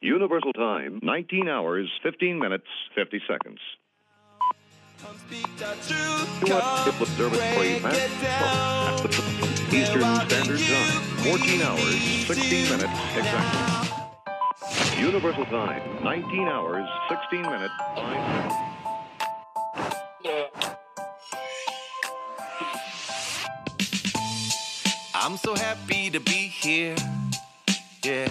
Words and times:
Universal 0.00 0.52
Time, 0.52 1.00
19 1.02 1.48
hours, 1.48 1.88
15 2.02 2.38
minutes, 2.38 2.66
50 2.94 3.22
seconds. 3.26 3.58
Observatory 7.00 7.76
Eastern 9.72 10.16
Standard 10.26 10.60
Time, 10.60 11.02
14 11.24 11.62
hours, 11.62 12.26
16 12.26 12.70
minutes 12.70 13.00
exactly. 13.16 15.02
Universal 15.02 15.46
Time, 15.46 16.04
19 16.04 16.48
hours, 16.48 16.88
16 17.08 17.42
minutes, 17.42 17.74
5 17.94 18.06
seconds. 18.26 18.76
I'm 25.14 25.36
so 25.38 25.54
happy 25.54 26.10
to 26.10 26.20
be 26.20 26.48
here. 26.48 26.96
Yeah. 28.04 28.28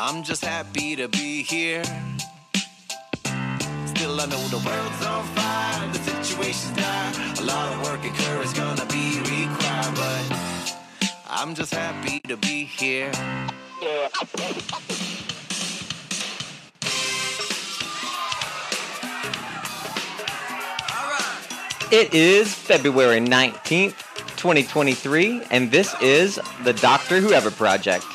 I'm 0.00 0.22
just 0.22 0.44
happy 0.44 0.94
to 0.94 1.08
be 1.08 1.42
here. 1.42 1.82
Still, 3.84 4.20
I 4.20 4.26
know 4.26 4.46
the 4.46 4.62
world's 4.64 5.04
on 5.04 5.24
fire, 5.34 5.92
the 5.92 5.98
situation's 6.22 6.76
dire. 6.76 7.12
A 7.40 7.42
lot 7.42 7.72
of 7.72 7.82
work 7.82 8.04
and 8.04 8.14
courage 8.14 8.54
gonna 8.54 8.86
be 8.86 9.18
required, 9.18 9.94
but 9.96 11.12
I'm 11.28 11.52
just 11.52 11.74
happy 11.74 12.20
to 12.28 12.36
be 12.36 12.62
here. 12.62 13.10
It 21.90 22.14
is 22.14 22.54
February 22.54 23.18
19th, 23.18 23.96
2023, 24.36 25.42
and 25.50 25.72
this 25.72 25.92
is 26.00 26.38
the 26.62 26.72
Doctor 26.72 27.18
Whoever 27.20 27.50
Project. 27.50 28.06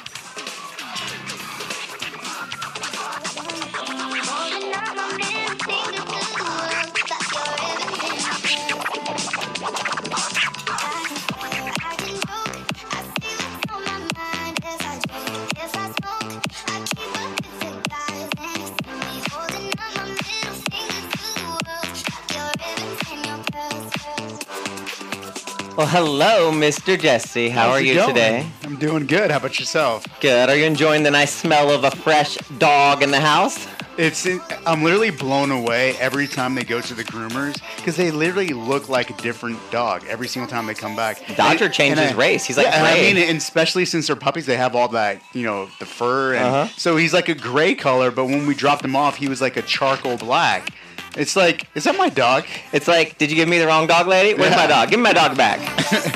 Hello, 25.93 26.51
Mr. 26.51 26.99
Jesse. 26.99 27.49
How 27.49 27.67
How's 27.69 27.71
are 27.79 27.81
you 27.83 27.93
going? 27.93 28.07
today? 28.09 28.47
I'm 28.63 28.77
doing 28.77 29.05
good. 29.05 29.29
How 29.29 29.37
about 29.37 29.59
yourself? 29.59 30.07
Good. 30.21 30.49
Are 30.49 30.55
you 30.55 30.65
enjoying 30.65 31.03
the 31.03 31.11
nice 31.11 31.31
smell 31.31 31.69
of 31.69 31.83
a 31.83 31.91
fresh 31.91 32.35
dog 32.57 33.03
in 33.03 33.11
the 33.11 33.19
house? 33.19 33.67
It's 33.95 34.27
I'm 34.65 34.81
literally 34.81 35.11
blown 35.11 35.51
away 35.51 35.95
every 35.99 36.25
time 36.25 36.55
they 36.55 36.63
go 36.63 36.81
to 36.81 36.95
the 36.95 37.03
groomers 37.03 37.61
because 37.75 37.95
they 37.95 38.09
literally 38.09 38.47
look 38.49 38.89
like 38.89 39.11
a 39.11 39.21
different 39.21 39.59
dog 39.69 40.03
every 40.09 40.27
single 40.27 40.49
time 40.49 40.65
they 40.65 40.73
come 40.73 40.95
back. 40.95 41.21
Dodger 41.35 41.65
And- 41.65 41.73
changed 41.75 41.99
and 42.01 42.15
I- 42.15 42.17
race. 42.17 42.43
He's 42.43 42.57
like 42.57 42.65
yeah, 42.65 42.77
and 42.77 42.87
I 42.87 42.95
mean, 42.95 43.17
and 43.17 43.37
especially 43.37 43.85
since 43.85 44.07
they're 44.07 44.15
puppies, 44.15 44.47
they 44.47 44.57
have 44.57 44.75
all 44.75 44.87
that 44.89 45.21
you 45.33 45.43
know 45.43 45.69
the 45.77 45.85
fur, 45.85 46.33
and 46.33 46.43
Uh-huh. 46.43 46.67
so 46.75 46.97
he's 46.97 47.13
like 47.13 47.29
a 47.29 47.35
gray 47.35 47.75
color. 47.75 48.09
But 48.09 48.25
when 48.25 48.47
we 48.47 48.55
dropped 48.55 48.83
him 48.83 48.95
off, 48.95 49.17
he 49.17 49.27
was 49.27 49.41
like 49.41 49.57
a 49.57 49.61
charcoal 49.61 50.17
black. 50.17 50.69
It's 51.15 51.35
like, 51.35 51.67
is 51.75 51.83
that 51.83 51.97
my 51.97 52.09
dog? 52.09 52.45
It's 52.71 52.87
like, 52.87 53.17
did 53.17 53.29
you 53.29 53.35
give 53.35 53.47
me 53.47 53.59
the 53.59 53.67
wrong 53.67 53.87
dog, 53.87 54.07
lady? 54.07 54.37
Where's 54.37 54.55
my 54.55 54.67
dog? 54.67 54.89
Give 54.89 54.99
me 54.99 55.03
my 55.03 55.13
dog 55.13 55.37
back. 55.37 55.59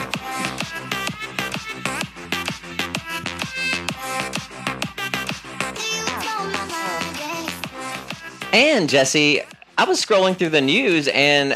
And 8.53 8.89
Jesse, 8.89 9.41
I 9.77 9.83
was 9.83 10.03
scrolling 10.03 10.35
through 10.35 10.49
the 10.49 10.61
news, 10.61 11.07
and 11.09 11.55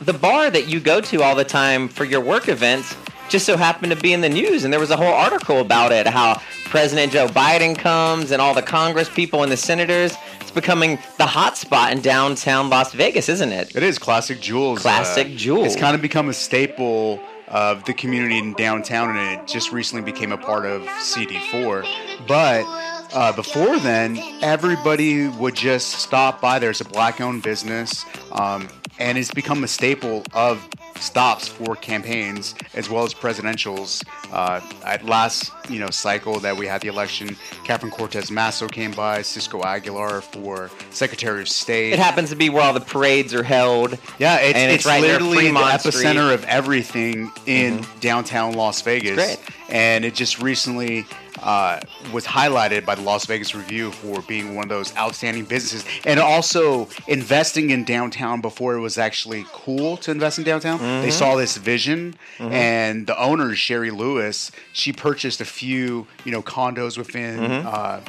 the 0.00 0.12
bar 0.12 0.50
that 0.50 0.66
you 0.66 0.80
go 0.80 1.00
to 1.02 1.22
all 1.22 1.36
the 1.36 1.44
time 1.44 1.86
for 1.86 2.04
your 2.04 2.20
work 2.20 2.48
events 2.48 2.96
just 3.30 3.46
so 3.46 3.56
happened 3.56 3.92
to 3.92 3.98
be 3.98 4.12
in 4.12 4.20
the 4.20 4.28
news, 4.28 4.64
and 4.64 4.72
there 4.72 4.80
was 4.80 4.90
a 4.90 4.96
whole 4.96 5.14
article 5.14 5.60
about 5.60 5.92
it. 5.92 6.06
How 6.06 6.40
President 6.66 7.12
Joe 7.12 7.28
Biden 7.28 7.76
comes, 7.76 8.30
and 8.30 8.42
all 8.42 8.54
the 8.54 8.62
Congress 8.62 9.08
people 9.08 9.42
and 9.42 9.50
the 9.50 9.56
senators. 9.56 10.14
It's 10.40 10.50
becoming 10.50 10.98
the 11.16 11.26
hot 11.26 11.56
spot 11.56 11.92
in 11.92 12.00
downtown 12.00 12.68
Las 12.70 12.92
Vegas, 12.92 13.28
isn't 13.28 13.52
it? 13.52 13.74
It 13.74 13.82
is 13.82 13.98
classic 13.98 14.40
jewels. 14.40 14.80
Classic 14.80 15.28
Jewels. 15.36 15.66
It's 15.66 15.76
kind 15.76 15.94
of 15.94 16.02
become 16.02 16.28
a 16.28 16.34
staple 16.34 17.20
of 17.48 17.84
the 17.84 17.92
community 17.94 18.38
in 18.38 18.54
downtown, 18.54 19.16
and 19.16 19.40
it 19.40 19.46
just 19.46 19.72
recently 19.72 20.02
became 20.02 20.32
a 20.32 20.38
part 20.38 20.66
of 20.66 20.82
CD4. 20.82 21.86
But 22.26 22.64
uh, 23.12 23.32
before 23.32 23.78
then, 23.78 24.18
everybody 24.40 25.28
would 25.28 25.54
just 25.56 25.90
stop 26.00 26.40
by 26.40 26.58
there. 26.58 26.70
It's 26.70 26.80
a 26.80 26.84
black-owned 26.84 27.42
business, 27.42 28.04
um, 28.32 28.68
and 29.00 29.18
it's 29.18 29.32
become 29.32 29.64
a 29.64 29.68
staple 29.68 30.22
of 30.34 30.68
stops 31.00 31.48
for 31.48 31.74
campaigns 31.74 32.54
as 32.74 32.90
well 32.90 33.04
as 33.04 33.14
presidentials. 33.14 34.04
Uh, 34.30 34.60
at 34.84 35.04
last, 35.04 35.50
you 35.68 35.80
know, 35.80 35.88
cycle 35.90 36.38
that 36.40 36.56
we 36.56 36.66
had 36.66 36.82
the 36.82 36.88
election, 36.88 37.36
Catherine 37.64 37.90
Cortez 37.90 38.30
Masto 38.30 38.70
came 38.70 38.92
by, 38.92 39.22
Cisco 39.22 39.62
Aguilar 39.62 40.20
for 40.20 40.70
Secretary 40.90 41.40
of 41.40 41.48
State. 41.48 41.94
It 41.94 41.98
happens 41.98 42.30
to 42.30 42.36
be 42.36 42.50
where 42.50 42.62
all 42.62 42.74
the 42.74 42.80
parades 42.80 43.34
are 43.34 43.42
held. 43.42 43.98
Yeah, 44.18 44.36
it's, 44.36 44.58
it's, 44.58 44.74
it's 44.74 44.86
right 44.86 45.00
literally 45.00 45.48
the 45.48 45.54
epicenter 45.54 45.92
Street. 45.92 46.16
Mm-hmm. 46.16 46.34
of 46.34 46.44
everything 46.44 47.32
in 47.46 47.84
downtown 48.00 48.52
Las 48.52 48.82
Vegas. 48.82 49.38
And 49.70 50.04
it 50.04 50.14
just 50.14 50.42
recently 50.42 51.06
uh, 51.42 51.80
was 52.12 52.24
highlighted 52.26 52.84
by 52.84 52.94
the 52.94 53.02
Las 53.02 53.26
Vegas 53.26 53.54
Review 53.54 53.90
for 53.92 54.22
being 54.22 54.54
one 54.54 54.64
of 54.64 54.68
those 54.68 54.94
outstanding 54.96 55.44
businesses, 55.44 55.84
and 56.04 56.20
also 56.20 56.88
investing 57.08 57.70
in 57.70 57.84
downtown 57.84 58.40
before 58.40 58.74
it 58.74 58.80
was 58.80 58.98
actually 58.98 59.44
cool 59.52 59.96
to 59.98 60.10
invest 60.10 60.38
in 60.38 60.44
downtown. 60.44 60.78
Mm-hmm. 60.78 61.02
They 61.02 61.10
saw 61.10 61.36
this 61.36 61.56
vision, 61.56 62.14
and 62.38 63.06
the 63.06 63.18
owner 63.20 63.54
Sherry 63.54 63.90
Lewis, 63.90 64.50
she 64.72 64.92
purchased 64.92 65.40
a 65.40 65.44
few, 65.44 66.06
you 66.24 66.32
know, 66.32 66.42
condos 66.42 66.96
within 66.98 67.38
Mm-hmm. 67.40 67.66
uh, 67.66 68.00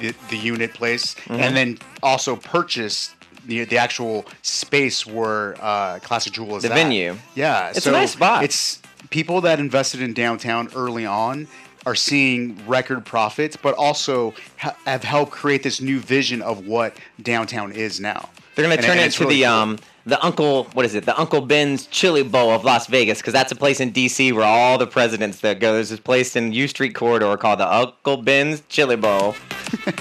the, 0.00 0.14
the 0.28 0.36
unit 0.36 0.74
place, 0.74 1.16
and 1.28 1.56
then 1.56 1.78
also 2.02 2.36
purchased 2.36 3.14
the, 3.46 3.64
the 3.64 3.78
actual 3.78 4.26
space 4.42 5.06
where 5.06 5.56
uh, 5.62 5.98
Classic 6.00 6.32
Jewel 6.32 6.56
is 6.56 6.62
The 6.64 6.70
at. 6.70 6.74
venue. 6.74 7.16
Yeah, 7.34 7.70
It's 7.74 7.86
a 7.86 7.90
nice 7.90 8.12
spot. 8.12 8.44
It's 8.44 8.80
people 9.08 9.40
that 9.42 9.58
invested 9.58 10.02
in 10.02 10.12
downtown 10.12 10.68
early 10.74 11.06
on 11.06 11.48
are 11.86 11.94
seeing 11.94 12.60
record 12.66 13.04
profits, 13.04 13.56
but 13.56 13.74
also 13.74 14.34
ha- 14.58 14.76
have 14.86 15.02
helped 15.04 15.32
create 15.32 15.62
this 15.62 15.80
new 15.80 15.98
vision 15.98 16.42
of 16.42 16.66
what 16.66 16.96
downtown 17.22 17.72
is 17.72 18.00
now. 18.00 18.28
They're 18.54 18.64
gonna 18.64 18.80
turn 18.80 18.92
and 18.92 19.00
it 19.00 19.04
into 19.06 19.24
really 19.24 19.36
the 19.36 19.44
cool. 19.44 19.52
um 19.52 19.78
the 20.06 20.24
Uncle 20.24 20.64
what 20.72 20.84
is 20.84 20.94
it? 20.94 21.04
The 21.04 21.18
Uncle 21.18 21.40
Ben's 21.40 21.86
Chili 21.86 22.22
Bowl 22.22 22.50
of 22.50 22.64
Las 22.64 22.86
Vegas 22.86 23.18
because 23.18 23.32
that's 23.32 23.52
a 23.52 23.56
place 23.56 23.80
in 23.80 23.92
DC 23.92 24.32
where 24.32 24.44
all 24.44 24.76
the 24.78 24.86
presidents 24.86 25.40
that 25.40 25.60
go. 25.60 25.74
There's 25.74 25.90
this 25.90 26.00
place 26.00 26.36
in 26.36 26.52
U 26.52 26.68
Street 26.68 26.94
corridor 26.94 27.36
called 27.36 27.60
the 27.60 27.72
Uncle 27.72 28.18
Ben's 28.18 28.62
Chili 28.68 28.96
Bowl. 28.96 29.10
all 29.86 29.94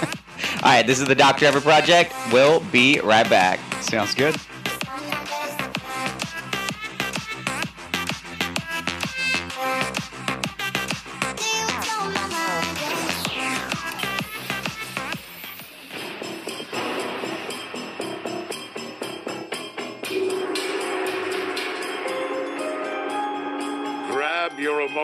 right, 0.63 0.85
this 0.85 1.00
is 1.00 1.07
the 1.07 1.16
Doctor 1.16 1.46
Ever 1.46 1.61
Project. 1.61 2.13
We'll 2.31 2.59
be 2.72 3.00
right 3.01 3.29
back. 3.29 3.59
Sounds 3.81 4.16
good. 4.16 4.35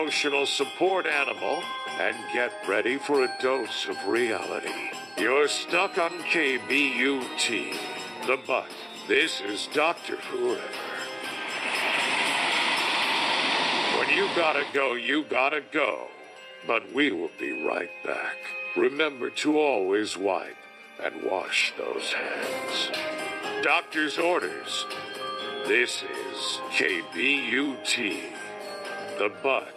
Emotional 0.06 0.46
support 0.46 1.04
animal 1.04 1.60
and 1.98 2.14
get 2.32 2.52
ready 2.68 2.96
for 2.96 3.24
a 3.24 3.36
dose 3.42 3.88
of 3.88 4.06
reality. 4.06 4.70
You're 5.18 5.48
stuck 5.48 5.98
on 5.98 6.12
KBUT, 6.30 7.76
the 8.24 8.38
butt. 8.46 8.70
This 9.08 9.40
is 9.40 9.68
Doctor 9.74 10.14
Whoever. 10.14 10.62
When 13.98 14.16
you 14.16 14.28
gotta 14.36 14.62
go, 14.72 14.94
you 14.94 15.24
gotta 15.24 15.60
go. 15.72 16.06
But 16.68 16.94
we 16.94 17.10
will 17.10 17.32
be 17.40 17.64
right 17.64 17.90
back. 18.04 18.36
Remember 18.76 19.28
to 19.30 19.58
always 19.58 20.16
wipe 20.16 20.56
and 21.02 21.24
wash 21.24 21.74
those 21.76 22.12
hands. 22.12 22.92
Doctor's 23.64 24.18
orders. 24.18 24.86
This 25.66 26.04
is 26.04 26.60
KBUT, 26.70 28.22
the 29.18 29.32
butt. 29.42 29.75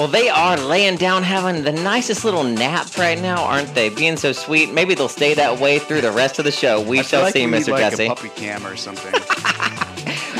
Well, 0.00 0.08
they 0.08 0.30
are 0.30 0.56
laying 0.56 0.96
down 0.96 1.24
having 1.24 1.62
the 1.62 1.72
nicest 1.72 2.24
little 2.24 2.42
nap 2.42 2.96
right 2.96 3.20
now, 3.20 3.44
aren't 3.44 3.74
they? 3.74 3.90
Being 3.90 4.16
so 4.16 4.32
sweet. 4.32 4.72
Maybe 4.72 4.94
they'll 4.94 5.10
stay 5.10 5.34
that 5.34 5.60
way 5.60 5.78
through 5.78 6.00
the 6.00 6.10
rest 6.10 6.38
of 6.38 6.46
the 6.46 6.50
show. 6.50 6.80
We 6.80 7.00
I 7.00 7.02
shall 7.02 7.20
like 7.20 7.34
see, 7.34 7.44
we 7.44 7.50
need, 7.52 7.64
Mr. 7.64 7.72
like 7.72 7.90
Jesse. 7.90 8.06
a 8.06 8.08
puppy 8.08 8.30
cam 8.30 8.66
or 8.66 8.76
something. 8.76 9.12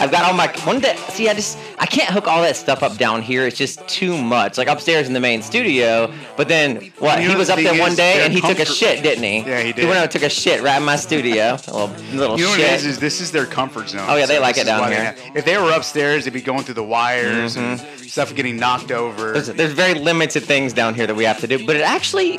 I've 0.00 0.10
got 0.10 0.24
all 0.24 0.32
my 0.32 0.48
one 0.64 0.80
day. 0.80 0.96
See, 1.10 1.28
I 1.28 1.34
just 1.34 1.58
I 1.78 1.86
can't 1.86 2.10
hook 2.10 2.26
all 2.26 2.42
that 2.42 2.56
stuff 2.56 2.82
up 2.82 2.96
down 2.96 3.20
here. 3.22 3.46
It's 3.46 3.58
just 3.58 3.86
too 3.86 4.16
much. 4.20 4.56
Like 4.56 4.68
upstairs 4.68 5.06
in 5.06 5.12
the 5.12 5.20
main 5.20 5.42
studio. 5.42 6.12
But 6.36 6.48
then 6.48 6.92
what? 6.98 7.22
You 7.22 7.28
he 7.28 7.36
was 7.36 7.50
up 7.50 7.58
there 7.58 7.78
one 7.78 7.94
day 7.94 8.24
and 8.24 8.32
he 8.32 8.40
took 8.40 8.58
a 8.58 8.64
shit, 8.64 9.02
didn't 9.02 9.24
he? 9.24 9.40
Yeah, 9.40 9.60
he 9.60 9.72
did. 9.72 9.82
He 9.82 9.86
went 9.86 9.98
out 9.98 10.04
and 10.04 10.10
took 10.10 10.22
a 10.22 10.30
shit 10.30 10.62
right 10.62 10.78
in 10.78 10.84
my 10.84 10.96
studio. 10.96 11.58
A 11.68 11.72
little 11.72 11.88
little 12.12 12.38
You 12.38 12.44
know 12.44 12.50
what 12.50 12.60
shit. 12.60 12.70
it 12.70 12.76
is? 12.76 12.86
Is 12.86 12.98
this 12.98 13.20
is 13.20 13.30
their 13.30 13.46
comfort 13.46 13.90
zone. 13.90 14.06
Oh, 14.08 14.16
yeah, 14.16 14.26
they 14.26 14.38
like 14.38 14.54
this 14.54 14.64
it 14.64 14.66
down 14.66 14.90
here. 14.90 15.14
if 15.34 15.44
they 15.44 15.58
were 15.58 15.72
upstairs, 15.72 16.24
they'd 16.24 16.32
be 16.32 16.40
going 16.40 16.64
through 16.64 16.74
the 16.74 16.84
wires 16.84 17.56
and 17.56 17.78
mm-hmm. 17.78 18.02
stuff 18.04 18.34
getting 18.34 18.56
knocked 18.56 18.90
over. 18.90 19.32
there's, 19.32 19.48
there's 19.48 19.72
very 19.72 19.94
limited 19.94 20.44
things 20.44 20.72
down 20.72 20.94
here 20.94 21.06
that 21.06 21.14
we 21.14 21.24
have 21.24 21.40
to 21.40 21.46
do. 21.46 21.66
But 21.66 21.76
it 21.76 21.82
actually, 21.82 22.38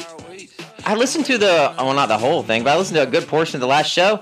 I 0.85 0.95
listened 0.95 1.25
to 1.25 1.37
the 1.37 1.73
well, 1.77 1.93
not 1.93 2.07
the 2.07 2.17
whole 2.17 2.43
thing, 2.43 2.63
but 2.63 2.73
I 2.73 2.77
listened 2.77 2.95
to 2.95 3.03
a 3.03 3.11
good 3.11 3.27
portion 3.27 3.57
of 3.57 3.61
the 3.61 3.67
last 3.67 3.91
show. 3.91 4.21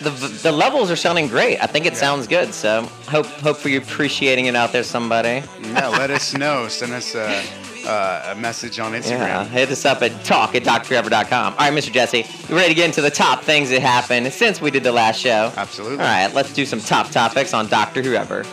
The, 0.00 0.10
the 0.42 0.52
levels 0.52 0.90
are 0.90 0.96
sounding 0.96 1.28
great. 1.28 1.58
I 1.58 1.66
think 1.66 1.86
it 1.86 1.96
sounds 1.96 2.26
good. 2.26 2.52
So 2.52 2.82
hope 3.08 3.26
hope 3.26 3.56
for 3.56 3.68
you 3.68 3.78
appreciating 3.78 4.46
it 4.46 4.54
out 4.56 4.72
there, 4.72 4.82
somebody. 4.82 5.42
yeah, 5.62 5.88
let 5.88 6.10
us 6.10 6.34
know. 6.34 6.68
Send 6.68 6.92
us 6.92 7.14
a, 7.14 7.42
uh, 7.88 8.34
a 8.36 8.38
message 8.38 8.78
on 8.78 8.92
Yeah, 8.92 8.98
Instagram. 9.00 9.46
hit 9.48 9.70
us 9.70 9.84
up 9.84 10.02
at 10.02 10.24
talk 10.24 10.54
at 10.54 10.64
docforever.com. 10.64 11.52
All 11.54 11.58
right, 11.58 11.72
Mr. 11.72 11.92
Jesse, 11.92 12.26
you 12.48 12.54
ready 12.56 12.68
to 12.68 12.74
get 12.74 12.86
into 12.86 13.00
the 13.00 13.10
top 13.10 13.42
things 13.42 13.70
that 13.70 13.80
happened 13.80 14.30
since 14.32 14.60
we 14.60 14.70
did 14.70 14.82
the 14.82 14.92
last 14.92 15.20
show? 15.20 15.52
Absolutely. 15.56 15.98
All 15.98 16.04
right, 16.04 16.32
let's 16.34 16.52
do 16.52 16.66
some 16.66 16.80
top 16.80 17.10
topics 17.10 17.54
on 17.54 17.66
Doctor 17.68 18.02
Whoever. 18.02 18.44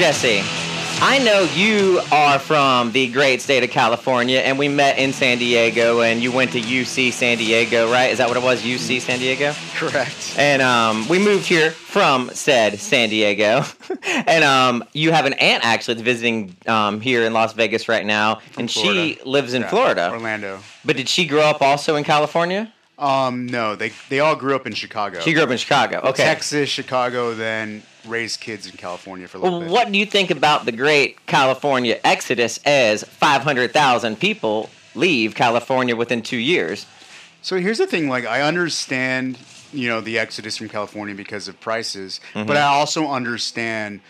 Jesse, 0.00 0.40
I 1.02 1.18
know 1.22 1.42
you 1.54 2.00
are 2.10 2.38
from 2.38 2.90
the 2.92 3.08
great 3.12 3.42
state 3.42 3.62
of 3.62 3.68
California, 3.68 4.38
and 4.38 4.58
we 4.58 4.66
met 4.66 4.96
in 4.96 5.12
San 5.12 5.36
Diego, 5.36 6.00
and 6.00 6.22
you 6.22 6.32
went 6.32 6.52
to 6.52 6.58
UC 6.58 7.12
San 7.12 7.36
Diego, 7.36 7.92
right? 7.92 8.10
Is 8.10 8.16
that 8.16 8.26
what 8.26 8.38
it 8.38 8.42
was? 8.42 8.62
UC 8.62 9.02
San 9.02 9.18
Diego? 9.18 9.52
Correct. 9.74 10.36
And 10.38 10.62
um, 10.62 11.06
we 11.10 11.18
moved 11.18 11.44
here 11.44 11.70
from 11.70 12.30
said 12.32 12.78
San 12.80 13.10
Diego. 13.10 13.62
and 14.26 14.42
um, 14.42 14.84
you 14.94 15.12
have 15.12 15.26
an 15.26 15.34
aunt 15.34 15.66
actually 15.66 15.92
that's 15.94 16.04
visiting 16.04 16.56
um, 16.66 17.02
here 17.02 17.26
in 17.26 17.34
Las 17.34 17.52
Vegas 17.52 17.86
right 17.86 18.06
now, 18.06 18.40
and 18.56 18.70
she 18.70 19.18
lives 19.26 19.52
in 19.52 19.60
Yeah, 19.60 19.68
Florida. 19.68 20.10
Orlando. 20.10 20.60
But 20.82 20.96
did 20.96 21.10
she 21.10 21.26
grow 21.26 21.42
up 21.42 21.60
also 21.60 21.96
in 21.96 22.04
California? 22.04 22.72
Um, 22.98 23.44
no, 23.44 23.76
they 23.76 23.92
they 24.08 24.20
all 24.20 24.34
grew 24.34 24.54
up 24.54 24.66
in 24.66 24.72
Chicago. 24.72 25.20
She 25.20 25.34
grew 25.34 25.42
up 25.42 25.50
in 25.50 25.58
Chicago. 25.58 25.98
Okay. 26.04 26.22
Texas, 26.22 26.70
Chicago, 26.70 27.34
then 27.34 27.82
raised 28.06 28.40
kids 28.40 28.66
in 28.66 28.72
California 28.76 29.26
for 29.28 29.38
a 29.38 29.40
little 29.40 29.58
Well, 29.60 29.68
bit. 29.68 29.72
what 29.72 29.92
do 29.92 29.98
you 29.98 30.06
think 30.06 30.30
about 30.30 30.64
the 30.64 30.72
great 30.72 31.24
California 31.26 31.98
exodus 32.04 32.58
as 32.64 33.04
500,000 33.04 34.18
people 34.18 34.70
leave 34.94 35.34
California 35.34 35.94
within 35.96 36.22
two 36.22 36.36
years? 36.36 36.86
So 37.42 37.56
here's 37.56 37.78
the 37.78 37.86
thing: 37.86 38.08
like, 38.08 38.26
I 38.26 38.42
understand, 38.42 39.38
you 39.72 39.88
know, 39.88 40.00
the 40.00 40.18
exodus 40.18 40.56
from 40.58 40.68
California 40.68 41.14
because 41.14 41.48
of 41.48 41.58
prices, 41.60 42.20
Mm-hmm. 42.34 42.46
but 42.46 42.56
I 42.56 42.62
also 42.62 43.08
understand 43.08 44.00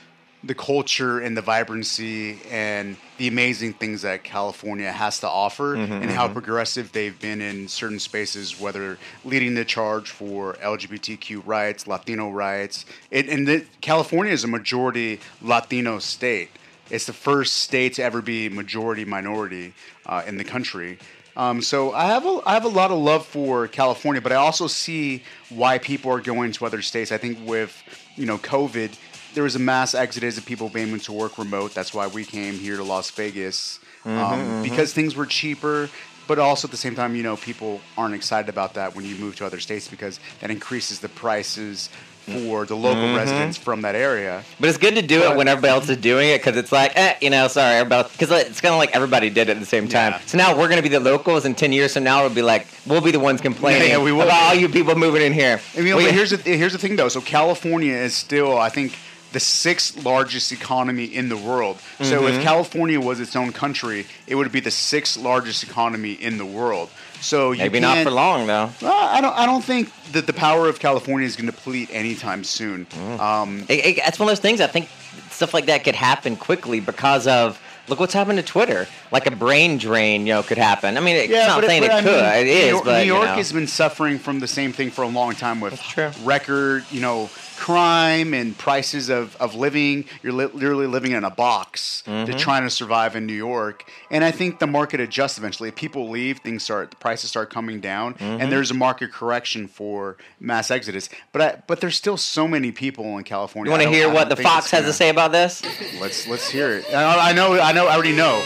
the 0.43 0.55
culture 0.55 1.21
and 1.21 1.37
the 1.37 1.43
vibrancy 1.43 2.39
and 2.51 2.97
the 3.19 3.29
amazing 3.29 3.75
things 3.75 4.03
that 4.03 4.25
California 4.25 4.91
has 4.91 5.21
to 5.21 5.29
offer, 5.29 5.77
Mm-hmm, 5.77 5.93
and 5.93 6.11
how 6.11 6.29
progressive 6.29 6.93
they've 6.93 7.19
been 7.21 7.41
in 7.41 7.69
certain 7.69 7.99
spaces, 7.99 8.59
whether 8.59 8.99
leading 9.25 9.55
the 9.55 9.65
charge 9.65 10.11
for 10.11 10.55
LGBTQ 10.55 11.43
rights, 11.45 11.87
Latino 11.87 12.31
rights, 12.31 12.87
it, 13.11 13.29
and 13.29 13.47
the, 13.47 13.65
California 13.81 14.33
is 14.33 14.45
a 14.45 14.49
majority 14.49 15.21
Latino 15.43 15.99
state. 15.99 16.49
It's 16.91 17.07
the 17.07 17.13
first 17.13 17.59
state 17.59 17.95
to 17.95 18.03
ever 18.03 18.23
be 18.23 18.49
majority 18.49 19.05
minority 19.05 19.75
uh, 20.07 20.23
in 20.27 20.39
the 20.39 20.45
country. 20.45 20.99
Um, 21.37 21.63
so 21.63 21.93
I 21.93 22.07
have 22.07 22.27
a 22.27 22.41
I 22.45 22.55
have 22.55 22.65
a 22.65 22.69
lot 22.69 22.91
of 22.91 22.99
love 22.99 23.25
for 23.25 23.69
California, 23.69 24.21
but 24.21 24.33
I 24.33 24.37
also 24.37 24.67
see 24.67 25.23
why 25.49 25.79
people 25.79 26.11
are 26.11 26.21
going 26.21 26.53
to 26.53 26.67
other 26.67 26.83
states. 26.83 27.13
I 27.13 27.19
think 27.19 27.39
with 27.47 27.83
you 28.17 28.27
know 28.27 28.39
COVID, 28.39 28.97
there 29.35 29.45
was 29.45 29.57
a 29.57 29.61
mass 29.61 29.95
exodus 29.95 30.39
of 30.39 30.47
people 30.47 30.69
being 30.69 30.89
able 30.89 30.99
to 31.01 31.13
work 31.13 31.39
remote. 31.39 31.75
That's 31.75 31.93
why 31.95 32.07
we 32.07 32.25
came 32.25 32.55
here 32.55 32.77
to 32.77 32.85
Las 32.85 33.11
Vegas 33.11 33.81
um, 34.05 34.63
because 34.63 34.93
things 34.93 35.15
were 35.17 35.27
cheaper. 35.27 35.89
But 36.27 36.39
also 36.39 36.69
at 36.69 36.71
the 36.71 36.77
same 36.77 36.95
time, 36.95 37.17
you 37.17 37.25
know, 37.25 37.37
people 37.37 37.81
aren't 37.99 38.15
excited 38.15 38.49
about 38.49 38.75
that 38.75 38.95
when 38.95 39.05
you 39.05 39.17
move 39.17 39.35
to 39.37 39.47
other 39.47 39.59
states 39.59 39.89
because 39.89 40.21
that 40.41 40.49
increases 40.51 41.01
the 41.01 41.09
prices 41.09 41.89
for 42.27 42.65
the 42.67 42.77
local 42.77 43.17
residents 43.17 43.57
from 43.57 43.83
that 43.83 43.97
area. 43.97 44.45
But 44.61 44.69
it's 44.69 44.79
good 44.79 44.95
to 44.95 45.03
do 45.03 45.23
it 45.25 45.37
when 45.37 45.49
everybody 45.49 45.73
else 45.73 45.89
is 45.89 45.97
doing 45.97 46.29
it 46.29 46.39
because 46.39 46.57
it's 46.57 46.71
like, 46.71 46.93
eh, 46.95 47.17
you 47.21 47.31
know, 47.31 47.49
sorry, 47.49 47.77
everybody, 47.77 48.09
because 48.13 48.31
it's 48.31 48.61
kind 48.61 48.73
of 48.73 48.79
like 48.79 48.95
everybody 48.95 49.29
did 49.29 49.49
it 49.49 49.53
at 49.53 49.59
the 49.59 49.67
same 49.67 49.89
time. 49.89 50.13
Yeah. 50.13 50.21
So 50.27 50.39
now 50.39 50.57
we're 50.57 50.69
going 50.69 50.77
to 50.77 50.83
be 50.83 50.89
the 50.91 51.01
locals, 51.01 51.45
and 51.47 51.59
10 51.59 51.73
years 51.73 51.95
from 51.95 52.05
now, 52.05 52.21
we'll 52.21 52.33
be 52.35 52.43
like, 52.43 52.69
we'll 52.87 53.01
be 53.01 53.11
the 53.11 53.19
ones 53.19 53.41
complaining 53.41 53.89
Yeah, 53.89 53.97
yeah, 53.97 54.05
we 54.05 54.13
will 54.13 54.23
about 54.23 54.51
all 54.51 54.55
you 54.55 54.69
people 54.69 54.95
moving 54.95 55.23
in 55.23 55.33
here. 55.33 55.61
I 55.77 55.81
mean, 55.81 55.97
We- 55.97 56.05
but 56.05 56.15
here's 56.15 56.31
the 56.31 56.37
here's 56.37 56.73
the 56.73 56.79
thing 56.79 56.95
though. 56.95 57.09
So 57.09 57.21
California 57.21 57.95
is 57.97 58.15
still, 58.15 58.57
I 58.57 58.69
think, 58.69 58.97
the 59.33 59.41
sixth 59.41 60.05
largest 60.05 60.51
economy 60.53 61.05
in 61.05 61.29
the 61.29 61.37
world. 61.37 61.79
So 62.03 62.23
Mm-hmm. 62.23 62.37
if 62.39 62.43
California 62.43 63.01
was 63.01 63.21
its 63.21 63.37
own 63.37 63.53
country, 63.53 64.07
it 64.27 64.35
would 64.35 64.51
be 64.53 64.61
the 64.61 64.71
sixth 64.71 65.17
largest 65.17 65.63
economy 65.63 66.13
in 66.13 66.37
the 66.39 66.47
world. 66.47 66.91
So 67.21 67.53
you 67.53 67.59
maybe 67.59 67.81
not 67.81 68.03
for 68.03 68.11
long, 68.11 68.47
though. 68.47 68.71
Well, 68.81 68.93
I 68.93 69.21
don't. 69.21 69.37
I 69.37 69.45
don't 69.47 69.63
think 69.63 69.91
that 70.13 70.27
the 70.27 70.33
power 70.33 70.69
of 70.69 70.79
California 70.81 71.27
is 71.27 71.37
going 71.37 71.47
to 71.51 71.53
deplete 71.55 71.91
anytime 71.93 72.45
soon. 72.45 72.87
Mm. 72.87 73.21
Um, 73.21 73.61
It, 73.69 73.85
it, 73.85 73.99
it's 74.07 74.19
one 74.19 74.27
of 74.29 74.31
those 74.31 74.41
things. 74.41 74.61
I 74.63 74.67
think 74.69 74.89
stuff 75.31 75.53
like 75.53 75.67
that 75.67 75.85
could 75.85 75.95
happen 75.95 76.37
quickly 76.37 76.81
because 76.81 77.27
of 77.27 77.61
look 77.89 78.01
what's 78.01 78.15
happened 78.15 78.39
to 78.39 78.45
Twitter. 78.45 78.87
Like 79.13 79.27
a 79.27 79.37
brain 79.37 79.77
drain, 79.77 80.27
you 80.27 80.33
know, 80.33 80.43
could 80.43 80.57
happen. 80.59 80.97
I 80.97 81.01
mean, 81.01 81.17
it's 81.17 81.31
not 81.33 81.63
saying 81.65 81.83
it, 81.83 81.89
but 81.89 81.97
I 81.97 82.03
could. 82.03 82.25
mean, 82.25 82.35
it 82.35 82.47
is, 82.47 82.65
New 82.65 82.71
York, 82.71 82.85
but 82.85 82.99
New 83.01 83.05
you 83.05 83.13
York 83.15 83.25
know. 83.27 83.35
has 83.35 83.53
been 83.53 83.67
suffering 83.67 84.19
from 84.19 84.41
the 84.41 84.49
same 84.49 84.73
thing 84.73 84.91
for 84.91 85.03
a 85.03 85.09
long 85.09 85.35
time 85.35 85.61
with 85.61 85.79
record, 86.25 86.85
you 86.91 87.01
know, 87.03 87.29
crime 87.61 88.33
and 88.33 88.57
prices 88.57 89.11
of, 89.11 89.37
of 89.37 89.55
living. 89.55 90.05
You're 90.23 90.33
li- 90.33 90.47
literally 90.47 90.87
living 90.87 91.13
in 91.13 91.25
a 91.25 91.31
box 91.31 92.03
Mm-hmm. 92.07 92.33
to 92.33 92.39
trying 92.39 92.63
to 92.63 92.71
survive 92.71 93.15
in 93.15 93.27
New 93.27 93.35
York. 93.35 93.85
And 94.11 94.25
I 94.25 94.31
think 94.31 94.59
the 94.59 94.67
market 94.67 94.99
adjusts 95.01 95.37
eventually. 95.39 95.69
If 95.69 95.77
people 95.77 96.09
leave, 96.09 96.39
things 96.39 96.63
start, 96.63 96.91
the 96.91 96.97
prices 96.97 97.29
start 97.31 97.51
coming 97.51 97.81
down, 97.81 98.15
Mm-hmm. 98.15 98.41
and 98.41 98.51
there's 98.51 98.71
a 98.71 98.75
market 98.75 99.13
correction 99.13 99.69
for 99.69 100.17
mass 100.41 100.71
exodus. 100.71 101.09
But 101.33 101.43
I, 101.43 101.63
but 101.67 101.81
there's 101.81 101.97
still 101.97 102.17
so 102.17 102.49
many 102.49 102.73
people 102.73 103.19
in 103.19 103.25
California. 103.25 103.69
You 103.71 103.79
want 103.79 103.83
to 103.83 103.91
hear 103.97 104.09
what 104.11 104.29
the 104.31 104.37
Fox 104.37 104.71
has 104.71 104.81
to 104.81 104.85
gonna- 104.85 104.93
say 104.95 105.09
about 105.11 105.31
this? 105.33 105.63
Let's 106.01 106.27
let's 106.27 106.49
hear 106.49 106.71
it. 106.79 106.87
I, 106.95 107.31
I 107.31 107.33
know, 107.35 107.61
I 107.61 107.73
know, 107.73 107.87
I 107.87 107.95
already 107.95 108.17
know. 108.17 108.41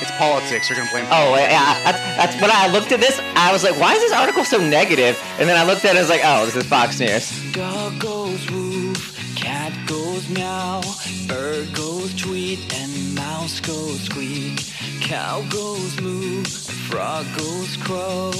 It's 0.00 0.10
politics. 0.12 0.68
They're 0.68 0.76
gonna 0.76 0.90
blame. 0.90 1.06
Oh 1.10 1.34
yeah, 1.36 1.80
that's, 1.84 1.98
that's 2.16 2.40
when 2.40 2.50
I 2.52 2.68
looked 2.68 2.92
at 2.92 3.00
this. 3.00 3.18
I 3.34 3.52
was 3.52 3.64
like, 3.64 3.78
why 3.80 3.94
is 3.94 4.00
this 4.00 4.12
article 4.12 4.44
so 4.44 4.58
negative? 4.58 5.20
And 5.38 5.48
then 5.48 5.56
I 5.56 5.64
looked 5.64 5.84
at 5.84 5.94
it. 5.94 5.98
and 5.98 6.00
was 6.00 6.10
like, 6.10 6.22
oh, 6.24 6.44
this 6.44 6.56
is 6.56 6.66
Fox 6.66 7.00
News. 7.00 7.30
Dog 7.52 7.98
goes 7.98 8.50
woof, 8.50 9.34
cat 9.36 9.72
goes 9.86 10.28
meow, 10.28 10.80
bird 11.28 11.72
goes 11.74 12.14
tweet, 12.14 12.60
and 12.74 13.14
mouse 13.14 13.60
goes 13.60 14.00
squeak. 14.02 14.60
Cow 15.00 15.42
goes 15.48 16.00
moo, 16.00 16.42
frog 16.44 17.26
goes 17.36 17.76
croak, 17.76 18.34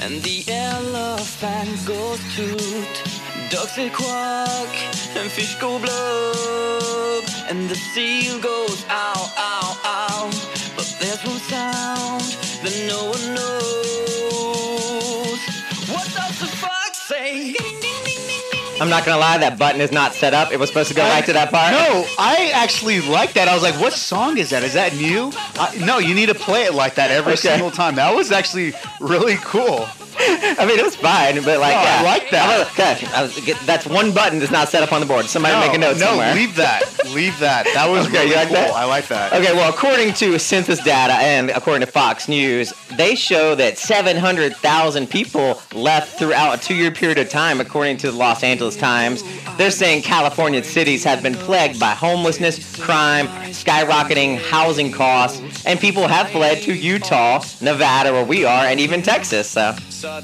and 0.00 0.22
the 0.22 0.44
elephant 0.48 1.86
goes 1.86 2.20
toot. 2.36 3.33
Ducks 3.50 3.78
quack, 3.92 4.68
and 5.16 5.30
fish 5.30 5.54
go 5.56 5.78
blub, 5.78 7.24
and 7.48 7.68
the 7.68 7.74
seal 7.74 8.38
goes 8.40 8.84
ow, 8.88 9.32
ow, 9.36 9.80
ow. 9.84 10.30
But 10.76 10.96
there's 11.00 11.24
one 11.24 11.38
sound 11.38 12.22
that 12.62 12.86
no 12.88 13.04
one 13.10 13.34
knows. 13.34 13.64
What 15.90 16.06
does 16.14 16.38
the 16.40 16.46
fox 16.46 16.98
say? 17.08 17.54
I'm 18.80 18.88
not 18.90 19.04
gonna 19.04 19.20
lie, 19.20 19.38
that 19.38 19.58
button 19.58 19.80
is 19.80 19.92
not 19.92 20.14
set 20.14 20.34
up. 20.34 20.52
It 20.52 20.58
was 20.58 20.68
supposed 20.68 20.88
to 20.88 20.94
go 20.94 21.02
right 21.02 21.24
to 21.26 21.32
that 21.32 21.50
part. 21.50 21.72
No, 21.72 22.04
I 22.18 22.50
actually 22.54 23.00
like 23.02 23.32
that. 23.34 23.48
I 23.48 23.54
was 23.54 23.62
like, 23.62 23.78
"What 23.80 23.92
song 23.92 24.36
is 24.38 24.50
that? 24.50 24.62
Is 24.62 24.74
that 24.74 24.94
new?" 24.96 25.32
I, 25.58 25.74
no, 25.84 25.98
you 25.98 26.14
need 26.14 26.26
to 26.26 26.34
play 26.34 26.64
it 26.64 26.74
like 26.74 26.94
that 26.96 27.10
every 27.10 27.32
Okay. 27.34 27.48
single 27.48 27.70
time. 27.70 27.94
That 27.96 28.14
was 28.14 28.32
actually 28.32 28.72
really 29.00 29.36
cool. 29.36 29.86
I 30.16 30.64
mean, 30.64 30.78
it 30.78 30.84
was 30.84 30.94
fine, 30.94 31.42
but 31.42 31.58
like, 31.58 31.74
No, 31.74 31.80
I 31.80 32.02
like 32.04 32.30
that. 32.30 32.48
I 32.48 32.58
was- 32.60 32.68
okay, 32.68 33.06
I 33.12 33.22
was, 33.22 33.66
that's 33.66 33.84
one 33.84 34.12
button 34.12 34.38
that's 34.38 34.52
not 34.52 34.68
set 34.68 34.80
up 34.84 34.92
on 34.92 35.00
the 35.00 35.06
board. 35.06 35.26
Somebody 35.26 35.54
no, 35.56 35.60
make 35.66 35.74
a 35.74 35.78
note 35.78 35.98
no, 35.98 36.06
somewhere. 36.06 36.32
leave 36.36 36.54
that. 36.54 36.82
Leave 37.12 37.36
that. 37.40 37.64
That 37.74 37.90
was 37.90 38.06
Okay, 38.08 38.18
really 38.18 38.30
you 38.30 38.36
like 38.36 38.46
cool. 38.46 38.54
that? 38.58 38.70
I 38.70 38.84
like 38.84 39.08
that. 39.08 39.32
Okay, 39.32 39.52
well, 39.52 39.68
according 39.68 40.14
to 40.14 40.38
census 40.38 40.78
data 40.84 41.14
and 41.14 41.50
according 41.50 41.84
to 41.84 41.90
Fox 41.90 42.28
News, 42.28 42.72
they 42.96 43.16
show 43.16 43.56
that 43.56 43.76
700,000 43.76 45.10
people 45.10 45.60
left 45.74 46.16
throughout 46.16 46.60
a 46.60 46.62
two 46.62 46.76
year 46.76 46.92
period 46.92 47.18
of 47.18 47.28
time, 47.28 47.60
according 47.60 47.96
to 47.98 48.12
the 48.12 48.16
Los 48.16 48.44
Angeles 48.44 48.63
Times. 48.70 49.22
They're 49.56 49.70
saying 49.70 50.02
California 50.02 50.62
cities 50.64 51.04
have 51.04 51.22
been 51.22 51.34
plagued 51.34 51.78
by 51.78 51.90
homelessness, 51.90 52.76
crime, 52.80 53.26
skyrocketing 53.52 54.38
housing 54.38 54.90
costs, 54.90 55.64
and 55.64 55.78
people 55.78 56.08
have 56.08 56.30
fled 56.30 56.62
to 56.62 56.74
Utah, 56.74 57.42
Nevada, 57.60 58.12
where 58.12 58.24
we 58.24 58.44
are, 58.44 58.64
and 58.66 58.80
even 58.80 59.02
Texas. 59.02 59.48
So, 59.48 59.74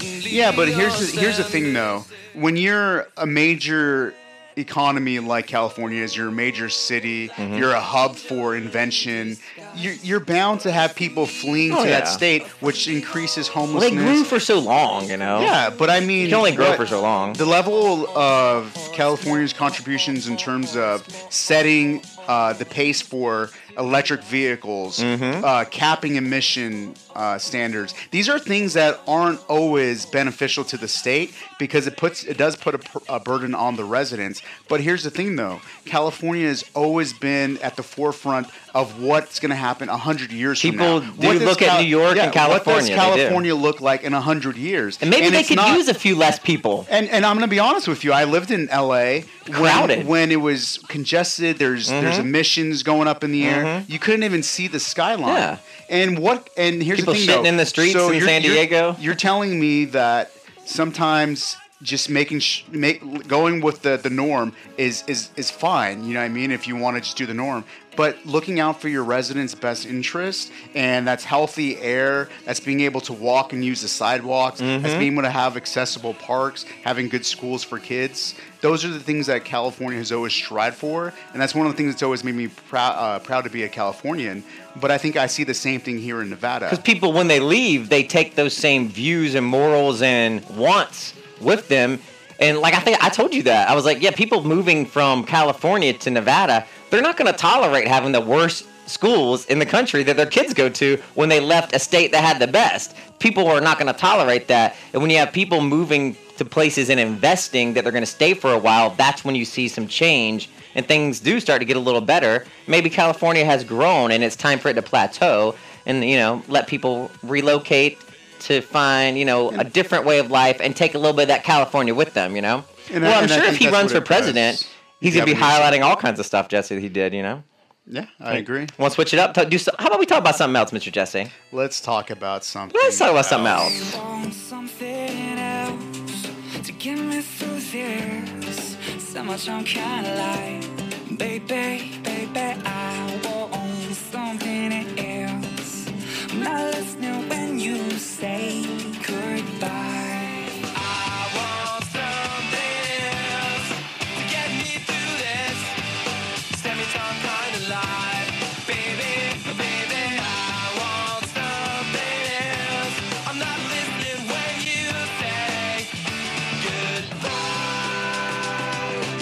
Yeah, 0.00 0.52
but 0.54 0.68
here's 0.68 1.12
the, 1.12 1.20
here's 1.20 1.36
the 1.36 1.44
thing 1.44 1.72
though. 1.72 2.04
When 2.34 2.56
you're 2.56 3.08
a 3.16 3.26
major 3.26 4.14
economy 4.60 5.18
like 5.18 5.46
California 5.46 6.02
is, 6.02 6.16
you're 6.16 6.28
a 6.28 6.32
major 6.32 6.68
city, 6.68 7.28
Mm-hmm. 7.30 7.54
you're 7.54 7.72
a 7.72 7.80
hub 7.80 8.16
for 8.16 8.54
invention. 8.56 9.36
You're, 9.74 9.94
you're 9.94 10.20
bound 10.20 10.60
to 10.60 10.72
have 10.72 10.94
people 10.94 11.26
fleeing 11.26 11.72
Oh, 11.72 11.82
to 11.84 11.88
that 11.88 12.08
state, 12.08 12.42
which 12.60 12.86
increases 12.88 13.48
well, 13.54 13.66
they 13.66 13.90
grew 13.90 14.24
for 14.24 14.38
so 14.40 14.58
long, 14.58 15.08
you 15.08 15.16
know? 15.16 15.40
Yeah, 15.40 15.70
but 15.70 15.90
I 15.90 16.00
mean, 16.00 16.22
You 16.22 16.28
can 16.28 16.34
only 16.38 16.52
grow 16.52 16.74
for 16.76 16.86
so 16.86 17.00
long. 17.00 17.32
The 17.34 17.46
level 17.46 18.08
of 18.16 18.72
California's 18.92 19.52
contributions 19.52 20.28
in 20.28 20.36
terms 20.36 20.76
of 20.76 21.06
setting 21.30 22.02
uh, 22.28 22.52
the 22.52 22.64
pace 22.64 23.00
for 23.00 23.50
electric 23.80 24.22
vehicles, 24.22 25.00
Mm-hmm. 25.00 25.44
uh, 25.44 25.64
capping 25.70 26.14
emission 26.16 26.94
uh, 27.16 27.38
standards. 27.38 27.94
These 28.12 28.28
are 28.28 28.38
things 28.38 28.74
that 28.74 29.00
aren't 29.08 29.40
always 29.48 30.06
beneficial 30.06 30.62
to 30.64 30.76
the 30.76 30.86
state 30.86 31.32
because 31.58 31.86
it 31.86 31.96
puts 31.96 32.22
it 32.24 32.36
does 32.38 32.54
put 32.54 32.74
a, 32.76 33.14
a 33.14 33.18
burden 33.20 33.54
on 33.54 33.76
the 33.76 33.84
residents. 33.84 34.42
But 34.68 34.80
here's 34.80 35.02
the 35.02 35.10
thing, 35.10 35.36
though: 35.36 35.60
California 35.86 36.46
has 36.46 36.64
always 36.74 37.12
been 37.12 37.58
at 37.58 37.74
the 37.76 37.82
forefront 37.82 38.46
of 38.74 39.02
what's 39.02 39.40
going 39.40 39.50
to 39.50 39.56
happen 39.56 39.88
hundred 39.88 40.30
years 40.32 40.60
People 40.60 41.00
from 41.00 41.16
now. 41.18 41.32
does 41.32 41.42
look 41.42 41.60
at 41.62 41.80
New 41.80 41.86
York 41.88 42.16
and 42.16 42.32
California. 42.32 42.74
What 42.74 42.80
does 42.80 42.88
do. 42.88 42.94
California 42.94 43.54
look 43.54 43.80
like 43.80 44.02
in 44.04 44.12
hundred 44.12 44.56
years? 44.56 44.98
And 45.00 45.10
maybe 45.10 45.28
they 45.30 45.42
could 45.42 45.56
not- 45.56 45.76
use 45.76 45.88
a 45.88 45.94
few 45.94 46.14
less 46.16 46.38
people. 46.38 46.86
and 46.90 47.08
and 47.08 47.26
I'm 47.26 47.36
gonna 47.36 47.48
be 47.48 47.58
honest 47.58 47.88
with 47.88 48.04
you. 48.04 48.12
I 48.12 48.24
lived 48.24 48.50
in 48.50 48.68
L.A. 48.70 49.24
Crowded. 49.50 49.98
when, 49.98 50.06
when 50.06 50.30
it 50.30 50.40
was 50.40 50.78
congested. 50.88 51.58
There's 51.58 51.88
there's 51.88 52.18
emissions 52.18 52.82
going 52.82 53.08
up 53.08 53.24
in 53.24 53.32
the 53.32 53.44
air. 53.44 53.84
You 53.88 53.98
couldn't 53.98 54.22
even 54.24 54.42
see 54.42 54.68
the 54.68 54.80
skyline. 54.80 55.28
Mm-hmm. 55.34 55.92
Yeah. 55.92 55.96
And 56.02 56.18
what? 56.20 56.48
And 56.56 56.82
here's 56.82 57.00
People 57.00 57.14
the 57.14 57.18
thing. 57.20 57.28
shitting 57.28 57.42
though. 57.42 57.48
in 57.48 57.56
the 57.56 57.66
streets 57.66 57.94
in 57.96 58.00
you're- 58.14 58.20
San 58.20 58.42
you're- 58.42 58.54
Diego? 58.54 58.96
You're, 59.00 59.14
telling 59.16 59.58
me 59.58 59.86
that 59.86 60.30
sometimes 60.64 61.56
just 61.82 62.08
making 62.10 62.38
sh- 62.40 62.62
make 62.70 63.26
going 63.26 63.60
with 63.60 63.82
the, 63.82 63.96
the 63.96 64.10
norm 64.10 64.52
is 64.76 65.02
is 65.08 65.30
is 65.36 65.50
fine. 65.50 66.04
You 66.04 66.14
know 66.14 66.20
what 66.20 66.26
I 66.26 66.28
mean? 66.28 66.50
If 66.52 66.68
you 66.68 66.76
want 66.76 66.96
to 66.96 67.00
just 67.00 67.16
do 67.16 67.26
the 67.26 67.34
norm, 67.34 67.64
but 68.00 68.24
looking 68.24 68.58
out 68.60 68.80
for 68.80 68.88
your 68.88 69.04
residents' 69.04 69.54
best 69.54 69.84
interest, 69.84 70.50
and 70.74 71.06
that's 71.06 71.22
healthy 71.22 71.76
air, 71.76 72.30
that's 72.46 72.58
being 72.58 72.80
able 72.80 73.02
to 73.02 73.12
walk 73.12 73.52
and 73.52 73.62
use 73.62 73.82
the 73.82 73.88
sidewalks, 73.88 74.58
Mm-hmm. 74.62 74.82
that's 74.82 74.94
being 74.98 75.12
able 75.12 75.24
to 75.24 75.28
have 75.30 75.54
accessible 75.58 76.14
parks, 76.14 76.64
having 76.82 77.10
good 77.10 77.26
schools 77.26 77.62
for 77.62 77.78
kids. 77.78 78.34
Those 78.62 78.86
are 78.86 78.88
the 78.88 79.00
things 79.00 79.26
that 79.26 79.44
California 79.44 79.98
has 79.98 80.12
always 80.12 80.32
strived 80.32 80.76
for, 80.76 81.12
and 81.34 81.42
that's 81.42 81.54
one 81.54 81.66
of 81.66 81.72
the 81.72 81.76
things 81.76 81.92
that's 81.92 82.02
always 82.02 82.24
made 82.24 82.36
me 82.36 82.48
proud 82.70 82.92
uh, 82.92 83.18
proud 83.18 83.44
to 83.44 83.50
be 83.50 83.64
a 83.64 83.68
Californian. 83.68 84.44
But 84.80 84.90
I 84.90 84.96
think 84.96 85.16
I 85.18 85.26
see 85.26 85.44
the 85.44 85.52
same 85.52 85.78
thing 85.80 85.98
here 85.98 86.22
in 86.22 86.30
Nevada. 86.30 86.66
Because 86.70 86.82
people, 86.82 87.12
when 87.12 87.28
they 87.28 87.40
leave, 87.40 87.90
they 87.90 88.02
take 88.02 88.34
those 88.34 88.54
same 88.54 88.88
views 88.88 89.34
and 89.34 89.44
morals 89.44 90.00
and 90.00 90.42
wants 90.56 91.12
with 91.38 91.68
them. 91.68 91.98
And 92.38 92.58
like 92.60 92.72
I 92.72 92.80
think 92.80 92.96
I 93.04 93.10
told 93.10 93.34
you 93.34 93.42
that 93.42 93.68
I 93.68 93.74
was 93.74 93.84
like, 93.84 94.00
yeah, 94.00 94.12
people 94.12 94.42
moving 94.42 94.86
from 94.86 95.24
California 95.24 95.92
to 96.04 96.10
Nevada, 96.10 96.66
they're 96.90 97.02
not 97.02 97.16
going 97.16 97.30
to 97.32 97.38
tolerate 97.38 97.88
having 97.88 98.12
the 98.12 98.20
worst 98.20 98.66
schools 98.86 99.46
in 99.46 99.58
the 99.58 99.66
country 99.66 100.02
that 100.02 100.16
their 100.16 100.26
kids 100.26 100.52
go 100.52 100.68
to 100.68 100.96
when 101.14 101.28
they 101.28 101.40
left 101.40 101.74
a 101.74 101.78
state 101.78 102.12
that 102.12 102.24
had 102.24 102.38
the 102.40 102.48
best. 102.48 102.94
People 103.20 103.46
are 103.48 103.60
not 103.60 103.78
going 103.78 103.92
to 103.92 103.98
tolerate 103.98 104.48
that. 104.48 104.74
And 104.92 105.00
when 105.00 105.10
you 105.10 105.18
have 105.18 105.32
people 105.32 105.60
moving 105.60 106.16
to 106.38 106.44
places 106.44 106.90
and 106.90 106.98
investing 106.98 107.74
that 107.74 107.84
they're 107.84 107.92
going 107.92 108.02
to 108.02 108.10
stay 108.10 108.34
for 108.34 108.52
a 108.52 108.58
while, 108.58 108.90
that's 108.90 109.24
when 109.24 109.34
you 109.34 109.44
see 109.44 109.68
some 109.68 109.86
change 109.86 110.48
and 110.74 110.86
things 110.86 111.20
do 111.20 111.40
start 111.40 111.60
to 111.60 111.64
get 111.64 111.76
a 111.76 111.80
little 111.80 112.00
better. 112.00 112.44
Maybe 112.66 112.90
California 112.90 113.44
has 113.44 113.64
grown 113.64 114.10
and 114.10 114.24
it's 114.24 114.36
time 114.36 114.58
for 114.58 114.68
it 114.68 114.74
to 114.74 114.82
plateau 114.82 115.54
and 115.86 116.04
you 116.04 116.16
know 116.16 116.42
let 116.48 116.66
people 116.66 117.10
relocate 117.22 117.98
to 118.40 118.60
find 118.60 119.18
you 119.18 119.24
know 119.24 119.50
a 119.50 119.64
different 119.64 120.04
way 120.04 120.18
of 120.18 120.30
life 120.30 120.60
and 120.60 120.74
take 120.74 120.94
a 120.94 120.98
little 120.98 121.14
bit 121.14 121.22
of 121.22 121.28
that 121.28 121.44
California 121.44 121.94
with 121.94 122.14
them. 122.14 122.36
You 122.36 122.42
know. 122.42 122.64
And 122.92 123.04
well, 123.04 123.16
I'm 123.16 123.24
and 123.24 123.32
sure 123.32 123.44
if 123.44 123.56
he 123.56 123.68
runs 123.68 123.92
for 123.92 124.00
president, 124.00 124.58
does. 124.58 124.69
President, 125.00 125.28
he's 125.28 125.38
gonna 125.38 125.52
be 125.70 125.78
highlighting 125.78 125.84
all 125.84 125.96
kinds 125.96 126.20
of 126.20 126.26
stuff, 126.26 126.48
Jesse. 126.48 126.74
That 126.74 126.80
he 126.80 126.88
did. 126.88 127.14
You 127.14 127.22
know. 127.22 127.42
yeah, 127.86 128.06
I 128.20 128.36
agree. 128.36 128.66
Want 128.78 128.92
to 128.92 128.94
switch 128.94 129.12
it 129.14 129.18
up? 129.18 129.34
Talk- 129.34 129.48
Do 129.48 129.58
so, 129.58 129.72
how 129.78 129.86
about 129.88 130.00
we 130.00 130.06
talk 130.06 130.18
about 130.18 130.36
something 130.36 130.56
else, 130.56 130.70
Mr. 130.70 130.92
Jesse? 130.92 131.30
Let's 131.52 131.80
talk 131.80 132.10
about 132.10 132.44
something. 132.44 132.78
Let's 132.82 132.98
talk 132.98 133.10
about 133.10 133.26
something 133.26 133.46
else. 133.46 133.94
want 133.96 134.34
something 134.34 135.38
else 135.38 135.40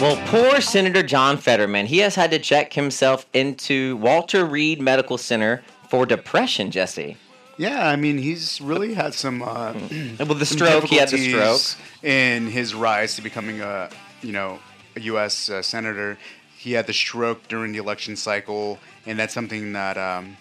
Well, 0.01 0.17
poor 0.27 0.61
Senator 0.61 1.03
John 1.03 1.39
Fetterman. 1.39 1.87
He 1.87 1.99
has 1.99 2.15
had 2.15 2.31
to 2.31 2.39
check 2.39 2.73
himself 2.73 3.27
into 3.33 3.97
Walter 3.97 4.45
Reed 4.45 4.81
Medical 4.81 5.19
Center 5.19 5.65
for 5.91 6.07
depression, 6.07 6.71
Jesse. 6.71 7.17
Yeah, 7.57 7.89
I 7.89 7.97
mean, 7.97 8.19
he's 8.19 8.61
really 8.61 8.95
had 8.95 9.13
some. 9.13 9.43
Uh, 9.43 9.73
With 9.73 10.39
the 10.39 10.47
stroke, 10.57 10.85
he 10.85 10.97
had 10.99 11.09
the 11.09 11.19
stroke. 11.19 11.61
in 12.05 12.47
his 12.47 12.75
rise 12.77 13.17
to 13.17 13.23
becoming 13.23 13.61
a, 13.61 13.91
you 14.23 14.31
know, 14.31 14.61
a 14.95 15.01
U.S. 15.01 15.51
Uh, 15.51 15.63
senator. 15.63 16.17
He 16.57 16.73
had 16.73 16.87
the 16.87 16.93
stroke 16.93 17.49
during 17.49 17.73
the 17.73 17.79
election 17.79 18.15
cycle, 18.15 18.79
and 19.05 19.19
that's 19.19 19.35
something 19.35 19.73
that 19.73 19.99
um, 19.99 20.37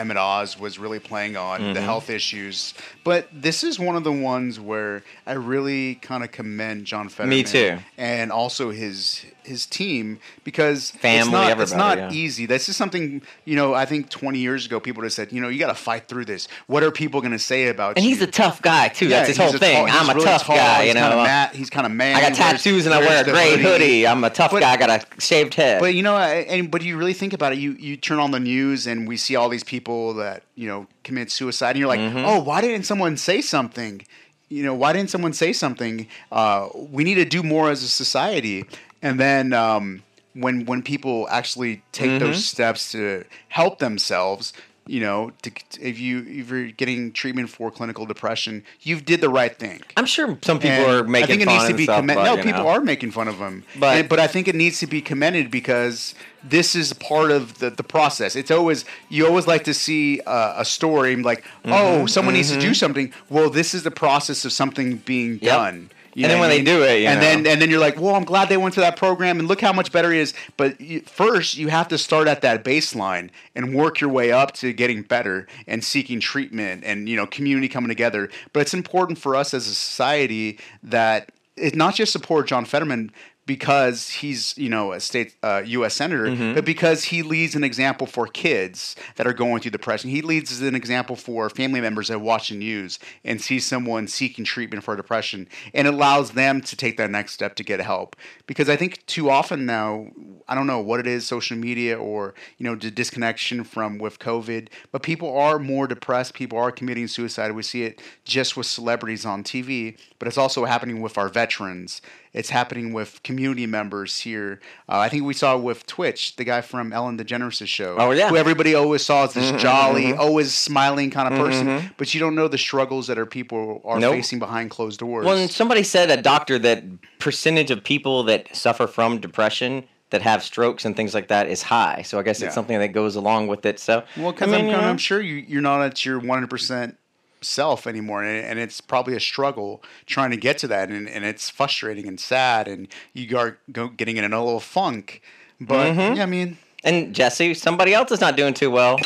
Mehmet 0.00 0.16
Oz 0.16 0.58
was 0.58 0.78
really 0.78 0.98
playing 0.98 1.36
on 1.36 1.60
Mm-hmm. 1.60 1.72
the 1.74 1.80
health 1.80 2.08
issues. 2.10 2.74
But 3.04 3.28
this 3.32 3.62
is 3.64 3.78
one 3.78 3.96
of 3.96 4.04
the 4.04 4.12
ones 4.12 4.58
where 4.58 5.02
I 5.26 5.32
really 5.32 5.96
kind 5.96 6.24
of 6.24 6.32
commend 6.32 6.86
John 6.86 7.08
Fetterman. 7.08 7.44
too. 7.44 7.78
And 7.98 8.32
also 8.32 8.70
his 8.70 9.24
his 9.44 9.66
team 9.66 10.18
because 10.44 10.90
Family, 10.90 11.20
it's 11.20 11.30
not, 11.30 11.60
it's 11.60 11.72
not 11.72 11.98
yeah. 11.98 12.10
easy. 12.12 12.46
This 12.46 12.68
is 12.68 12.76
something 12.76 13.22
you 13.44 13.56
know. 13.56 13.74
I 13.74 13.84
think 13.86 14.10
20 14.10 14.38
years 14.38 14.66
ago, 14.66 14.80
people 14.80 15.00
would 15.00 15.06
have 15.06 15.12
said, 15.12 15.32
you 15.32 15.40
know, 15.40 15.48
you 15.48 15.58
got 15.58 15.68
to 15.68 15.74
fight 15.74 16.08
through 16.08 16.24
this. 16.26 16.48
What 16.66 16.82
are 16.82 16.90
people 16.90 17.20
going 17.20 17.32
to 17.32 17.38
say 17.38 17.68
about 17.68 17.96
And 17.96 18.04
you? 18.04 18.10
he's 18.10 18.22
a 18.22 18.26
tough 18.26 18.60
guy 18.62 18.88
too. 18.88 19.08
That's 19.08 19.28
his 19.28 19.36
whole 19.36 19.52
thing. 19.52 19.86
tall- 19.86 19.96
I'm 20.00 20.08
a 20.10 20.14
really 20.14 20.24
tough 20.24 20.44
tall, 20.44 20.56
guy. 20.56 20.80
You 20.82 20.84
he's 20.86 20.94
kinda 20.94 21.10
know, 21.10 21.16
ma- 21.22 21.48
he's 21.48 21.70
kind 21.70 21.86
of 21.86 21.92
man. 21.92 22.16
I 22.16 22.20
got 22.20 22.34
tattoos 22.34 22.86
and 22.86 22.94
I 22.94 22.98
wear 23.00 23.22
a 23.22 23.24
gray 23.24 23.56
hoodie. 23.56 24.06
I'm 24.06 24.22
a 24.24 24.30
tough 24.30 24.50
But- 24.50 24.60
guy. 24.60 24.72
I 24.72 24.76
got 24.76 24.90
a 24.90 25.20
shaved 25.20 25.54
head. 25.54 25.80
But 25.80 25.94
you 25.94 26.02
know, 26.02 26.14
I- 26.16 26.46
and 26.48 26.70
but 26.70 26.82
you 26.82 26.96
really 26.96 27.14
think 27.14 27.32
about 27.32 27.52
it. 27.52 27.58
You 27.58 27.72
you 27.72 27.96
turn 27.96 28.18
on 28.18 28.30
the 28.30 28.40
news 28.40 28.86
and 28.86 29.06
we 29.08 29.16
see 29.16 29.36
all 29.36 29.48
these 29.48 29.64
people 29.64 30.14
that 30.14 30.42
you 30.54 30.66
know 30.68 30.86
commit 31.04 31.30
suicide, 31.30 31.70
and 31.70 31.78
you're 31.78 31.88
like, 31.88 32.00
Mm-hmm. 32.00 32.24
oh, 32.24 32.38
why 32.40 32.60
didn't 32.60 32.84
someone 32.84 33.16
say 33.16 33.40
something? 33.40 34.02
You 34.48 34.64
know, 34.64 34.74
why 34.74 34.92
didn't 34.92 35.10
someone 35.10 35.32
say 35.32 35.52
something? 35.52 36.08
Uh, 36.32 36.68
we 36.74 37.04
need 37.04 37.14
to 37.14 37.24
do 37.24 37.42
more 37.42 37.70
as 37.70 37.82
a 37.84 37.88
society. 37.88 38.64
And 39.02 39.18
then 39.18 39.52
um, 39.52 40.02
when 40.34 40.64
when 40.66 40.82
people 40.82 41.26
actually 41.30 41.82
take 41.92 42.10
Mm-hmm. 42.10 42.18
those 42.26 42.44
steps 42.44 42.92
to 42.92 43.24
help 43.48 43.78
themselves. 43.78 44.52
You 44.86 44.98
know, 45.00 45.30
to, 45.42 45.52
if 45.80 46.00
you 46.00 46.26
if 46.26 46.50
you're 46.50 46.72
getting 46.72 47.12
treatment 47.12 47.48
for 47.48 47.70
clinical 47.70 48.06
depression, 48.06 48.64
you 48.80 49.00
did 49.00 49.20
the 49.20 49.28
right 49.28 49.56
thing. 49.56 49.82
I'm 49.96 50.06
sure 50.06 50.36
some 50.42 50.58
people 50.58 50.78
And 50.78 50.90
are 50.90 51.04
making 51.04 51.24
I 51.24 51.26
think 51.28 51.42
it 51.42 51.46
needs 51.48 51.68
to 51.68 51.74
be 51.74 51.86
commended. 51.86 52.24
No, 52.24 52.36
people 52.38 52.64
know. 52.64 52.68
are 52.70 52.80
making 52.80 53.12
fun 53.12 53.28
of 53.28 53.38
them 53.38 53.62
But- 53.78 54.02
but 54.02 54.08
but 54.08 54.18
I 54.18 54.26
think 54.26 54.48
it 54.48 54.56
needs 54.56 54.80
to 54.80 54.88
be 54.88 55.00
commended 55.00 55.48
because 55.48 56.14
this 56.42 56.74
is 56.74 56.92
part 56.94 57.30
of 57.30 57.58
the, 57.60 57.70
the 57.70 57.84
process. 57.84 58.34
It's 58.34 58.50
always 58.50 58.84
you 59.10 59.26
always 59.28 59.46
like 59.46 59.62
to 59.64 59.74
see 59.74 60.22
uh, 60.26 60.54
a 60.56 60.64
story 60.64 61.14
like, 61.14 61.42
Mm-hmm, 61.62 61.72
oh, 61.72 62.06
someone 62.06 62.34
needs 62.34 62.50
to 62.50 62.58
do 62.58 62.74
something. 62.74 63.12
Well, 63.28 63.48
this 63.48 63.74
is 63.74 63.84
the 63.84 63.92
process 63.92 64.44
of 64.44 64.50
something 64.50 64.96
being 65.04 65.32
Yep. 65.40 65.42
done. 65.42 65.90
You 66.14 66.24
And 66.24 66.32
then 66.32 66.40
when 66.40 66.50
I 66.50 66.58
they 66.58 66.62
do 66.64 66.82
it, 66.82 67.02
you 67.02 67.06
and 67.08 67.20
know. 67.20 67.26
then 67.26 67.46
and 67.46 67.62
then 67.62 67.70
you're 67.70 67.80
like, 67.80 68.00
well, 68.00 68.14
I'm 68.14 68.24
glad 68.24 68.48
they 68.48 68.56
went 68.56 68.74
to 68.74 68.80
that 68.80 68.96
program, 68.96 69.38
and 69.38 69.46
look 69.48 69.60
how 69.60 69.72
much 69.72 69.92
better 69.92 70.12
he 70.12 70.18
is. 70.18 70.34
But 70.56 70.80
you, 70.80 71.00
first, 71.02 71.56
you 71.56 71.68
have 71.68 71.88
to 71.88 71.98
start 71.98 72.26
at 72.28 72.42
that 72.42 72.64
baseline 72.64 73.30
and 73.54 73.74
work 73.74 74.00
your 74.00 74.10
way 74.10 74.32
up 74.32 74.52
to 74.54 74.72
getting 74.72 75.02
better 75.02 75.46
and 75.66 75.84
seeking 75.84 76.20
treatment 76.20 76.82
and 76.84 77.08
you 77.08 77.16
know 77.16 77.26
community 77.26 77.68
coming 77.68 77.88
together. 77.88 78.28
But 78.52 78.60
it's 78.60 78.74
important 78.74 79.18
for 79.18 79.36
us 79.36 79.54
as 79.54 79.66
a 79.66 79.74
society 79.74 80.58
that 80.82 81.30
it's 81.56 81.76
not 81.76 81.94
just 81.94 82.12
support 82.12 82.46
John 82.48 82.64
Fetterman 82.64 83.12
because 83.46 84.08
he's 84.10 84.56
you 84.56 84.68
know 84.68 84.92
a 84.92 85.00
state 85.00 85.34
uh, 85.42 85.62
U.S. 85.64 85.94
senator, 85.94 86.26
Mm-hmm. 86.26 86.54
but 86.54 86.64
because 86.64 87.04
he 87.04 87.22
leads 87.22 87.54
an 87.54 87.64
example 87.64 88.06
for 88.06 88.26
kids 88.26 88.94
that 89.16 89.26
are 89.26 89.32
going 89.32 89.60
through 89.60 89.72
depression. 89.72 90.10
He 90.10 90.22
leads 90.22 90.52
as 90.52 90.60
an 90.62 90.74
example 90.74 91.16
for 91.16 91.50
family 91.50 91.80
members 91.80 92.08
that 92.08 92.20
watch 92.20 92.50
the 92.50 92.56
news 92.56 92.98
and 93.24 93.40
see 93.40 93.58
someone 93.58 94.06
seeking 94.06 94.44
treatment 94.44 94.84
for 94.84 94.94
depression, 94.96 95.48
and 95.74 95.88
allows 95.88 96.32
them 96.32 96.60
to 96.60 96.76
take 96.76 96.96
that 96.98 97.10
next 97.10 97.32
step 97.32 97.54
to 97.56 97.64
get 97.64 97.80
help. 97.80 98.14
Because 98.46 98.68
I 98.68 98.76
think 98.76 99.04
too 99.06 99.30
often 99.30 99.66
now, 99.66 100.08
I 100.46 100.54
don't 100.54 100.66
know 100.66 100.80
what 100.80 101.00
it 101.00 101.06
is, 101.06 101.26
social 101.26 101.56
media 101.56 101.98
or 101.98 102.34
you 102.58 102.64
know 102.64 102.76
the 102.76 102.90
disconnection 102.90 103.64
from 103.64 103.98
with 103.98 104.18
COVID, 104.18 104.68
but 104.92 105.02
people 105.02 105.36
are 105.36 105.58
more 105.58 105.86
depressed. 105.86 106.34
People 106.34 106.58
are 106.58 106.70
committing 106.70 107.08
suicide. 107.08 107.52
We 107.52 107.62
see 107.62 107.82
it 107.82 108.00
just 108.24 108.56
with 108.56 108.66
celebrities 108.66 109.24
on 109.26 109.42
TV, 109.42 109.98
but 110.18 110.28
it's 110.28 110.38
also 110.38 110.64
happening 110.66 111.00
with 111.00 111.18
our 111.18 111.28
veterans. 111.28 112.00
It's 112.32 112.50
happening 112.50 112.92
with 112.92 113.22
community 113.24 113.66
members 113.66 114.20
here. 114.20 114.60
Uh, 114.88 114.98
I 114.98 115.08
think 115.08 115.24
we 115.24 115.34
saw 115.34 115.56
with 115.56 115.86
Twitch, 115.86 116.36
the 116.36 116.44
guy 116.44 116.60
from 116.60 116.92
Ellen 116.92 117.18
DeGeneres' 117.18 117.66
show. 117.66 117.96
Oh, 117.98 118.12
yeah. 118.12 118.28
Who 118.28 118.36
everybody 118.36 118.74
always 118.74 119.04
saw 119.04 119.24
as 119.24 119.34
this 119.34 119.48
mm-hmm, 119.48 119.58
jolly, 119.58 120.04
mm-hmm. 120.06 120.20
always 120.20 120.54
smiling 120.54 121.10
kind 121.10 121.32
of 121.32 121.40
person. 121.40 121.66
Mm-hmm. 121.66 121.86
But 121.96 122.14
you 122.14 122.20
don't 122.20 122.36
know 122.36 122.46
the 122.46 122.58
struggles 122.58 123.08
that 123.08 123.18
our 123.18 123.26
people 123.26 123.80
are 123.84 123.98
Nope. 123.98 124.14
facing 124.14 124.38
behind 124.38 124.70
closed 124.70 125.00
doors. 125.00 125.26
Well, 125.26 125.36
and 125.36 125.50
somebody 125.50 125.82
said 125.82 126.08
a 126.10 126.22
doctor 126.22 126.58
that 126.60 126.84
percentage 127.18 127.72
of 127.72 127.82
people 127.82 128.22
that 128.24 128.54
suffer 128.54 128.86
from 128.86 129.18
depression 129.18 129.84
that 130.10 130.22
have 130.22 130.42
strokes 130.42 130.84
and 130.84 130.96
things 130.96 131.14
like 131.14 131.28
that 131.28 131.48
is 131.48 131.62
high. 131.62 132.02
So 132.02 132.18
I 132.18 132.22
guess 132.22 132.40
Yeah. 132.40 132.46
it's 132.46 132.54
something 132.54 132.78
that 132.78 132.88
goes 132.88 133.16
along 133.16 133.46
with 133.46 133.64
it. 133.64 133.78
So 133.78 134.04
Well, 134.16 134.32
because 134.32 134.52
I 134.52 134.62
mean, 134.62 134.74
I'm, 134.74 134.84
I'm 134.84 134.98
sure 134.98 135.20
you, 135.20 135.36
you're 135.36 135.62
not 135.62 135.82
at 135.82 136.04
your 136.04 136.20
100% 136.20 136.96
self 137.42 137.86
anymore, 137.86 138.22
and, 138.22 138.44
and 138.44 138.58
it's 138.58 138.80
probably 138.80 139.16
a 139.16 139.20
struggle 139.20 139.82
trying 140.06 140.30
to 140.30 140.36
get 140.36 140.58
to 140.58 140.68
that, 140.68 140.88
and, 140.90 141.08
and 141.08 141.24
it's 141.24 141.48
frustrating 141.50 142.06
and 142.06 142.18
sad, 142.20 142.68
and 142.68 142.88
you 143.12 143.36
are 143.36 143.58
go, 143.72 143.88
getting 143.88 144.16
in 144.16 144.24
a 144.32 144.44
little 144.44 144.60
funk. 144.60 145.22
But 145.60 145.92
Mm-hmm. 145.92 146.16
yeah, 146.16 146.22
I 146.22 146.26
mean, 146.26 146.58
and 146.84 147.14
Jesse, 147.14 147.54
somebody 147.54 147.92
else 147.94 148.10
is 148.10 148.20
not 148.20 148.36
doing 148.36 148.54
too 148.54 148.70
well. 148.70 148.96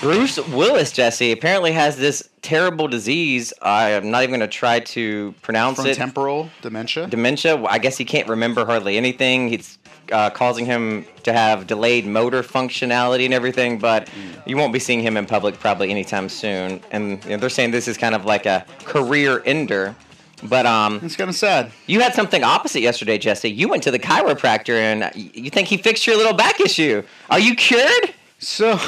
Bruce 0.00 0.38
Willis, 0.48 0.92
Jesse, 0.92 1.32
apparently 1.32 1.72
has 1.72 1.96
this 1.96 2.28
terrible 2.40 2.86
disease. 2.86 3.52
I'm 3.60 4.12
not 4.12 4.22
even 4.22 4.38
going 4.38 4.48
to 4.48 4.56
try 4.56 4.78
to 4.80 5.34
pronounce 5.42 5.84
it. 5.84 5.96
Temporal 5.96 6.50
dementia. 6.62 7.08
dementia. 7.08 7.60
I 7.64 7.78
guess 7.78 7.96
he 7.96 8.04
can't 8.04 8.28
remember 8.28 8.64
hardly 8.64 8.96
anything. 8.96 9.52
It's 9.52 9.76
uh, 10.12 10.30
causing 10.30 10.66
him 10.66 11.04
to 11.24 11.32
have 11.32 11.66
delayed 11.66 12.06
motor 12.06 12.44
functionality 12.44 13.24
and 13.24 13.34
everything. 13.34 13.80
But 13.80 14.08
you 14.46 14.56
won't 14.56 14.72
be 14.72 14.78
seeing 14.78 15.00
him 15.00 15.16
in 15.16 15.26
public 15.26 15.58
probably 15.58 15.90
anytime 15.90 16.28
soon. 16.28 16.80
And 16.92 17.22
you 17.24 17.30
know, 17.30 17.36
they're 17.38 17.50
saying 17.50 17.72
this 17.72 17.88
is 17.88 17.96
kind 17.96 18.14
of 18.14 18.24
like 18.24 18.46
a 18.46 18.64
career 18.84 19.42
ender. 19.44 19.96
But 20.44 20.66
um, 20.66 21.00
it's 21.02 21.16
kind 21.16 21.28
of 21.28 21.34
sad. 21.34 21.72
you 21.88 21.98
had 21.98 22.14
something 22.14 22.44
opposite 22.44 22.80
yesterday, 22.80 23.18
Jesse. 23.18 23.50
You 23.50 23.68
went 23.68 23.82
to 23.82 23.90
the 23.90 23.98
chiropractor, 23.98 24.78
and 24.78 25.10
you 25.16 25.50
think 25.50 25.66
he 25.66 25.76
fixed 25.76 26.06
your 26.06 26.16
little 26.16 26.34
back 26.34 26.60
issue. 26.60 27.02
Are 27.28 27.40
you 27.40 27.56
cured? 27.56 28.14
So 28.40 28.78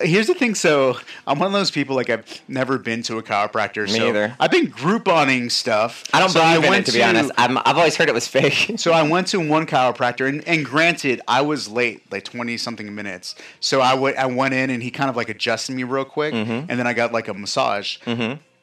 here's 0.00 0.28
the 0.28 0.34
thing. 0.34 0.54
So 0.54 0.96
I'm 1.26 1.38
one 1.40 1.46
of 1.48 1.52
those 1.52 1.72
people 1.72 1.96
like 1.96 2.08
I've 2.08 2.24
never 2.48 2.78
been 2.78 3.02
to 3.04 3.18
a 3.18 3.22
chiropractor. 3.22 3.84
Me 3.86 3.98
so 3.98 4.08
either. 4.08 4.36
I've 4.38 4.52
been 4.52 4.68
Grouponing 4.70 5.50
stuff. 5.50 6.04
I 6.14 6.20
don't 6.20 6.30
so 6.30 6.40
believe 6.40 6.64
in 6.64 6.72
it, 6.74 6.86
to 6.86 6.92
be 6.92 7.02
honest. 7.02 7.32
I'm, 7.36 7.58
I've 7.58 7.76
always 7.76 7.96
heard 7.96 8.08
it 8.08 8.14
was 8.14 8.28
fake. 8.28 8.70
So 8.78 8.92
I 8.92 9.02
went 9.02 9.26
to 9.28 9.38
one 9.40 9.66
chiropractor, 9.66 10.28
and, 10.28 10.46
and 10.46 10.64
granted, 10.64 11.20
I 11.28 11.42
was 11.42 11.68
late, 11.68 12.10
like 12.12 12.24
twenty 12.24 12.56
something 12.56 12.94
minutes. 12.94 13.34
So 13.60 13.80
I 13.80 13.94
went, 13.94 14.16
I 14.16 14.26
went 14.26 14.54
in, 14.54 14.70
and 14.70 14.82
he 14.82 14.90
kind 14.90 15.10
of 15.10 15.16
like 15.16 15.28
adjusted 15.28 15.74
me 15.74 15.82
real 15.84 16.04
quick, 16.04 16.32
Mm-hmm. 16.34 16.70
and 16.70 16.78
then 16.78 16.86
I 16.86 16.92
got 16.92 17.12
like 17.12 17.28
a 17.28 17.34
massage. 17.34 17.98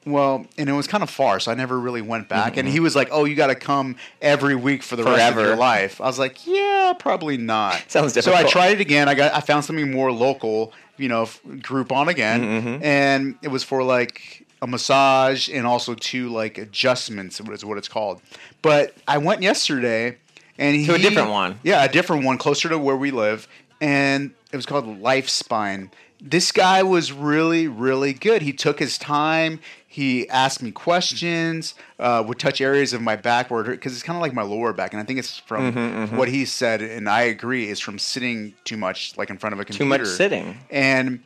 Well, 0.05 0.45
and 0.57 0.69
it 0.69 0.73
was 0.73 0.87
kind 0.87 1.03
of 1.03 1.09
far, 1.09 1.39
so 1.39 1.51
I 1.51 1.55
never 1.55 1.79
really 1.79 2.01
went 2.01 2.29
back. 2.29 2.57
And 2.57 2.67
he 2.67 2.79
was 2.79 2.95
like, 2.95 3.09
"Oh, 3.11 3.25
you 3.25 3.35
got 3.35 3.47
to 3.47 3.55
come 3.55 3.97
every 4.21 4.55
week 4.55 4.81
for 4.81 4.95
the 4.95 5.03
rest 5.03 5.19
of 5.21 5.35
Mm-hmm. 5.35 5.45
Your 5.45 5.55
life." 5.57 5.99
I 6.01 6.05
was 6.05 6.17
like, 6.17 6.47
"Yeah, 6.47 6.93
probably 6.97 7.37
not." 7.37 7.83
Sounds 7.91 8.13
difficult. 8.13 8.39
So 8.39 8.47
I 8.47 8.49
tried 8.49 8.71
it 8.73 8.81
again. 8.81 9.09
I 9.09 9.13
got, 9.15 9.33
I 9.35 9.41
found 9.41 9.65
something 9.65 9.91
more 9.91 10.11
local, 10.11 10.73
you 10.97 11.09
know, 11.09 11.23
f- 11.23 11.41
Groupon 11.45 12.07
again, 12.07 12.41
Mm-hmm, 12.41 12.83
and 12.83 13.35
it 13.41 13.49
was 13.49 13.63
for 13.63 13.83
like 13.83 14.45
a 14.61 14.67
massage 14.67 15.47
and 15.49 15.65
also 15.67 15.95
two 15.95 16.29
like 16.29 16.57
adjustments 16.57 17.39
is 17.39 17.63
what 17.65 17.77
it's 17.77 17.87
called. 17.87 18.21
But 18.61 18.93
I 19.07 19.17
went 19.17 19.41
yesterday 19.41 20.17
and 20.57 20.85
To 20.85 20.95
a 20.95 20.97
different 20.97 21.29
one. 21.29 21.59
Yeah, 21.63 21.83
a 21.83 21.89
different 21.89 22.25
one 22.25 22.37
closer 22.37 22.67
to 22.69 22.77
where 22.79 22.97
we 22.97 23.11
live, 23.11 23.47
and 23.81 24.31
it 24.51 24.55
was 24.55 24.65
called 24.65 25.01
Life 25.01 25.29
Spine. 25.29 25.91
This 26.21 26.51
guy 26.51 26.83
was 26.83 27.11
really, 27.11 27.67
really 27.67 28.13
good. 28.13 28.41
He 28.41 28.51
took 28.53 28.79
his 28.79 28.97
time. 28.97 29.59
He 29.87 30.27
asked 30.29 30.61
me 30.61 30.71
questions. 30.71 31.75
Uh, 31.97 32.23
would 32.27 32.37
touch 32.39 32.59
areas 32.61 32.91
of 32.93 33.01
my 33.01 33.15
back 33.15 33.49
where 33.49 33.63
because 33.63 33.93
it's 33.93 34.03
kind 34.03 34.17
of 34.17 34.21
like 34.21 34.33
my 34.33 34.41
lower 34.43 34.73
back, 34.73 34.93
and 34.93 35.01
I 35.01 35.05
think 35.05 35.17
it's 35.19 35.37
from 35.37 35.73
Mm-hmm, 35.73 36.17
what 36.17 36.27
he 36.29 36.45
said, 36.45 36.81
and 36.81 37.07
I 37.09 37.21
agree, 37.21 37.69
is 37.69 37.79
from 37.79 37.97
sitting 37.99 38.53
too 38.65 38.77
much, 38.77 39.17
like 39.17 39.29
in 39.29 39.37
front 39.37 39.53
of 39.53 39.59
a 39.59 39.65
computer. 39.65 39.83
Too 39.97 40.03
much 40.03 40.07
sitting. 40.07 40.57
And 40.69 41.23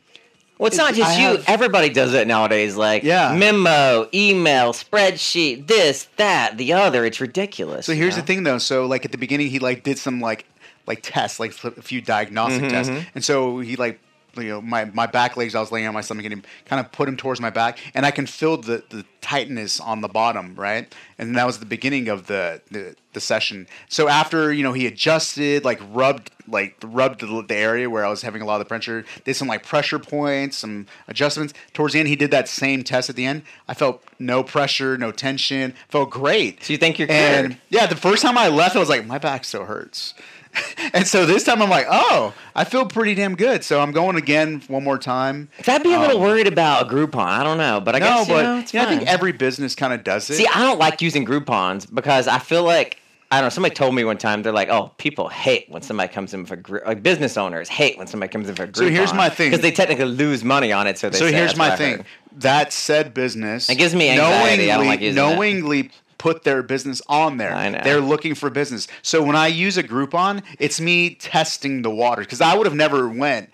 Well, 0.59 0.67
it's 0.67 0.77
not 0.77 0.93
I 0.93 0.95
just 0.95 1.19
you. 1.19 1.25
have- 1.37 1.43
Everybody 1.47 1.89
does 1.89 2.13
it 2.13 2.27
nowadays. 2.27 2.75
Like 2.75 3.01
Yeah. 3.03 3.35
memo, 3.35 4.07
email, 4.13 4.73
spreadsheet, 4.73 5.67
this, 5.67 6.07
that, 6.17 6.57
the 6.57 6.73
other. 6.73 7.03
It's 7.03 7.19
ridiculous. 7.19 7.87
So 7.87 7.91
you 7.93 7.97
here's 7.97 8.15
know? 8.15 8.21
the 8.21 8.27
thing, 8.27 8.43
though. 8.43 8.59
So 8.59 8.85
like 8.85 9.05
at 9.05 9.11
the 9.11 9.17
beginning, 9.17 9.49
he 9.49 9.57
like 9.59 9.83
did 9.83 9.97
some 9.97 10.21
like 10.21 10.45
like 10.85 10.99
tests, 11.01 11.39
like 11.39 11.51
a 11.63 11.81
few 11.81 11.99
diagnostic 12.01 12.63
Mm-hmm, 12.63 12.71
tests, 12.71 12.91
and 13.15 13.23
so 13.25 13.59
he 13.59 13.75
like 13.75 13.99
you 14.37 14.49
know 14.49 14.61
my 14.61 14.85
my 14.85 15.05
back 15.05 15.37
legs. 15.37 15.55
I 15.55 15.59
was 15.59 15.71
laying 15.71 15.87
on 15.87 15.93
my 15.93 16.01
stomach 16.01 16.25
and 16.25 16.35
he 16.35 16.41
kind 16.65 16.83
of 16.83 16.91
put 16.91 17.07
him 17.07 17.17
towards 17.17 17.39
my 17.39 17.49
back, 17.49 17.79
and 17.93 18.05
I 18.05 18.11
can 18.11 18.25
feel 18.25 18.57
the 18.57 18.83
the 18.89 19.05
tightness 19.21 19.79
on 19.79 20.01
the 20.01 20.07
bottom, 20.07 20.55
right? 20.55 20.93
And 21.17 21.35
that 21.37 21.45
was 21.45 21.59
the 21.59 21.65
beginning 21.65 22.09
of 22.09 22.27
the 22.27 22.61
the, 22.71 22.95
the 23.13 23.19
session. 23.19 23.67
So 23.89 24.07
after 24.07 24.51
you 24.51 24.63
know 24.63 24.73
he 24.73 24.85
adjusted, 24.87 25.63
like 25.63 25.79
rubbed 25.91 26.31
like 26.47 26.75
rubbed 26.83 27.21
the, 27.21 27.43
the 27.47 27.55
area 27.55 27.89
where 27.89 28.05
I 28.05 28.09
was 28.09 28.21
having 28.21 28.41
a 28.41 28.45
lot 28.45 28.55
of 28.55 28.59
the 28.59 28.65
pressure, 28.65 29.05
did 29.23 29.35
some 29.35 29.47
like 29.47 29.63
pressure 29.63 29.99
points, 29.99 30.57
some 30.57 30.87
adjustments. 31.07 31.53
Towards 31.73 31.93
the 31.93 31.99
end, 31.99 32.09
he 32.09 32.15
did 32.15 32.31
that 32.31 32.47
same 32.47 32.83
test 32.83 33.09
at 33.09 33.15
the 33.15 33.25
end. 33.25 33.43
I 33.67 33.73
felt 33.73 34.03
no 34.19 34.43
pressure, 34.43 34.97
no 34.97 35.11
tension, 35.11 35.73
felt 35.89 36.09
great. 36.09 36.63
So 36.63 36.73
you 36.73 36.77
think 36.77 36.99
you're 36.99 37.11
and 37.11 37.57
yeah, 37.69 37.85
the 37.85 37.95
first 37.95 38.21
time 38.21 38.37
I 38.37 38.49
left, 38.49 38.75
I 38.75 38.79
was 38.79 38.89
like, 38.89 39.05
my 39.05 39.17
back 39.17 39.45
still 39.45 39.65
hurts. 39.65 40.13
and 40.93 41.07
so 41.07 41.25
this 41.25 41.43
time 41.43 41.61
I'm 41.61 41.69
like, 41.69 41.87
oh, 41.89 42.33
I 42.55 42.63
feel 42.63 42.85
pretty 42.85 43.15
damn 43.15 43.35
good. 43.35 43.63
So 43.63 43.79
I'm 43.81 43.91
going 43.91 44.15
again 44.15 44.61
one 44.67 44.83
more 44.83 44.97
time. 44.97 45.49
I'd 45.67 45.83
be 45.83 45.93
a 45.93 45.99
little 45.99 46.17
Um, 46.17 46.23
worried 46.23 46.47
about 46.47 46.91
a 46.91 46.95
Groupon. 46.95 47.25
I 47.25 47.43
don't 47.43 47.57
know, 47.57 47.79
but 47.79 47.95
I 47.95 47.99
no, 47.99 48.05
guess 48.05 48.27
you 48.29 48.35
know, 48.35 48.57
it's 48.59 48.75
I 48.75 48.85
think 48.85 49.03
every 49.07 49.31
business 49.31 49.75
kind 49.75 49.93
of 49.93 50.03
does 50.03 50.29
it. 50.29 50.35
See, 50.35 50.47
I 50.47 50.59
don't 50.63 50.79
like 50.79 51.01
using 51.01 51.25
Groupons 51.25 51.93
because 51.93 52.27
I 52.27 52.39
feel 52.39 52.63
like 52.63 52.99
I 53.31 53.37
don't 53.37 53.45
know. 53.45 53.49
Somebody 53.49 53.73
told 53.73 53.95
me 53.95 54.03
one 54.03 54.19
time 54.19 54.43
they're 54.43 54.53
like, 54.53 54.69
"Oh, 54.69 54.91
people 54.99 55.27
hate 55.27 55.65
when 55.67 55.81
somebody 55.81 56.13
comes 56.13 56.35
in 56.35 56.45
for 56.45 56.55
Gru- 56.55 56.81
like 56.85 57.01
business 57.01 57.35
owners 57.35 57.67
hate 57.67 57.97
when 57.97 58.05
somebody 58.05 58.31
comes 58.31 58.47
in 58.47 58.53
for 58.53 58.67
Groupon." 58.67 58.75
So 58.77 58.89
here's 58.89 59.11
my 59.11 59.29
thing. 59.29 59.49
because 59.49 59.63
they 59.63 59.71
technically 59.71 60.05
lose 60.05 60.43
money 60.43 60.71
on 60.71 60.85
it. 60.85 60.99
So 60.99 61.09
they 61.09 61.17
so 61.17 61.25
say, 61.25 61.33
here's 61.35 61.55
my 61.55 61.75
thing. 61.75 62.05
That 62.33 62.71
said 62.71 63.15
business. 63.15 63.71
It 63.71 63.77
gives 63.79 63.95
me 63.95 64.09
anxiety. 64.11 64.71
I 64.71 64.77
don't 64.77 64.85
Knowingly, 64.85 65.07
like 65.07 65.15
knowingly 65.15 65.91
put 66.23 66.45
their 66.45 66.63
business 66.63 67.01
on 67.09 67.35
there. 67.35 67.53
I 67.53 67.67
know. 67.67 67.81
They're 67.83 67.99
looking 67.99 68.33
for 68.33 68.49
business. 68.49 68.87
So 69.01 69.21
when 69.21 69.35
I 69.35 69.47
use 69.47 69.75
a 69.77 69.83
Groupon, 69.83 70.41
it's 70.57 70.79
me 70.79 71.15
testing 71.15 71.81
the 71.81 71.89
water 71.89 72.21
because 72.21 72.39
I 72.39 72.55
would 72.55 72.65
have 72.65 72.75
never 72.75 73.09
went. 73.09 73.49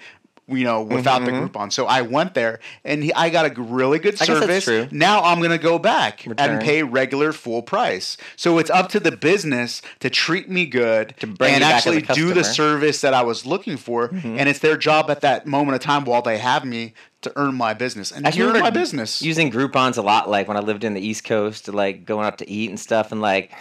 You 0.48 0.64
know, 0.64 0.82
without 0.82 1.26
the 1.26 1.32
Groupon, 1.32 1.72
so 1.72 1.86
I 1.86 2.02
went 2.02 2.34
there 2.34 2.60
and 2.84 3.04
he, 3.04 3.14
I 3.14 3.30
got 3.30 3.46
a 3.46 3.62
really 3.62 4.00
good 4.00 4.16
Mm-hmm, 4.16 4.32
I 4.32 4.40
guess 4.40 4.48
that's 4.48 4.66
service. 4.66 4.92
Now 4.92 5.22
I'm 5.22 5.44
gonna 5.44 5.60
go 5.60 5.78
back 5.78 6.24
Return. 6.26 6.50
and 6.50 6.62
pay 6.64 6.82
regular 6.82 7.34
full 7.34 7.62
price. 7.62 8.18
So 8.36 8.58
it's 8.58 8.72
up 8.72 8.90
to 8.90 9.00
the 9.00 9.16
business 9.16 9.84
to 10.00 10.10
treat 10.10 10.50
me 10.50 10.66
good 10.66 11.14
To 11.20 11.28
bring 11.28 11.54
and 11.54 11.64
actually 11.64 12.02
do 12.02 12.34
the 12.34 12.44
service 12.44 13.02
that 13.02 13.14
I 13.14 13.22
was 13.22 13.46
looking 13.46 13.78
for. 13.78 14.10
Mm-hmm. 14.10 14.40
And 14.40 14.50
it's 14.50 14.58
their 14.58 14.76
job 14.76 15.12
at 15.12 15.22
that 15.22 15.46
moment 15.46 15.76
of 15.76 15.82
time 15.82 16.04
while 16.06 16.24
they 16.24 16.40
have 16.40 16.66
me 16.66 16.96
to 17.22 17.34
earn 17.36 17.56
my 17.56 17.74
business. 17.74 18.12
And 18.12 18.26
I 18.26 18.32
you're 18.32 18.54
my 18.60 18.70
business. 18.70 19.22
Using 19.22 19.52
Groupons 19.52 19.98
a 19.98 20.02
lot, 20.02 20.30
like 20.30 20.48
when 20.48 20.58
I 20.58 20.62
lived 20.62 20.84
in 20.84 20.94
the 20.94 21.02
East 21.02 21.24
Coast, 21.24 21.68
like 21.68 22.06
going 22.06 22.26
out 22.26 22.38
to 22.40 22.50
eat 22.50 22.70
and 22.70 22.80
stuff, 22.80 23.12
and 23.12 23.22
like. 23.22 23.52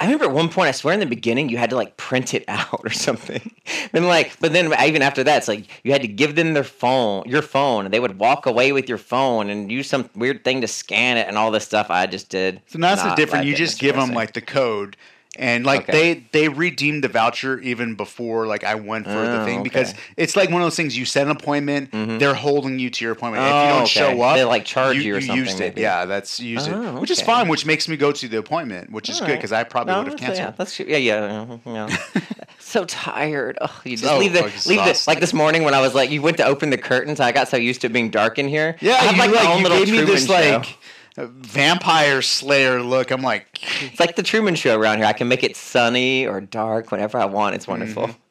I 0.00 0.06
remember 0.06 0.24
at 0.24 0.32
one 0.32 0.48
point, 0.48 0.66
I 0.66 0.72
swear 0.72 0.92
in 0.92 0.98
the 0.98 1.06
beginning, 1.06 1.50
you 1.50 1.56
had 1.56 1.70
to 1.70 1.76
like 1.76 1.96
print 1.96 2.34
it 2.34 2.44
out 2.48 2.80
or 2.82 2.90
something. 2.90 3.54
And 3.92 4.08
like, 4.08 4.36
but 4.40 4.52
then 4.52 4.74
even 4.84 5.02
after 5.02 5.22
that, 5.22 5.36
it's 5.36 5.46
like 5.46 5.68
you 5.84 5.92
had 5.92 6.02
to 6.02 6.08
give 6.08 6.34
them 6.34 6.52
their 6.52 6.64
phone, 6.64 7.22
your 7.28 7.42
phone, 7.42 7.84
and 7.84 7.94
they 7.94 8.00
would 8.00 8.18
walk 8.18 8.46
away 8.46 8.72
with 8.72 8.88
your 8.88 8.98
phone 8.98 9.50
and 9.50 9.70
use 9.70 9.88
some 9.88 10.10
weird 10.16 10.42
thing 10.42 10.62
to 10.62 10.66
scan 10.66 11.16
it 11.16 11.28
and 11.28 11.38
all 11.38 11.52
this 11.52 11.64
stuff. 11.64 11.90
I 11.90 12.06
just 12.06 12.28
did. 12.28 12.60
so 12.66 12.80
now 12.80 12.96
that's 12.96 13.08
the 13.08 13.14
different. 13.14 13.44
like 13.44 13.48
you 13.50 13.54
just 13.54 13.78
give 13.78 13.94
them 13.94 14.10
like 14.14 14.32
the 14.32 14.40
code. 14.40 14.96
And 15.36 15.66
like 15.66 15.88
Okay. 15.88 15.92
they 16.14 16.24
they 16.32 16.48
redeemed 16.48 17.02
the 17.02 17.08
voucher 17.08 17.58
even 17.60 17.94
before 17.96 18.46
like 18.46 18.62
I 18.62 18.76
went 18.76 19.06
for 19.06 19.12
the 19.12 19.42
Oh, 19.42 19.44
thing 19.44 19.60
okay. 19.60 19.62
because 19.64 19.94
it's 20.16 20.36
like 20.36 20.50
one 20.50 20.62
of 20.62 20.66
those 20.66 20.76
things 20.76 20.96
you 20.96 21.04
set 21.04 21.24
an 21.26 21.30
appointment, 21.32 21.90
mm-hmm. 21.90 22.18
they're 22.18 22.34
holding 22.34 22.78
you 22.78 22.88
to 22.90 23.04
your 23.04 23.12
appointment. 23.12 23.44
if 23.44 23.52
Oh, 23.52 23.62
you 23.62 23.68
don't 23.68 23.78
oh, 23.78 23.82
okay. 23.82 23.90
show 23.90 24.22
up, 24.22 24.36
They, 24.36 24.44
like, 24.44 24.64
charge 24.64 24.98
you 24.98 25.16
or 25.16 25.18
used 25.18 25.50
something, 25.50 25.72
it. 25.72 25.78
Yeah, 25.78 26.04
that's 26.04 26.38
used 26.38 26.68
Oh, 26.70 26.96
it, 26.96 27.00
which 27.00 27.10
is 27.10 27.20
fine. 27.20 27.48
Which 27.48 27.66
makes 27.66 27.88
me 27.88 27.96
go 27.96 28.12
to 28.12 28.28
the 28.28 28.38
appointment, 28.38 28.92
which 28.92 29.08
is 29.08 29.20
All 29.20 29.26
good 29.26 29.32
right. 29.32 29.38
because 29.38 29.52
I 29.52 29.64
probably 29.64 29.92
No, 29.94 29.98
would 30.02 30.08
have 30.08 30.18
canceled. 30.20 30.38
Yeah, 30.38 30.50
that's 30.56 30.76
true. 30.76 30.86
Yeah, 30.88 30.96
yeah. 30.98 31.56
yeah. 31.66 31.96
so 32.60 32.84
tired. 32.84 33.58
Oh, 33.60 33.80
you 33.84 33.96
just 33.96 34.04
So 34.04 34.18
leave 34.18 34.32
the 34.32 34.42
leave 34.66 34.84
the 34.84 35.02
like 35.08 35.20
this 35.20 35.32
morning 35.34 35.64
when 35.64 35.74
I 35.74 35.80
was 35.80 35.94
like, 35.94 36.10
you 36.10 36.22
went 36.22 36.36
to 36.38 36.44
open 36.46 36.70
the 36.70 36.78
curtains. 36.78 37.18
I 37.20 37.32
got 37.32 37.48
so 37.48 37.56
used 37.56 37.80
to 37.82 37.88
being 37.88 38.10
dark 38.10 38.38
in 38.38 38.46
here. 38.48 38.76
Yeah, 38.80 38.92
I 38.94 38.96
have 39.04 39.14
you, 39.16 39.32
like, 39.32 39.44
like, 39.44 39.58
you 39.58 39.68
gave 39.68 40.06
me 40.06 40.12
this 40.12 40.26
show. 40.26 40.32
like 40.32 40.76
vampire 41.16 42.22
slayer 42.22 42.82
look. 42.82 43.10
I'm 43.10 43.22
like, 43.22 43.46
It's 43.82 44.00
like 44.00 44.16
the 44.16 44.22
Truman 44.22 44.54
Show 44.54 44.78
around 44.78 44.98
here. 44.98 45.06
I 45.06 45.12
can 45.12 45.28
make 45.28 45.44
it 45.44 45.56
sunny 45.56 46.26
or 46.26 46.40
dark 46.40 46.90
whenever 46.90 47.18
I 47.18 47.26
want. 47.26 47.54
It's 47.54 47.68
wonderful. 47.68 48.08
Mm-hmm. 48.08 48.23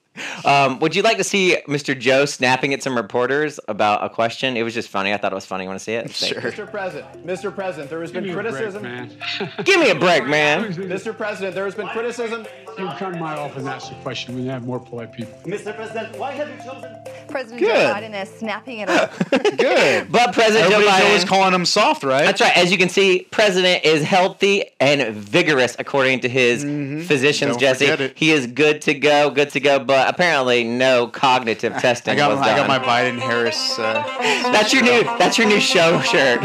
Um, 0.46 0.80
would 0.80 0.96
you 0.96 1.02
like 1.02 1.18
to 1.18 1.24
see 1.24 1.58
Mr. 1.68 1.98
Joe 1.98 2.26
snapping 2.26 2.74
at 2.74 2.84
some 2.84 2.96
reporters 2.96 3.60
about 3.68 4.04
a 4.04 4.10
question? 4.10 4.58
It 4.58 4.64
was 4.64 4.74
just 4.74 4.90
funny. 4.90 5.14
I 5.14 5.18
thought 5.18 5.32
it 5.32 5.36
was 5.36 5.46
funny. 5.46 5.64
You 5.64 5.70
Want 5.70 5.80
to 5.80 5.84
see 5.84 5.94
it? 5.94 6.12
sure. 6.12 6.42
Mr. 6.42 6.70
President, 6.70 7.26
Mr. 7.26 7.54
President, 7.54 7.90
there 7.90 8.02
has 8.02 8.12
been 8.12 8.24
Give 8.26 8.36
me 8.36 8.40
a 8.40 8.42
break, 8.44 8.56
criticism. 8.56 9.10
Give 9.64 9.80
me 9.80 9.90
a 9.90 9.96
break, 9.96 10.28
man. 10.28 10.74
Mr. 10.74 11.16
President, 11.16 11.56
there 11.56 11.66
has 11.66 11.76
been 11.76 11.88
criticism. 11.88 12.46
You 12.78 12.88
can 12.88 12.98
come 12.98 13.14
to 13.14 13.20
my 13.20 13.36
office 13.38 13.60
and 13.60 13.70
ask 13.70 13.92
a 13.92 13.96
question 14.02 14.36
when 14.36 14.44
you 14.44 14.50
have 14.50 14.66
more 14.66 14.80
polite 14.80 15.14
people. 15.14 15.34
Mr. 15.46 15.76
President, 15.76 16.18
why 16.18 16.32
have 16.32 16.50
you 16.50 16.56
chosen? 16.58 16.96
President 17.28 17.60
Good. 17.62 17.70
Joe 17.70 17.94
Biden 17.94 18.22
is 18.22 18.30
snapping 18.30 18.80
it 18.80 18.90
up. 18.90 19.12
good. 19.58 20.12
But 20.12 20.34
President 20.34 20.70
Joe 20.70 20.78
Everybody's 20.80 21.02
Biden. 21.04 21.06
always 21.08 21.26
calling 21.26 21.54
him 21.54 21.66
soft, 21.66 22.04
right? 22.04 22.26
That's 22.26 22.42
right. 22.42 22.56
As 22.58 22.72
you 22.72 22.78
can 22.78 22.90
see, 22.90 23.28
President 23.32 23.86
is 23.86 24.04
healthy 24.04 24.66
and 24.80 25.16
vigorous, 25.16 25.76
according 25.80 26.20
to 26.22 26.30
his 26.30 26.64
physicians. 27.08 27.52
Don't 27.52 27.60
Jesse, 27.60 27.86
it. 27.86 28.18
he 28.18 28.32
is 28.32 28.48
good 28.48 28.82
to 28.84 28.94
go, 28.94 29.30
good 29.30 29.50
to 29.52 29.60
go. 29.60 29.80
But 29.80 30.03
apparently, 30.08 30.64
no 30.64 31.08
cognitive 31.08 31.74
testing 31.74 32.14
I 32.14 32.16
got 32.16 32.32
was 32.32 32.40
I 32.40 32.56
got 32.56 32.68
my 32.68 32.80
Biden 32.80 33.20
Harris. 33.20 33.78
Uh, 33.78 34.04
That's 34.52 34.74
your 34.74 34.84
new. 34.84 35.04
That's 35.18 35.38
your 35.38 35.48
new 35.48 35.60
show 35.60 36.00
shirt. 36.02 36.40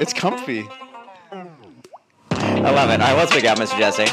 it's 0.00 0.12
comfy. 0.12 0.68
I 2.32 2.70
love 2.72 2.90
it. 2.90 3.00
All 3.00 3.08
right, 3.08 3.14
what's 3.16 3.34
we 3.34 3.40
got, 3.40 3.58
Mr. 3.58 3.78
Jesse? 3.78 4.04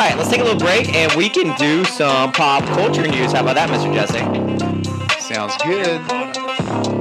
All 0.00 0.06
right, 0.08 0.16
let's 0.16 0.30
take 0.30 0.40
a 0.40 0.44
little 0.44 0.60
break 0.60 0.94
and 0.94 1.12
we 1.14 1.28
can 1.28 1.56
do 1.58 1.84
some 1.84 2.30
pop 2.32 2.62
culture 2.66 3.06
news. 3.06 3.32
How 3.32 3.40
about 3.40 3.56
that, 3.56 3.68
Mr. 3.68 3.92
Jesse? 3.92 4.20
Sounds 5.20 5.56
good. 5.64 6.00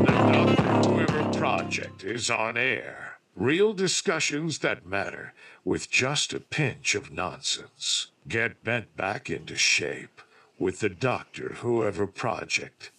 The 0.08 0.88
Whoever 0.88 1.38
Project 1.38 2.04
is 2.04 2.32
on 2.32 2.58
air. 2.58 3.20
Real 3.36 3.74
discussions 3.74 4.60
that 4.60 4.88
matter 4.88 5.34
with 5.64 5.92
just 5.92 6.34
a 6.34 6.40
pinch 6.40 6.96
of 6.96 7.12
nonsense. 7.12 8.08
Get 8.28 8.62
bent 8.62 8.98
back 8.98 9.30
into 9.30 9.56
shape 9.56 10.22
with 10.60 10.82
the 10.82 10.90
Doctor 10.90 11.54
Whoever 11.60 12.06
Project. 12.06 12.92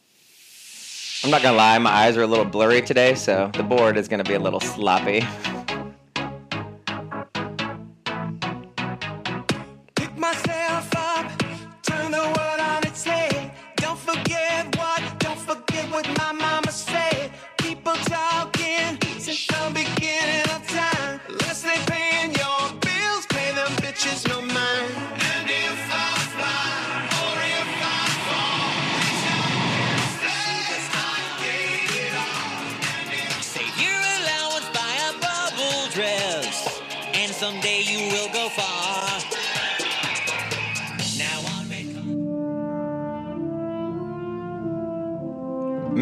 I'm 1.23 1.31
not 1.31 1.43
gonna 1.43 1.57
lie, 1.57 1.77
my 1.79 1.91
eyes 1.91 2.17
are 2.17 2.23
a 2.23 2.27
little 2.27 2.47
blurry 2.47 2.81
today, 2.81 3.15
so 3.15 3.51
the 3.55 3.63
board 3.63 3.99
is 3.99 4.09
gonna 4.09 4.25
be 4.25 4.35
a 4.35 4.39
little 4.39 4.61
sloppy. 4.61 5.27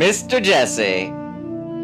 Mr. 0.07 0.41
Jesse, 0.41 1.09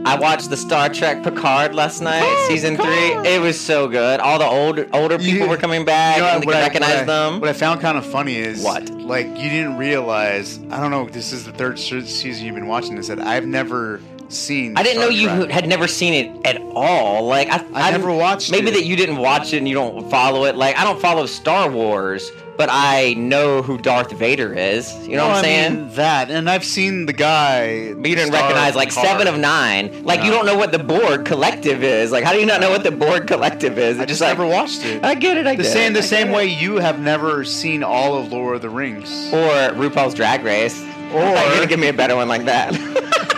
I 0.09 0.17
watched 0.17 0.49
the 0.49 0.57
Star 0.57 0.89
Trek 0.89 1.25
Picard 1.25 1.75
last 1.75 2.01
night, 2.01 2.23
oh, 2.25 2.47
season 2.49 2.77
three. 2.77 2.85
It 3.29 3.41
was 3.41 3.59
so 3.59 3.89
good. 3.89 4.21
All 4.21 4.39
the 4.39 4.47
old 4.47 4.79
older 4.93 5.19
people 5.19 5.41
You- 5.41 5.49
were 5.49 5.57
coming 5.57 5.85
back, 5.85 6.19
You 6.19 6.23
know, 6.23 6.29
and 6.29 6.45
you 6.45 6.47
what 6.47 6.55
I- 6.55 6.61
recognize 6.61 7.05
them. 7.05 7.41
What 7.41 7.51
I 7.51 7.53
found 7.53 7.81
kind 7.81 7.99
of 7.99 8.07
funny 8.07 8.37
is 8.37 8.63
What? 8.63 8.89
Like 8.91 9.27
you 9.27 9.51
didn't 9.51 9.77
realize. 9.77 10.61
I 10.71 10.79
don't 10.79 10.93
know. 10.93 11.07
This 11.11 11.33
is 11.33 11.43
the 11.45 11.51
third 11.51 11.81
season 11.81 12.47
you've 12.47 12.55
been 12.55 12.69
watching 12.69 12.95
this. 12.95 13.09
That 13.09 13.21
I've 13.21 13.45
never 13.47 14.01
seen. 14.29 14.77
I 14.77 14.85
didn't 14.85 14.99
Star 15.01 15.11
know 15.11 15.11
you 15.17 15.27
Trek. 15.47 15.51
had 15.51 15.67
never 15.69 15.89
seen 15.89 16.15
it 16.15 16.47
at 16.47 16.63
all. 16.77 17.27
Like 17.27 17.49
I, 17.51 17.57
I 17.75 17.81
I'm- 17.87 17.93
never 17.93 18.13
watched 18.13 18.53
Maybe 18.53 18.69
it. 18.69 18.75
that 18.75 18.85
you 18.85 18.95
didn't 18.95 19.17
watch 19.17 19.53
it 19.53 19.57
and 19.59 19.69
you 19.69 19.75
don't 19.75 20.09
follow 20.13 20.45
it. 20.45 20.55
Like 20.55 20.79
I 20.79 20.85
don't 20.85 21.01
follow 21.01 21.27
Star 21.27 21.69
Wars, 21.69 22.31
but 22.57 22.69
I 22.71 23.15
know 23.15 23.63
who 23.63 23.79
Darth 23.79 24.13
Vader 24.13 24.53
is. 24.55 24.93
You 25.07 25.17
know 25.17 25.25
No, 25.25 25.29
what 25.29 25.37
I'm 25.39 25.39
I 25.39 25.43
saying? 25.43 25.75
mean, 25.87 25.95
that, 25.95 26.31
and 26.31 26.49
I've 26.51 26.65
seen 26.65 27.07
the 27.07 27.13
guy. 27.13 27.93
But 27.95 28.09
you 28.09 28.15
didn't 28.17 28.33
recognize 28.33 28.75
like 28.75 28.93
seven 28.93 29.27
of 29.27 29.39
nine. 29.39 30.05
Like 30.05 30.23
you 30.25 30.31
don't 30.31 30.47
know 30.47 30.57
what 30.57 30.71
the 30.73 30.79
Borg 30.79 31.25
Collective 31.25 31.83
is. 31.83 32.13
Like 32.13 32.25
how 32.25 32.33
do 32.33 32.39
you 32.39 32.47
not 32.47 32.61
know 32.61 32.71
what 32.71 32.83
the 32.85 32.91
Borg 32.91 33.27
Collective 33.27 33.79
is? 33.79 33.99
I 33.99 34.03
It's 34.03 34.11
just 34.11 34.21
like, 34.21 34.37
never 34.39 34.49
watched 34.49 34.85
it. 34.85 35.03
I 35.05 35.15
get 35.15 35.37
it. 35.37 35.47
I 35.47 35.57
the 35.57 35.63
get 35.63 35.73
same 35.73 35.91
it, 35.93 35.95
the 35.95 35.99
I 36.01 36.03
same 36.03 36.31
way 36.31 36.47
it. 36.47 36.61
you 36.61 36.77
have 36.77 36.99
never 37.01 37.45
seen 37.45 37.83
all 37.83 38.15
of 38.19 38.31
Lord 38.33 38.57
of 38.57 38.63
the 38.63 38.71
Rings. 38.71 39.09
Or 39.33 39.49
RuPaul's 39.75 40.15
Drag 40.15 40.43
Race. 40.45 40.81
Or 41.13 41.21
you're 41.21 41.35
gonna 41.55 41.67
give 41.67 41.81
me 41.81 41.89
a 41.89 41.93
better 41.93 42.17
one 42.17 42.29
like 42.29 42.45
that. 42.47 42.73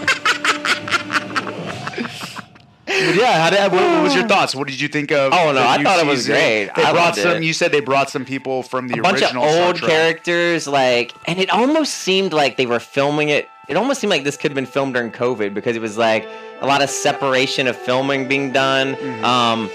yeah, 3.13 3.43
how 3.43 3.51
did, 3.51 3.73
what, 3.73 3.83
what 3.83 4.03
was 4.03 4.15
your 4.15 4.27
thoughts? 4.29 4.55
What 4.55 4.69
did 4.69 4.81
you 4.81 4.89
think 4.89 5.13
of? 5.13 5.33
Oh, 5.33 5.53
no, 5.53 5.67
I 5.67 5.83
thought 5.83 6.01
it 6.01 6.07
was 6.07 6.21
season? 6.21 6.35
great. 6.35 6.71
They 6.77 6.83
I 6.83 6.93
brought 6.93 7.17
some. 7.17 7.37
it. 7.39 7.45
You 7.45 7.53
said 7.53 7.73
they 7.73 7.81
brought 7.81 8.11
some 8.11 8.25
people 8.25 8.63
from 8.63 8.89
the 8.89 8.99
a 8.99 9.03
bunch 9.03 9.23
of 9.23 9.37
old 9.37 9.81
characters, 9.81 10.67
like, 10.67 11.13
and 11.27 11.39
it 11.39 11.51
almost 11.51 11.95
seemed 11.95 12.33
like 12.33 12.57
they 12.57 12.67
were 12.67 12.81
filming 12.81 13.29
it. 13.29 13.49
It 13.69 13.77
almost 13.77 14.01
seemed 14.01 14.11
like 14.11 14.25
this 14.25 14.37
could 14.37 14.51
have 14.51 14.57
been 14.57 14.67
filmed 14.67 14.95
during 14.95 15.11
COVID 15.11 15.55
because 15.55 15.75
it 15.75 15.81
was 15.81 15.97
like 15.97 16.29
a 16.61 16.67
lot 16.67 16.83
of 16.83 16.91
separation 16.91 17.67
of 17.67 17.77
filming 17.77 18.29
being 18.29 18.53
done. 18.53 18.95
Mm-hmm. 18.95 19.25
Um, 19.25 19.71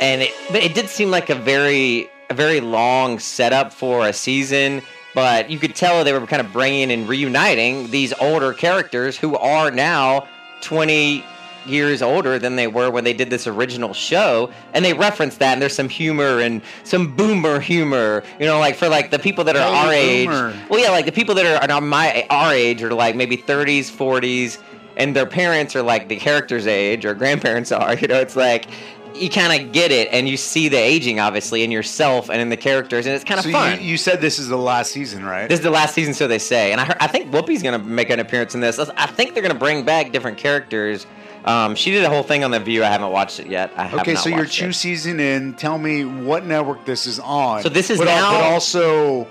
and 0.00 0.22
it, 0.22 0.30
but 0.50 0.62
it 0.62 0.74
did 0.74 0.88
seem 0.88 1.10
like 1.10 1.28
a 1.28 1.34
very, 1.34 2.08
a 2.30 2.34
very 2.34 2.60
long 2.60 3.18
setup 3.18 3.72
for 3.72 4.06
a 4.06 4.12
season. 4.12 4.82
But 5.14 5.50
you 5.50 5.58
could 5.58 5.74
tell 5.74 6.04
they 6.04 6.12
were 6.12 6.26
kind 6.26 6.40
of 6.40 6.52
bringing 6.52 6.90
and 6.90 7.08
reuniting 7.08 7.90
these 7.90 8.12
older 8.14 8.54
characters 8.54 9.18
who 9.18 9.36
are 9.36 9.70
now 9.70 10.26
twenty 10.62 11.24
years 11.66 12.02
older 12.02 12.38
than 12.38 12.56
they 12.56 12.66
were 12.66 12.90
when 12.90 13.04
they 13.04 13.12
did 13.12 13.30
this 13.30 13.46
original 13.46 13.94
show 13.94 14.50
and 14.74 14.84
they 14.84 14.92
reference 14.92 15.36
that 15.36 15.52
and 15.52 15.62
there's 15.62 15.74
some 15.74 15.88
humor 15.88 16.40
and 16.40 16.62
some 16.84 17.14
boomer 17.16 17.60
humor 17.60 18.22
you 18.40 18.46
know 18.46 18.58
like 18.58 18.74
for 18.76 18.88
like 18.88 19.10
the 19.10 19.18
people 19.18 19.44
that 19.44 19.56
are 19.56 19.72
Hey, 19.72 20.26
our 20.26 20.52
age 20.52 20.68
well 20.68 20.80
yeah 20.80 20.90
like 20.90 21.06
the 21.06 21.12
people 21.12 21.34
that 21.34 21.46
are, 21.46 21.70
are 21.70 21.80
my 21.80 22.26
our 22.30 22.52
age 22.52 22.82
are 22.82 22.92
like 22.92 23.14
maybe 23.16 23.36
30s 23.36 23.90
40s 23.90 24.58
and 24.96 25.14
their 25.16 25.26
parents 25.26 25.74
are 25.76 25.82
like 25.82 26.08
the 26.08 26.16
character's 26.16 26.66
age 26.66 27.04
or 27.04 27.14
grandparents 27.14 27.70
are 27.80 27.94
you 27.96 28.08
know 28.08 28.20
it's 28.20 28.36
like 28.36 28.66
you 29.14 29.28
kind 29.28 29.62
of 29.62 29.72
get 29.72 29.92
it 29.92 30.08
and 30.10 30.28
you 30.28 30.36
see 30.36 30.68
the 30.68 30.76
aging 30.76 31.20
obviously 31.20 31.62
in 31.62 31.70
yourself 31.70 32.30
and 32.30 32.40
in 32.40 32.48
the 32.48 32.56
characters 32.56 33.06
and 33.06 33.14
it's 33.14 33.24
kind 33.24 33.38
of 33.38 33.44
So 33.44 33.52
fun 33.52 33.78
you, 33.78 33.90
you 33.90 33.96
said 33.96 34.20
this 34.20 34.38
is 34.38 34.48
the 34.48 34.56
last 34.56 34.90
season, 34.90 35.24
right? 35.24 35.48
this 35.48 35.58
is 35.58 35.64
the 35.64 35.70
last 35.70 35.94
season, 35.94 36.14
so 36.14 36.26
they 36.26 36.38
say. 36.38 36.72
And 36.72 36.80
I, 36.80 36.86
heard, 36.86 36.96
I 36.98 37.06
think 37.08 37.30
Whoopi's 37.30 37.62
going 37.62 37.78
to 37.78 37.86
make 37.86 38.08
an 38.08 38.20
appearance 38.20 38.54
in 38.54 38.60
this. 38.62 38.78
I 38.78 39.06
think 39.06 39.34
they're 39.34 39.42
going 39.42 39.52
to 39.52 39.58
bring 39.58 39.84
back 39.84 40.12
different 40.12 40.38
characters. 40.38 41.06
Um, 41.44 41.74
she 41.74 41.90
did 41.90 42.04
a 42.04 42.08
whole 42.08 42.22
thing 42.22 42.44
on 42.44 42.50
The 42.52 42.60
View. 42.60 42.84
I 42.84 42.88
haven't 42.88 43.10
watched 43.10 43.40
it 43.40 43.48
yet. 43.48 43.72
I 43.76 43.84
have 43.84 44.00
okay, 44.00 44.14
so 44.14 44.28
you're 44.28 44.46
two 44.46 44.68
it. 44.68 44.74
season 44.74 45.18
in. 45.18 45.54
Tell 45.54 45.76
me 45.76 46.04
what 46.04 46.46
network 46.46 46.84
this 46.84 47.06
is 47.06 47.18
on. 47.18 47.62
So 47.62 47.68
this 47.68 47.90
is 47.90 47.98
but, 47.98 48.08
al- 48.08 48.32
now- 48.32 48.38
But 48.38 48.44
also, 48.44 49.24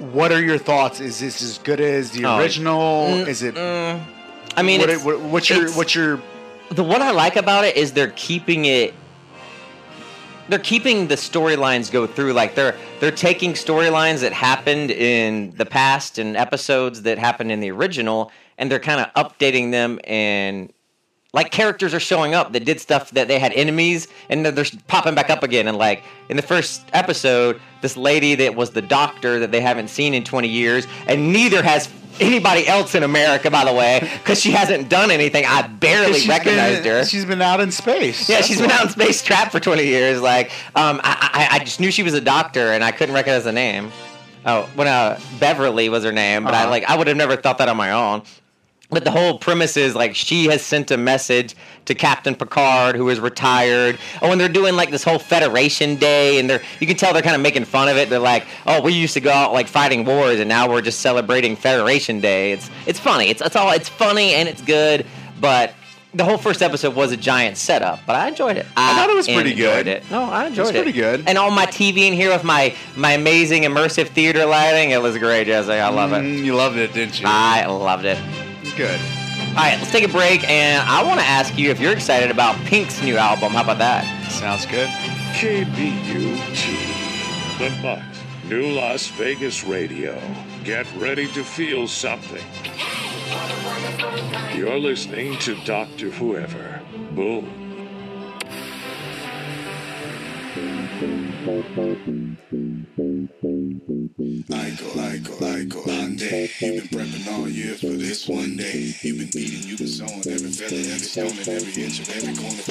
what 0.00 0.32
are 0.32 0.42
your 0.42 0.58
thoughts? 0.58 1.00
Is 1.00 1.20
this 1.20 1.42
as 1.42 1.58
good 1.58 1.80
as 1.80 2.10
the 2.10 2.24
Oh, 2.24 2.38
original? 2.38 3.06
mm, 3.08 3.28
is 3.28 3.42
it? 3.42 3.56
I 3.56 4.62
mean, 4.62 4.80
what, 4.80 5.04
what- 5.04 5.20
what's 5.20 5.48
your 5.50 5.70
what's 5.72 5.94
your 5.94 6.20
the 6.70 6.82
what 6.82 7.00
I 7.02 7.12
like 7.12 7.36
about 7.36 7.64
it 7.64 7.76
is 7.76 7.92
they're 7.92 8.12
keeping 8.16 8.64
it. 8.64 8.92
They're 10.48 10.58
keeping 10.58 11.06
the 11.06 11.14
storylines 11.14 11.90
go 11.90 12.06
through. 12.06 12.32
Like 12.32 12.54
they're 12.54 12.76
they're 13.00 13.10
taking 13.10 13.52
storylines 13.52 14.20
that 14.20 14.32
happened 14.32 14.90
in 14.90 15.54
the 15.56 15.64
past 15.66 16.18
and 16.18 16.36
episodes 16.36 17.02
that 17.02 17.18
happened 17.18 17.50
in 17.52 17.60
the 17.60 17.70
original, 17.70 18.30
and 18.58 18.70
they're 18.70 18.80
kind 18.80 19.00
of 19.00 19.12
updating 19.14 19.70
them 19.70 20.00
and 20.04 20.72
like 21.34 21.50
characters 21.50 21.92
are 21.92 22.00
showing 22.00 22.32
up 22.32 22.52
that 22.52 22.64
did 22.64 22.80
stuff 22.80 23.10
that 23.10 23.28
they 23.28 23.38
had 23.38 23.52
enemies 23.52 24.08
and 24.30 24.46
then 24.46 24.54
they're 24.54 24.64
popping 24.86 25.14
back 25.14 25.28
up 25.28 25.42
again 25.42 25.68
and 25.68 25.76
like 25.76 26.02
in 26.30 26.36
the 26.36 26.42
first 26.42 26.82
episode 26.92 27.60
this 27.82 27.96
lady 27.96 28.34
that 28.36 28.54
was 28.54 28.70
the 28.70 28.80
doctor 28.80 29.40
that 29.40 29.50
they 29.50 29.60
haven't 29.60 29.88
seen 29.88 30.14
in 30.14 30.24
20 30.24 30.48
years 30.48 30.86
and 31.08 31.32
neither 31.32 31.62
has 31.62 31.90
anybody 32.20 32.64
else 32.68 32.94
in 32.94 33.02
America, 33.02 33.50
by 33.50 33.64
the 33.64 33.72
way, 33.72 33.98
because 34.22 34.40
she 34.40 34.52
hasn't 34.52 34.88
done 34.88 35.10
anything. 35.10 35.44
I 35.44 35.66
barely 35.66 36.26
recognized 36.28 36.84
been, 36.84 36.92
her. 36.92 37.04
She's 37.04 37.24
been 37.24 37.42
out 37.42 37.58
in 37.60 37.72
space. 37.72 38.28
Yeah, 38.28 38.36
That's 38.36 38.46
she's 38.46 38.60
been 38.60 38.70
out 38.70 38.84
in 38.84 38.90
space 38.90 39.20
trapped 39.20 39.50
for 39.50 39.58
20 39.58 39.84
years. 39.84 40.20
Like, 40.20 40.52
um, 40.76 41.00
I, 41.02 41.48
I, 41.50 41.56
I 41.56 41.58
just 41.64 41.80
knew 41.80 41.90
she 41.90 42.04
was 42.04 42.14
a 42.14 42.20
doctor, 42.20 42.72
and 42.72 42.84
I 42.84 42.92
couldn't 42.92 43.16
recognize 43.16 43.42
the 43.42 43.50
name. 43.52 43.90
Oh, 44.46 44.70
when 44.76 44.86
uh, 44.86 45.18
Beverly 45.40 45.88
was 45.88 46.04
her 46.04 46.12
name, 46.12 46.44
but 46.44 46.54
I 46.54 46.60
Uh-huh. 46.62 46.70
like 46.70 46.84
I 46.84 46.96
would 46.96 47.08
have 47.08 47.16
never 47.16 47.34
thought 47.34 47.58
that 47.58 47.68
on 47.68 47.76
my 47.76 47.90
own. 47.90 48.22
But 48.94 49.04
the 49.04 49.10
whole 49.10 49.38
premise 49.38 49.76
is 49.76 49.94
like 49.94 50.14
she 50.14 50.46
has 50.46 50.62
sent 50.62 50.90
a 50.90 50.96
message 50.96 51.54
to 51.86 51.94
Captain 51.94 52.34
Picard, 52.34 52.96
who 52.96 53.08
is 53.10 53.20
retired. 53.20 53.98
Oh, 54.22 54.30
and 54.32 54.40
they're 54.40 54.48
doing 54.48 54.76
like 54.76 54.90
this 54.90 55.02
whole 55.04 55.18
Federation 55.18 55.96
Day, 55.96 56.38
and 56.38 56.48
they're 56.48 56.62
you 56.80 56.86
can 56.86 56.96
tell 56.96 57.12
they're 57.12 57.20
kind 57.22 57.36
of 57.36 57.42
making 57.42 57.64
fun 57.64 57.88
of 57.88 57.96
it. 57.96 58.08
They're 58.08 58.18
like, 58.20 58.46
"Oh, 58.66 58.80
we 58.80 58.92
used 58.92 59.14
to 59.14 59.20
go 59.20 59.30
out 59.30 59.52
like 59.52 59.66
fighting 59.68 60.04
wars, 60.04 60.38
and 60.40 60.48
now 60.48 60.70
we're 60.70 60.80
just 60.80 61.00
celebrating 61.00 61.56
Federation 61.56 62.20
Day." 62.20 62.52
It's 62.52 62.70
it's 62.86 62.98
funny. 63.00 63.28
It's 63.28 63.42
it's 63.42 63.56
all 63.56 63.72
it's 63.72 63.88
funny 63.88 64.32
and 64.34 64.48
it's 64.48 64.62
good, 64.62 65.04
but. 65.40 65.74
The 66.16 66.22
whole 66.22 66.38
first 66.38 66.62
episode 66.62 66.94
was 66.94 67.10
a 67.10 67.16
giant 67.16 67.56
setup, 67.56 67.98
but 68.06 68.14
I 68.14 68.28
enjoyed 68.28 68.56
it. 68.56 68.66
I 68.76 68.94
thought 68.94 69.10
it 69.10 69.16
was 69.16 69.26
pretty 69.26 69.52
good. 69.52 69.88
It. 69.88 70.08
No, 70.12 70.22
I 70.22 70.46
enjoyed 70.46 70.68
It's 70.68 70.76
it. 70.76 70.82
pretty 70.84 70.92
good. 70.96 71.24
And 71.26 71.36
on 71.36 71.52
my 71.54 71.66
TV 71.66 72.06
in 72.06 72.12
here 72.12 72.30
with 72.30 72.44
my 72.44 72.72
my 72.94 73.14
amazing 73.14 73.64
immersive 73.64 74.06
theater 74.10 74.46
lighting, 74.46 74.92
it 74.92 75.02
was 75.02 75.18
great, 75.18 75.48
Jesse. 75.48 75.72
I 75.72 75.88
love 75.88 76.12
it. 76.12 76.22
Mm, 76.22 76.44
you 76.44 76.54
loved 76.54 76.76
it, 76.76 76.92
didn't 76.92 77.18
you? 77.20 77.26
I 77.28 77.66
loved 77.66 78.04
it. 78.04 78.16
Good. 78.76 79.00
All 79.50 79.54
right, 79.62 79.78
let's 79.78 79.92
take 79.92 80.02
a 80.04 80.08
break, 80.08 80.48
and 80.48 80.82
I 80.88 81.04
want 81.04 81.20
to 81.20 81.26
ask 81.26 81.56
you 81.56 81.70
if 81.70 81.78
you're 81.78 81.92
excited 81.92 82.30
about 82.30 82.56
Pink's 82.66 83.00
new 83.02 83.16
album. 83.16 83.52
How 83.52 83.62
about 83.62 83.78
that? 83.78 84.04
Sounds 84.32 84.66
good. 84.66 84.88
KBUT. 85.38 86.84
The 87.58 87.82
Butt, 87.82 88.02
New 88.48 88.72
Las 88.72 89.06
Vegas 89.08 89.62
Radio. 89.62 90.20
Get 90.64 90.92
ready 90.96 91.28
to 91.28 91.44
feel 91.44 91.86
something. 91.86 92.44
You're 94.56 94.78
listening 94.78 95.38
to 95.38 95.54
Dr. 95.64 96.10
Whoever. 96.10 96.80
Boom. 97.12 97.63
Iko, 101.44 101.60
Iko, 101.60 103.36
Iko, 105.44 105.88
Ande. 105.90 106.48
You've 106.58 106.88
been 106.88 106.88
prepping 106.88 107.28
all 107.32 107.48
year 107.50 107.74
for 107.74 107.88
this 107.88 108.26
one 108.26 108.56
day. 108.56 108.94
You've 109.02 109.18
been 109.18 109.28
eating, 109.42 109.68
you've 109.68 109.78
been 109.78 109.88
sowing 109.88 110.24
every 110.26 110.50
feather, 110.52 110.76
every 110.76 111.04
stone, 111.04 111.36
every 111.44 111.84
inch 111.84 112.00
every 112.08 112.32
corner. 112.32 112.64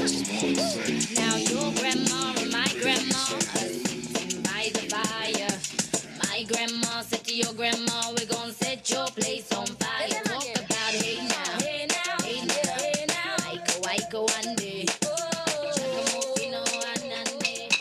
Now 1.14 1.38
your 1.38 1.70
grandma 1.78 2.34
and 2.42 2.52
my 2.52 2.66
grandma 2.82 3.24
by 4.42 4.72
the 4.74 4.90
fire. 4.90 5.54
My 6.26 6.44
grandma 6.52 7.02
said 7.02 7.24
to 7.26 7.36
your 7.36 7.54
grandma, 7.54 8.12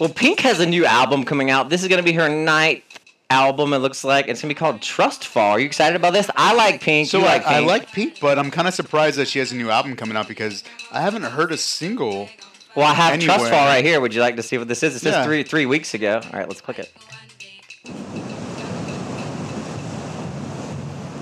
Well, 0.02 0.10
Pink 0.12 0.40
has 0.40 0.58
a 0.58 0.66
new 0.66 0.84
album 0.84 1.22
coming 1.22 1.48
out. 1.48 1.68
This 1.68 1.82
is 1.82 1.86
going 1.86 2.00
to 2.00 2.04
be 2.04 2.10
her 2.14 2.28
ninth 2.28 2.82
album. 3.30 3.72
It 3.72 3.78
looks 3.78 4.02
like 4.02 4.26
it's 4.26 4.42
going 4.42 4.48
to 4.48 4.54
be 4.56 4.58
called 4.58 4.82
Trust 4.82 5.24
Fall. 5.28 5.52
Are 5.52 5.60
you 5.60 5.66
excited 5.66 5.94
about 5.94 6.12
this? 6.12 6.28
I 6.34 6.54
like 6.56 6.80
Pink. 6.80 7.08
So 7.08 7.20
you 7.20 7.24
I, 7.24 7.28
like 7.34 7.46
I 7.46 7.54
Pink. 7.58 7.66
like 7.68 7.92
Pink, 7.92 8.20
but 8.20 8.36
I'm 8.36 8.50
kind 8.50 8.66
of 8.66 8.74
surprised 8.74 9.16
that 9.18 9.28
she 9.28 9.38
has 9.38 9.52
a 9.52 9.54
new 9.54 9.70
album 9.70 9.94
coming 9.94 10.16
out 10.16 10.26
because 10.26 10.64
I 10.90 11.02
haven't 11.02 11.22
heard 11.22 11.52
a 11.52 11.56
single. 11.56 12.28
Well, 12.74 12.84
I 12.84 12.94
have 12.94 13.20
Trust. 13.20 13.44
Fall 13.48 13.64
right 13.64 13.84
here. 13.84 14.00
Would 14.00 14.12
you 14.12 14.20
like 14.20 14.34
to 14.34 14.42
see 14.42 14.58
what 14.58 14.66
this 14.66 14.82
is? 14.82 14.96
It 14.96 14.98
says 14.98 15.14
Yeah. 15.14 15.24
three 15.24 15.44
three 15.44 15.66
weeks 15.66 15.94
ago. 15.94 16.20
All 16.20 16.36
right, 16.36 16.48
let's 16.48 16.60
click 16.60 16.80
it. 16.80 16.92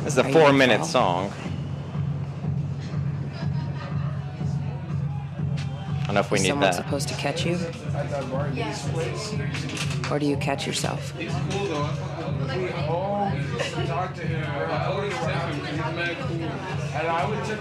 This 0.05 0.15
is 0.15 0.17
a 0.17 0.25
four 0.33 0.55
minute 0.55 0.87
song. 0.87 1.31
Don't 6.11 6.15
know 6.17 6.21
if 6.23 6.31
we 6.33 6.39
Is 6.39 6.43
need 6.43 6.49
someone 6.49 6.71
that. 6.71 6.75
supposed 6.75 7.09
to 7.09 7.15
catch 7.15 7.47
you? 7.47 7.57
Or 10.11 10.19
do 10.19 10.27
you 10.27 10.37
catch 10.39 10.67
yourself? 10.67 11.13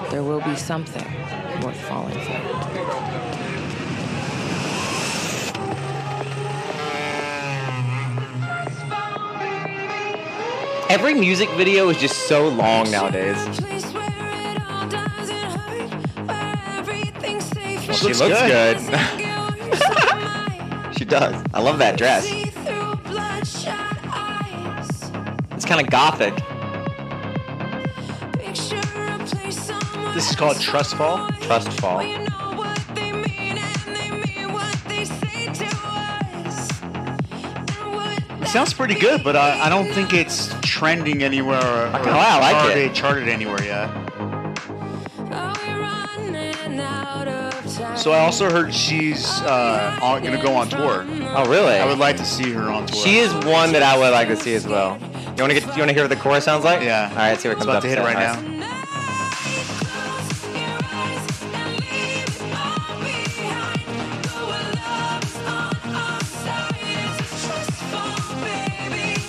There 0.09 0.23
will 0.23 0.41
be 0.41 0.55
something 0.55 1.05
worth 1.61 1.79
falling 1.81 2.19
for. 2.21 2.39
Every 10.91 11.13
music 11.13 11.49
video 11.51 11.89
is 11.89 11.97
just 11.97 12.27
so 12.27 12.47
long 12.47 12.89
nowadays. 12.89 13.68
She 17.99 18.07
looks 18.07 18.19
looks 18.19 18.41
good. 18.41 18.77
good. 18.77 18.97
she 20.97 21.05
does. 21.05 21.43
I 21.53 21.61
love 21.61 21.79
that 21.79 21.97
dress. 21.97 22.25
It's 25.51 25.65
kind 25.65 25.81
of 25.81 25.89
gothic. 25.89 26.33
This 30.13 30.29
is 30.31 30.35
called 30.35 30.59
Trust 30.59 30.95
Fall. 30.95 31.29
Trust 31.41 31.71
Fall. 31.79 31.99
It 38.41 38.47
sounds 38.47 38.73
pretty 38.73 38.95
good, 38.95 39.23
but 39.23 39.35
I, 39.35 39.65
I 39.65 39.69
don't 39.69 39.87
think 39.93 40.13
it's 40.13 40.53
trending 40.61 41.21
anywhere 41.21 41.59
oh, 41.61 41.89
or, 41.89 41.97
kinda- 41.99 42.11
I 42.11 42.39
like 42.39 42.75
it. 42.77 42.93
charted 42.95 43.27
anywhere 43.27 43.63
yet. 43.63 44.08
So 47.99 48.13
I 48.13 48.19
also 48.19 48.49
heard 48.49 48.73
she's 48.73 49.25
uh, 49.41 49.99
on, 50.01 50.23
gonna 50.23 50.41
go 50.41 50.55
on 50.55 50.69
tour. 50.69 51.05
Oh, 51.35 51.49
really? 51.49 51.73
I 51.73 51.85
would 51.85 51.97
like 51.97 52.15
to 52.15 52.23
see 52.23 52.49
her 52.53 52.69
on 52.69 52.87
tour. 52.87 53.05
She 53.05 53.17
is 53.17 53.33
one 53.45 53.73
that 53.73 53.83
I 53.83 53.97
would 53.97 54.11
like 54.11 54.29
to 54.29 54.37
see 54.37 54.55
as 54.55 54.65
well. 54.65 54.97
You 55.35 55.43
want 55.43 55.51
to 55.51 55.59
get? 55.59 55.63
You 55.63 55.79
want 55.79 55.89
to 55.89 55.93
hear 55.93 56.03
what 56.03 56.07
the 56.07 56.15
chorus 56.15 56.45
sounds 56.45 56.63
like? 56.63 56.81
Yeah. 56.81 57.09
All 57.09 57.17
right, 57.17 57.29
let's 57.31 57.41
see 57.43 57.49
what 57.49 57.57
It's 57.57 57.65
comes 57.65 57.69
about 57.69 57.75
up. 57.77 57.83
to 57.83 57.89
hit 57.89 57.97
it 57.97 58.01
right 58.01 58.15
All 58.15 58.41
now. 58.41 58.65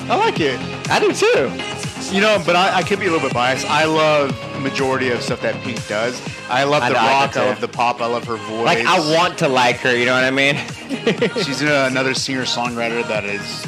I 0.08 0.16
like 0.16 0.40
it. 0.40 0.58
I 0.88 1.00
do 1.00 1.12
too. 1.12 2.14
You 2.14 2.20
know, 2.20 2.42
but 2.44 2.56
I, 2.56 2.78
I 2.78 2.82
could 2.82 2.98
be 2.98 3.06
a 3.06 3.10
little 3.10 3.26
bit 3.26 3.34
biased. 3.34 3.66
I 3.68 3.84
love 3.84 4.30
majority 4.60 5.10
of 5.10 5.22
stuff 5.22 5.40
that 5.42 5.54
Pink 5.62 5.86
does. 5.88 6.20
I 6.48 6.64
love 6.64 6.82
I 6.82 6.88
the 6.88 6.94
know, 6.94 7.00
I 7.00 7.24
rock. 7.24 7.36
I 7.36 7.48
love 7.48 7.60
the 7.60 7.68
pop. 7.68 8.00
I 8.00 8.06
love 8.06 8.24
her 8.24 8.36
voice. 8.36 8.64
Like 8.64 8.86
I 8.86 8.98
want 9.14 9.38
to 9.38 9.48
like 9.48 9.76
her. 9.78 9.96
You 9.96 10.06
know 10.06 10.14
what 10.14 10.24
I 10.24 10.30
mean? 10.30 10.56
She's 11.44 11.62
uh, 11.62 11.88
another 11.90 12.14
singer 12.14 12.42
songwriter 12.42 13.06
that 13.08 13.24
is 13.24 13.62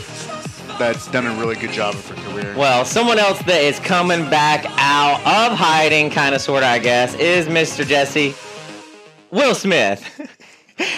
that's 0.79 1.07
done 1.09 1.27
a 1.27 1.35
really 1.35 1.55
good 1.57 1.71
job 1.71 1.95
of 1.95 2.09
her 2.09 2.33
career. 2.33 2.55
Well, 2.57 2.85
someone 2.85 3.19
else 3.19 3.39
that 3.43 3.63
is 3.63 3.79
coming 3.81 4.29
back 4.31 4.65
out 4.79 5.21
of 5.21 5.57
hiding, 5.57 6.11
kind 6.11 6.35
of, 6.35 6.41
sort 6.41 6.63
of, 6.63 6.69
I 6.69 6.79
guess, 6.79 7.15
is 7.15 7.47
Mr. 7.47 7.87
Jesse 7.87 8.35
Will 9.31 9.55
Smith. 9.55 10.29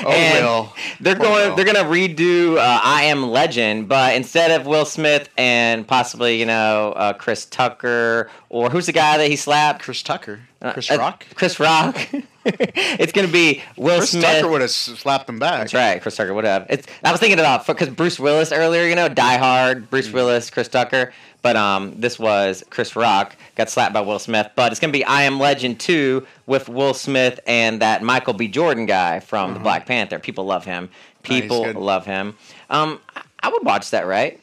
Oh, 0.04 0.10
And 0.10 0.44
Will. 0.44 0.72
They're 1.00 1.14
going. 1.14 1.48
Will. 1.50 1.56
They're 1.56 1.64
going 1.64 1.76
to 1.76 1.82
redo 1.84 2.56
uh, 2.56 2.80
"I 2.82 3.04
Am 3.04 3.28
Legend," 3.30 3.88
but 3.88 4.14
instead 4.16 4.50
of 4.52 4.66
Will 4.66 4.84
Smith 4.84 5.28
and 5.36 5.86
possibly, 5.86 6.38
you 6.38 6.46
know, 6.46 6.92
uh, 6.96 7.12
Chris 7.12 7.44
Tucker 7.46 8.30
or 8.48 8.70
who's 8.70 8.86
the 8.86 8.92
guy 8.92 9.18
that 9.18 9.28
he 9.28 9.36
slapped? 9.36 9.82
Chris 9.82 10.02
Tucker, 10.02 10.40
Chris 10.72 10.90
Uh, 10.90 10.96
Rock. 10.96 11.26
Chris 11.34 11.58
Rock. 11.60 11.96
it's 12.46 13.12
going 13.12 13.26
to 13.26 13.32
be 13.32 13.62
Will 13.76 13.98
Chris 13.98 14.10
Smith. 14.10 14.24
Tucker 14.24 14.48
would 14.48 14.60
have 14.60 14.70
slapped 14.70 15.28
him 15.28 15.38
back. 15.38 15.60
That's 15.60 15.74
right, 15.74 16.00
Chris 16.00 16.16
Tucker 16.16 16.34
would 16.34 16.44
have. 16.44 16.66
It's. 16.68 16.86
I 17.02 17.10
was 17.10 17.20
thinking 17.20 17.38
about 17.38 17.66
because 17.66 17.88
Bruce 17.88 18.18
Willis 18.18 18.52
earlier, 18.52 18.84
you 18.84 18.94
know, 18.94 19.08
Die 19.08 19.36
Hard, 19.36 19.88
Bruce 19.90 20.06
Mm-hmm. 20.06 20.14
Willis, 20.16 20.50
Chris 20.50 20.68
Tucker, 20.68 21.12
but 21.42 21.56
um, 21.56 21.94
this 21.98 22.18
was 22.18 22.62
Chris 22.70 22.94
Rock 22.96 23.36
got 23.56 23.70
slapped 23.70 23.94
by 23.94 24.00
Will 24.02 24.18
Smith. 24.18 24.50
But 24.54 24.72
it's 24.72 24.80
gonna 24.80 24.92
be 24.92 25.04
I 25.04 25.22
Am 25.22 25.38
Legend 25.40 25.80
two 25.80 26.26
with 26.46 26.68
Will 26.68 26.94
Smith 26.94 27.40
and 27.46 27.80
that 27.80 28.02
Michael 28.02 28.34
B. 28.34 28.48
Jordan 28.48 28.86
guy 28.86 29.20
from 29.20 29.54
the 29.54 29.60
Black 29.60 29.86
Panther. 29.86 30.18
People 30.18 30.44
love 30.44 30.64
him. 30.64 30.88
Mm-hmm. 30.88 31.22
People 31.22 31.64
good. 31.64 31.76
love 31.76 32.04
him. 32.06 32.36
Um, 32.70 33.00
I- 33.42 33.48
would 33.48 33.64
watch 33.64 33.90
that, 33.90 34.06
right? 34.06 34.40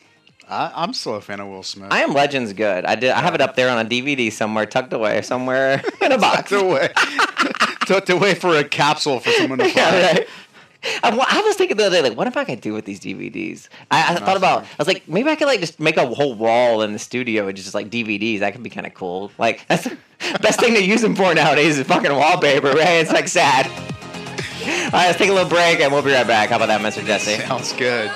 I, 0.49 0.71
I'm 0.75 0.93
still 0.93 1.15
a 1.15 1.21
fan 1.21 1.39
of 1.39 1.47
Will 1.47 1.63
Smith. 1.63 1.91
I 1.91 2.01
Am 2.01 2.13
Legend's 2.13 2.51
good. 2.53 2.83
I 2.85 2.95
did. 2.95 3.11
I 3.11 3.21
have 3.21 3.33
it 3.35 3.41
up 3.41 3.55
there 3.55 3.69
on 3.69 3.83
a 3.85 3.89
DVD 3.89 4.31
somewhere, 4.31 4.65
tucked 4.65 4.91
away 4.91 5.21
somewhere 5.21 5.81
in 6.01 6.11
a 6.11 6.17
box. 6.19 6.49
Tucked 6.49 6.63
away. 6.63 6.89
Tucked 7.91 8.09
away 8.09 8.35
for 8.35 8.55
a 8.55 8.63
capsule 8.63 9.19
for 9.19 9.31
someone 9.31 9.59
to 9.59 9.65
find. 9.65 9.75
Yeah, 9.75 10.13
right. 10.13 10.27
I, 11.03 11.09
I 11.09 11.41
was 11.41 11.57
thinking 11.57 11.75
the 11.75 11.87
other 11.87 11.97
day, 11.97 12.09
like, 12.09 12.17
what 12.17 12.25
if 12.25 12.37
I 12.37 12.45
could 12.45 12.61
do 12.61 12.73
with 12.73 12.85
these 12.85 13.01
DVDs? 13.01 13.67
I, 13.91 14.15
I 14.15 14.19
thought 14.19 14.37
about, 14.37 14.63
I 14.63 14.67
was 14.79 14.87
like, 14.87 15.07
maybe 15.09 15.29
I 15.29 15.35
could 15.35 15.47
like 15.47 15.59
just 15.59 15.77
make 15.79 15.97
a 15.97 16.07
whole 16.07 16.33
wall 16.33 16.83
in 16.83 16.93
the 16.93 16.99
studio 16.99 17.45
with 17.45 17.57
just 17.57 17.73
like 17.73 17.89
DVDs. 17.89 18.39
That 18.39 18.53
could 18.53 18.63
be 18.63 18.69
kind 18.69 18.87
of 18.87 18.93
cool. 18.93 19.29
Like, 19.37 19.65
that's 19.67 19.83
the 19.83 19.97
best 20.41 20.61
thing 20.61 20.73
to 20.73 20.83
use 20.83 21.01
them 21.01 21.15
for 21.15 21.33
nowadays 21.35 21.77
is 21.77 21.85
fucking 21.85 22.11
wallpaper, 22.11 22.71
right? 22.71 23.01
It's 23.01 23.11
like 23.11 23.27
sad. 23.27 23.67
All 23.67 24.91
right, 24.91 25.07
let's 25.07 25.17
take 25.17 25.29
a 25.29 25.33
little 25.33 25.49
break 25.49 25.81
and 25.81 25.91
we'll 25.91 26.01
be 26.01 26.13
right 26.13 26.25
back. 26.25 26.49
How 26.49 26.55
about 26.55 26.67
that, 26.67 26.79
Mr. 26.79 27.05
Jesse? 27.05 27.41
Sounds 27.41 27.73
good. 27.73 28.09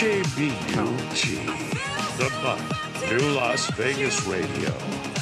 KBUT, 0.00 1.46
The 2.16 2.30
Butt, 2.42 3.10
New 3.10 3.32
Las 3.32 3.70
Vegas 3.72 4.26
Radio. 4.26 4.72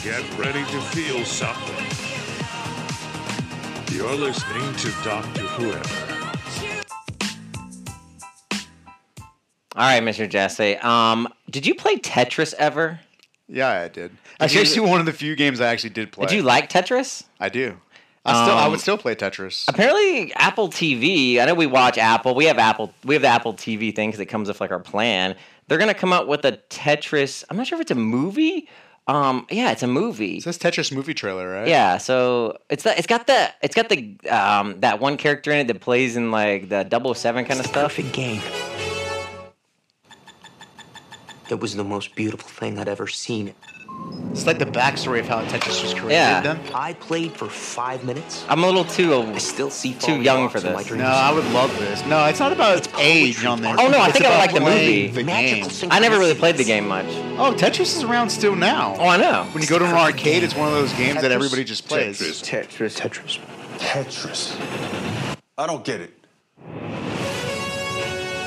Get 0.05 0.23
ready 0.38 0.62
to 0.71 0.81
feel 0.93 1.25
something. 1.25 1.85
You're 3.93 4.14
listening 4.14 4.73
to 4.77 4.93
Dr. 5.03 5.41
Whoever. 5.43 6.14
All 9.75 9.85
right, 9.85 10.01
Mr. 10.01 10.29
Jesse. 10.29 10.77
Um, 10.77 11.27
did 11.51 11.67
you 11.67 11.75
play 11.75 11.97
Tetris 11.97 12.55
ever? 12.55 13.01
Yeah, 13.49 13.81
I 13.83 13.88
did. 13.88 14.12
Actually, 14.38 14.55
you- 14.55 14.61
actually, 14.62 14.88
one 14.91 15.01
of 15.01 15.07
the 15.07 15.12
few 15.12 15.35
games 15.35 15.61
I 15.61 15.73
actually 15.73 15.91
did 15.91 16.12
play. 16.12 16.27
Did 16.27 16.37
you 16.37 16.43
like 16.43 16.71
Tetris? 16.71 17.25
I 17.41 17.49
do. 17.49 17.79
I 18.29 18.45
still, 18.45 18.57
I 18.57 18.64
Um, 18.67 18.71
would 18.73 18.81
still 18.81 18.99
play 18.99 19.14
Tetris. 19.14 19.64
Apparently, 19.69 20.33
Apple 20.35 20.69
TV. 20.69 21.41
I 21.41 21.45
know 21.47 21.55
we 21.55 21.67
watch 21.67 21.99
Apple. 21.99 22.35
We 22.35 22.45
have 22.47 22.59
Apple. 22.59 22.93
We 23.05 23.14
have 23.14 23.23
the 23.23 23.29
Apple 23.29 23.55
TV 23.55 23.95
thing 23.95 24.11
because 24.11 24.21
it 24.21 24.27
comes 24.27 24.49
with 24.49 24.61
like 24.61 24.71
our 24.71 24.81
plan. 24.81 25.35
They're 25.69 25.79
gonna 25.79 25.95
come 25.95 26.12
out 26.12 26.29
with 26.29 26.45
a 26.45 26.53
Tetris. 26.71 27.45
I'm 27.51 27.57
not 27.57 27.67
sure 27.67 27.77
if 27.77 27.83
it's 27.83 27.91
a 27.91 27.95
movie. 27.95 28.69
Um, 29.07 29.47
yeah, 29.51 29.71
it's 29.73 29.83
a 29.83 29.87
movie. 29.87 30.37
It 30.37 30.43
says 30.43 30.59
Tetris 30.59 30.93
movie 30.93 31.14
trailer, 31.14 31.51
right? 31.51 31.67
Yeah, 31.67 31.97
so 31.97 32.59
it's 32.69 32.83
the, 32.85 32.97
it's 32.99 33.07
got 33.07 33.27
the 33.27 33.51
it's 33.62 33.75
got 33.75 33.88
the 33.88 34.17
um 34.29 34.81
that 34.81 35.01
one 35.01 35.17
character 35.17 35.51
in 35.51 35.61
it 35.61 35.67
that 35.69 35.81
plays 35.81 36.17
in 36.17 36.31
like 36.31 36.69
the 36.69 36.87
007 37.14 37.47
kind 37.47 37.59
of 37.61 37.67
stuff. 37.67 37.95
Perfect 37.97 38.12
game. 38.12 38.43
It 41.51 41.61
was 41.61 41.75
the 41.77 41.85
most 41.85 42.14
beautiful 42.14 42.47
thing 42.49 42.79
I'd 42.79 42.88
ever 42.88 43.07
seen. 43.07 43.55
It's 44.31 44.47
like 44.47 44.59
the 44.59 44.67
backstory 44.67 45.19
of 45.21 45.27
how 45.27 45.43
Tetris 45.47 45.83
was 45.83 45.95
created. 45.95 46.13
Yeah. 46.13 46.41
Then. 46.43 46.61
I 46.73 46.93
played 46.93 47.33
for 47.33 47.49
five 47.49 48.05
minutes. 48.05 48.45
I'm 48.49 48.63
a 48.63 48.67
little 48.67 48.85
too 48.85 49.13
old. 49.13 49.31
I 49.31 49.39
still 49.39 49.71
see 49.71 49.95
too 49.95 50.21
young 50.21 50.49
for 50.49 50.61
this. 50.61 50.91
No, 50.93 51.05
I 51.05 51.33
would 51.33 51.47
love 51.47 51.77
this. 51.79 52.05
No, 52.07 52.25
it's 52.27 52.39
not 52.39 52.53
about 52.53 52.87
age 53.01 53.45
on 53.45 53.63
there. 53.63 53.75
Oh 53.79 53.89
no, 53.89 53.99
I 53.99 54.09
It's 54.09 54.19
think 54.19 54.31
I 54.31 54.39
like 54.39 54.53
the 54.55 54.61
movie. 54.61 55.09
The 55.09 55.25
Magical 55.25 55.71
game. 55.71 55.89
I 55.91 55.99
never 55.99 56.19
really 56.19 56.35
played 56.35 56.57
the 56.57 56.65
game 56.65 56.87
much. 56.87 57.07
Oh, 57.39 57.53
Tetris 57.53 57.97
is 57.97 58.05
around 58.05 58.31
still 58.31 58.55
now. 58.55 58.95
Oh, 58.99 59.09
I 59.09 59.17
know. 59.17 59.45
When 59.53 59.63
you 59.63 59.69
go 59.69 59.79
to 59.79 59.85
an 59.85 59.95
arcade, 59.95 60.45
it's 60.45 60.55
one 60.55 60.69
of 60.69 60.75
those 60.75 60.93
games 60.93 61.21
that 61.23 61.33
everybody 61.33 61.65
just 61.65 61.89
plays. 61.89 62.21
Tetris. 62.21 62.97
Tetris. 62.97 62.97
Tetris. 62.97 63.39
Tetris. 63.79 65.37
I 65.57 65.67
don't 65.67 65.85
get 65.85 66.01
it. 66.01 66.15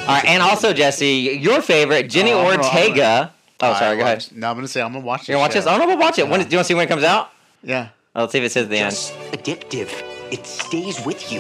All 0.02 0.18
right, 0.18 0.26
and 0.26 0.42
also 0.42 0.74
Jesse, 0.74 1.40
your 1.42 1.62
favorite 1.62 2.10
Jenny 2.10 2.32
Oh, 2.32 2.40
I'm 2.48 2.60
Ortega. 2.60 3.34
Oh, 3.62 3.74
sorry. 3.74 3.96
I 3.96 3.96
Go 3.96 4.02
ahead. 4.04 4.28
No, 4.34 4.50
I'm 4.50 4.56
gonna 4.56 4.68
say 4.68 4.82
I'm 4.82 4.94
gonna 4.94 5.06
watch. 5.06 5.22
This. 5.22 5.30
You 5.30 5.34
gonna 5.34 5.42
watch 5.44 5.54
this? 5.54 5.68
Oh 5.68 5.78
no, 5.78 5.88
we'll 5.88 5.98
watch 5.98 6.18
it. 6.20 6.28
When, 6.28 6.40
do 6.42 6.48
you 6.50 6.58
want 6.58 6.66
to 6.66 6.68
see 6.68 6.74
when 6.74 6.86
it 6.86 6.90
comes 6.90 7.04
out? 7.04 7.30
Yeah. 7.64 7.90
Let's 8.16 8.32
see 8.32 8.40
if 8.40 8.44
it 8.46 8.52
says 8.52 8.68
the 8.68 8.78
end. 8.78 8.94
Addictive. 9.34 9.90
It 10.32 10.46
stays 10.46 11.04
with 11.06 11.32
you. 11.32 11.40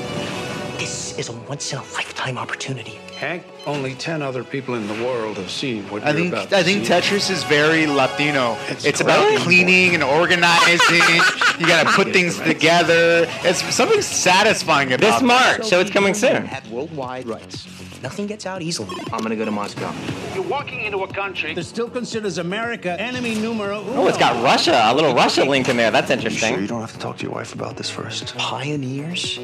This 0.77 1.17
is 1.19 1.29
a 1.29 1.33
once 1.33 1.71
in 1.73 1.79
a 1.79 1.81
lifetime 1.81 2.37
opportunity. 2.37 2.99
Hank, 3.17 3.43
only 3.67 3.93
10 3.93 4.23
other 4.23 4.43
people 4.43 4.73
in 4.73 4.87
the 4.87 4.95
world 5.05 5.37
have 5.37 5.51
seen 5.51 5.83
what 5.89 6.01
I 6.03 6.07
you're 6.07 6.21
think 6.21 6.33
about 6.33 6.49
to 6.49 6.57
I 6.57 6.63
think 6.63 6.85
see. 6.85 6.91
Tetris 6.91 7.29
is 7.29 7.43
very 7.43 7.85
Latino. 7.85 8.57
It's, 8.67 8.83
It's 8.83 8.99
about 9.01 9.39
cleaning 9.41 9.93
and 9.93 10.03
organizing. 10.03 10.97
you 11.59 11.67
gotta 11.67 11.91
put 11.91 12.07
things 12.13 12.39
together. 12.39 13.27
It's 13.43 13.61
something 13.75 14.01
satisfying 14.01 14.91
about 14.91 15.01
This 15.01 15.21
March, 15.21 15.65
so 15.65 15.79
it's 15.79 15.91
coming 15.91 16.15
soon. 16.15 16.45
Have 16.45 16.69
worldwide 16.71 17.27
rights. 17.27 17.67
Nothing 18.03 18.25
gets 18.25 18.45
out 18.47 18.61
easily. 18.63 18.95
I'm 19.13 19.21
gonna 19.21 19.35
go 19.35 19.45
to 19.45 19.51
Moscow. 19.51 19.93
You're 20.33 20.43
walking 20.43 20.81
into 20.81 20.99
a 21.03 21.07
country 21.07 21.53
that 21.53 21.63
still 21.65 21.87
considers 21.89 22.39
America 22.39 22.99
enemy 22.99 23.35
numero 23.35 23.81
uno. 23.81 24.01
Oh, 24.03 24.07
it's 24.07 24.17
got 24.17 24.41
Russia, 24.43 24.81
a 24.85 24.95
little 24.95 25.13
Russia 25.13 25.43
link 25.43 25.69
in 25.69 25.77
there. 25.77 25.91
That's 25.91 26.09
interesting. 26.09 26.49
You 26.49 26.53
interesting. 26.61 26.67
don't 26.77 26.81
have 26.81 26.93
to 26.93 26.99
talk 26.99 27.17
to 27.17 27.23
your 27.23 27.33
wife 27.33 27.53
about 27.53 27.77
this 27.77 27.89
first. 27.91 28.35
Pioneers? 28.37 29.37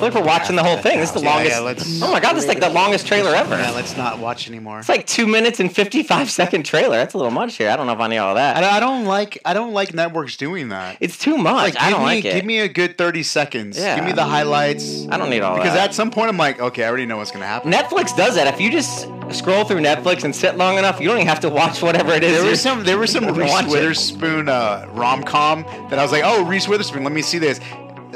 Look, 0.00 0.14
we're 0.14 0.22
watching 0.22 0.56
the 0.56 0.62
whole 0.62 0.78
thing. 0.78 0.98
This 0.98 1.10
is 1.10 1.14
the 1.16 1.20
Yeah, 1.22 1.34
longest. 1.34 1.56
yeah, 1.56 1.60
let's- 1.60 2.02
oh 2.02 2.10
my 2.10 2.20
god, 2.20 2.34
this 2.36 2.44
is 2.44 2.48
like 2.48 2.60
the 2.60 2.70
longest 2.70 3.06
trailer 3.06 3.34
ever. 3.34 3.56
Yeah, 3.58 3.70
let's 3.72 3.94
not 3.98 4.18
watch 4.18 4.48
anymore. 4.48 4.78
It's 4.78 4.88
like 4.88 5.06
two 5.06 5.26
minutes 5.26 5.60
and 5.60 5.70
fifty-five 5.74 6.30
second 6.30 6.64
trailer. 6.64 6.96
That's 6.96 7.12
a 7.12 7.18
little 7.18 7.30
much 7.32 7.56
here. 7.56 7.68
I 7.70 7.76
don't 7.76 7.86
know 7.86 7.92
if 7.92 8.00
I 8.00 8.08
need 8.08 8.18
all 8.18 8.34
that. 8.36 8.56
I 8.64 8.80
don't 8.80 9.04
like 9.04 9.38
I 9.44 9.52
don't 9.52 9.72
like 9.74 9.92
networks 9.92 10.38
doing 10.38 10.70
that. 10.70 10.96
It's 11.00 11.18
too 11.18 11.36
much. 11.36 11.76
I 11.76 11.88
give 11.88 11.90
don't 11.90 12.00
me, 12.00 12.06
like 12.06 12.24
it. 12.24 12.34
Give 12.34 12.44
me 12.46 12.60
a 12.60 12.68
good 12.68 12.96
thirty 12.96 13.22
seconds. 13.22 13.78
Yeah. 13.78 13.96
Give 13.96 14.04
me 14.06 14.12
the 14.12 14.24
highlights. 14.24 15.06
I 15.10 15.18
don't 15.18 15.28
need 15.28 15.42
all 15.42 15.56
because 15.56 15.72
that. 15.74 15.80
Because 15.80 15.88
at 15.90 15.94
some 15.94 16.10
point 16.10 16.30
I'm 16.30 16.38
like, 16.38 16.60
okay, 16.60 16.84
I 16.84 16.88
already 16.88 17.04
know 17.06 17.18
what's 17.18 17.30
gonna 17.30 17.44
happen. 17.46 17.70
Netflix 17.70 17.89
does 18.20 18.34
that. 18.34 18.46
If 18.52 18.60
you 18.60 18.70
just 18.70 19.08
scroll 19.34 19.64
through 19.64 19.80
Netflix 19.80 20.24
and 20.24 20.34
sit 20.34 20.56
long 20.56 20.78
enough, 20.78 21.00
you 21.00 21.08
don't 21.08 21.16
even 21.16 21.26
have 21.26 21.40
to 21.40 21.48
watch 21.48 21.82
whatever 21.82 22.12
it 22.12 22.22
is. 22.22 22.40
There 22.40 22.50
was 22.50 22.60
some 22.60 22.84
there 22.84 22.98
was 22.98 23.10
some 23.10 23.26
Reese 23.34 23.66
Witherspoon 23.66 24.48
uh, 24.48 24.86
rom 24.92 25.22
com 25.22 25.62
that 25.90 25.98
I 25.98 26.02
was 26.02 26.12
like, 26.12 26.22
oh 26.24 26.44
Reese 26.44 26.68
Witherspoon, 26.68 27.04
let 27.04 27.12
me 27.12 27.22
see 27.22 27.38
this. 27.38 27.60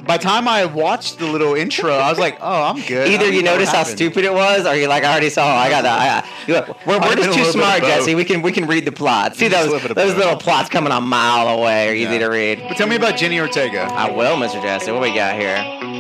By 0.07 0.19
the 0.19 0.25
time 0.25 0.49
I 0.49 0.65
watched 0.67 1.19
the 1.19 1.27
little 1.27 1.55
intro, 1.55 1.93
I 1.93 2.11
was 2.11 2.19
like, 2.19 2.37
oh, 2.41 2.63
I'm 2.65 2.83
good. 2.83 3.09
Either 3.09 3.31
you 3.31 3.43
notice 3.43 3.71
how 3.71 3.85
stupid 3.85 4.25
it 4.25 4.35
was, 4.35 4.67
or 4.67 4.75
you're 4.75 4.89
like, 4.89 5.05
I 5.05 5.13
already 5.13 5.31
saw. 5.31 5.47
I 5.57 5.71
got 5.71 5.83
that. 5.83 6.25
I, 6.25 6.53
look, 6.53 6.85
we're, 6.85 6.99
we're 6.99 7.15
just 7.15 7.39
too 7.39 7.45
smart. 7.45 7.81
Jesse. 7.81 8.15
We 8.15 8.25
can 8.25 8.43
we 8.43 8.53
can 8.53 8.67
read 8.67 8.85
the 8.85 8.93
plot. 8.93 9.37
See 9.37 9.49
those 9.49 9.71
little 9.71 9.95
those 9.95 10.17
little 10.17 10.37
plots 10.37 10.69
coming 10.69 10.93
a 10.93 11.01
mile 11.01 11.59
away 11.59 11.89
are 11.89 11.95
easy 11.95 12.19
to 12.19 12.27
read. 12.27 12.65
But 12.69 12.77
tell 12.77 12.89
me 12.89 12.97
about 12.97 13.17
Jenny 13.17 13.39
Ortega. 13.41 13.83
I 13.83 14.11
will, 14.11 14.37
Mr. 14.37 14.61
Jesse. 14.61 14.91
What 14.91 15.01
we 15.01 15.15
got 15.15 15.39
here? 15.39 15.94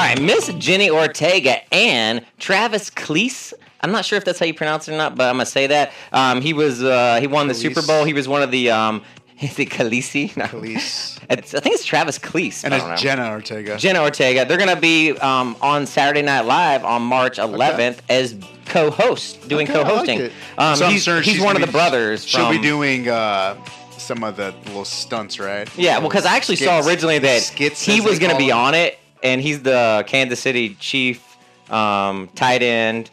All 0.00 0.06
right, 0.06 0.22
Miss 0.22 0.50
Jenny 0.54 0.88
Ortega 0.88 1.62
and 1.74 2.24
Travis 2.38 2.88
Cleese. 2.88 3.52
I'm 3.82 3.92
not 3.92 4.06
sure 4.06 4.16
if 4.16 4.24
that's 4.24 4.38
how 4.38 4.46
you 4.46 4.54
pronounce 4.54 4.88
it 4.88 4.94
or 4.94 4.96
not, 4.96 5.14
but 5.14 5.28
I'm 5.28 5.34
gonna 5.34 5.44
say 5.44 5.66
that. 5.66 5.92
Um, 6.10 6.40
he 6.40 6.54
was 6.54 6.82
uh, 6.82 7.20
he 7.20 7.26
won 7.26 7.48
the 7.48 7.54
Super 7.54 7.82
Bowl. 7.82 8.04
He 8.04 8.14
was 8.14 8.26
one 8.26 8.40
of 8.40 8.50
the 8.50 8.70
um, 8.70 9.02
is 9.42 9.58
it 9.58 9.68
Khaleesi? 9.68 10.34
No. 10.38 10.46
Khalees. 10.46 11.18
I 11.30 11.36
think 11.36 11.74
it's 11.74 11.84
Travis 11.84 12.18
Cleese. 12.18 12.64
And 12.64 12.72
know. 12.72 12.92
it's 12.92 13.02
Jenna 13.02 13.30
Ortega. 13.30 13.76
Jenna 13.76 14.00
Ortega. 14.00 14.46
They're 14.46 14.56
going 14.56 14.74
to 14.74 14.80
be 14.80 15.12
um, 15.18 15.54
on 15.60 15.84
Saturday 15.86 16.22
Night 16.22 16.46
Live 16.46 16.82
on 16.82 17.02
March 17.02 17.36
11th 17.36 17.98
as 18.08 18.36
co-host, 18.64 19.48
doing 19.48 19.68
Okay, 19.68 19.82
co-hosting. 19.82 20.20
it. 20.20 20.32
um, 20.56 20.76
So 20.76 20.88
he's 20.88 21.04
he's 21.04 21.42
one 21.42 21.56
of 21.56 21.60
the 21.60 21.66
be- 21.66 21.72
brothers. 21.72 22.24
She'll 22.26 22.46
from, 22.46 22.56
be 22.56 22.62
doing 22.62 23.06
uh, 23.08 23.62
some 23.98 24.24
of 24.24 24.36
the 24.36 24.54
little 24.66 24.86
stunts, 24.86 25.38
right? 25.38 25.68
Yeah, 25.76 25.98
well, 25.98 26.08
because 26.08 26.24
I 26.24 26.36
actually 26.36 26.56
saw 26.56 26.80
originally 26.86 27.18
that 27.18 27.42
Skits, 27.42 27.84
he 27.84 28.00
was 28.00 28.18
going 28.18 28.32
to 28.32 28.38
be 28.38 28.50
on 28.50 28.74
it, 28.74 28.98
and 29.22 29.40
he's 29.40 29.62
the 29.62 30.04
Kansas 30.06 30.40
City 30.40 30.74
Chief 30.76 31.36
um, 31.70 32.28
tight 32.34 32.62
end 32.62 33.10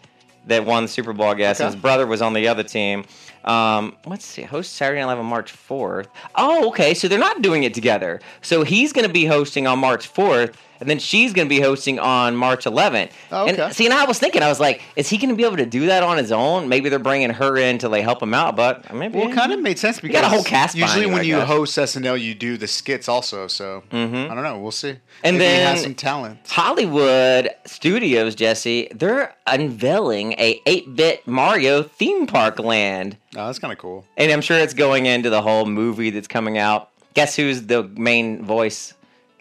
that 0.47 0.65
won 0.65 0.83
the 0.83 0.89
Super 0.89 1.13
Bowl, 1.13 1.27
I 1.27 1.35
guess. 1.35 1.59
Okay. 1.59 1.65
his 1.65 1.75
brother 1.75 2.07
was 2.07 2.21
on 2.21 2.33
the 2.33 2.47
other 2.47 2.63
team. 2.63 3.05
Um, 3.43 3.95
let's 4.05 4.25
see, 4.25 4.41
host 4.41 4.73
Saturday 4.73 4.99
Night 4.99 5.07
Live 5.07 5.19
on 5.19 5.25
March 5.25 5.53
4th. 5.53 6.07
Oh, 6.35 6.67
okay, 6.67 6.93
so 6.93 7.07
they're 7.07 7.17
not 7.17 7.41
doing 7.41 7.63
it 7.63 7.73
together. 7.73 8.19
So 8.41 8.63
he's 8.63 8.91
going 8.91 9.07
to 9.07 9.13
be 9.13 9.25
hosting 9.25 9.67
on 9.67 9.79
March 9.79 10.13
4th, 10.13 10.55
and 10.79 10.89
then 10.89 10.99
she's 10.99 11.33
going 11.33 11.47
to 11.47 11.49
be 11.49 11.59
hosting 11.61 11.99
on 11.99 12.35
March 12.35 12.65
11th. 12.65 13.11
Oh, 13.31 13.47
okay. 13.49 13.61
And 13.61 13.73
see, 13.73 13.85
and 13.85 13.93
I 13.93 14.05
was 14.05 14.19
thinking, 14.19 14.43
I 14.43 14.47
was 14.49 14.59
like, 14.59 14.81
is 14.95 15.09
he 15.09 15.17
going 15.17 15.29
to 15.29 15.35
be 15.35 15.43
able 15.43 15.57
to 15.57 15.65
do 15.65 15.87
that 15.87 16.03
on 16.03 16.17
his 16.17 16.31
own? 16.31 16.69
Maybe 16.69 16.89
they're 16.89 16.99
bringing 16.99 17.29
her 17.31 17.57
in 17.57 17.77
to 17.79 17.89
like 17.89 18.03
help 18.03 18.21
him 18.21 18.33
out, 18.33 18.55
but 18.55 18.93
maybe. 18.93 19.17
Well, 19.19 19.29
it 19.29 19.35
kind 19.35 19.51
of 19.51 19.59
made 19.59 19.79
sense 19.79 19.97
because 19.99 20.09
You 20.15 20.21
got 20.21 20.25
a 20.25 20.29
whole 20.33 20.43
cast 20.43 20.75
usually 20.75 21.05
you, 21.05 21.09
when 21.09 21.19
I 21.21 21.23
you 21.23 21.35
guess. 21.37 21.47
host 21.47 21.77
SNL, 21.77 22.19
you 22.21 22.35
do 22.35 22.57
the 22.57 22.67
skits 22.67 23.07
also. 23.09 23.47
So 23.47 23.83
Mhm. 23.91 24.29
I 24.29 24.33
don't 24.35 24.43
know. 24.43 24.59
We'll 24.59 24.71
see. 24.71 24.95
And 25.23 25.37
Maybe 25.37 25.49
he 25.51 25.57
then 25.57 25.73
has 25.75 25.83
some 25.83 25.95
talent. 25.95 26.39
Hollywood 26.47 27.49
Studios, 27.65 28.35
Jesse, 28.35 28.87
they're 28.93 29.35
unveiling 29.47 30.33
a 30.33 30.61
8-bit 30.67 31.27
Mario 31.27 31.81
theme 31.83 32.27
park 32.27 32.59
land. 32.59 33.17
Oh, 33.35 33.45
that's 33.47 33.59
kind 33.59 33.71
of 33.73 33.79
cool. 33.79 34.05
And 34.15 34.31
I'm 34.31 34.41
sure 34.41 34.57
it's 34.59 34.73
going 34.73 35.05
into 35.05 35.29
the 35.29 35.41
whole 35.41 35.65
movie 35.65 36.11
that's 36.11 36.27
coming 36.27 36.57
out. 36.57 36.89
Guess 37.13 37.35
who's 37.35 37.63
the 37.63 37.83
main 37.83 38.43
voice? 38.45 38.93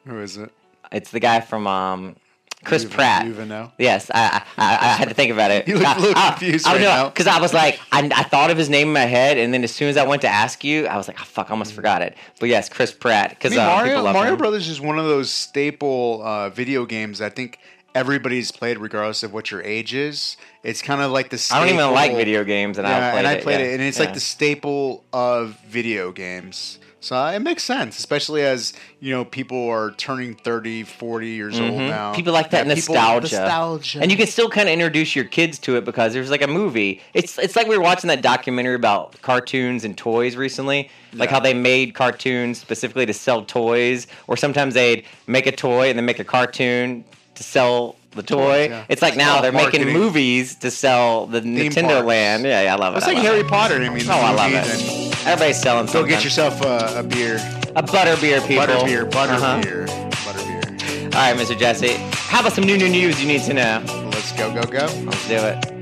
Who 0.07 0.19
is 0.21 0.37
it? 0.37 0.51
It's 0.93 1.11
the 1.11 1.21
guy 1.21 1.41
from 1.41 1.67
um, 1.67 2.17
Chris 2.65 2.83
You 2.85 2.89
Pratt. 2.89 3.27
know? 3.27 3.73
Yes, 3.79 4.11
I, 4.13 4.43
I, 4.57 4.65
I, 4.65 4.75
I 4.75 4.89
had 4.97 5.09
to 5.09 5.15
think 5.15 5.33
about 5.33 5.51
it. 5.51 5.67
You 5.69 5.79
look 5.79 5.97
a 5.97 6.01
little 6.01 6.17
I, 6.17 6.31
confused 6.31 6.67
I, 6.67 6.73
right 6.73 6.81
now. 6.81 7.09
Because 7.09 7.27
I 7.27 7.41
was 7.41 7.53
like, 7.55 7.79
I, 7.93 8.11
I 8.15 8.23
thought 8.25 8.51
of 8.51 8.57
his 8.57 8.69
name 8.69 8.89
in 8.89 8.93
my 8.95 9.01
head, 9.01 9.39
and 9.39 9.53
then 9.55 9.63
as 9.65 9.73
soon 9.73 9.89
as 9.89 9.97
I 9.97 10.05
went 10.07 10.23
to 10.23 10.29
ask 10.29 10.65
you, 10.65 10.87
I 10.87 10.97
was 10.97 11.07
like, 11.09 11.21
oh, 11.21 11.25
fuck, 11.25 11.49
I 11.49 11.53
almost 11.53 11.73
forgot 11.75 12.03
it. 12.03 12.17
But 12.41 12.49
yes, 12.49 12.69
Chris 12.69 12.93
Pratt. 12.93 13.31
I 13.31 13.35
Because 13.35 13.51
mean, 13.53 13.61
uh, 13.61 13.67
Mario, 13.67 14.03
Mario 14.13 14.33
him. 14.33 14.39
Brothers 14.39 14.69
is 14.69 14.81
one 14.81 14.99
of 14.99 15.05
those 15.05 15.31
staple 15.31 16.23
uh, 16.25 16.51
video 16.51 16.87
games. 16.87 17.21
I 17.21 17.29
think 17.29 17.59
everybody's 17.95 18.53
played, 18.53 18.79
regardless 18.79 19.23
of 19.23 19.33
what 19.33 19.51
your 19.51 19.63
age 19.63 19.95
is. 19.95 20.37
It's 20.63 20.83
kind 20.83 21.01
of 21.01 21.11
like 21.13 21.31
the. 21.31 21.49
I 21.53 21.59
don't 21.61 21.73
even 21.73 21.93
like 21.93 22.15
video 22.17 22.43
games, 22.45 22.79
and 22.79 22.87
I 22.87 23.11
played 23.11 23.19
and 23.19 23.27
I 23.27 23.33
it, 23.35 23.43
played 23.43 23.61
yeah. 23.61 23.67
it, 23.67 23.73
and 23.75 23.83
it's 23.83 23.99
Yeah. 23.99 24.05
like 24.07 24.15
the 24.15 24.21
staple 24.21 25.05
of 25.13 25.57
video 25.69 26.11
games. 26.13 26.79
So 26.99 27.15
uh, 27.15 27.31
it 27.33 27.41
makes 27.41 27.63
sense, 27.63 27.99
especially 27.99 28.43
as 28.43 28.73
you 29.01 29.13
know 29.15 29.25
people 29.25 29.69
are 29.69 29.93
turning 29.93 30.35
30, 30.35 30.83
40 30.83 31.29
years 31.29 31.61
old 31.61 31.73
Mhm. 31.73 31.89
now. 31.91 32.13
People 32.15 32.33
like 32.33 32.51
that 32.51 32.67
Yeah, 32.67 32.75
people- 32.75 32.95
nostalgia. 32.95 33.37
nostalgia. 33.37 33.99
and 34.03 34.11
you 34.11 34.17
can 34.17 34.27
still 34.27 34.49
kind 34.49 34.69
of 34.69 34.73
introduce 34.73 35.15
your 35.15 35.27
kids 35.27 35.59
to 35.61 35.77
it 35.77 35.85
because 35.85 36.15
there's 36.15 36.31
like 36.31 36.43
a 36.43 36.47
movie. 36.49 37.01
It's 37.15 37.39
it's 37.39 37.55
like 37.55 37.69
we 37.69 37.77
were 37.77 37.83
watching 37.85 38.09
that 38.09 38.23
documentary 38.23 38.75
about 38.75 39.21
cartoons 39.23 39.85
and 39.85 39.97
toys 39.97 40.37
recently, 40.37 40.91
like 41.13 41.31
how 41.31 41.39
they 41.39 41.55
made 41.55 41.95
cartoons 41.95 42.59
specifically 42.59 43.07
to 43.07 43.13
sell 43.15 43.43
toys, 43.45 44.07
or 44.27 44.37
sometimes 44.37 44.75
they'd 44.75 45.05
make 45.27 45.47
a 45.47 45.53
toy 45.53 45.91
and 45.91 45.99
then 45.99 46.07
make 46.07 46.19
a 46.19 46.25
cartoon 46.25 47.05
to 47.35 47.43
sell 47.43 47.97
the 48.17 48.23
toy. 48.23 48.69
yeah. 48.69 48.85
It's 48.89 49.03
like 49.03 49.17
now 49.17 49.41
they're 49.41 49.53
making 49.53 49.87
movies 49.93 50.57
to 50.57 50.71
sell 50.71 51.27
the 51.27 51.41
Nintendo 51.41 51.89
parks. 51.89 52.07
Land. 52.07 52.45
Yeah, 52.45 52.63
yeah, 52.63 52.75
I 52.75 52.77
love 52.77 52.95
it. 52.95 52.99
It's 52.99 53.07
I 53.07 53.13
like 53.13 53.23
Harry 53.23 53.41
it. 53.41 53.49
Potter. 53.49 53.75
I 53.77 53.89
mean, 53.89 54.05
Oh, 54.09 54.13
I 54.13 54.33
love 54.33 54.53
it. 54.53 55.27
Everybody's 55.27 55.61
selling. 55.61 55.87
Go 55.87 55.93
something. 55.93 56.09
get 56.11 56.25
yourself 56.25 56.61
a, 56.63 57.01
a 57.01 57.03
beer. 57.03 57.37
a 57.77 57.83
butter 57.83 58.17
beer, 58.21 58.41
people. 58.41 58.67
Butter 58.67 58.85
beer. 58.85 59.05
Butter 59.07 59.33
Uh-huh. 59.35 59.63
beer. 59.63 59.87
Butter 60.25 60.45
beer. 60.47 61.09
right, 61.11 61.37
Mr. 61.37 61.59
Jesse. 61.59 61.95
How 62.29 62.41
about 62.41 62.53
some 62.53 62.65
new 62.65 62.77
new 62.77 62.89
news 62.89 63.21
you 63.21 63.29
need 63.29 63.43
to 63.43 63.55
know? 63.55 63.83
Let's 64.13 64.33
go, 64.33 64.53
go, 64.53 64.63
go. 64.63 64.87
Let's 65.05 65.29
do 65.29 65.37
it. 65.37 65.76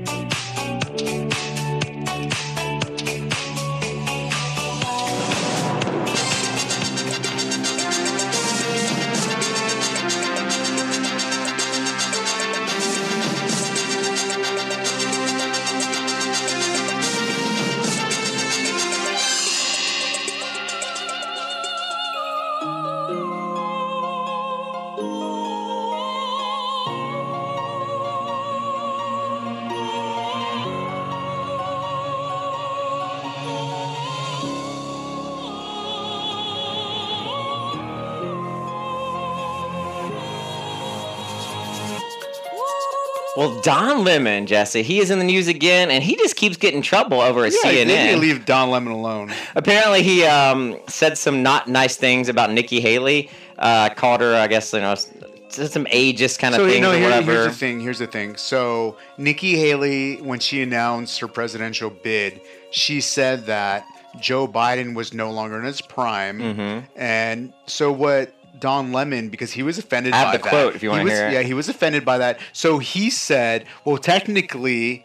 Don 43.65 44.03
Lemon, 44.03 44.45
Jesse, 44.45 44.83
he 44.83 44.99
is 44.99 45.09
in 45.09 45.17
the 45.19 45.25
news 45.25 45.47
again, 45.47 45.89
and 45.89 46.03
he 46.03 46.15
just 46.17 46.35
keeps 46.35 46.55
getting 46.55 46.81
trouble 46.83 47.19
over 47.19 47.45
at 47.45 47.53
Yeah, 47.63 47.83
need 47.83 48.11
to 48.11 48.17
leave 48.17 48.45
Don 48.45 48.69
Lemon 48.69 48.93
alone. 48.93 49.33
Apparently, 49.55 50.03
he 50.03 50.23
um, 50.23 50.77
said 50.87 51.17
some 51.17 51.41
not 51.41 51.67
nice 51.67 51.97
things 51.97 52.29
about 52.29 52.51
Nikki 52.51 52.79
Haley. 52.79 53.29
Uh, 53.57 53.89
called 53.89 54.21
her, 54.21 54.35
I 54.35 54.45
guess, 54.47 54.71
you 54.73 54.81
know, 54.81 54.93
some 54.95 55.85
ageist 55.85 56.37
kind 56.39 56.53
of 56.53 56.59
so 56.59 56.65
things 56.65 56.75
you 56.75 56.81
know, 56.81 56.91
or 56.91 56.95
here- 56.97 57.05
whatever. 57.05 57.31
here's 57.31 57.45
the 57.47 57.53
thing. 57.53 57.79
Here's 57.79 57.99
the 57.99 58.07
thing. 58.07 58.35
So 58.35 58.97
Nikki 59.17 59.57
Haley, 59.57 60.17
when 60.17 60.39
she 60.39 60.61
announced 60.61 61.19
her 61.21 61.27
presidential 61.27 61.89
bid, 61.89 62.41
she 62.71 62.99
said 63.01 63.45
that 63.47 63.85
Joe 64.19 64.47
Biden 64.47 64.93
was 64.93 65.13
no 65.13 65.31
longer 65.31 65.57
in 65.57 65.65
his 65.65 65.81
prime, 65.81 66.39
Mm-hmm. 66.39 66.85
and 67.01 67.51
so 67.65 67.91
what? 67.91 68.34
Don 68.59 68.91
Lemon, 68.91 69.29
because 69.29 69.51
he 69.53 69.63
was 69.63 69.77
offended 69.77 70.13
I 70.13 70.17
have 70.17 70.27
by 70.27 70.37
the 70.37 70.43
that. 70.43 70.49
quote 70.49 70.75
if 70.75 70.83
you 70.83 70.89
He 70.89 70.91
wanna 70.91 71.03
was- 71.05 71.13
hear 71.13 71.27
it. 71.27 71.33
Yeah, 71.33 71.41
he 71.41 71.53
was 71.53 71.69
offended 71.69 72.05
by 72.05 72.17
that. 72.19 72.39
So 72.53 72.79
he 72.79 73.09
said, 73.09 73.65
"Well, 73.83 73.97
technically." 73.97 75.03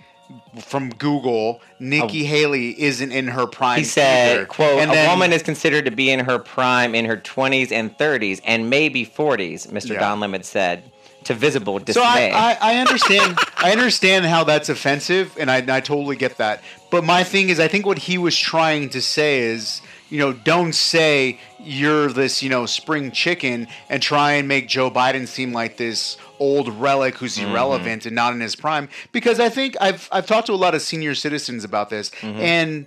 From 0.60 0.90
Google, 0.90 1.60
Nikki 1.80 2.24
Haley 2.24 2.80
isn't 2.80 3.10
in 3.10 3.26
her 3.28 3.48
prime. 3.48 3.78
He 3.78 3.84
said, 3.84 4.36
either. 4.36 4.46
"quote 4.46 4.78
And 4.80 4.88
A 4.92 4.94
then- 4.94 5.10
woman 5.10 5.32
is 5.32 5.42
considered 5.42 5.86
to 5.86 5.90
be 5.90 6.08
in 6.08 6.20
her 6.20 6.38
prime 6.38 6.94
in 6.94 7.04
her 7.04 7.16
20s 7.16 7.72
and 7.72 7.96
30s 7.98 8.40
and 8.44 8.70
maybe 8.70 9.04
40s." 9.04 9.66
Mr. 9.66 9.94
Yeah. 9.94 9.98
Don 10.00 10.20
Lemon 10.20 10.44
said 10.44 10.84
to 11.24 11.34
visible 11.34 11.80
dismay. 11.80 12.00
So 12.00 12.06
I, 12.06 12.56
I, 12.60 12.74
I 12.74 12.76
understand 12.76 13.38
I 13.58 13.72
understand 13.72 14.24
how 14.26 14.44
that's 14.44 14.68
offensive, 14.68 15.36
and 15.38 15.50
I, 15.50 15.56
I 15.68 15.80
totally 15.80 16.14
get 16.14 16.36
that. 16.38 16.62
But 16.92 17.02
my 17.02 17.24
thing 17.24 17.48
is, 17.48 17.58
I 17.58 17.66
think 17.66 17.84
what 17.84 17.98
he 17.98 18.16
was 18.16 18.36
trying 18.38 18.88
to 18.90 19.02
say 19.02 19.40
is, 19.40 19.80
you 20.10 20.18
know, 20.20 20.32
don't 20.32 20.74
say 20.74 21.40
you're 21.62 22.08
this, 22.08 22.42
you 22.42 22.48
know, 22.50 22.66
spring 22.66 23.10
chicken 23.10 23.68
and 23.88 24.02
try 24.02 24.32
and 24.32 24.48
make 24.48 24.68
Joe 24.68 24.90
Biden 24.90 25.26
seem 25.26 25.52
like 25.52 25.76
this 25.76 26.16
old 26.38 26.68
relic 26.68 27.16
who's 27.16 27.36
Mm-hmm. 27.36 27.50
irrelevant 27.50 28.06
and 28.06 28.14
not 28.14 28.32
in 28.32 28.40
his 28.40 28.56
prime. 28.56 28.88
Because 29.12 29.38
I 29.40 29.48
think 29.48 29.76
I've 29.80 30.08
I've 30.12 30.26
talked 30.26 30.46
to 30.46 30.52
a 30.52 30.54
lot 30.54 30.74
of 30.74 30.82
senior 30.82 31.14
citizens 31.14 31.64
about 31.64 31.90
this, 31.90 32.10
Mm-hmm. 32.10 32.40
and 32.40 32.86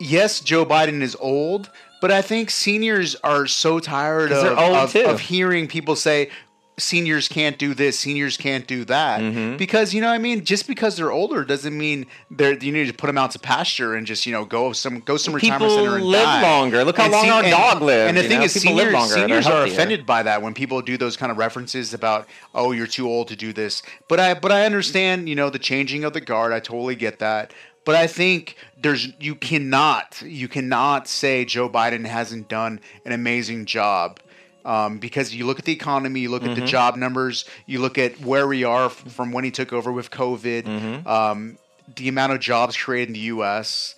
yes, 0.00 0.40
Joe 0.40 0.64
Biden 0.66 1.00
is 1.02 1.16
old. 1.20 1.70
But 2.00 2.12
I 2.12 2.22
think 2.22 2.50
seniors 2.50 3.16
are 3.24 3.48
so 3.48 3.80
tired 3.80 4.30
of, 4.30 4.56
of, 4.56 4.94
of 4.94 5.18
hearing 5.20 5.66
people 5.66 5.96
say 5.96 6.30
seniors 6.78 7.28
can't 7.28 7.58
do 7.58 7.74
this, 7.74 7.98
seniors 7.98 8.36
can't 8.36 8.66
do 8.66 8.84
that. 8.86 9.20
Mm-hmm. 9.20 9.56
Because 9.56 9.92
you 9.92 10.00
know, 10.00 10.06
what 10.08 10.14
I 10.14 10.18
mean, 10.18 10.44
just 10.44 10.66
because 10.66 10.96
they're 10.96 11.12
older 11.12 11.44
doesn't 11.44 11.76
mean 11.76 12.06
they're 12.30 12.54
you 12.58 12.72
need 12.72 12.86
to 12.86 12.94
put 12.94 13.06
them 13.08 13.18
out 13.18 13.32
to 13.32 13.38
pasture 13.38 13.94
and 13.94 14.06
just 14.06 14.26
you 14.26 14.32
know 14.32 14.44
go 14.44 14.72
some 14.72 15.00
go 15.00 15.16
some 15.16 15.34
retirement 15.34 15.70
center 15.72 15.96
and 15.96 16.04
live 16.04 16.22
die. 16.22 16.42
longer. 16.42 16.84
Look 16.84 16.96
how 16.96 17.04
And 17.04 17.12
long 17.12 17.28
our 17.30 17.42
and- 17.42 17.50
dog 17.50 17.82
lived, 17.82 18.08
And 18.08 18.16
the 18.16 18.22
thing 18.28 18.38
know? 18.38 18.44
is, 18.44 18.54
People 18.54 18.74
live 18.76 18.86
seniors, 18.86 18.94
longer, 18.94 19.14
they're 19.14 19.42
seniors 19.42 19.46
are 19.46 19.64
offended 19.66 20.06
by 20.06 20.22
that 20.22 20.42
when 20.42 20.54
people 20.54 20.80
do 20.82 20.96
those 20.96 21.16
kind 21.16 21.30
of 21.32 21.38
references 21.38 21.92
about 21.94 22.26
oh 22.54 22.72
you're 22.72 22.86
too 22.86 23.08
old 23.08 23.28
to 23.28 23.36
do 23.36 23.52
this. 23.52 23.82
But 24.08 24.20
I 24.20 24.34
but 24.34 24.52
I 24.52 24.64
understand 24.64 25.28
you 25.28 25.34
know 25.34 25.50
the 25.50 25.58
changing 25.58 26.04
of 26.04 26.12
the 26.12 26.20
guard. 26.20 26.52
I 26.52 26.60
totally 26.60 26.94
get 26.96 27.18
that. 27.18 27.52
But 27.84 27.94
I 27.94 28.06
think 28.06 28.56
there's 28.80 29.08
you 29.18 29.34
cannot 29.34 30.20
you 30.22 30.46
cannot 30.46 31.08
say 31.08 31.44
Joe 31.46 31.70
Biden 31.70 32.04
hasn't 32.06 32.48
done 32.48 32.80
an 33.06 33.12
amazing 33.12 33.64
job. 33.64 34.20
Um, 34.68 34.98
because 34.98 35.34
you 35.34 35.46
look 35.46 35.58
at 35.58 35.64
the 35.64 35.72
economy, 35.72 36.20
you 36.20 36.30
look 36.30 36.44
at 36.44 36.54
the 36.54 36.60
Mhm. 36.60 36.66
job 36.66 36.96
numbers, 36.96 37.46
you 37.64 37.80
look 37.80 37.96
at 37.96 38.20
where 38.20 38.46
we 38.46 38.64
are 38.64 38.90
from 38.90 39.32
when 39.32 39.42
he 39.42 39.50
took 39.50 39.72
over 39.72 39.90
with 39.90 40.10
COVID, 40.10 40.64
Mm-hmm. 40.64 41.08
um, 41.08 41.56
the 41.96 42.06
amount 42.08 42.32
of 42.34 42.40
jobs 42.40 42.76
created 42.76 43.08
in 43.08 43.12
the 43.14 43.26
U.S. 43.36 43.94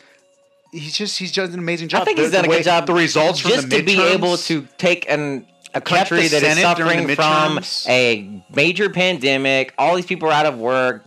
He's 0.72 0.96
just 0.96 1.18
he's 1.18 1.32
done 1.32 1.52
an 1.52 1.58
amazing 1.58 1.88
job. 1.88 2.02
I 2.02 2.04
think 2.04 2.18
The- 2.18 2.22
he's 2.22 2.32
done 2.32 2.44
a 2.44 2.48
way- 2.48 2.58
good 2.58 2.64
job. 2.66 2.86
The 2.86 2.94
results 2.94 3.40
from 3.40 3.50
just 3.50 3.68
the 3.68 3.78
to 3.78 3.82
be 3.82 4.00
able 4.00 4.36
to 4.36 4.68
take 4.78 5.10
an 5.10 5.44
a 5.74 5.80
country 5.80 6.28
that 6.28 6.42
is 6.42 6.56
Senate 6.56 6.76
during 6.76 7.08
suffering 7.08 7.16
from 7.16 7.60
a 7.88 8.42
major 8.54 8.90
pandemic. 8.90 9.72
All 9.76 9.96
these 9.96 10.06
people 10.06 10.28
are 10.28 10.32
out 10.32 10.46
of 10.46 10.56
work. 10.58 11.04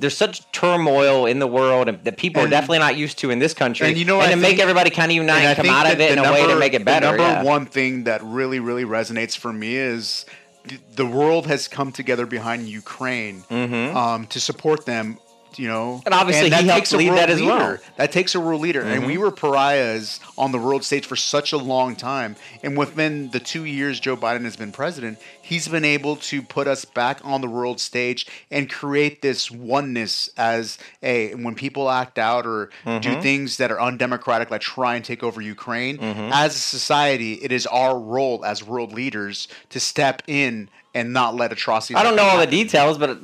There's 0.00 0.16
such 0.16 0.50
turmoil 0.52 1.26
in 1.26 1.38
the 1.38 1.46
world 1.46 1.88
and 1.88 2.02
that 2.04 2.16
people 2.16 2.42
are 2.42 2.48
definitely 2.48 2.78
not 2.78 2.96
used 2.96 3.18
to 3.18 3.30
in 3.30 3.38
this 3.38 3.54
country. 3.54 3.86
And 3.86 3.98
you 3.98 4.04
know, 4.04 4.20
and 4.20 4.30
to 4.30 4.36
make 4.36 4.58
everybody 4.58 4.90
kind 4.90 5.10
of 5.10 5.16
unite 5.16 5.42
and 5.42 5.58
and 5.58 5.68
come 5.68 5.76
out 5.76 5.92
of 5.92 6.00
it 6.00 6.12
in 6.12 6.16
the 6.22 6.28
a 6.28 6.32
way 6.32 6.46
to 6.46 6.58
make 6.58 6.74
it 6.74 6.84
better. 6.84 7.06
Number 7.06 7.22
yeah. 7.22 7.42
one 7.42 7.66
thing 7.66 8.04
that 8.04 8.22
really, 8.22 8.60
really 8.60 8.84
resonates 8.84 9.36
for 9.36 9.52
me 9.52 9.76
is 9.76 10.24
the 10.96 11.06
world 11.06 11.46
has 11.46 11.68
come 11.68 11.92
together 11.92 12.26
behind 12.26 12.68
Ukraine 12.68 13.44
um, 13.50 14.26
to 14.28 14.40
support 14.40 14.86
them. 14.86 15.18
You 15.56 15.68
know, 15.68 15.80
Mm-hmm. 16.00 16.06
And 16.06 16.14
obviously 16.14 16.44
he 16.50 16.54
helped 16.54 16.68
takes 16.70 16.92
a 16.92 16.96
lead 16.96 17.08
world 17.08 17.18
that 17.18 17.30
as 17.30 17.42
well. 17.42 17.58
leader. 17.58 17.80
That 17.96 18.12
takes 18.12 18.34
a 18.34 18.40
world 18.40 18.60
leader, 18.60 18.82
and 18.82 19.02
Mhm. 19.02 19.06
we 19.06 19.18
were 19.18 19.30
pariahs 19.30 20.20
on 20.38 20.52
the 20.52 20.58
world 20.58 20.84
stage 20.84 21.04
for 21.06 21.16
such 21.16 21.52
a 21.52 21.56
long 21.58 21.96
time. 21.96 22.36
And 22.62 22.76
within 22.76 23.30
the 23.30 23.40
two 23.40 23.64
years 23.64 23.98
Joe 24.00 24.16
Biden 24.16 24.44
has 24.44 24.56
been 24.56 24.72
president, 24.72 25.18
he's 25.42 25.66
been 25.68 25.84
able 25.84 26.16
to 26.16 26.42
put 26.42 26.66
us 26.68 26.84
back 26.84 27.20
on 27.24 27.40
the 27.40 27.48
world 27.48 27.80
stage 27.80 28.26
and 28.50 28.70
create 28.70 29.22
this 29.22 29.50
oneness 29.50 30.30
as 30.36 30.78
a 31.02 31.34
when 31.34 31.54
people 31.54 31.90
act 31.90 32.18
out 32.18 32.46
or 32.46 32.70
do 32.84 32.90
Mhm. 33.10 33.22
things 33.22 33.56
that 33.56 33.70
are 33.70 33.80
undemocratic, 33.80 34.50
like 34.50 34.60
try 34.60 34.94
and 34.96 35.04
take 35.04 35.22
over 35.22 35.40
Ukraine. 35.40 35.98
Mhm. 35.98 36.30
As 36.32 36.54
a 36.54 36.58
society, 36.58 37.34
it 37.42 37.52
is 37.52 37.66
our 37.66 37.98
role 37.98 38.44
as 38.44 38.62
world 38.62 38.92
leaders 38.92 39.48
to 39.70 39.80
step 39.80 40.22
in 40.26 40.68
and 40.94 41.12
not 41.12 41.34
let 41.34 41.52
atrocities. 41.52 41.96
I 41.96 42.02
don't 42.02 42.16
know 42.16 42.24
all 42.24 42.38
the 42.38 42.46
details, 42.46 42.98
but 42.98 43.18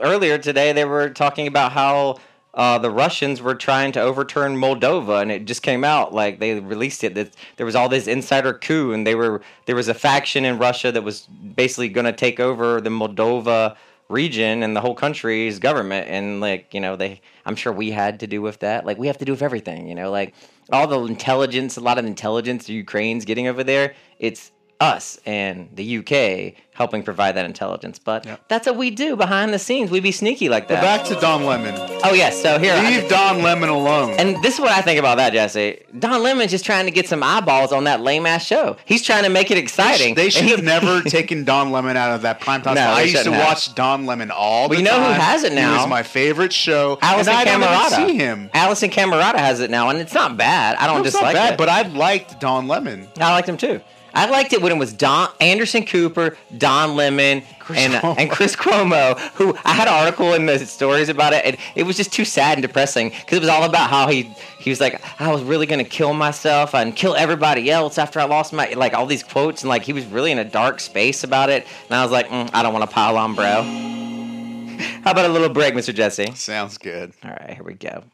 earlier 0.00 0.38
today 0.38 0.72
they 0.72 0.84
were 0.84 1.10
talking 1.10 1.46
about 1.46 1.72
how 1.72 2.18
uh, 2.54 2.78
the 2.78 2.90
Russians 2.90 3.40
were 3.40 3.54
trying 3.54 3.92
to 3.92 4.00
overturn 4.00 4.56
Moldova, 4.56 5.22
and 5.22 5.30
it 5.30 5.44
just 5.44 5.62
came 5.62 5.84
out 5.84 6.12
like 6.12 6.40
they 6.40 6.58
released 6.58 7.04
it 7.04 7.14
that 7.14 7.34
there 7.56 7.66
was 7.66 7.76
all 7.76 7.88
this 7.88 8.06
insider 8.06 8.54
coup, 8.54 8.92
and 8.92 9.06
they 9.06 9.14
were 9.14 9.40
there 9.66 9.76
was 9.76 9.88
a 9.88 9.94
faction 9.94 10.44
in 10.44 10.58
Russia 10.58 10.90
that 10.90 11.02
was 11.02 11.26
basically 11.26 11.88
going 11.88 12.06
to 12.06 12.12
take 12.12 12.40
over 12.40 12.80
the 12.80 12.90
Moldova 12.90 13.76
region 14.08 14.64
and 14.64 14.74
the 14.74 14.80
whole 14.80 14.94
country's 14.94 15.60
government, 15.60 16.08
and 16.08 16.40
like 16.40 16.74
you 16.74 16.80
know 16.80 16.96
they, 16.96 17.20
I'm 17.46 17.54
sure 17.54 17.72
we 17.72 17.92
had 17.92 18.18
to 18.20 18.26
do 18.26 18.42
with 18.42 18.58
that. 18.60 18.84
Like 18.84 18.98
we 18.98 19.06
have 19.06 19.18
to 19.18 19.24
do 19.24 19.32
with 19.32 19.42
everything, 19.42 19.86
you 19.86 19.94
know, 19.94 20.10
like 20.10 20.34
all 20.72 20.88
the 20.88 21.00
intelligence, 21.04 21.76
a 21.76 21.80
lot 21.80 21.98
of 21.98 22.04
intelligence 22.04 22.66
the 22.66 22.72
Ukraine's 22.72 23.24
getting 23.24 23.46
over 23.46 23.62
there. 23.62 23.94
It's 24.18 24.50
us 24.80 25.18
and 25.26 25.68
the 25.74 25.98
UK 25.98 26.54
helping 26.72 27.02
provide 27.02 27.32
that 27.36 27.44
intelligence. 27.44 27.98
But 27.98 28.26
that's 28.48 28.66
what 28.66 28.76
we 28.76 28.90
do 28.90 29.14
behind 29.14 29.52
the 29.52 29.58
scenes. 29.58 29.90
We 29.90 30.00
be 30.00 30.12
sneaky 30.12 30.48
like 30.48 30.68
that. 30.68 30.80
back 30.82 31.04
to 31.08 31.14
Don 31.20 31.44
Lemon. 31.44 31.74
Oh 32.02 32.14
yes, 32.14 32.40
so 32.40 32.58
here 32.58 32.74
Leave 32.82 33.06
Don 33.10 33.42
Lemon 33.42 33.68
alone. 33.68 34.14
and 34.18 34.42
this 34.42 34.54
is 34.54 34.60
what 34.60 34.70
I 34.70 34.80
think 34.80 34.98
about 34.98 35.16
that, 35.18 35.34
Jesse. 35.34 35.82
Don 35.98 36.22
Lemon's 36.22 36.50
just 36.50 36.64
trying 36.64 36.86
to 36.86 36.90
get 36.90 37.06
some 37.06 37.22
eyeballs 37.22 37.72
on 37.72 37.84
that 37.84 38.00
lame 38.00 38.24
ass 38.24 38.46
show. 38.46 38.78
He's 38.86 39.02
trying 39.02 39.24
to 39.24 39.28
make 39.28 39.50
it 39.50 39.58
exciting. 39.58 40.14
They 40.14 40.30
should 40.30 40.40
And 40.40 40.48
he- 40.48 40.56
have 40.56 40.64
never 40.64 41.02
taken 41.08 41.44
Don 41.44 41.70
Lemon 41.70 41.98
out 41.98 42.12
of 42.14 42.22
that 42.22 42.40
primetime. 42.40 42.74
No, 42.76 42.80
spot. 42.80 42.96
I 42.96 43.02
used 43.02 43.24
to 43.24 43.32
have. 43.32 43.46
watch 43.46 43.74
Don 43.74 44.06
Lemon 44.06 44.30
all 44.30 44.68
the 44.68 44.70
Well, 44.70 44.78
you 44.78 44.84
know 44.84 44.96
who 44.98 45.12
has 45.12 45.44
it 45.44 45.52
He 45.52 45.56
now? 45.56 45.76
was 45.82 45.88
my 45.88 46.02
favorite 46.02 46.54
show. 46.54 46.98
Allison 47.02 47.34
and 47.34 47.38
I 47.38 47.44
don't 47.44 47.60
Camerata. 47.60 47.98
even 48.00 48.08
see 48.08 48.16
him. 48.16 48.50
Alisyn 48.54 48.90
Camerota 48.90 49.36
has 49.36 49.60
it 49.60 49.70
now, 49.70 49.90
and 49.90 49.98
it's 49.98 50.14
not 50.14 50.38
bad. 50.38 50.76
I 50.76 50.86
don't 50.86 50.96
No, 50.96 51.02
it's 51.04 51.12
dislike 51.12 51.34
not 51.34 51.40
bad, 51.40 51.52
it. 51.54 51.58
but 51.58 51.68
I 51.68 51.82
liked 51.82 52.40
Don 52.40 52.66
Lemon. 52.66 53.06
I 53.20 53.32
liked 53.32 53.46
him 53.48 53.58
too. 53.58 53.82
I 54.14 54.28
liked 54.30 54.52
it 54.52 54.62
when 54.62 54.72
it 54.72 54.78
was 54.78 54.92
Don 54.92 55.28
Anderson 55.40 55.84
Cooper, 55.84 56.36
Don 56.56 56.96
Lemon, 56.96 57.42
and 57.68 57.94
Cuomo. 57.94 58.14
and 58.18 58.30
Chris 58.30 58.56
Cuomo. 58.56 59.18
Who 59.34 59.56
I 59.64 59.72
had 59.72 59.88
an 59.88 59.94
article 59.94 60.34
in 60.34 60.46
the 60.46 60.58
stories 60.58 61.08
about 61.08 61.32
it, 61.32 61.44
and 61.44 61.56
it 61.74 61.84
was 61.84 61.96
just 61.96 62.12
too 62.12 62.24
sad 62.24 62.54
and 62.58 62.62
depressing 62.62 63.10
because 63.10 63.38
it 63.38 63.40
was 63.40 63.48
all 63.48 63.64
about 63.64 63.90
how 63.90 64.08
he 64.08 64.22
he 64.58 64.70
was 64.70 64.80
like, 64.80 65.00
I 65.20 65.32
was 65.32 65.42
really 65.42 65.66
gonna 65.66 65.84
kill 65.84 66.12
myself 66.12 66.74
and 66.74 66.94
kill 66.94 67.14
everybody 67.14 67.70
else 67.70 67.98
after 67.98 68.20
I 68.20 68.24
lost 68.24 68.52
my 68.52 68.70
like 68.70 68.94
all 68.94 69.06
these 69.06 69.22
quotes, 69.22 69.62
and 69.62 69.68
like 69.68 69.82
he 69.82 69.92
was 69.92 70.04
really 70.06 70.32
in 70.32 70.38
a 70.38 70.44
dark 70.44 70.80
space 70.80 71.24
about 71.24 71.50
it. 71.50 71.66
And 71.88 71.94
I 71.94 72.02
was 72.02 72.12
like, 72.12 72.28
mm, 72.28 72.50
I 72.52 72.62
don't 72.62 72.72
want 72.72 72.88
to 72.88 72.94
pile 72.94 73.16
on, 73.16 73.34
bro. 73.34 73.62
How 75.02 75.12
about 75.12 75.26
a 75.26 75.32
little 75.32 75.48
break, 75.48 75.74
Mr. 75.74 75.94
Jesse? 75.94 76.32
Sounds 76.34 76.78
good. 76.78 77.12
All 77.22 77.30
right, 77.30 77.54
here 77.54 77.64
we 77.64 77.74
go. 77.74 78.04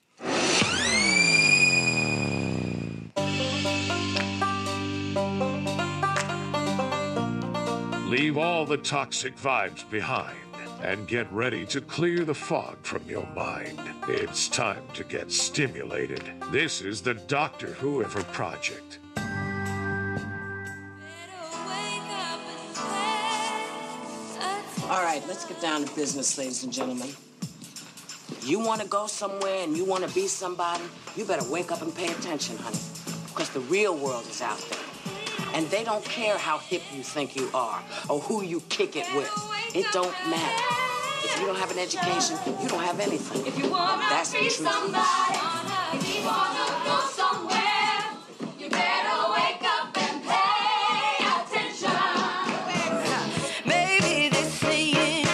Leave 8.07 8.39
all 8.39 8.65
the 8.65 8.77
toxic 8.77 9.37
vibes 9.37 9.89
behind 9.91 10.39
and 10.81 11.09
get 11.09 11.31
ready 11.33 11.67
to 11.67 11.81
clear 11.81 12.25
the 12.25 12.33
fog 12.33 12.77
from 12.83 13.03
your 13.09 13.27
mind. 13.35 13.81
It's 14.07 14.47
time 14.49 14.85
to 14.95 15.03
get 15.03 15.33
stimulated. 15.33 16.23
This 16.53 16.83
is 16.83 17.03
the 17.03 17.15
Doctor 17.15 17.67
Whoever 17.67 18.23
Project. 18.23 19.01
All 24.85 25.03
right, 25.03 25.21
let's 25.27 25.45
get 25.45 25.61
down 25.61 25.85
to 25.85 25.93
business, 25.97 26.39
ladies 26.39 26.63
and 26.63 26.73
gentlemen. 26.73 27.09
You 28.43 28.61
want 28.61 28.83
to 28.83 28.87
go 28.87 29.09
somewhere 29.09 29.65
and 29.65 29.77
you 29.77 29.85
want 29.85 30.07
to 30.07 30.15
be 30.15 30.29
somebody, 30.29 30.85
you 31.17 31.25
better 31.25 31.51
wake 31.51 31.73
up 31.73 31.83
and 31.83 31.93
pay 31.93 32.07
attention, 32.07 32.57
honey. 32.59 32.79
Because 33.27 33.51
the 33.51 33.61
real 33.63 33.97
world 33.97 34.27
is 34.29 34.41
out 34.43 34.65
there. 34.71 34.96
And 35.57 35.67
they 35.71 35.85
don't 35.85 36.05
care 36.05 36.37
how 36.37 36.59
hip 36.59 36.83
you 36.95 37.03
think 37.03 37.35
you 37.35 37.49
are 37.55 37.83
or 38.11 38.21
who 38.21 38.43
you 38.45 38.61
kick 38.69 38.95
it 38.95 39.07
with. 39.17 39.33
It 39.75 39.87
don't 39.91 40.13
matter. 40.29 40.65
If 41.25 41.41
you 41.41 41.47
don't 41.47 41.57
have 41.57 41.71
an 41.71 41.79
education, 41.79 42.37
you 42.61 42.69
don't 42.69 42.85
have 42.85 43.01
anything. 43.01 43.47
If 43.47 43.59
you 43.59 43.71
want 43.71 44.03
That's 44.11 44.33
the 44.33 44.39
truth. 44.39 44.61
If 44.61 46.15
you 46.15 46.27
wanna 46.27 46.67
go 46.85 47.01
somewhere, 47.09 48.05
you 48.61 48.69
better 48.69 49.19
wake 49.33 49.65
up 49.65 49.97
and 49.97 50.23
pay 50.29 51.25
attention. 51.37 51.97
Maybe 53.65 54.29
they're 54.29 54.51
saying 54.61 55.25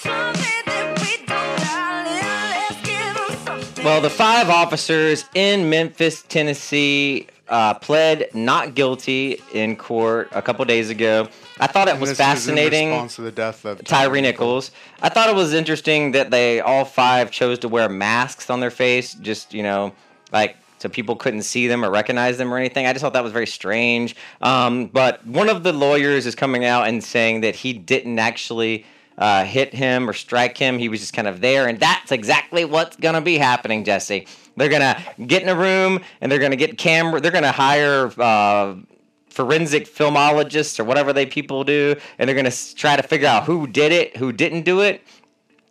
something 0.00 0.62
that 0.72 0.98
we 1.02 1.12
don't, 1.26 1.58
darling. 1.68 2.24
Let's 2.56 2.80
give 2.88 3.16
'em 3.28 3.36
something. 3.44 3.84
Well, 3.84 4.00
the 4.00 4.08
five 4.08 4.48
officers 4.48 5.26
in 5.34 5.68
Memphis, 5.68 6.24
Tennessee, 6.26 7.26
uh, 7.48 7.74
pled 7.74 8.28
not 8.34 8.74
guilty 8.74 9.40
in 9.52 9.76
court 9.76 10.28
a 10.32 10.40
couple 10.40 10.64
days 10.64 10.90
ago. 10.90 11.28
I 11.60 11.66
thought 11.66 11.88
it 11.88 11.92
And 11.92 12.00
was 12.00 12.10
this 12.10 12.18
is 12.18 12.20
in 12.20 12.24
fascinating. 12.56 12.90
response 12.90 13.16
to 13.16 13.22
the 13.22 13.32
death 13.32 13.64
of 13.64 13.84
Tyre 13.84 14.20
Nichols. 14.20 14.70
I 15.02 15.08
thought 15.10 15.28
it 15.28 15.34
was 15.34 15.52
interesting 15.52 16.12
that 16.12 16.30
they 16.30 16.60
all 16.60 16.84
five 16.84 17.30
chose 17.30 17.58
to 17.60 17.68
wear 17.68 17.88
masks 17.88 18.50
on 18.50 18.60
their 18.60 18.70
face, 18.70 19.14
just 19.14 19.52
you 19.52 19.62
know, 19.62 19.92
like 20.32 20.56
so 20.78 20.88
people 20.88 21.16
couldn't 21.16 21.42
see 21.42 21.66
them 21.66 21.84
or 21.84 21.90
recognize 21.90 22.36
them 22.38 22.52
or 22.52 22.58
anything. 22.58 22.86
I 22.86 22.92
just 22.92 23.02
thought 23.02 23.12
that 23.14 23.22
was 23.24 23.32
very 23.32 23.46
strange. 23.46 24.16
Um, 24.42 24.86
but 24.86 25.24
one 25.26 25.48
of 25.48 25.62
the 25.62 25.72
lawyers 25.72 26.26
is 26.26 26.34
coming 26.34 26.64
out 26.64 26.88
and 26.88 27.02
saying 27.04 27.42
that 27.42 27.56
he 27.56 27.72
didn't 27.72 28.18
actually. 28.18 28.84
Uh, 29.16 29.44
hit 29.44 29.72
him 29.72 30.10
or 30.10 30.12
strike 30.12 30.58
him. 30.58 30.76
He 30.76 30.88
was 30.88 30.98
just 31.00 31.12
kind 31.12 31.28
of 31.28 31.40
there, 31.40 31.68
and 31.68 31.78
that's 31.78 32.10
exactly 32.10 32.64
what's 32.64 32.96
gonna 32.96 33.20
be 33.20 33.38
happening, 33.38 33.84
Jesse. 33.84 34.26
They're 34.56 34.68
gonna 34.68 35.00
get 35.26 35.42
in 35.42 35.48
a 35.48 35.54
room 35.54 36.00
and 36.20 36.30
they're 36.30 36.38
gonna 36.40 36.56
get 36.56 36.78
camera. 36.78 37.20
They're 37.20 37.30
gonna 37.30 37.52
hire 37.52 38.10
uh, 38.18 38.74
forensic 39.28 39.86
filmologists 39.86 40.80
or 40.80 40.84
whatever 40.84 41.12
they 41.12 41.26
people 41.26 41.64
do, 41.64 41.94
and 42.18 42.28
they're 42.28 42.36
gonna 42.36 42.50
try 42.50 42.96
to 42.96 43.02
figure 43.02 43.28
out 43.28 43.44
who 43.44 43.66
did 43.66 43.92
it, 43.92 44.16
who 44.16 44.32
didn't 44.32 44.62
do 44.62 44.80
it, 44.80 45.02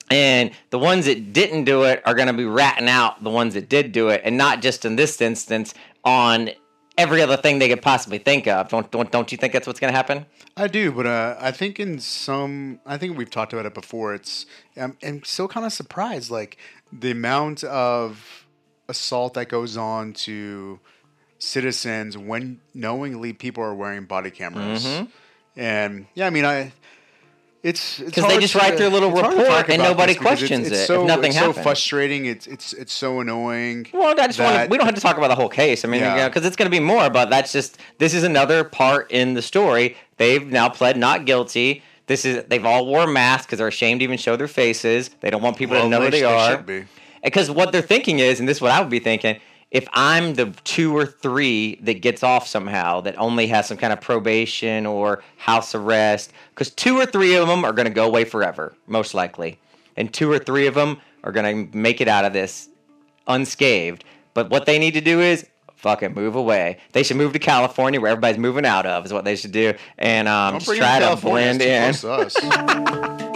and 0.10 0.52
the 0.70 0.80
ones 0.80 1.06
that 1.06 1.34
didn't 1.34 1.66
do 1.66 1.84
it 1.84 2.02
are 2.06 2.14
gonna 2.14 2.34
be 2.34 2.46
ratting 2.46 2.88
out 2.90 3.24
the 3.24 3.30
ones 3.30 3.56
that 3.56 3.68
did 3.68 3.92
do 3.92 4.10
it, 4.10 4.22
and 4.24 4.38
not 4.38 4.62
just 4.62 4.86
in 4.86 4.96
this 4.96 5.20
instance 5.22 5.74
on 6.04 6.50
every 6.98 7.22
other 7.22 7.38
thing 7.38 7.60
they 7.60 7.70
could 7.70 7.82
possibly 7.82 8.18
think 8.18 8.48
of. 8.48 8.70
Don't 8.70 8.90
don't, 8.92 9.12
don't 9.12 9.32
you 9.32 9.38
think 9.38 9.54
that's 9.54 9.68
what's 9.68 9.80
gonna 9.80 9.94
happen? 9.94 10.26
I 10.56 10.68
do, 10.68 10.92
but 10.92 11.06
uh, 11.08 11.36
I 11.40 11.52
think 11.52 11.80
in 11.80 12.00
some, 12.00 12.80
I 12.86 12.98
think 12.98 13.18
we've 13.18 13.30
talked 13.32 13.54
about 13.54 13.66
it 13.66 13.74
before. 13.74 14.14
It's 14.14 14.46
I'm, 14.78 14.98
I'm 15.04 15.24
still 15.24 15.48
kind 15.48 15.66
of 15.66 15.74
surprised, 15.74 16.30
like 16.30 16.58
the 16.92 17.12
amount 17.12 17.64
of 17.64 18.46
assault 18.88 19.34
that 19.34 19.50
goes 19.50 19.78
on 19.78 20.14
to 20.14 20.80
citizens 21.40 22.18
when 22.18 22.60
knowingly 22.74 23.34
people 23.34 23.64
are 23.64 23.74
wearing 23.74 24.06
body 24.06 24.30
cameras. 24.32 24.86
Mhm. 24.86 25.08
And 25.56 26.08
yeah, 26.16 26.28
I 26.28 26.30
mean, 26.30 26.46
I 26.46 26.72
it's 27.64 28.00
because 28.00 28.28
they 28.28 28.40
just 28.40 28.56
write 28.56 28.78
their 28.78 28.90
little 28.90 29.10
to 29.10 29.22
report 29.22 29.70
and 29.70 29.82
nobody 29.82 30.16
questions 30.16 30.68
it's, 30.68 30.70
it 30.70 30.74
it's 30.74 30.82
if 30.82 30.88
so, 30.88 31.06
nothing 31.06 31.28
it's 31.28 31.36
happened. 31.36 31.56
so 31.56 31.62
frustrating. 31.64 32.26
It's 32.26 32.46
it's 32.46 32.74
it's 32.74 32.92
so 32.92 33.22
annoying. 33.22 33.88
Well, 33.94 34.14
I 34.20 34.28
just 34.28 34.40
want. 34.40 34.70
We 34.70 34.78
don't 34.78 34.86
have 34.86 34.96
to 34.96 35.02
talk 35.02 35.18
about 35.18 35.30
the 35.30 35.36
whole 35.36 35.48
case. 35.50 35.86
I 35.86 35.88
mean, 35.88 36.02
Yeah. 36.02 36.28
because 36.28 36.46
it's 36.46 36.58
going 36.58 36.70
to 36.70 36.76
be 36.76 36.82
more. 36.82 37.10
But 37.10 37.30
that's 37.30 37.54
just. 37.54 37.78
This 38.00 38.14
is 38.14 38.24
another 38.24 38.66
part 38.66 39.10
in 39.12 39.34
the 39.34 39.42
story. 39.42 39.96
They've 40.18 40.46
now 40.46 40.68
pled 40.68 40.98
not 40.98 41.26
guilty. 41.26 41.84
This 42.08 42.26
is. 42.26 42.44
They've 42.50 42.66
all 42.66 42.86
wore 42.86 43.08
masks 43.08 43.46
because 43.46 43.60
they're 43.60 43.68
ashamed 43.70 44.02
to 44.02 44.04
even 44.04 44.18
show 44.18 44.36
their 44.36 44.50
faces. 44.50 45.10
They 45.22 45.30
don't 45.30 45.42
want 45.42 45.56
people 45.58 45.76
Well, 45.76 45.84
to 45.86 45.90
know 45.90 46.02
who 46.02 46.12
they 46.12 46.20
they 46.20 46.26
are. 46.26 46.64
Because 47.24 47.50
what 47.50 47.72
they're 47.72 47.82
thinking 47.82 48.20
is, 48.20 48.42
and 48.42 48.50
this 48.50 48.58
is 48.58 48.62
what 48.62 48.72
I 48.72 48.82
would 48.82 48.90
be 48.90 49.00
thinking, 49.00 49.40
if 49.74 49.88
I'm 49.94 50.36
the 50.36 50.54
two 50.64 50.96
or 50.96 51.06
three 51.06 51.76
that 51.82 51.96
gets 51.96 52.24
off 52.24 52.48
somehow, 52.48 53.02
that 53.02 53.18
only 53.18 53.48
has 53.48 53.68
some 53.68 53.76
kind 53.76 53.92
of 53.92 54.00
probation 54.00 54.86
or 54.86 55.24
house 55.38 55.74
arrest, 55.74 56.32
because 56.52 56.70
two 56.70 56.98
or 56.98 57.08
three 57.08 57.36
of 57.36 57.48
them 57.48 57.66
are 57.66 57.74
going 57.74 57.88
to 57.88 57.94
go 57.94 58.06
away 58.06 58.24
forever, 58.24 58.76
most 58.86 59.16
likely, 59.16 59.60
and 59.98 60.14
two 60.14 60.32
or 60.32 60.38
three 60.38 60.68
of 60.68 60.76
them 60.76 61.02
are 61.24 61.32
going 61.32 61.72
to 61.72 61.78
make 61.78 62.00
it 62.00 62.08
out 62.08 62.24
of 62.24 62.34
this 62.34 62.70
unscathed. 63.28 64.04
But 64.36 64.52
what 64.52 64.68
they 64.68 64.78
need 64.78 64.94
to 64.94 65.02
do 65.02 65.20
is 65.20 65.48
fucking 65.76 66.14
move 66.14 66.36
away. 66.36 66.78
They 66.92 67.02
should 67.02 67.18
move 67.18 67.34
to 67.34 67.40
California, 67.40 68.00
where 68.00 68.12
everybody's 68.12 68.38
moving 68.38 68.66
out 68.66 68.86
of, 68.86 69.06
is 69.06 69.12
what 69.12 69.26
they 69.26 69.36
should 69.36 69.52
do, 69.52 69.74
and 69.98 70.28
um, 70.28 70.60
just 70.60 70.78
try 70.78 71.00
to 71.00 71.16
blend 71.20 71.64
in. 71.64 71.96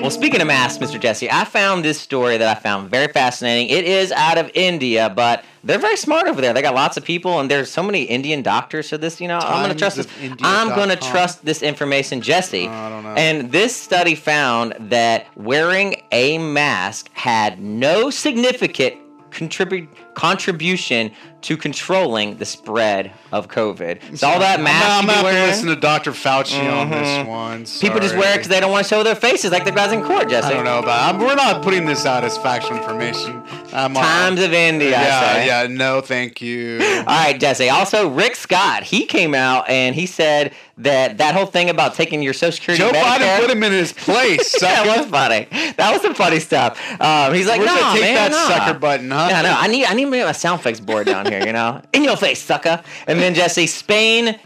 Well, 0.00 0.10
speaking 0.10 0.40
of 0.40 0.46
masks, 0.46 0.82
Mr. 0.82 0.98
Jesse, 0.98 1.30
I 1.30 1.44
found 1.44 1.84
this 1.84 2.00
story 2.00 2.38
that 2.38 2.56
I 2.56 2.58
found 2.58 2.90
very 2.90 3.08
fascinating. 3.12 3.68
It 3.68 3.84
is 3.84 4.12
out 4.12 4.38
of 4.38 4.50
India, 4.54 5.10
but 5.10 5.44
they're 5.62 5.78
very 5.78 5.96
smart 5.96 6.26
over 6.26 6.40
there. 6.40 6.54
They 6.54 6.62
got 6.62 6.74
lots 6.74 6.96
of 6.96 7.04
people, 7.04 7.38
and 7.38 7.50
there's 7.50 7.70
so 7.70 7.82
many 7.82 8.04
Indian 8.04 8.40
doctors. 8.40 8.88
So 8.88 8.96
this, 8.96 9.20
you 9.20 9.28
know, 9.28 9.38
I'm 9.38 9.66
going 9.66 9.72
to 9.72 9.78
trust 9.78 9.96
this. 9.96 10.08
I'm 10.42 10.68
going 10.68 10.88
to 10.88 10.96
trust 10.96 11.44
this 11.44 11.62
information, 11.62 12.22
Jesse. 12.22 12.66
I 12.66 12.88
don't 12.88 13.02
know. 13.02 13.14
And 13.14 13.52
this 13.52 13.76
study 13.76 14.14
found 14.14 14.74
that 14.90 15.26
wearing 15.36 16.02
a 16.12 16.38
mask 16.38 17.10
had 17.12 17.60
no 17.60 18.08
significant 18.08 18.94
contribute 19.30 19.88
contribution 20.14 21.12
to 21.42 21.56
controlling 21.56 22.36
the 22.36 22.44
spread 22.44 23.12
of 23.32 23.48
COVID. 23.48 24.18
So 24.18 24.28
all 24.28 24.38
that 24.40 24.58
I'm 24.58 24.64
mask 24.64 24.84
not- 24.84 24.90
I'm 24.98 25.04
you 25.04 25.10
gonna 25.14 25.22
wearing- 25.24 25.50
listen 25.50 25.68
to 25.68 25.76
Dr. 25.76 26.12
Fauci 26.12 26.70
on 26.70 26.90
this 26.90 27.08
Mhm. 27.08 27.26
one. 27.26 27.64
People 27.80 28.00
just 28.00 28.14
wear 28.14 28.30
it 28.34 28.36
because 28.36 28.48
they 28.48 28.60
don't 28.60 28.70
want 28.70 28.84
to 28.86 28.88
show 28.94 29.02
their 29.02 29.14
faces 29.14 29.50
like 29.50 29.64
the 29.64 29.70
guys 29.72 29.90
in 29.92 30.02
court, 30.04 30.28
Jesse. 30.28 30.48
I 30.48 30.52
don't 30.52 30.64
know 30.64 30.80
about. 30.80 31.14
I'm, 31.14 31.20
we're 31.20 31.34
not 31.34 31.62
putting 31.62 31.86
this 31.86 32.04
out 32.04 32.24
as 32.24 32.36
factual 32.38 32.76
information. 32.76 33.42
I'm, 33.72 33.94
Times 33.94 34.40
of 34.42 34.52
India, 34.52 34.90
Yeah, 34.90 35.44
yeah. 35.62 35.66
No, 35.70 36.00
thank 36.00 36.40
you. 36.42 36.80
All 36.82 37.04
right, 37.06 37.38
Jesse. 37.38 37.70
Also, 37.70 38.08
Rick 38.08 38.36
Scott, 38.36 38.82
he 38.82 39.06
came 39.06 39.34
out 39.34 39.68
and 39.70 39.94
he 39.94 40.06
said 40.06 40.52
that 40.78 41.18
that 41.18 41.34
whole 41.34 41.46
thing 41.46 41.68
about 41.70 41.94
taking 41.94 42.22
your 42.22 42.32
Social 42.32 42.52
Security 42.52 42.82
Joe 42.82 42.90
Medicare, 42.90 43.18
Biden 43.18 43.40
put 43.40 43.50
him 43.50 43.62
in 43.62 43.72
his 43.72 43.92
place. 43.92 44.52
that 44.60 44.86
was 44.86 45.06
funny. 45.06 45.46
That 45.76 45.92
was 45.92 46.00
some 46.02 46.14
funny 46.14 46.40
stuff. 46.40 46.78
Um, 47.00 47.32
he's 47.34 47.46
like, 47.46 47.60
Where's 47.60 47.70
no, 47.74 47.92
take 47.92 48.00
man, 48.02 48.14
that 48.14 48.30
nah." 48.32 48.48
sucker 48.66 48.78
button, 48.78 49.10
huh? 49.10 49.28
No, 49.28 49.42
no. 49.42 49.56
I 49.58 49.66
need, 49.68 49.84
I 49.86 49.94
need 49.94 50.06
me 50.06 50.20
a 50.20 50.32
sound 50.34 50.60
effects 50.60 50.80
board 50.80 51.06
down 51.06 51.26
here. 51.30 51.46
You 51.46 51.52
know, 51.52 51.80
in 51.92 52.04
your 52.04 52.16
face, 52.16 52.40
sucker. 52.40 52.82
And 53.06 53.18
then 53.18 53.34
Jesse, 53.34 53.66
Spain. 53.66 54.38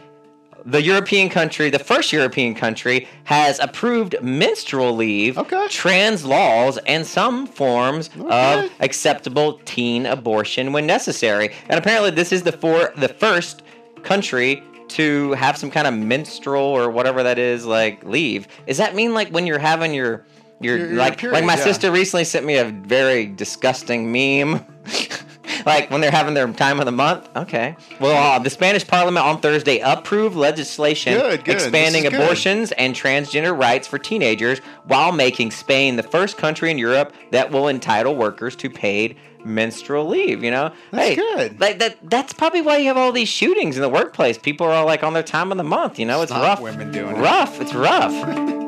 The 0.66 0.80
European 0.80 1.28
country, 1.28 1.68
the 1.68 1.78
first 1.78 2.10
European 2.10 2.54
country, 2.54 3.06
has 3.24 3.58
approved 3.60 4.16
menstrual 4.22 4.96
leave, 4.96 5.36
okay. 5.36 5.66
trans 5.68 6.24
laws, 6.24 6.78
and 6.86 7.06
some 7.06 7.46
forms 7.46 8.08
of 8.30 8.70
acceptable 8.80 9.60
teen 9.66 10.06
abortion 10.06 10.72
when 10.72 10.86
necessary. 10.86 11.50
And 11.68 11.78
apparently, 11.78 12.12
this 12.12 12.32
is 12.32 12.44
the 12.44 12.52
for 12.52 12.94
the 12.96 13.08
first 13.08 13.62
country 14.04 14.62
to 14.88 15.32
have 15.32 15.56
some 15.58 15.70
kind 15.70 15.86
of 15.86 15.94
menstrual 15.94 16.62
or 16.62 16.88
whatever 16.88 17.22
that 17.22 17.38
is 17.38 17.66
like 17.66 18.02
leave. 18.04 18.48
Does 18.66 18.78
that 18.78 18.94
mean 18.94 19.12
like 19.12 19.28
when 19.28 19.46
you're 19.46 19.58
having 19.58 19.92
your 19.92 20.24
your, 20.60 20.78
Your- 20.78 20.88
your 20.88 20.96
like 20.96 21.18
period, 21.18 21.34
like 21.34 21.44
my 21.44 21.56
yeah. 21.56 21.64
sister 21.64 21.90
recently 21.90 22.24
sent 22.24 22.46
me 22.46 22.56
a 22.56 22.64
very 22.64 23.26
disgusting 23.26 24.10
meme. 24.10 24.64
like 25.66 25.90
when 25.90 26.00
they're 26.00 26.10
having 26.10 26.34
their 26.34 26.50
time 26.52 26.80
of 26.80 26.86
the 26.86 26.92
month. 26.92 27.28
Okay. 27.36 27.76
Well, 28.00 28.16
uh, 28.16 28.38
the 28.38 28.50
Spanish 28.50 28.86
Parliament 28.86 29.24
on 29.26 29.40
Thursday 29.40 29.78
approved 29.80 30.36
legislation 30.36 31.14
Good, 31.14 31.44
good. 31.44 31.54
expanding 31.54 32.04
is 32.04 32.10
good. 32.10 32.20
abortions 32.20 32.72
and 32.72 32.94
transgender 32.94 33.58
rights 33.58 33.86
for 33.88 33.98
teenagers, 33.98 34.60
while 34.86 35.12
making 35.12 35.50
Spain 35.50 35.96
the 35.96 36.02
first 36.02 36.36
country 36.36 36.70
in 36.70 36.78
Europe 36.78 37.12
that 37.30 37.50
will 37.50 37.68
entitle 37.68 38.14
workers 38.16 38.56
to 38.56 38.70
paid 38.70 39.16
menstrual 39.44 40.06
leave. 40.08 40.42
You 40.42 40.50
know, 40.50 40.72
That's 40.90 41.08
hey, 41.08 41.14
good. 41.16 41.60
Like 41.60 41.78
that. 41.78 41.98
That's 42.02 42.32
probably 42.32 42.62
why 42.62 42.78
you 42.78 42.88
have 42.88 42.96
all 42.96 43.12
these 43.12 43.28
shootings 43.28 43.76
in 43.76 43.82
the 43.82 43.88
workplace. 43.88 44.38
People 44.38 44.66
are 44.66 44.72
all 44.72 44.86
like 44.86 45.02
on 45.02 45.12
their 45.12 45.22
time 45.22 45.50
of 45.52 45.58
the 45.58 45.64
month. 45.64 45.98
You 45.98 46.06
know, 46.06 46.22
it's 46.22 46.32
rough. 46.32 46.60
women 46.60 46.90
doing 46.90 47.16
it. 47.16 47.20
rough. 47.20 47.60
It's 47.60 47.74
rough. 47.74 48.60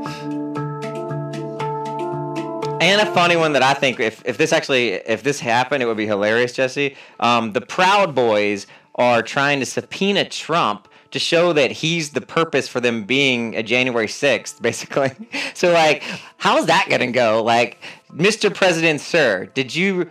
And 2.78 3.00
a 3.00 3.10
funny 3.12 3.36
one 3.36 3.54
that 3.54 3.62
I 3.62 3.72
think 3.72 4.00
if, 4.00 4.22
if 4.26 4.36
this 4.36 4.52
actually 4.52 4.90
if 4.90 5.22
this 5.22 5.40
happened, 5.40 5.82
it 5.82 5.86
would 5.86 5.96
be 5.96 6.06
hilarious, 6.06 6.52
Jesse. 6.52 6.94
Um, 7.20 7.52
the 7.52 7.62
Proud 7.62 8.14
Boys 8.14 8.66
are 8.96 9.22
trying 9.22 9.60
to 9.60 9.66
subpoena 9.66 10.28
Trump 10.28 10.86
to 11.10 11.18
show 11.18 11.54
that 11.54 11.70
he's 11.70 12.10
the 12.10 12.20
purpose 12.20 12.68
for 12.68 12.80
them 12.80 13.04
being 13.04 13.56
a 13.56 13.62
January 13.62 14.08
sixth, 14.08 14.60
basically. 14.68 15.10
So 15.54 15.72
like, 15.72 16.02
how's 16.36 16.66
that 16.66 16.88
gonna 16.90 17.10
go? 17.10 17.42
Like, 17.42 17.78
Mr. 18.12 18.54
President, 18.54 19.00
sir, 19.00 19.46
did 19.54 19.74
you 19.74 20.10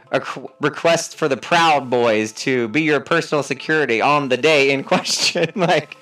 request 0.60 1.16
for 1.18 1.28
the 1.28 1.38
Proud 1.38 1.90
Boys 1.90 2.32
to 2.34 2.68
be 2.70 2.82
your 2.82 3.00
personal 3.00 3.44
security 3.44 4.02
on 4.02 4.30
the 4.30 4.38
day 4.38 4.72
in 4.72 4.84
question? 4.96 5.52
like. 5.56 5.98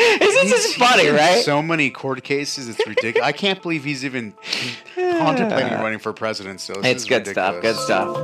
Isn't 0.20 0.48
this 0.48 0.74
funny, 0.76 1.08
right? 1.08 1.44
So 1.44 1.60
many 1.60 1.90
court 1.90 2.22
cases, 2.22 2.68
it's 2.68 2.86
ridiculous. 2.86 3.26
I 3.26 3.32
can't 3.32 3.60
believe 3.60 3.84
he's 3.84 4.04
even 4.04 4.32
contemplating 4.94 5.72
running 5.80 5.98
for 5.98 6.12
president. 6.12 6.60
So 6.60 6.74
It's 6.82 7.02
is 7.02 7.08
good 7.08 7.26
stuff. 7.26 7.60
Good 7.60 7.76
stuff. 7.76 8.16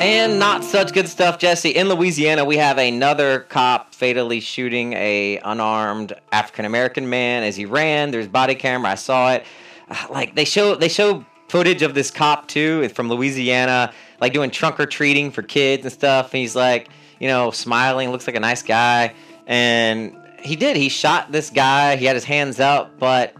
And 0.00 0.38
not 0.38 0.64
such 0.64 0.94
good 0.94 1.08
stuff, 1.08 1.38
Jesse. 1.38 1.68
In 1.68 1.90
Louisiana, 1.90 2.46
we 2.46 2.56
have 2.56 2.78
another 2.78 3.40
cop 3.40 3.94
fatally 3.94 4.40
shooting 4.40 4.94
a 4.94 5.38
unarmed 5.44 6.14
African 6.32 6.64
American 6.64 7.10
man 7.10 7.42
as 7.42 7.54
he 7.54 7.66
ran. 7.66 8.10
There's 8.10 8.26
body 8.26 8.54
camera. 8.54 8.92
I 8.92 8.94
saw 8.94 9.32
it. 9.32 9.44
Like 10.08 10.36
they 10.36 10.44
show 10.44 10.76
they 10.76 10.88
show 10.88 11.26
footage 11.48 11.82
of 11.82 11.94
this 11.94 12.10
cop 12.12 12.46
too 12.46 12.88
from 12.90 13.08
Louisiana, 13.08 13.92
like 14.20 14.32
doing 14.32 14.50
trunk 14.50 14.78
or 14.78 14.86
treating 14.86 15.32
for 15.32 15.42
kids 15.42 15.84
and 15.84 15.92
stuff. 15.92 16.32
And 16.32 16.40
he's 16.40 16.54
like, 16.54 16.88
you 17.20 17.28
know, 17.28 17.52
smiling, 17.52 18.10
looks 18.10 18.26
like 18.26 18.36
a 18.36 18.40
nice 18.40 18.62
guy. 18.62 19.14
And 19.46 20.16
he 20.40 20.56
did. 20.56 20.76
He 20.76 20.88
shot 20.88 21.30
this 21.30 21.50
guy. 21.50 21.96
He 21.96 22.06
had 22.06 22.16
his 22.16 22.24
hands 22.24 22.58
up, 22.58 22.98
but 22.98 23.34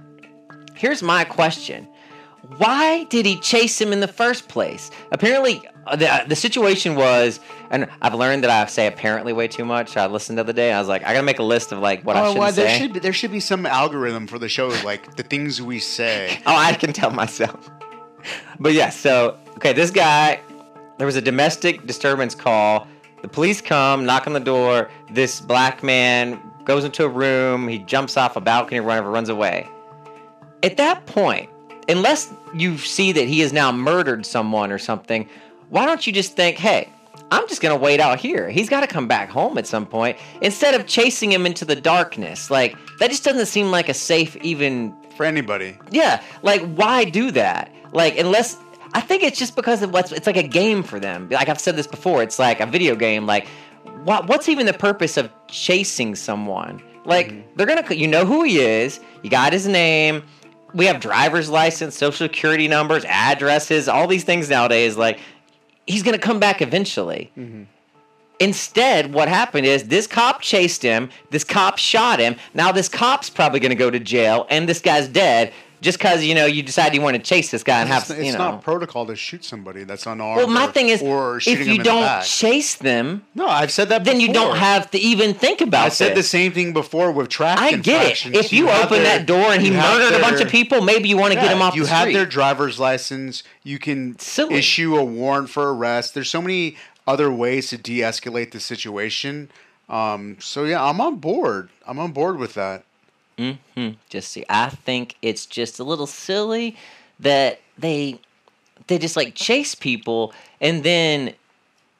here's 0.74 1.03
my 1.03 1.24
question 1.24 1.89
why 2.57 3.05
did 3.05 3.26
he 3.26 3.39
chase 3.39 3.81
him 3.81 3.93
in 3.93 4.01
the 4.01 4.09
first 4.09 4.49
place 4.49 4.91
apparently 5.12 5.62
uh, 5.87 5.95
the, 5.95 6.12
uh, 6.12 6.24
the 6.26 6.35
situation 6.35 6.95
was 6.95 7.39
and 7.70 7.89
i've 8.03 8.14
learned 8.14 8.43
that 8.43 8.51
i 8.51 8.66
say 8.66 8.87
apparently 8.87 9.33
way 9.33 9.47
too 9.47 9.64
much 9.64 9.97
i 9.97 10.07
listened 10.07 10.39
the 10.39 10.41
other 10.43 10.53
day 10.53 10.72
i 10.72 10.78
was 10.78 10.89
like 10.89 11.05
i 11.05 11.12
gotta 11.12 11.24
make 11.24 11.39
a 11.39 11.43
list 11.45 11.70
of 11.70 11.78
like 11.78 12.03
what 12.03 12.16
i 12.16 12.20
Oh, 12.20 12.22
shouldn't 12.24 12.39
well, 12.41 12.53
there 12.53 12.68
say 12.68 12.78
should 12.78 12.93
be, 12.95 12.99
there 12.99 13.12
should 13.12 13.31
be 13.31 13.41
some 13.41 13.66
algorithm 13.66 14.26
for 14.26 14.39
the 14.39 14.49
show, 14.49 14.68
like 14.85 15.16
the 15.16 15.22
things 15.22 15.61
we 15.62 15.78
say. 15.78 16.41
oh 16.47 16.57
i 16.57 16.72
can 16.72 16.93
tell 16.93 17.11
myself 17.11 17.70
but 18.59 18.72
yeah 18.72 18.89
so 18.89 19.39
okay 19.57 19.72
this 19.72 19.91
guy 19.91 20.41
there 20.99 21.07
was 21.07 21.16
a 21.16 21.22
domestic 21.22 21.87
disturbance 21.87 22.35
call 22.35 22.87
the 23.23 23.29
police 23.29 23.61
come 23.61 24.05
knock 24.05 24.27
on 24.27 24.33
the 24.33 24.41
door 24.41 24.91
this 25.11 25.41
black 25.41 25.83
man 25.83 26.41
goes 26.64 26.85
into 26.85 27.05
a 27.05 27.09
room 27.09 27.68
he 27.68 27.79
jumps 27.79 28.16
off 28.16 28.37
a 28.37 28.41
balcony 28.41 28.81
or 28.81 28.83
whatever 28.83 29.11
runs 29.11 29.29
away 29.29 29.68
at 30.62 30.77
that 30.77 31.07
point, 31.07 31.49
unless 31.89 32.33
you 32.55 32.79
see 32.79 33.12
that 33.12 33.27
he 33.29 33.41
has 33.41 33.53
now 33.53 33.73
murdered 33.73 34.27
someone 34.27 34.73
or 34.73 34.79
something, 34.79 35.29
why 35.68 35.87
don't 35.87 36.07
you 36.07 36.12
just 36.12 36.37
think, 36.37 36.59
hey, 36.59 36.89
I'm 37.33 37.47
just 37.49 37.61
gonna 37.61 37.77
wait 37.77 38.01
out 38.01 38.18
here. 38.18 38.51
He's 38.51 38.68
got 38.68 38.81
to 38.81 38.89
come 38.89 39.07
back 39.07 39.29
home 39.31 39.57
at 39.57 39.66
some 39.66 39.87
point 39.87 40.18
instead 40.43 40.75
of 40.75 40.87
chasing 40.87 41.31
him 41.31 41.47
into 41.47 41.64
the 41.64 41.77
darkness. 41.77 42.51
Like 42.51 42.77
that 42.99 43.11
just 43.11 43.23
doesn't 43.23 43.47
seem 43.47 43.71
like 43.71 43.89
a 43.89 43.95
safe 43.95 44.35
even 44.37 44.95
for 45.16 45.25
anybody. 45.25 45.79
Yeah, 45.91 46.23
like 46.43 46.61
why 46.75 47.05
do 47.05 47.31
that? 47.31 47.73
Like 47.93 48.18
unless 48.18 48.57
I 48.93 49.01
think 49.01 49.22
it's 49.22 49.38
just 49.38 49.57
because 49.57 49.82
of 49.82 49.93
what's 49.93 50.12
it's 50.12 50.26
like 50.26 50.36
a 50.36 50.47
game 50.47 50.82
for 50.82 50.99
them. 50.99 51.28
Like 51.30 51.49
I've 51.49 51.61
said 51.61 51.76
this 51.76 51.86
before, 51.86 52.22
it's 52.22 52.38
like 52.38 52.61
a 52.61 52.66
video 52.66 52.97
game. 52.97 53.26
Like 53.26 53.47
what 54.05 54.26
what's 54.28 54.49
even 54.49 54.66
the 54.66 54.72
purpose 54.72 55.16
of 55.16 55.30
chasing 55.49 56.14
someone? 56.14 56.82
Like 57.05 57.28
mm-hmm. 57.28 57.49
they're 57.57 57.66
gonna 57.66 57.95
you 57.95 58.09
know 58.09 58.24
who 58.24 58.43
he 58.45 58.59
is. 58.59 59.01
You 59.22 59.30
got 59.30 59.53
his 59.53 59.66
name. 59.66 60.22
We 60.72 60.86
have 60.86 61.01
driver's 61.01 61.51
license, 61.51 61.97
social 61.97 62.26
security 62.28 62.68
numbers, 62.68 63.05
addresses, 63.07 63.88
all 63.88 64.07
these 64.07 64.24
things 64.24 64.49
nowadays. 64.49 64.97
Like 64.97 65.20
he's 65.86 66.03
gonna 66.03 66.18
come 66.18 66.41
back 66.41 66.62
eventually. 66.62 67.30
Mm-hmm. 67.36 67.64
Instead, 68.41 69.12
what 69.12 69.28
happened 69.28 69.66
is 69.66 69.88
this 69.88 70.07
cop 70.07 70.41
chased 70.41 70.82
him. 70.82 71.11
This 71.28 71.45
cop 71.45 71.76
shot 71.76 72.20
him. 72.20 72.36
Now 72.55 72.72
this 72.72 72.88
cop's 72.88 73.28
probably 73.28 73.61
going 73.61 73.68
to 73.68 73.76
go 73.76 73.91
to 73.91 74.01
jail, 74.01 74.47
and 74.49 74.66
this 74.66 74.80
guy's 74.80 75.09
dead 75.09 75.53
just 75.81 75.99
because 75.99 76.22
you 76.24 76.35
know 76.35 76.47
you 76.47 76.62
decide 76.62 76.95
you 76.95 77.01
want 77.01 77.16
to 77.16 77.22
chase 77.22 77.51
this 77.51 77.62
guy 77.62 77.81
and 77.81 77.89
have 77.89 78.03
It's, 78.03 78.11
it's 78.11 78.26
you 78.26 78.33
know. 78.33 78.39
not 78.39 78.62
protocol 78.62 79.07
to 79.07 79.16
shoot 79.16 79.45
somebody 79.45 79.85
that's 79.85 80.07
unarmed. 80.07 80.37
well, 80.37 80.47
my 80.49 80.66
or- 80.66 80.72
thing 80.72 80.89
is, 80.89 81.01
if 81.03 81.66
you 81.66 81.83
don't 81.83 82.03
back. 82.03 82.24
chase 82.24 82.74
them, 82.76 83.24
no, 83.35 83.47
I've 83.47 83.70
said 83.70 83.89
that. 83.89 84.05
then 84.05 84.20
you 84.20 84.33
don't 84.33 84.57
have 84.57 84.91
to 84.93 84.99
even 84.99 85.35
think 85.35 85.61
about. 85.61 85.85
It. 85.85 85.87
I 85.87 85.89
said 85.91 86.16
the 86.16 86.22
same 86.22 86.53
thing 86.53 86.72
before 86.72 87.11
with 87.12 87.28
traffic. 87.28 87.62
I 87.62 87.76
get 87.76 88.26
it. 88.26 88.35
If 88.35 88.53
you, 88.53 88.66
have 88.66 88.87
open 88.87 89.03
their- 89.03 89.18
that 89.18 89.26
door 89.26 89.53
and 89.53 89.62
he 89.62 89.68
you 89.68 89.74
murdered 89.74 90.16
a 90.16 90.20
bunch 90.20 90.41
of 90.41 90.49
people, 90.49 90.81
maybe 90.83 91.09
you 91.09 91.16
want 91.16 91.33
to 91.33 91.41
get 91.41 91.51
him 91.51 91.62
off 91.62 91.74
You 91.74 91.85
the 91.85 91.91
have 91.91 92.03
street. 92.03 92.12
their 92.14 92.26
driver's 92.26 92.78
license. 92.78 93.43
You 93.62 93.78
can 93.78 94.16
issue 94.51 94.97
a 94.97 95.05
warrant 95.05 95.51
for 95.51 95.74
arrest. 95.74 96.14
There's 96.14 96.31
so 96.31 96.41
many 96.43 96.76
other 97.07 97.33
ways 97.33 97.70
to 97.70 97.78
de-escalate 97.78 98.51
the 98.53 98.61
situation. 98.61 99.51
Um, 99.89 100.37
so 100.41 100.64
yeah, 100.64 100.85
I'm 100.85 101.01
on 101.01 101.16
board. 101.16 101.70
I'm 101.87 101.99
on 101.99 102.12
board 102.12 102.39
with 102.39 102.55
that. 102.55 102.85
Hmm 103.41 103.91
Just 104.09 104.30
see, 104.30 104.45
I 104.49 104.68
think 104.70 105.16
it's 105.22 105.47
just 105.47 105.78
a 105.78 105.84
little 105.84 106.07
silly 106.07 106.76
that 107.20 107.61
they 107.78 108.18
they 108.86 108.99
just 108.99 109.16
like 109.16 109.34
chase 109.34 109.74
people 109.74 110.32
and 110.61 110.82
then 110.82 111.34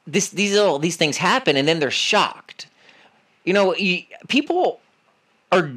this 0.05 0.29
these 0.29 0.53
little 0.53 0.79
these 0.79 0.97
things 0.97 1.17
happen 1.17 1.55
and 1.57 1.67
then 1.67 1.79
they're 1.79 1.91
shocked. 1.91 2.67
You 3.43 3.53
know, 3.53 3.75
you, 3.75 4.03
people 4.27 4.79
are 5.51 5.71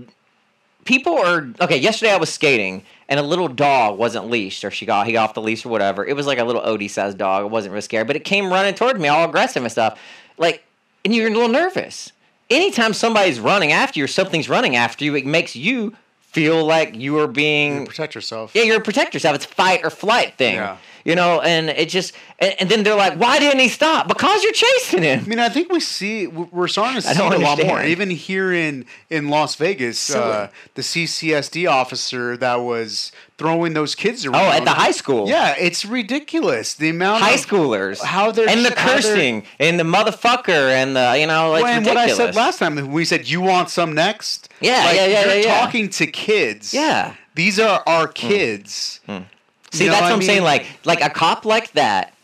people 0.84 1.16
are 1.16 1.48
okay. 1.60 1.78
Yesterday 1.78 2.12
I 2.12 2.16
was 2.16 2.32
skating 2.32 2.84
and 3.08 3.20
a 3.20 3.22
little 3.22 3.48
dog 3.48 3.98
wasn't 3.98 4.30
leashed 4.30 4.64
or 4.64 4.70
she 4.70 4.86
got 4.86 5.06
he 5.06 5.12
got 5.12 5.28
off 5.30 5.34
the 5.34 5.42
leash 5.42 5.64
or 5.64 5.68
whatever. 5.68 6.04
It 6.04 6.14
was 6.14 6.26
like 6.26 6.38
a 6.38 6.44
little 6.44 6.62
Odie 6.62 6.90
sized 6.90 7.18
dog. 7.18 7.44
It 7.44 7.50
wasn't 7.50 7.72
really 7.72 7.82
scared, 7.82 8.06
but 8.06 8.16
it 8.16 8.24
came 8.24 8.50
running 8.52 8.74
towards 8.74 8.98
me 8.98 9.08
all 9.08 9.28
aggressive 9.28 9.62
and 9.62 9.72
stuff. 9.72 10.00
Like, 10.36 10.64
and 11.04 11.14
you're 11.14 11.28
a 11.28 11.30
little 11.30 11.48
nervous. 11.48 12.12
Anytime 12.50 12.92
somebody's 12.92 13.40
running 13.40 13.72
after 13.72 13.98
you 13.98 14.04
or 14.04 14.08
something's 14.08 14.48
running 14.48 14.76
after 14.76 15.04
you, 15.04 15.14
it 15.14 15.26
makes 15.26 15.56
you 15.56 15.96
feel 16.34 16.64
like 16.64 16.96
you 16.96 17.18
are 17.20 17.28
being 17.28 17.86
protect 17.86 18.14
yourself. 18.14 18.54
Yeah, 18.54 18.64
you're 18.64 18.80
protect 18.80 19.14
yourself. 19.14 19.36
It's 19.36 19.46
fight 19.46 19.80
or 19.84 19.90
flight 19.90 20.36
thing. 20.36 20.56
Yeah. 20.56 20.76
You 21.04 21.14
know, 21.14 21.42
and 21.42 21.68
it 21.68 21.90
just 21.90 22.14
and, 22.38 22.54
and 22.58 22.68
then 22.70 22.82
they're 22.82 22.96
like, 22.96 23.18
"Why 23.18 23.38
didn't 23.38 23.60
he 23.60 23.68
stop?" 23.68 24.08
Because 24.08 24.42
you're 24.42 24.52
chasing 24.54 25.02
him. 25.02 25.20
I 25.20 25.28
mean, 25.28 25.38
I 25.38 25.50
think 25.50 25.70
we 25.70 25.78
see 25.80 26.26
we're 26.26 26.66
starting 26.66 26.96
to 26.96 27.02
see 27.02 27.10
it 27.22 27.32
a 27.34 27.38
lot 27.38 27.62
more. 27.62 27.82
Even 27.84 28.08
here 28.08 28.52
in 28.52 28.86
in 29.10 29.28
Las 29.28 29.54
Vegas, 29.56 30.14
uh, 30.14 30.48
the 30.74 30.82
CCSD 30.82 31.70
officer 31.70 32.38
that 32.38 32.56
was 32.56 33.12
throwing 33.36 33.74
those 33.74 33.94
kids 33.94 34.24
around. 34.24 34.36
Oh, 34.36 34.50
at 34.50 34.64
the 34.64 34.70
high 34.70 34.92
school. 34.92 35.28
Yeah, 35.28 35.54
it's 35.58 35.84
ridiculous. 35.84 36.74
The 36.74 36.88
amount 36.88 37.22
of 37.22 37.28
High 37.28 37.36
schoolers, 37.36 38.02
how 38.02 38.30
they're 38.30 38.48
and 38.48 38.64
the 38.64 38.70
cursing 38.70 39.44
and 39.58 39.78
the 39.78 39.84
motherfucker 39.84 40.48
and 40.72 40.96
the 40.96 41.16
you 41.18 41.26
know, 41.26 41.50
like 41.50 41.64
Well, 41.64 41.72
and 41.76 41.86
what 41.86 41.98
I 41.98 42.08
said 42.08 42.34
last 42.34 42.58
time, 42.58 42.90
we 42.92 43.04
said 43.04 43.28
you 43.28 43.42
want 43.42 43.68
some 43.68 43.92
next. 43.92 44.48
Yeah, 44.64 44.84
Like, 44.84 44.96
yeah, 44.96 45.06
yeah, 45.06 45.24
You're 45.26 45.34
yeah, 45.36 45.40
yeah. 45.46 45.60
talking 45.60 45.88
to 45.90 46.06
kids. 46.06 46.72
Yeah. 46.74 47.10
Hmm. 47.10 47.16
these 47.34 47.58
are 47.60 47.82
our 47.86 48.08
kids. 48.08 49.00
See, 49.06 49.84
You 49.84 49.90
know 49.90 49.92
that's 49.96 50.02
what 50.02 50.12
I 50.12 50.14
I'm 50.14 50.22
saying. 50.22 50.42
Like, 50.44 50.66
like 50.84 51.00
a 51.02 51.10
cop 51.10 51.44
like 51.44 51.72
that, 51.72 52.14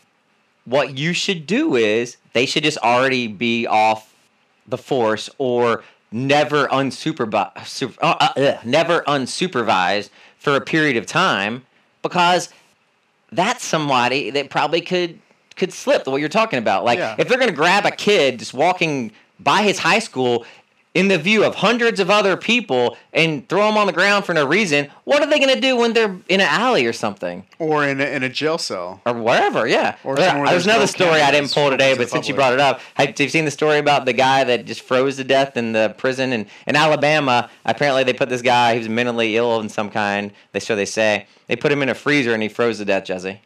what 0.65 0.97
you 0.97 1.13
should 1.13 1.45
do 1.47 1.75
is 1.75 2.17
they 2.33 2.45
should 2.45 2.63
just 2.63 2.77
already 2.77 3.27
be 3.27 3.67
off 3.67 4.13
the 4.67 4.77
force 4.77 5.29
or 5.37 5.83
never 6.11 6.67
unsupervised, 6.67 7.65
super, 7.67 7.97
uh, 8.03 8.15
uh, 8.19 8.33
ugh, 8.37 8.65
never 8.65 9.01
unsupervised 9.01 10.09
for 10.37 10.55
a 10.55 10.61
period 10.61 10.97
of 10.97 11.05
time 11.05 11.63
because 12.01 12.49
that's 13.31 13.63
somebody 13.65 14.29
that 14.31 14.49
probably 14.49 14.81
could 14.81 15.19
could 15.57 15.73
slip. 15.73 16.07
What 16.07 16.17
you're 16.21 16.29
talking 16.29 16.57
about, 16.59 16.85
like 16.85 16.97
Yeah. 16.99 17.15
if 17.17 17.27
they're 17.27 17.37
going 17.37 17.49
to 17.49 17.55
grab 17.55 17.85
a 17.85 17.91
kid 17.91 18.39
just 18.39 18.53
walking 18.53 19.11
by 19.39 19.63
his 19.63 19.77
high 19.79 19.99
school. 19.99 20.45
In 20.93 21.07
the 21.07 21.17
view 21.17 21.45
of 21.45 21.55
hundreds 21.55 22.01
of 22.01 22.09
other 22.09 22.35
people 22.35 22.97
and 23.13 23.47
throw 23.47 23.67
them 23.67 23.77
on 23.77 23.87
the 23.87 23.93
ground 23.93 24.25
for 24.25 24.33
no 24.33 24.45
reason, 24.45 24.89
what 25.05 25.21
are 25.21 25.25
they 25.25 25.39
going 25.39 25.53
to 25.53 25.61
do 25.61 25.77
when 25.77 25.93
they're 25.93 26.17
in 26.27 26.41
an 26.41 26.47
alley 26.49 26.85
or 26.85 26.91
something? 26.91 27.45
Or 27.59 27.85
in 27.87 28.01
a, 28.01 28.03
in 28.03 28.23
a 28.23 28.29
jail 28.29 28.57
cell. 28.57 28.99
or 29.05 29.13
wherever. 29.13 29.65
Yeah. 29.65 29.95
Or 30.03 30.19
Yeah, 30.19 30.43
There's 30.49 30.65
another 30.65 30.81
no 30.81 30.85
story 30.87 31.21
I 31.21 31.31
didn't 31.31 31.53
pull 31.53 31.69
today, 31.69 31.95
but 31.95 32.09
since 32.09 32.27
you 32.27 32.35
brought 32.35 32.51
it 32.51 32.59
up, 32.59 32.81
have 32.95 33.17
you 33.17 33.29
seen 33.29 33.45
the 33.45 33.51
story 33.51 33.77
about 33.77 34.03
the 34.05 34.11
guy 34.11 34.43
that 34.43 34.65
just 34.65 34.81
froze 34.81 35.15
to 35.15 35.23
death 35.23 35.55
in 35.55 35.71
the 35.71 35.95
prison 35.97 36.33
in, 36.33 36.45
in 36.67 36.75
Alabama? 36.75 37.49
Apparently, 37.65 38.03
they 38.03 38.13
put 38.13 38.27
this 38.27 38.41
guy. 38.41 38.73
He 38.73 38.79
was 38.79 38.89
mentally 38.89 39.37
ill 39.37 39.61
in 39.61 39.69
some 39.69 39.89
kind. 39.89 40.33
They 40.51 40.59
so 40.59 40.75
they 40.75 40.85
say 40.85 41.25
they 41.47 41.55
put 41.55 41.71
him 41.71 41.81
in 41.81 41.87
a 41.87 41.95
freezer 41.95 42.33
and 42.33 42.43
he 42.43 42.49
froze 42.49 42.79
to 42.79 42.85
death. 42.85 43.05
Jesse. 43.05 43.39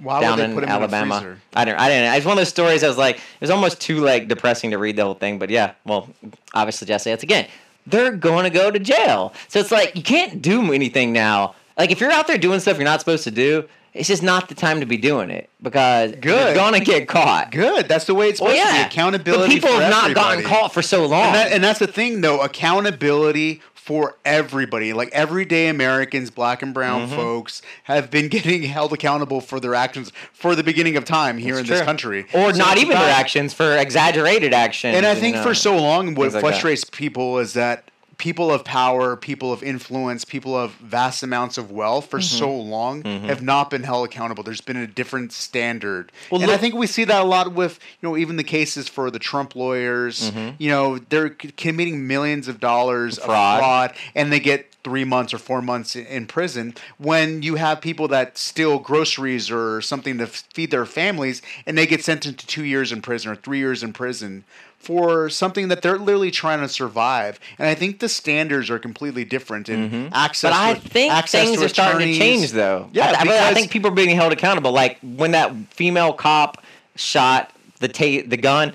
Why 0.00 0.20
down 0.20 0.40
in 0.40 0.64
Alabama. 0.64 1.20
in? 1.24 1.40
I 1.54 1.64
didn't. 1.64 1.80
I 1.80 1.88
didn't. 1.88 2.14
It's 2.14 2.24
one 2.26 2.32
of 2.32 2.38
those 2.38 2.48
stories. 2.48 2.84
I 2.84 2.88
was 2.88 2.98
like, 2.98 3.16
it 3.16 3.22
was 3.40 3.50
almost 3.50 3.80
too 3.80 3.98
like 4.00 4.28
depressing 4.28 4.70
to 4.70 4.78
read 4.78 4.96
the 4.96 5.04
whole 5.04 5.14
thing. 5.14 5.38
But 5.38 5.50
yeah, 5.50 5.72
well, 5.84 6.08
obviously, 6.54 6.86
Jesse, 6.86 7.10
it's 7.10 7.22
again, 7.22 7.46
they're 7.86 8.12
going 8.12 8.44
to 8.44 8.50
go 8.50 8.70
to 8.70 8.78
jail. 8.78 9.32
So 9.48 9.58
it's 9.60 9.70
like 9.72 9.96
you 9.96 10.02
can't 10.02 10.40
do 10.42 10.72
anything 10.72 11.12
now. 11.12 11.54
Like 11.76 11.90
if 11.90 12.00
you're 12.00 12.12
out 12.12 12.26
there 12.26 12.38
doing 12.38 12.60
stuff 12.60 12.76
you're 12.76 12.84
not 12.84 13.00
supposed 13.00 13.24
to 13.24 13.30
do, 13.30 13.68
it's 13.94 14.06
just 14.06 14.22
not 14.22 14.48
the 14.48 14.54
time 14.54 14.80
to 14.80 14.86
be 14.86 14.96
doing 14.98 15.30
it 15.30 15.48
because 15.62 16.10
you're 16.10 16.20
Good. 16.20 16.54
gonna 16.54 16.78
get 16.80 17.08
caught. 17.08 17.50
Good. 17.50 17.88
That's 17.88 18.04
the 18.04 18.14
way 18.14 18.28
it's 18.28 18.40
Well, 18.40 18.50
supposed 18.50 18.68
to 18.70 18.74
yeah. 18.76 18.82
be. 18.84 18.88
Accountability. 18.88 19.54
But 19.60 19.66
people 19.68 19.80
have 19.80 19.90
not 19.90 20.02
everybody. 20.10 20.42
gotten 20.42 20.44
caught 20.44 20.72
for 20.74 20.82
so 20.82 21.06
long. 21.06 21.26
And, 21.26 21.34
that, 21.34 21.52
and 21.52 21.64
that's 21.64 21.78
the 21.78 21.86
thing, 21.86 22.20
though. 22.20 22.40
Accountability 22.42 23.62
for 23.88 24.16
everybody, 24.22 24.92
like 24.92 25.08
everyday 25.12 25.68
Americans, 25.68 26.28
black 26.30 26.60
and 26.60 26.74
brown 26.74 27.08
Mhm. 27.08 27.16
folks, 27.16 27.62
have 27.84 28.10
been 28.10 28.28
getting 28.36 28.64
held 28.64 28.92
accountable 28.92 29.40
for 29.40 29.58
their 29.58 29.74
actions 29.74 30.12
for 30.34 30.54
the 30.54 30.62
beginning 30.62 30.94
of 30.98 31.06
time 31.06 31.38
here 31.38 31.58
It's 31.58 31.66
in 31.70 31.74
this 31.74 31.82
country, 31.86 32.26
or 32.34 32.52
So 32.52 32.58
not 32.58 32.76
even 32.76 32.98
their 32.98 33.08
actions 33.08 33.54
for 33.54 33.74
exaggerated 33.78 34.52
action. 34.52 34.94
And 34.94 35.06
I 35.06 35.14
think 35.14 35.36
for 35.38 35.54
so 35.54 35.74
long, 35.78 36.14
what 36.14 36.24
things 36.24 36.34
like 36.34 36.42
that. 36.44 36.48
frustrates 36.50 36.84
people 36.84 37.38
is 37.38 37.54
that 37.54 37.84
people 38.18 38.50
of 38.52 38.64
power, 38.64 39.16
people 39.16 39.52
of 39.52 39.62
influence, 39.62 40.24
people 40.24 40.56
of 40.56 40.72
vast 40.74 41.22
amounts 41.22 41.56
of 41.56 41.70
wealth 41.70 42.10
for 42.10 42.18
Mhm. 42.18 42.24
so 42.24 42.52
long 42.52 43.02
Mhm. 43.04 43.22
have 43.26 43.42
not 43.42 43.70
been 43.70 43.84
held 43.84 44.04
accountable. 44.06 44.42
There's 44.42 44.60
been 44.60 44.76
a 44.76 44.88
different 44.88 45.32
standard. 45.32 46.10
Well, 46.28 46.42
and 46.42 46.50
I 46.50 46.56
think 46.56 46.74
we 46.74 46.88
see 46.88 47.04
that 47.04 47.22
a 47.22 47.24
lot 47.24 47.52
with, 47.52 47.78
you 48.02 48.08
know, 48.08 48.16
even 48.16 48.34
the 48.36 48.42
cases 48.44 48.88
for 48.88 49.08
the 49.10 49.20
Trump 49.20 49.54
lawyers. 49.54 50.32
Mhm. 50.32 50.54
You 50.58 50.68
know, 50.70 50.98
they're 50.98 51.30
committing 51.30 52.06
millions 52.08 52.48
of 52.48 52.58
dollars 52.58 53.18
Fraud. 53.18 53.54
of 53.58 53.60
fraud 53.60 53.92
and 54.16 54.32
they 54.32 54.40
get 54.40 54.66
three 54.82 55.04
months 55.04 55.34
or 55.34 55.38
four 55.38 55.60
months 55.60 55.94
in 55.94 56.26
prison 56.26 56.74
when 56.98 57.42
you 57.42 57.56
have 57.56 57.80
people 57.80 58.08
that 58.08 58.38
steal 58.38 58.78
groceries 58.78 59.50
or 59.50 59.80
something 59.82 60.18
to 60.18 60.26
feed 60.26 60.70
their 60.70 60.86
families 60.86 61.42
and 61.66 61.76
they 61.76 61.86
get 61.86 62.02
sentenced 62.04 62.38
to 62.40 62.46
two 62.46 62.64
years 62.64 62.90
in 62.90 63.02
prison 63.02 63.30
or 63.30 63.36
three 63.36 63.58
years 63.58 63.82
in 63.82 63.92
prison 63.92 64.44
for 64.78 65.28
something 65.28 65.68
that 65.68 65.82
they're 65.82 65.98
literally 65.98 66.30
trying 66.30 66.60
to 66.60 66.68
survive. 66.68 67.38
And 67.58 67.68
I 67.68 67.74
think 67.74 67.98
the 67.98 68.08
standards 68.08 68.70
are 68.70 68.78
completely 68.78 69.24
different 69.24 69.68
in 69.68 69.90
mm-hmm. 69.90 70.14
access. 70.14 70.50
But 70.50 70.56
I 70.56 70.74
to- 70.74 70.80
think 70.80 71.12
access 71.12 71.44
things 71.44 71.62
are 71.62 71.68
starting 71.68 72.12
to 72.12 72.18
change, 72.18 72.52
though. 72.52 72.88
Yeah, 72.92 73.10
I, 73.10 73.20
I, 73.20 73.22
really- 73.24 73.38
I 73.38 73.54
think 73.54 73.70
people 73.70 73.90
are 73.90 73.94
being 73.94 74.14
held 74.16 74.32
accountable. 74.32 74.72
Like 74.72 74.98
when 75.02 75.32
that 75.32 75.54
female 75.70 76.12
cop 76.12 76.62
shot 76.96 77.52
the 77.80 77.88
ta- 77.88 78.26
the 78.26 78.36
gun 78.36 78.72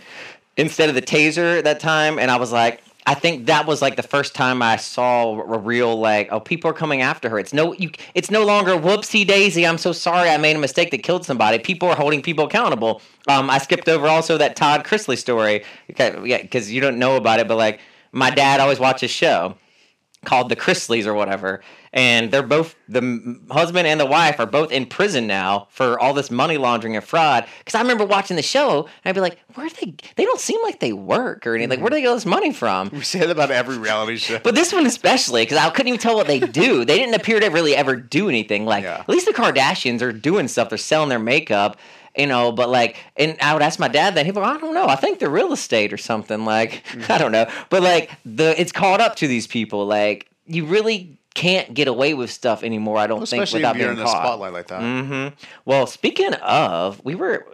instead 0.55 0.89
of 0.89 0.95
the 0.95 1.01
taser 1.01 1.63
that 1.63 1.79
time, 1.79 2.19
and 2.19 2.29
I 2.29 2.37
was 2.37 2.51
like. 2.51 2.82
I 3.05 3.13
think 3.15 3.47
that 3.47 3.65
was 3.67 3.81
like 3.81 3.95
the 3.95 4.03
first 4.03 4.33
time 4.33 4.61
I 4.61 4.77
saw 4.77 5.39
a 5.39 5.57
real 5.57 5.99
like 5.99 6.29
oh 6.31 6.39
people 6.39 6.69
are 6.69 6.73
coming 6.73 7.01
after 7.01 7.29
her. 7.29 7.39
It's 7.39 7.53
no 7.53 7.73
you 7.73 7.91
it's 8.13 8.31
no 8.31 8.45
longer 8.45 8.73
whoopsie 8.73 9.27
daisy. 9.27 9.67
I'm 9.67 9.77
so 9.77 9.91
sorry 9.91 10.29
I 10.29 10.37
made 10.37 10.55
a 10.55 10.59
mistake 10.59 10.91
that 10.91 11.03
killed 11.03 11.25
somebody. 11.25 11.59
People 11.59 11.89
are 11.89 11.95
holding 11.95 12.21
people 12.21 12.45
accountable. 12.45 13.01
Um, 13.27 13.49
I 13.49 13.57
skipped 13.57 13.89
over 13.89 14.07
also 14.07 14.37
that 14.37 14.55
Todd 14.55 14.83
Chrisley 14.83 15.17
story 15.17 15.63
Okay, 15.91 16.17
yeah 16.25 16.41
because 16.41 16.71
you 16.71 16.81
don't 16.81 16.97
know 16.97 17.15
about 17.15 17.39
it, 17.39 17.47
but 17.47 17.57
like 17.57 17.79
my 18.11 18.29
dad 18.29 18.59
always 18.59 18.79
watches 18.79 19.11
show 19.11 19.55
called 20.23 20.49
the 20.49 20.55
Chrisleys 20.55 21.05
or 21.05 21.13
whatever, 21.13 21.61
and 21.91 22.31
they're 22.31 22.41
both 22.41 22.75
the 22.89 23.39
husband 23.51 23.87
and 23.87 23.99
the 23.99 24.05
wife 24.05 24.39
are 24.39 24.45
both 24.45 24.71
in 24.71 24.85
prison 24.85 25.27
now 25.27 25.67
for 25.69 25.99
all 25.99 26.13
this 26.13 26.31
money 26.31 26.57
laundering 26.57 26.95
and 26.95 27.05
fraud. 27.05 27.45
Because 27.59 27.75
I 27.75 27.81
remember 27.81 28.05
watching 28.05 28.35
the 28.35 28.43
show, 28.43 28.83
and 28.83 29.05
I'd 29.05 29.15
be 29.15 29.21
like, 29.21 29.39
"Where 29.53 29.67
do 29.67 29.75
they? 29.79 29.93
They 30.15 30.25
don't 30.25 30.39
seem 30.39 30.61
like 30.63 30.79
they 30.79 30.93
work 30.93 31.45
or 31.45 31.55
anything. 31.55 31.69
Like, 31.69 31.81
where 31.81 31.89
do 31.89 31.95
they 31.95 32.01
get 32.01 32.07
all 32.07 32.15
this 32.15 32.25
money 32.25 32.51
from?" 32.51 32.89
We 32.91 33.01
say 33.01 33.19
that 33.19 33.29
about 33.29 33.51
every 33.51 33.77
reality 33.77 34.17
show. 34.17 34.39
But 34.39 34.55
this 34.55 34.73
one 34.73 34.85
especially, 34.85 35.43
because 35.43 35.57
I 35.57 35.69
couldn't 35.69 35.89
even 35.89 35.99
tell 35.99 36.15
what 36.15 36.27
they 36.27 36.39
do. 36.39 36.85
They 36.85 36.97
didn't 36.97 37.15
appear 37.15 37.39
to 37.39 37.47
really 37.49 37.75
ever 37.75 37.95
do 37.95 38.29
anything. 38.29 38.65
Like 38.65 38.85
at 38.85 39.09
least 39.09 39.27
the 39.27 39.33
Kardashians 39.33 40.01
are 40.01 40.11
doing 40.11 40.47
stuff. 40.47 40.69
They're 40.69 40.77
selling 40.77 41.09
their 41.09 41.19
makeup, 41.19 41.77
you 42.17 42.27
know. 42.27 42.51
But 42.51 42.69
like, 42.69 42.97
and 43.17 43.37
I 43.41 43.53
would 43.53 43.61
ask 43.61 43.79
my 43.79 43.87
dad 43.87 44.15
that 44.15 44.25
he'd 44.25 44.33
be 44.33 44.41
like, 44.41 44.57
I 44.57 44.59
don't 44.59 44.73
know. 44.73 44.87
I 44.87 44.95
think 44.95 45.19
they're 45.19 45.29
real 45.29 45.53
estate 45.53 45.93
or 45.93 45.97
something. 45.97 46.45
Like 46.45 46.83
I 46.91 46.95
mm. 46.95 47.19
don't 47.19 47.31
know. 47.31 47.49
But 47.69 47.83
like 47.83 48.11
the 48.25 48.59
it's 48.59 48.71
caught 48.71 49.01
up 49.01 49.15
to 49.17 49.27
these 49.27 49.47
people. 49.47 49.85
Like 49.85 50.29
you 50.45 50.65
really 50.65 51.17
can't 51.33 51.73
get 51.73 51.87
away 51.87 52.13
with 52.13 52.29
stuff 52.31 52.63
anymore. 52.63 52.97
I 52.97 53.07
don't 53.07 53.27
think 53.27 53.51
without 53.51 53.75
being 53.75 53.89
in 53.89 53.95
the 53.95 54.03
caught. 54.03 54.23
spotlight 54.23 54.53
like 54.53 54.67
that. 54.67 54.81
Mm-hmm. 54.81 55.35
Well, 55.65 55.87
speaking 55.87 56.33
of, 56.35 57.03
we 57.03 57.15
were 57.15 57.45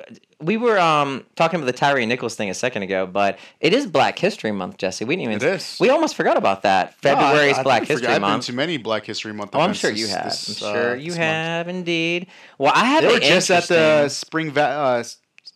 we 0.41 0.57
were 0.57 0.77
um 0.79 1.25
talking 1.35 1.59
about 1.59 1.65
the 1.67 1.73
Tyre 1.77 2.05
Nichols 2.05 2.35
thing 2.35 2.49
a 2.49 2.53
second 2.53 2.83
ago, 2.83 3.05
but 3.05 3.39
it 3.59 3.73
is 3.73 3.85
Black 3.87 4.17
History 4.19 4.51
Month, 4.51 4.77
Jesse. 4.77 5.05
We 5.05 5.15
didn't 5.15 5.31
even. 5.33 5.47
It 5.47 5.55
is. 5.55 5.77
We 5.79 5.89
almost 5.89 6.15
forgot 6.15 6.37
about 6.37 6.63
that. 6.63 6.87
No, 7.03 7.15
February 7.15 7.51
is 7.51 7.57
I 7.57 7.63
Black 7.63 7.81
History 7.81 7.95
forget- 7.97 8.09
I've 8.11 8.15
been 8.21 8.29
Month. 8.29 8.45
to 8.47 8.53
many 8.53 8.77
Black 8.77 9.05
History 9.05 9.33
Month. 9.33 9.51
Oh, 9.53 9.59
I'm 9.61 9.73
sure 9.73 9.91
you 9.91 10.07
this- 10.07 10.15
have. 10.15 10.23
this, 10.25 10.61
I'm 10.61 10.69
uh, 10.69 10.73
sure 10.73 10.95
you 10.95 11.11
this 11.11 11.17
month. 11.17 11.19
have 11.19 11.67
indeed. 11.69 12.27
Well, 12.57 12.71
I 12.75 12.85
have 12.85 13.03
They 13.03 13.13
were 13.13 13.19
just 13.19 13.49
at 13.49 13.67
the 13.67 14.09
Spring. 14.09 14.51
Va- 14.51 14.61
uh, 14.61 15.03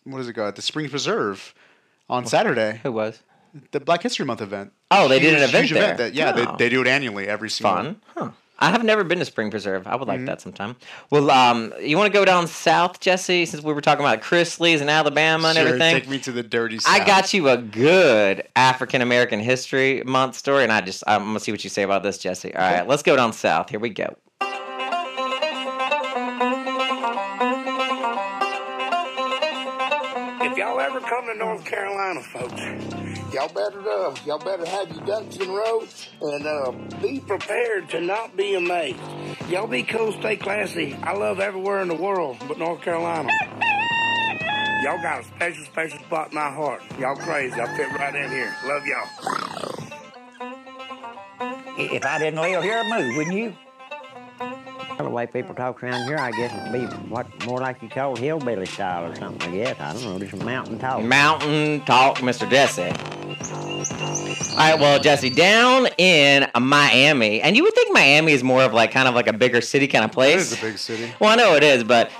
what 0.04 0.20
is 0.20 0.28
it 0.28 0.32
called? 0.34 0.54
The 0.56 0.62
Spring 0.62 0.88
Preserve 0.88 1.54
on 2.08 2.26
Saturday. 2.26 2.80
Who 2.82 2.92
was? 2.92 3.20
The 3.70 3.80
Black 3.80 4.02
History 4.02 4.24
Month 4.24 4.40
event. 4.42 4.72
Oh, 4.90 5.06
they 5.08 5.18
did 5.20 5.34
an 5.34 5.42
event 5.42 5.66
huge 5.66 5.78
there. 5.78 5.96
that- 5.96 6.14
yeah, 6.14 6.32
Oh. 6.34 6.56
they, 6.56 6.64
they 6.64 6.68
do 6.68 6.80
it 6.80 6.86
annually 6.88 7.28
every 7.28 7.48
single. 7.50 7.74
Fun. 7.76 8.00
Huh. 8.16 8.30
I 8.58 8.70
have 8.70 8.84
never 8.84 9.02
been 9.04 9.18
to 9.18 9.24
Spring 9.24 9.50
Preserve. 9.50 9.86
I 9.86 9.96
would 9.96 10.02
Mm-hmm. 10.08 10.10
like 10.10 10.26
that 10.26 10.40
sometime. 10.40 10.76
Well, 11.10 11.30
um, 11.30 11.74
you 11.80 11.96
want 11.98 12.12
to 12.12 12.16
go 12.18 12.24
down 12.24 12.46
south, 12.46 13.00
Jesse? 13.00 13.46
Since 13.46 13.62
we 13.64 13.72
were 13.72 13.80
talking 13.80 14.04
about 14.04 14.22
Chrisley's 14.22 14.80
and 14.80 14.88
Alabama 14.88 15.48
and 15.48 15.56
Sure, 15.56 15.66
everything. 15.66 15.94
Take 15.94 16.08
me 16.08 16.18
to 16.20 16.32
the 16.32 16.42
dirty. 16.44 16.78
I 16.86 17.04
got 17.04 17.34
you 17.34 17.48
a 17.48 17.56
good 17.56 18.46
African 18.54 19.02
American 19.02 19.40
History 19.40 20.02
Month 20.04 20.36
story, 20.36 20.62
and 20.62 20.72
I 20.72 20.80
just 20.82 21.02
I'm 21.06 21.24
gonna 21.24 21.40
see 21.40 21.50
what 21.52 21.64
you 21.64 21.70
say 21.70 21.82
about 21.82 22.02
this, 22.04 22.16
Jesse. 22.18 22.54
All 22.54 22.62
right, 22.62 22.86
let's 22.86 23.02
go 23.02 23.16
down 23.16 23.32
south. 23.32 23.70
Here 23.70 23.80
we 23.80 23.90
go. 23.90 24.16
If 30.46 30.58
y'all 30.58 30.78
ever 30.80 31.00
come 31.00 31.26
to 31.26 31.34
North 31.34 31.64
Carolina, 31.64 32.20
folks, 32.22 32.52
y'all 33.34 33.48
better 33.48 33.80
uh, 33.80 34.14
y'all 34.24 34.38
better 34.38 34.64
have 34.64 34.88
your 34.94 35.04
ducks 35.04 35.36
in 35.36 35.50
a 35.50 35.52
row 35.52 35.84
and 36.22 36.46
uh, 36.46 36.70
be 37.02 37.18
prepared 37.18 37.88
to 37.90 38.00
not 38.00 38.36
be 38.36 38.54
amazed. 38.54 39.00
Y'all 39.48 39.66
be 39.66 39.82
cool, 39.82 40.12
stay 40.12 40.36
classy. 40.36 40.94
I 41.02 41.14
love 41.14 41.40
everywhere 41.40 41.82
in 41.82 41.88
the 41.88 41.96
world, 41.96 42.36
but 42.46 42.58
North 42.58 42.80
Carolina. 42.82 43.32
Y'all 44.82 45.02
got 45.02 45.20
a 45.20 45.24
special, 45.24 45.64
special 45.64 45.98
spot 45.98 46.28
in 46.28 46.36
my 46.36 46.50
heart. 46.50 46.82
Y'all 46.98 47.16
crazy. 47.16 47.60
I 47.60 47.76
fit 47.76 47.90
right 47.98 48.14
in 48.14 48.30
here. 48.30 48.54
Love 48.66 48.86
y'all. 48.86 49.08
If 51.76 52.04
I 52.04 52.18
didn't 52.18 52.40
live 52.40 52.62
here, 52.62 52.82
I'd 52.84 53.02
move, 53.02 53.16
wouldn't 53.16 53.36
you? 53.36 53.56
The 54.96 55.08
way 55.10 55.26
people 55.26 55.54
talk 55.54 55.82
around 55.82 56.06
here, 56.06 56.18
I 56.18 56.30
guess 56.30 56.52
it'd 56.52 56.72
be 56.72 56.86
what 57.08 57.26
more 57.46 57.60
like 57.60 57.82
you 57.82 57.88
call 57.88 58.16
hillbilly 58.16 58.66
style 58.66 59.10
or 59.10 59.14
something. 59.16 59.52
I 59.52 59.56
guess 59.56 59.80
I 59.80 59.92
don't 59.92 60.04
know, 60.04 60.18
just 60.18 60.42
mountain 60.44 60.78
talk. 60.78 61.02
Mountain 61.02 61.80
Talk, 61.80 62.18
Mr. 62.18 62.48
Jesse. 62.48 62.82
All 64.52 64.58
right, 64.58 64.78
well, 64.78 65.00
Jesse, 65.00 65.30
down 65.30 65.88
in 65.98 66.48
Miami, 66.60 67.40
and 67.42 67.56
you 67.56 67.64
would 67.64 67.74
think 67.74 67.92
Miami 67.92 68.32
is 68.32 68.44
more 68.44 68.62
of 68.62 68.72
like 68.72 68.92
kind 68.92 69.08
of 69.08 69.14
like 69.14 69.26
a 69.26 69.32
bigger 69.32 69.60
city 69.60 69.88
kind 69.88 70.04
of 70.04 70.12
place. 70.12 70.52
is 70.52 70.58
a 70.58 70.62
big 70.62 70.78
city. 70.78 71.12
Well, 71.18 71.30
I 71.30 71.34
know 71.34 71.54
it 71.54 71.64
is, 71.64 71.82
but 71.82 72.10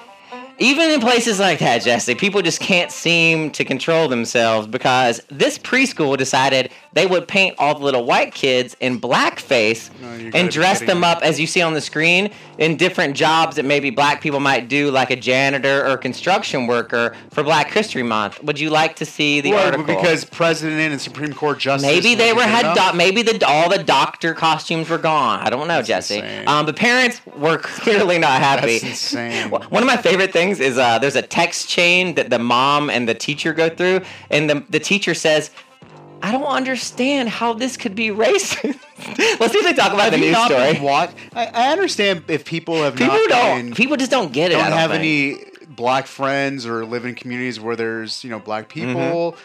even 0.58 0.90
in 0.90 1.00
places 1.00 1.38
like 1.40 1.58
that, 1.60 1.82
Jesse, 1.82 2.14
people 2.14 2.42
just 2.42 2.60
can't 2.60 2.90
seem 2.90 3.50
to 3.52 3.64
control 3.64 4.08
themselves 4.08 4.66
because 4.66 5.20
this 5.28 5.58
preschool 5.58 6.16
decided 6.16 6.70
they 6.94 7.06
would 7.06 7.28
paint 7.28 7.54
all 7.58 7.74
the 7.78 7.84
little 7.84 8.04
white 8.04 8.32
kids 8.32 8.76
in 8.80 9.00
blackface 9.00 9.90
gotta 10.00 10.30
and 10.36 10.48
dress 10.50 10.80
them 10.80 11.00
me. 11.00 11.06
up, 11.08 11.22
as 11.22 11.38
you 11.40 11.46
see 11.46 11.60
on 11.60 11.74
the 11.74 11.80
screen, 11.80 12.30
in 12.58 12.76
different 12.76 13.16
jobs 13.16 13.56
that 13.56 13.64
maybe 13.64 13.90
black 13.90 14.20
people 14.20 14.38
might 14.40 14.68
do, 14.68 14.90
like 14.90 15.10
a 15.10 15.16
janitor 15.16 15.86
or 15.86 15.96
construction 15.96 16.66
worker 16.68 17.14
for 17.30 17.42
Black 17.42 17.70
History 17.70 18.02
Month. 18.04 18.42
Would 18.44 18.60
you 18.60 18.70
like 18.70 18.94
to 18.96 19.04
see 19.04 19.40
the 19.40 19.50
Well, 19.50 19.66
article? 19.66 19.84
because 19.86 20.24
President 20.24 20.92
and 20.92 21.00
Supreme 21.00 21.32
Court 21.32 21.58
Justice. 21.58 21.86
Maybe 21.90 22.14
they 22.14 22.32
were 22.32 22.42
had 22.42 22.74
do- 22.74 22.96
maybe 22.96 23.22
the 23.22 23.44
all 23.46 23.68
the 23.68 23.82
doctor 23.82 24.32
costumes 24.32 24.88
were 24.88 24.98
gone. 24.98 25.40
I 25.40 25.50
don't 25.50 25.66
know, 25.66 25.82
Jesse. 25.82 26.20
Um, 26.46 26.66
the 26.66 26.72
parents 26.72 27.20
were 27.36 27.58
clearly 27.62 28.18
not 28.18 28.40
happy. 28.40 28.78
That's 28.78 28.84
insane. 28.84 29.50
One 29.50 29.82
of 29.82 29.86
my 29.86 29.96
favorite 29.96 30.32
things 30.32 30.60
is 30.60 30.78
uh, 30.78 30.98
there's 31.00 31.16
a 31.16 31.22
text 31.22 31.68
chain 31.68 32.14
that 32.14 32.30
the 32.30 32.38
mom 32.38 32.88
and 32.88 33.08
the 33.08 33.14
teacher 33.14 33.52
go 33.52 33.68
through, 33.68 34.02
and 34.30 34.48
the 34.48 34.64
the 34.70 34.78
teacher 34.80 35.14
says. 35.14 35.50
I 36.24 36.32
don't 36.32 36.44
understand 36.44 37.28
how 37.28 37.52
this 37.52 37.76
could 37.76 37.94
be 37.94 38.08
racist. 38.24 38.78
Let's 39.40 39.52
see 39.52 39.58
if 39.58 39.64
they 39.64 39.72
talk 39.74 39.92
about 39.92 40.10
Have 40.10 40.12
the 40.12 40.18
news 40.18 40.36
story. 40.44 40.80
watch- 40.80 41.10
I, 41.34 41.46
I 41.46 41.72
understand 41.72 42.24
if 42.28 42.44
people 42.44 42.76
have 42.82 42.96
People 42.96 43.14
not 43.14 43.28
don't. 43.28 43.64
been- 43.66 43.74
People 43.74 43.96
just 43.96 44.10
don't 44.10 44.32
get 44.32 44.50
it. 44.50 44.54
don't 44.54 44.64
I 44.64 44.70
don't 44.70 44.78
have 44.78 44.90
think. 44.92 45.00
any 45.60 45.66
black 45.74 46.06
friends 46.06 46.66
or 46.66 46.84
live 46.86 47.04
in 47.04 47.14
communities 47.14 47.58
where 47.60 47.76
there's 47.76 48.22
you 48.24 48.30
know 48.30 48.38
black 48.38 48.68
Mm-hmm. 48.68 48.92
people. 48.94 49.36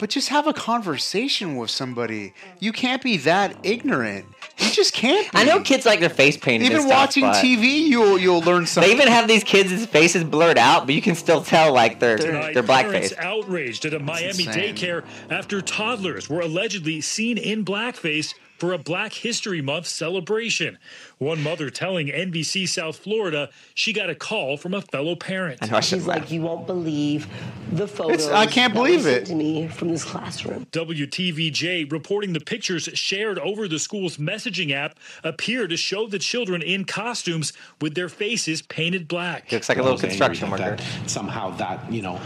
But 0.00 0.10
just 0.10 0.28
have 0.30 0.48
a 0.48 0.52
conversation 0.52 1.56
with 1.56 1.70
somebody. 1.70 2.34
You 2.58 2.72
can't 2.72 3.00
be 3.00 3.16
that 3.18 3.56
ignorant. 3.62 4.26
You 4.58 4.70
just 4.70 4.94
can't. 4.94 5.30
Be. 5.32 5.38
I 5.38 5.44
know 5.44 5.60
kids 5.60 5.84
like 5.84 6.00
their 6.00 6.08
face 6.08 6.36
painted. 6.36 6.66
Even 6.66 6.78
and 6.78 6.86
stuff, 6.86 6.98
watching 6.98 7.24
but 7.24 7.36
TV, 7.36 7.80
you'll 7.80 8.18
you'll 8.18 8.40
learn 8.42 8.66
something. 8.66 8.88
They 8.88 8.94
even 8.94 9.08
have 9.12 9.26
these 9.26 9.42
kids' 9.42 9.84
faces 9.86 10.22
blurred 10.24 10.58
out, 10.58 10.86
but 10.86 10.94
you 10.94 11.02
can 11.02 11.14
still 11.16 11.42
tell 11.42 11.72
like 11.72 11.98
they're 11.98 12.16
Tonight, 12.18 12.54
they're 12.54 12.62
parents 12.62 13.12
blackface. 13.12 13.18
outraged 13.18 13.84
at 13.84 13.94
a 13.94 13.98
Miami 13.98 14.28
insane. 14.28 14.74
daycare 14.74 15.04
after 15.28 15.60
toddlers 15.60 16.28
were 16.28 16.40
allegedly 16.40 17.00
seen 17.00 17.36
in 17.36 17.64
blackface 17.64 18.34
for 18.58 18.72
a 18.72 18.78
Black 18.78 19.12
History 19.12 19.60
Month 19.60 19.86
celebration. 19.86 20.78
One 21.18 21.42
mother 21.42 21.70
telling 21.70 22.08
NBC 22.08 22.68
South 22.68 22.96
Florida 22.96 23.50
she 23.74 23.92
got 23.92 24.10
a 24.10 24.14
call 24.14 24.56
from 24.56 24.74
a 24.74 24.80
fellow 24.82 25.14
parent. 25.14 25.60
She's 25.82 26.06
like, 26.06 26.30
you 26.30 26.42
won't 26.42 26.66
believe 26.66 27.26
the 27.72 27.86
photos. 27.86 28.28
I 28.28 28.46
can't 28.46 28.74
believe 28.74 29.06
it. 29.06 29.26
To 29.26 29.34
me 29.34 29.68
from 29.68 29.88
this 29.88 30.04
classroom. 30.04 30.66
WTVJ 30.72 31.90
reporting 31.90 32.32
the 32.32 32.40
pictures 32.40 32.88
shared 32.94 33.38
over 33.38 33.68
the 33.68 33.78
school's 33.78 34.16
messaging 34.16 34.72
app 34.72 34.98
appear 35.22 35.66
to 35.66 35.76
show 35.76 36.06
the 36.06 36.18
children 36.18 36.62
in 36.62 36.84
costumes 36.84 37.52
with 37.80 37.94
their 37.94 38.08
faces 38.08 38.62
painted 38.62 39.08
black. 39.08 39.50
Looks 39.52 39.68
like 39.68 39.78
a 39.78 39.82
little 39.82 39.98
construction 39.98 40.50
worker. 40.50 40.76
that 40.76 40.82
somehow 41.10 41.50
that 41.56 41.90
you 41.92 42.02
know 42.02 42.18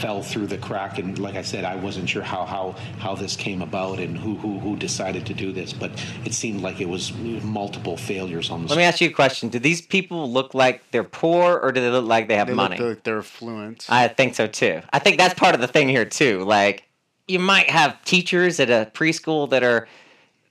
fell 0.00 0.22
through 0.22 0.46
the 0.46 0.58
crack, 0.58 0.98
and 0.98 1.18
like 1.18 1.34
I 1.34 1.42
said, 1.42 1.64
I 1.64 1.76
wasn't 1.76 2.08
sure 2.08 2.22
how 2.22 2.44
how 2.44 2.74
how 2.98 3.14
this 3.14 3.36
came 3.36 3.62
about 3.62 3.98
and 3.98 4.16
who 4.16 4.36
who 4.36 4.58
who 4.58 4.76
decided 4.76 5.26
to 5.26 5.34
do 5.34 5.52
this, 5.52 5.72
but 5.72 5.90
it 6.24 6.34
seemed 6.34 6.62
like 6.62 6.80
it 6.80 6.88
was 6.88 7.12
multiple 7.42 7.96
failures 7.96 8.43
on 8.50 8.62
the. 8.62 8.68
Let 8.68 8.76
me 8.76 8.84
ask 8.84 9.00
you 9.00 9.08
a 9.08 9.12
question: 9.12 9.48
Do 9.48 9.58
these 9.58 9.80
people 9.82 10.30
look 10.30 10.54
like 10.54 10.82
they're 10.90 11.04
poor, 11.04 11.58
or 11.58 11.72
do 11.72 11.80
they 11.80 11.90
look 11.90 12.04
like 12.06 12.28
they 12.28 12.36
have 12.36 12.48
They 12.48 12.54
money? 12.54 12.76
look 12.76 12.88
like 12.96 13.04
they're 13.04 13.18
affluent. 13.18 13.86
I 13.88 14.08
think 14.08 14.34
so 14.34 14.46
too. 14.46 14.80
I 14.92 14.98
think 14.98 15.18
that's 15.18 15.34
part 15.34 15.54
of 15.54 15.60
the 15.60 15.68
thing 15.68 15.88
here 15.88 16.04
too. 16.04 16.44
Like, 16.44 16.84
you 17.28 17.38
might 17.38 17.70
have 17.70 18.02
teachers 18.04 18.60
at 18.60 18.70
a 18.70 18.90
preschool 18.92 19.48
that 19.50 19.62
are 19.62 19.88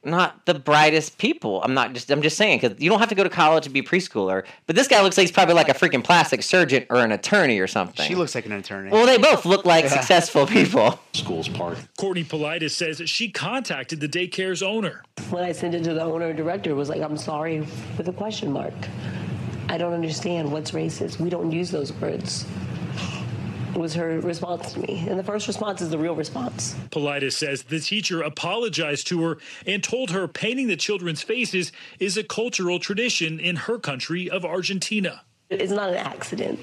not 0.05 0.45
the 0.45 0.53
brightest 0.53 1.17
people. 1.17 1.61
I'm 1.63 1.73
not 1.73 1.93
just. 1.93 2.11
I'm 2.11 2.21
just 2.21 2.37
saying 2.37 2.59
because 2.59 2.79
you 2.79 2.89
don't 2.89 2.99
have 2.99 3.09
to 3.09 3.15
go 3.15 3.23
to 3.23 3.29
college 3.29 3.63
to 3.63 3.69
be 3.69 3.79
a 3.79 3.83
preschooler. 3.83 4.43
But 4.67 4.75
this 4.75 4.87
guy 4.87 5.01
looks 5.01 5.17
like 5.17 5.23
he's 5.23 5.31
probably 5.31 5.55
like 5.55 5.69
a 5.69 5.73
freaking 5.73 6.03
plastic 6.03 6.43
surgeon 6.43 6.85
or 6.89 6.97
an 6.97 7.11
attorney 7.11 7.59
or 7.59 7.67
something. 7.67 8.05
She 8.05 8.15
looks 8.15 8.35
like 8.35 8.45
an 8.45 8.51
attorney. 8.53 8.91
Well, 8.91 9.05
they 9.05 9.17
both 9.17 9.45
look 9.45 9.65
like 9.65 9.87
successful 9.89 10.45
people. 10.45 10.99
School's 11.13 11.47
part. 11.47 11.77
Courtney 11.97 12.23
Politis 12.23 12.71
says 12.71 12.97
that 12.97 13.09
she 13.09 13.29
contacted 13.29 13.99
the 13.99 14.09
daycare's 14.09 14.61
owner. 14.61 15.03
When 15.29 15.43
I 15.43 15.51
sent 15.51 15.75
it 15.75 15.83
to 15.85 15.93
the 15.93 16.03
owner 16.03 16.27
and 16.27 16.37
director, 16.37 16.71
it 16.71 16.75
was 16.75 16.89
like, 16.89 17.01
I'm 17.01 17.17
sorry 17.17 17.61
with 17.97 18.07
a 18.07 18.13
question 18.13 18.51
mark. 18.51 18.73
I 19.69 19.77
don't 19.77 19.93
understand 19.93 20.51
what's 20.51 20.71
racist. 20.71 21.19
We 21.19 21.29
don't 21.29 21.51
use 21.51 21.71
those 21.71 21.93
words. 21.93 22.45
Was 23.75 23.95
her 23.95 24.19
response 24.19 24.73
to 24.73 24.79
me. 24.79 25.05
And 25.09 25.17
the 25.17 25.23
first 25.23 25.47
response 25.47 25.81
is 25.81 25.89
the 25.89 25.97
real 25.97 26.15
response. 26.15 26.75
Politis 26.91 27.33
says 27.33 27.63
the 27.63 27.79
teacher 27.79 28.21
apologized 28.21 29.07
to 29.07 29.21
her 29.23 29.37
and 29.65 29.83
told 29.83 30.11
her 30.11 30.27
painting 30.27 30.67
the 30.67 30.75
children's 30.75 31.21
faces 31.23 31.71
is 31.99 32.17
a 32.17 32.23
cultural 32.23 32.79
tradition 32.79 33.39
in 33.39 33.55
her 33.55 33.79
country 33.79 34.29
of 34.29 34.45
Argentina. 34.45 35.23
It's 35.49 35.71
not 35.71 35.89
an 35.89 35.97
accident. 35.97 36.59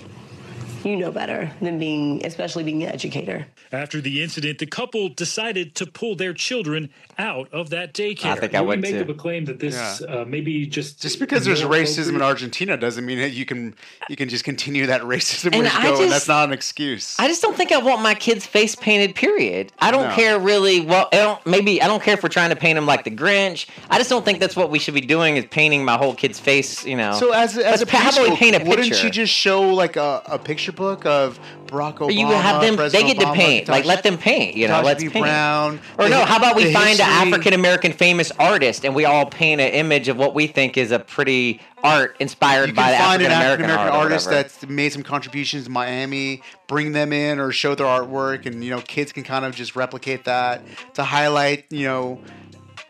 You 0.85 0.97
know 0.97 1.11
better 1.13 1.51
than 1.61 1.79
being, 1.79 2.25
especially 2.25 2.65
being 2.65 2.83
an 2.83 2.89
educator. 2.91 3.47
After 3.71 4.01
the 4.01 4.23
incident, 4.23 4.59
the 4.59 4.67
couple 4.67 5.09
decided 5.11 5.75
to 5.77 5.87
pull 5.87 6.17
their 6.17 6.33
children 6.33 6.91
out 7.19 7.49
of 7.53 7.71
that 7.71 7.93
daycare. 7.93 8.31
I 8.33 8.37
think 8.37 8.55
I 8.55 8.61
What 8.61 8.69
would 8.69 8.77
you 8.79 8.83
make 8.83 8.95
too. 8.95 9.01
of 9.03 9.09
a 9.11 9.15
claim 9.19 9.45
that 9.45 9.59
this 9.61 10.01
Yeah. 10.01 10.21
uh, 10.21 10.25
maybe 10.25 10.67
just 10.67 11.01
Just 11.03 11.21
because 11.21 11.45
there's 11.45 11.63
more 11.63 11.73
racism 11.73 12.15
in? 12.15 12.23
Argentina 12.23 12.77
doesn't 12.77 13.05
mean 13.05 13.19
that 13.19 13.33
you 13.33 13.45
can 13.45 13.75
you 14.09 14.17
can 14.17 14.29
just 14.31 14.43
continue 14.45 14.87
that 14.87 15.03
racism 15.15 15.47
And 15.53 15.57
where 15.57 15.65
you 15.65 15.71
I 15.79 15.83
go, 15.83 15.89
and 15.91 15.99
just- 15.99 16.11
that's 16.11 16.29
not 16.29 16.49
an 16.49 16.53
excuse. 16.55 17.15
I 17.19 17.29
just 17.29 17.43
don't 17.43 17.57
think 17.57 17.73
I 17.73 17.79
want 17.79 18.03
my 18.03 18.15
kids 18.15 18.47
face 18.47 18.75
painted. 18.75 19.15
Period. 19.15 19.73
I 19.81 19.91
don't 19.91 20.09
No. 20.09 20.15
care 20.15 20.39
really. 20.39 20.81
Well, 20.81 21.09
I 21.13 21.17
don't. 21.17 21.45
Maybe 21.47 21.83
I 21.83 21.87
don't 21.89 22.03
care 22.03 22.15
if 22.15 22.23
we're 22.23 22.29
trying 22.31 22.51
to 22.51 22.57
paint 22.57 22.77
them 22.77 22.87
like 22.87 23.05
the 23.05 23.11
Grinch. 23.11 23.67
I 23.91 23.99
just 23.99 24.09
don't 24.09 24.25
think 24.25 24.41
that's 24.41 24.57
what 24.57 24.71
we 24.71 24.79
should 24.79 24.95
be 24.95 25.01
doing. 25.03 25.37
Is 25.37 25.45
painting 25.51 25.85
my 25.85 25.97
whole 25.99 26.15
kid's 26.15 26.41
face. 26.41 26.85
You 26.87 26.97
know. 26.97 27.13
So 27.19 27.33
as 27.33 27.59
as 27.59 27.81
Let's 27.81 27.83
a 27.83 27.87
pa- 27.87 27.99
how 27.99 28.11
about 28.11 28.31
we 28.31 28.37
paint 28.37 28.57
a 28.57 28.61
picture? 28.61 28.71
wouldn't 28.71 29.03
you 29.05 29.11
just 29.11 29.33
show 29.33 29.61
like 29.75 29.97
a, 29.97 30.23
a 30.27 30.39
picture 30.39 30.70
book 30.73 31.07
of 31.07 31.39
Barack 31.67 31.99
Obama? 31.99 32.15
you 32.15 32.27
have 32.27 32.61
them. 32.61 32.77
They 32.77 32.83
President 32.83 33.19
get 33.19 33.27
to 33.27 33.33
paint. 33.33 33.69
like 33.69 33.85
let 33.85 34.03
them 34.03 34.19
paint. 34.19 34.57
You 34.57 34.69
know. 34.69 34.83
Let's 34.83 35.03
B. 35.03 35.09
paint. 35.09 35.25
Brown. 35.25 35.81
Or 35.99 36.05
the 36.05 36.11
no? 36.11 36.25
How 36.25 36.37
about 36.37 36.57
we 36.57 36.73
find 36.73 37.01
an 37.01 37.07
African 37.07 37.53
American 37.53 37.93
famous 37.93 38.31
artist 38.33 38.85
and 38.85 38.95
we 38.95 39.05
all 39.05 39.27
paint 39.27 39.61
an 39.61 39.73
image 39.73 40.09
of 40.09 40.17
what 40.17 40.35
we 40.35 40.47
think 40.47 40.77
is 40.77 40.91
a 40.91 40.99
pretty 40.99 41.61
art 41.83 42.17
inspired 42.21 42.75
by 42.75 42.93
the 42.93 42.99
find 42.99 43.23
an 43.23 43.31
African 43.31 43.65
American 43.67 43.71
art 43.71 43.93
artist 43.93 44.29
that's 44.29 44.67
made 44.67 44.93
some 44.93 45.03
contributions 45.03 45.67
in 45.67 45.73
Miami, 45.73 46.43
bring 46.67 46.93
them 46.93 47.13
in 47.13 47.39
or 47.39 47.53
show 47.53 47.75
their 47.75 47.87
artwork, 47.87 48.47
and 48.47 48.63
you 48.63 48.71
know 48.71 48.81
kids 48.81 49.13
can 49.13 49.23
kind 49.25 49.45
of 49.45 49.55
just 49.55 49.77
replicate 49.77 50.25
that 50.25 50.63
to 50.95 51.05
highlight 51.05 51.67
you 51.71 51.85
know 51.85 52.21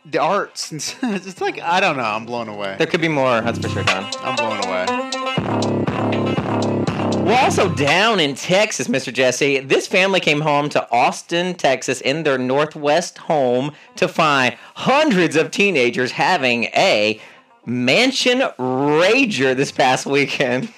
the 0.04 0.18
arts. 0.18 0.72
It's 1.02 1.40
like 1.40 1.60
I 1.60 1.80
don't 1.80 1.96
know, 1.96 2.02
I'm 2.02 2.26
blown 2.26 2.48
away. 2.48 2.76
There 2.78 2.86
could 2.86 3.00
be 3.00 3.08
more. 3.08 3.40
That's 3.40 3.58
for 3.58 3.68
sure, 3.68 3.84
Don. 3.84 4.10
I'm 4.20 4.36
blown 4.36 4.64
away. 4.64 5.09
Well, 7.30 7.44
also 7.44 7.72
down 7.72 8.18
in 8.18 8.34
Texas, 8.34 8.88
Mr. 8.88 9.12
Jesse, 9.12 9.60
this 9.60 9.86
family 9.86 10.18
came 10.18 10.40
home 10.40 10.68
to 10.70 10.90
Austin, 10.90 11.54
Texas, 11.54 12.00
in 12.00 12.24
their 12.24 12.36
Northwest 12.36 13.18
home 13.18 13.70
to 13.94 14.08
find 14.08 14.56
hundreds 14.74 15.36
of 15.36 15.52
teenagers 15.52 16.10
having 16.10 16.64
a 16.74 17.20
mansion 17.64 18.40
rager 18.58 19.54
this 19.54 19.70
past 19.70 20.06
weekend. 20.06 20.72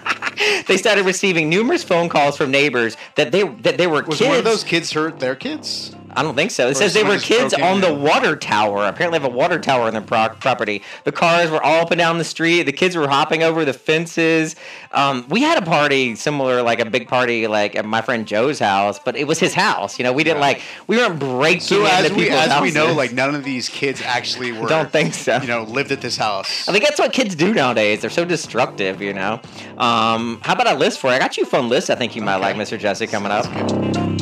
they 0.68 0.78
started 0.78 1.04
receiving 1.04 1.50
numerous 1.50 1.84
phone 1.84 2.08
calls 2.08 2.38
from 2.38 2.50
neighbors 2.50 2.96
that 3.16 3.30
they 3.30 3.42
that 3.42 3.76
they 3.76 3.86
were 3.86 4.04
Was 4.04 4.20
kids. 4.20 4.28
one 4.30 4.38
of 4.38 4.44
those 4.44 4.64
kids 4.64 4.90
hurt 4.90 5.20
their 5.20 5.36
kids? 5.36 5.94
I 6.16 6.22
don't 6.22 6.34
think 6.34 6.50
so. 6.50 6.68
It 6.68 6.76
says 6.76 6.94
they 6.94 7.02
were 7.02 7.18
kids 7.18 7.54
on 7.54 7.80
the 7.80 7.92
water 7.92 8.36
tower. 8.36 8.84
Apparently, 8.86 9.18
they 9.18 9.24
have 9.24 9.32
a 9.32 9.36
water 9.36 9.58
tower 9.58 9.82
on 9.82 9.92
their 9.92 10.02
pro- 10.02 10.28
property. 10.28 10.82
The 11.04 11.12
cars 11.12 11.50
were 11.50 11.62
all 11.62 11.82
up 11.82 11.90
and 11.90 11.98
down 11.98 12.18
the 12.18 12.24
street. 12.24 12.62
The 12.64 12.72
kids 12.72 12.96
were 12.96 13.08
hopping 13.08 13.42
over 13.42 13.64
the 13.64 13.72
fences. 13.72 14.56
Um, 14.92 15.26
we 15.28 15.42
had 15.42 15.60
a 15.60 15.66
party 15.66 16.14
similar, 16.14 16.62
like 16.62 16.80
a 16.80 16.84
big 16.84 17.08
party, 17.08 17.46
like 17.46 17.74
at 17.74 17.84
my 17.84 18.00
friend 18.00 18.26
Joe's 18.26 18.58
house, 18.58 18.98
but 19.04 19.16
it 19.16 19.26
was 19.26 19.38
his 19.38 19.54
house. 19.54 19.98
You 19.98 20.04
know, 20.04 20.12
we 20.12 20.24
didn't 20.24 20.40
like 20.40 20.62
we 20.86 20.96
weren't 20.96 21.18
breaking 21.18 21.60
So 21.60 21.80
into 21.80 21.90
as 21.90 22.10
we 22.12 22.24
people's 22.24 22.46
as 22.46 22.62
we 22.62 22.70
know, 22.70 22.92
like 22.92 23.12
none 23.12 23.34
of 23.34 23.44
these 23.44 23.68
kids 23.68 24.00
actually 24.02 24.52
were. 24.58 24.68
Don't 24.68 24.90
think 24.90 25.14
so. 25.14 25.38
You 25.38 25.48
know, 25.48 25.64
lived 25.64 25.92
at 25.92 26.00
this 26.00 26.16
house. 26.16 26.68
I 26.68 26.72
think 26.72 26.84
that's 26.84 26.98
what 26.98 27.12
kids 27.12 27.34
do 27.34 27.52
nowadays. 27.52 28.00
They're 28.00 28.10
so 28.10 28.24
destructive, 28.24 29.02
you 29.02 29.12
know. 29.12 29.40
Um, 29.78 30.40
how 30.42 30.54
about 30.54 30.68
a 30.68 30.74
list 30.78 31.00
for 31.00 31.08
you? 31.08 31.14
I 31.14 31.18
got 31.18 31.36
you 31.36 31.42
a 31.42 31.46
fun 31.46 31.68
list. 31.68 31.90
I 31.90 31.94
think 31.96 32.14
you 32.14 32.22
might 32.22 32.36
like, 32.36 32.56
Mr. 32.56 32.78
Jesse, 32.78 33.06
coming 33.06 33.32
up. 33.32 33.44
Yeah. 33.46 34.13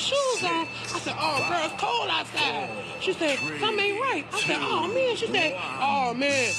Shoes 0.00 0.42
on. 0.44 0.66
I 0.66 0.98
said, 0.98 1.14
oh, 1.18 1.46
girl, 1.48 1.60
it's 1.64 1.80
cold 1.80 2.08
outside. 2.08 2.70
She 3.00 3.12
said, 3.12 3.38
something 3.60 3.78
ain't 3.78 4.00
right. 4.00 4.24
I 4.32 4.40
said, 4.40 4.56
oh, 4.60 4.88
man. 4.88 5.16
She 5.16 5.26
said, 5.26 5.54
oh, 5.80 6.14
man. 6.14 6.52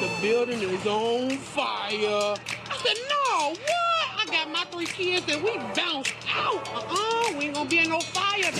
The 0.00 0.10
building 0.20 0.60
is 0.60 0.86
on 0.86 1.30
fire. 1.38 1.88
I 1.90 2.76
said, 2.82 2.96
no, 3.08 3.50
what? 3.50 4.00
I 4.18 4.26
got 4.26 4.50
my 4.50 4.64
three 4.72 4.86
kids 4.86 5.26
and 5.32 5.42
we 5.42 5.56
bounced 5.74 6.14
out. 6.34 6.68
Uh-uh, 6.74 7.38
we 7.38 7.46
ain't 7.46 7.54
gonna 7.54 7.68
be 7.68 7.78
in 7.78 7.88
no 7.88 8.00
fire. 8.00 8.50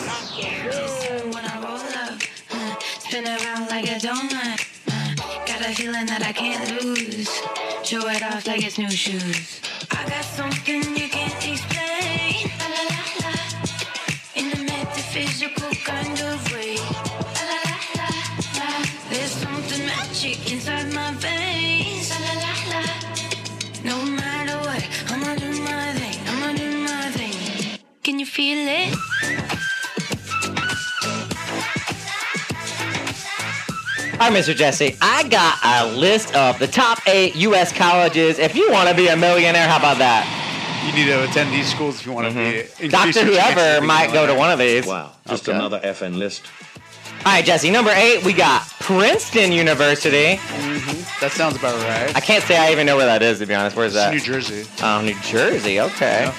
When 1.32 1.44
I 1.44 1.60
roll 1.62 1.76
up, 1.76 2.22
uh, 2.52 2.76
spin 2.98 3.26
around 3.26 3.68
like 3.68 3.84
a 3.86 3.98
donut. 3.98 4.60
Uh, 4.88 5.14
got 5.46 5.60
a 5.60 5.74
feeling 5.74 6.06
that 6.06 6.22
I 6.22 6.32
can't 6.32 6.82
lose. 6.82 7.28
Show 7.82 8.08
it 8.08 8.22
off 8.22 8.46
like 8.46 8.64
it's 8.64 8.78
new 8.78 8.90
shoes. 8.90 9.60
I 9.90 10.08
got 10.08 10.24
something 10.24 10.82
you 10.96 11.08
can't 11.08 11.48
explain. 11.48 11.79
Can 28.10 28.18
you 28.18 28.26
feel 28.26 28.58
it? 28.66 28.92
All 34.18 34.28
right, 34.28 34.32
Mr. 34.32 34.52
Jesse, 34.52 34.96
I 35.00 35.22
got 35.28 35.58
a 35.64 35.96
list 35.96 36.34
of 36.34 36.58
the 36.58 36.66
top 36.66 36.98
eight 37.06 37.36
U.S. 37.36 37.72
colleges. 37.72 38.40
If 38.40 38.56
you 38.56 38.68
want 38.72 38.88
to 38.88 38.96
be 38.96 39.06
a 39.06 39.16
millionaire, 39.16 39.68
how 39.68 39.76
about 39.76 39.98
that? 39.98 40.26
You 40.84 40.92
need 40.92 41.08
to 41.08 41.22
attend 41.22 41.54
these 41.54 41.70
schools 41.70 42.00
if 42.00 42.06
you 42.06 42.10
want 42.12 42.26
to 42.26 42.34
be. 42.34 42.40
Mm-hmm. 42.40 42.82
increase 42.82 42.90
Doctor 42.90 43.06
your 43.26 43.36
chances 43.36 43.52
of 43.52 43.54
whoever 43.54 43.86
might 43.86 44.12
go 44.12 44.26
to 44.26 44.34
one 44.34 44.50
of 44.50 44.58
these. 44.58 44.86
Wow, 44.86 45.12
just 45.28 45.48
Okay. 45.48 45.56
another 45.56 45.78
FN 45.78 46.16
list. 46.18 46.42
All 47.24 47.32
right, 47.32 47.44
Jesse, 47.44 47.70
number 47.70 47.92
eight, 47.94 48.24
we 48.24 48.32
got 48.32 48.68
Princeton 48.80 49.52
University. 49.52 50.34
Mm-hmm. 50.36 51.20
That 51.20 51.30
sounds 51.30 51.54
about 51.56 51.76
right. 51.84 52.16
I 52.16 52.20
can't 52.20 52.42
say 52.42 52.56
I 52.58 52.72
even 52.72 52.86
know 52.86 52.96
where 52.96 53.06
that 53.06 53.22
is, 53.22 53.38
to 53.38 53.46
be 53.46 53.54
honest. 53.54 53.76
Where's 53.76 53.94
It's 53.94 54.02
that? 54.04 54.12
New 54.12 54.18
Jersey. 54.20 54.68
Oh, 54.82 55.00
New 55.00 55.14
Jersey. 55.20 55.78
Okay. 55.80 56.32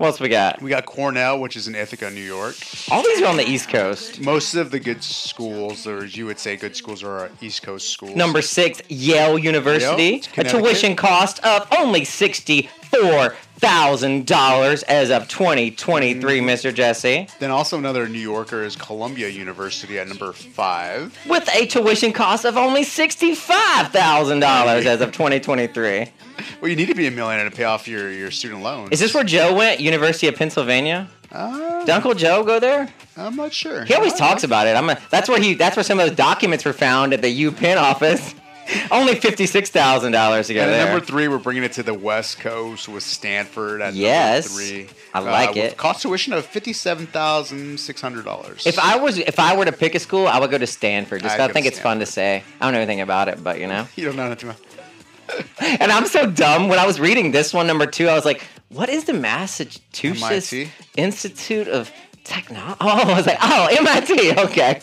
What 0.00 0.06
else 0.06 0.20
we 0.20 0.30
got? 0.30 0.62
We 0.62 0.70
got 0.70 0.86
Cornell, 0.86 1.38
which 1.38 1.58
is 1.58 1.68
in 1.68 1.74
Ithaca, 1.74 2.10
New 2.10 2.22
York. 2.22 2.56
All 2.90 3.02
these 3.02 3.20
are 3.20 3.26
on 3.26 3.36
the 3.36 3.46
East 3.46 3.68
Coast. 3.68 4.18
Most 4.18 4.54
of 4.54 4.70
the 4.70 4.80
good 4.80 5.04
schools, 5.04 5.86
or 5.86 6.04
as 6.04 6.16
you 6.16 6.24
would 6.24 6.38
say 6.38 6.56
good 6.56 6.74
schools, 6.74 7.04
are 7.04 7.30
East 7.42 7.62
Coast 7.62 7.90
schools. 7.90 8.16
Number 8.16 8.40
six, 8.40 8.80
Yale 8.88 9.38
University. 9.38 10.22
Yale, 10.34 10.46
a 10.46 10.48
tuition 10.48 10.96
cost 10.96 11.44
of 11.44 11.68
only 11.78 12.06
sixty-four 12.06 13.36
thousand 13.60 14.26
dollars 14.26 14.82
as 14.84 15.10
of 15.10 15.28
2023, 15.28 16.40
Mr. 16.40 16.74
Jesse. 16.74 17.28
Then 17.38 17.50
also 17.50 17.78
another 17.78 18.08
New 18.08 18.18
Yorker 18.18 18.62
is 18.62 18.74
Columbia 18.74 19.28
University 19.28 19.98
at 19.98 20.08
number 20.08 20.32
five. 20.32 21.16
With 21.28 21.48
a 21.54 21.66
tuition 21.66 22.12
cost 22.12 22.44
of 22.44 22.56
only 22.56 22.82
sixty-five 22.84 23.88
thousand 23.92 24.40
dollars 24.40 24.86
as 24.86 25.00
of 25.00 25.12
2023. 25.12 26.06
Well, 26.62 26.70
you 26.70 26.76
need 26.76 26.86
to 26.88 26.94
be 26.94 27.06
a 27.06 27.10
millionaire 27.10 27.48
to 27.48 27.54
pay 27.54 27.64
off 27.64 27.86
your, 27.86 28.10
your 28.10 28.30
student 28.30 28.62
loans. 28.62 28.92
Is 28.92 29.00
this 29.00 29.12
where 29.12 29.24
Joe 29.24 29.54
went? 29.54 29.78
University 29.78 30.26
of 30.26 30.36
Pennsylvania? 30.36 31.06
Uh, 31.30 31.80
Did 31.80 31.90
Uncle 31.90 32.14
Joe 32.14 32.44
go 32.44 32.58
there? 32.58 32.88
I'm 33.16 33.36
not 33.36 33.52
sure. 33.52 33.84
He 33.84 33.92
always 33.94 34.14
talks 34.14 34.42
about 34.42 34.66
it. 34.66 34.74
I'm 34.74 34.88
a, 34.88 34.98
that's 35.10 35.28
where 35.28 35.38
he. 35.38 35.52
That's 35.54 35.76
where 35.76 35.82
some 35.84 36.00
of 36.00 36.06
those 36.08 36.16
documents 36.16 36.64
were 36.64 36.72
found 36.72 37.12
at 37.12 37.20
the 37.20 37.28
U 37.28 37.52
Penn 37.52 37.76
office. 37.76 38.34
Only 38.90 39.14
fifty-six 39.16 39.70
thousand 39.70 40.12
dollars 40.12 40.46
to 40.48 40.54
go 40.54 40.62
And 40.62 40.70
there. 40.72 40.86
number 40.86 41.04
three, 41.04 41.28
we're 41.28 41.38
bringing 41.38 41.62
it 41.64 41.72
to 41.72 41.82
the 41.82 41.94
West 41.94 42.38
Coast 42.40 42.88
with 42.88 43.02
Stanford 43.02 43.80
at 43.80 43.94
Yes. 43.94 44.48
number 44.48 44.62
three. 44.64 44.88
I 45.14 45.18
like 45.20 45.48
with 45.50 45.58
it. 45.58 45.76
Cost 45.76 46.02
tuition 46.02 46.32
of 46.32 46.44
fifty-seven 46.46 47.06
thousand 47.08 47.78
six 47.80 48.00
hundred 48.00 48.24
dollars. 48.24 48.66
If 48.66 48.78
I 48.78 48.96
was, 48.96 49.18
if 49.18 49.38
I 49.38 49.56
were 49.56 49.64
to 49.64 49.72
pick 49.72 49.94
a 49.94 49.98
school, 49.98 50.26
I 50.28 50.38
would 50.38 50.50
go 50.50 50.58
to 50.58 50.66
Stanford. 50.66 51.22
Just 51.22 51.38
I 51.38 51.48
think 51.48 51.66
it's 51.66 51.78
fun 51.78 51.98
to 52.00 52.06
say. 52.06 52.42
I 52.60 52.64
don't 52.64 52.72
know 52.74 52.78
anything 52.80 53.00
about 53.00 53.28
it, 53.28 53.42
but 53.42 53.58
you 53.58 53.66
know. 53.66 53.86
you 53.96 54.04
don't 54.04 54.16
know 54.16 54.28
nothing 54.28 54.50
about. 54.50 54.60
And 55.80 55.92
I'm 55.92 56.06
so 56.06 56.28
dumb. 56.28 56.68
When 56.68 56.78
I 56.80 56.86
was 56.86 56.98
reading 56.98 57.30
this 57.30 57.54
one, 57.54 57.66
number 57.68 57.86
two, 57.86 58.08
I 58.08 58.14
was 58.14 58.24
like, 58.24 58.42
"What 58.68 58.88
is 58.88 59.04
the 59.04 59.12
Massachusetts 59.12 60.52
MIT? 60.52 60.70
Institute 60.96 61.68
of 61.68 61.90
Technology?" 62.24 62.76
Oh, 62.80 63.10
I 63.12 63.14
was 63.16 63.26
like, 63.26 63.38
"Oh, 63.40 63.68
MIT." 63.70 64.32
Okay. 64.46 64.80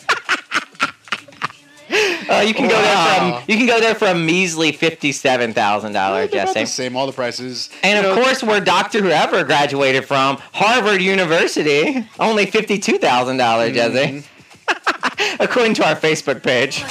Uh, 2.38 2.40
you 2.40 2.52
can 2.52 2.68
go 2.68 2.76
there 2.80 3.18
from 3.18 3.42
you 3.48 3.56
can 3.56 3.66
go 3.66 3.80
there 3.80 3.94
for 3.94 4.04
a 4.06 4.14
measly 4.14 4.70
fifty-seven 4.72 5.54
thousand 5.54 5.92
dollars, 5.92 6.30
They're 6.30 6.44
Jesse. 6.44 6.60
the 6.60 6.66
same, 6.66 6.94
all 6.96 7.06
the 7.06 7.12
prices. 7.12 7.70
And 7.82 8.02
You 8.04 8.10
of 8.10 8.16
know, 8.16 8.22
course, 8.22 8.42
where 8.42 8.60
Doctor 8.60 9.00
Whoever 9.00 9.44
graduated 9.44 10.04
from, 10.04 10.36
Harvard 10.52 11.00
University, 11.00 12.06
only 12.20 12.44
fifty-two 12.46 12.98
thousand 12.98 13.38
dollars, 13.38 13.72
Jesse. 13.74 14.24
According 15.40 15.74
to 15.74 15.86
our 15.88 15.96
Facebook 15.96 16.42
page. 16.42 16.84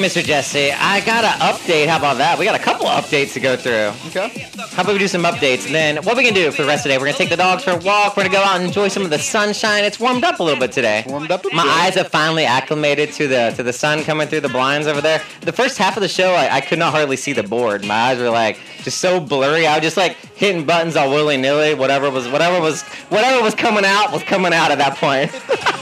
Mr. 0.00 0.24
Jesse, 0.24 0.72
I 0.72 1.00
got 1.04 1.24
an 1.24 1.38
update. 1.40 1.86
How 1.86 1.98
about 1.98 2.16
that? 2.16 2.38
We 2.38 2.46
got 2.46 2.58
a 2.58 2.62
couple 2.62 2.86
of 2.86 3.04
updates 3.04 3.34
to 3.34 3.40
go 3.40 3.54
through. 3.54 3.92
Okay. 4.08 4.46
How 4.70 4.82
about 4.82 4.94
we 4.94 4.98
do 4.98 5.06
some 5.06 5.24
updates? 5.24 5.66
And 5.66 5.74
then 5.74 5.96
what 6.04 6.16
we 6.16 6.24
can 6.24 6.32
do 6.32 6.50
for 6.50 6.62
the 6.62 6.68
rest 6.68 6.86
of 6.86 6.90
the 6.90 6.96
day? 6.96 6.98
We're 6.98 7.12
to 7.12 7.18
take 7.18 7.28
the 7.28 7.36
dogs 7.36 7.64
for 7.64 7.72
a 7.72 7.76
walk. 7.76 8.16
We're 8.16 8.22
to 8.24 8.30
go 8.30 8.40
out 8.40 8.56
and 8.56 8.64
enjoy 8.64 8.88
some 8.88 9.02
of 9.04 9.10
the 9.10 9.18
sunshine. 9.18 9.84
It's 9.84 10.00
warmed 10.00 10.24
up 10.24 10.40
a 10.40 10.42
little 10.42 10.58
bit 10.58 10.72
today. 10.72 11.04
Warmed 11.06 11.30
up. 11.30 11.44
My 11.52 11.66
eyes 11.66 11.96
have 11.96 12.08
finally 12.08 12.46
acclimated 12.46 13.12
to 13.12 13.28
the 13.28 13.52
to 13.56 13.62
the 13.62 13.74
sun 13.74 14.02
coming 14.02 14.26
through 14.26 14.40
the 14.40 14.48
blinds 14.48 14.86
over 14.86 15.02
there. 15.02 15.22
The 15.42 15.52
first 15.52 15.76
half 15.76 15.98
of 15.98 16.00
the 16.00 16.08
show, 16.08 16.32
I, 16.32 16.56
I 16.56 16.60
could 16.62 16.78
not 16.78 16.92
hardly 16.92 17.16
see 17.16 17.34
the 17.34 17.42
board. 17.42 17.84
My 17.84 17.94
eyes 17.94 18.18
were 18.18 18.30
like 18.30 18.58
just 18.82 18.98
so 18.98 19.20
blurry. 19.20 19.66
I 19.66 19.76
was 19.76 19.82
just 19.82 19.98
like 19.98 20.16
hitting 20.34 20.64
buttons 20.64 20.96
all 20.96 21.10
willy 21.10 21.36
nilly. 21.36 21.74
Whatever 21.74 22.10
was 22.10 22.26
whatever 22.26 22.58
was 22.58 22.82
whatever 23.10 23.42
was 23.42 23.54
coming 23.54 23.84
out 23.84 24.12
was 24.12 24.22
coming 24.22 24.54
out 24.54 24.70
at 24.70 24.78
that 24.78 24.96
point. 24.96 25.30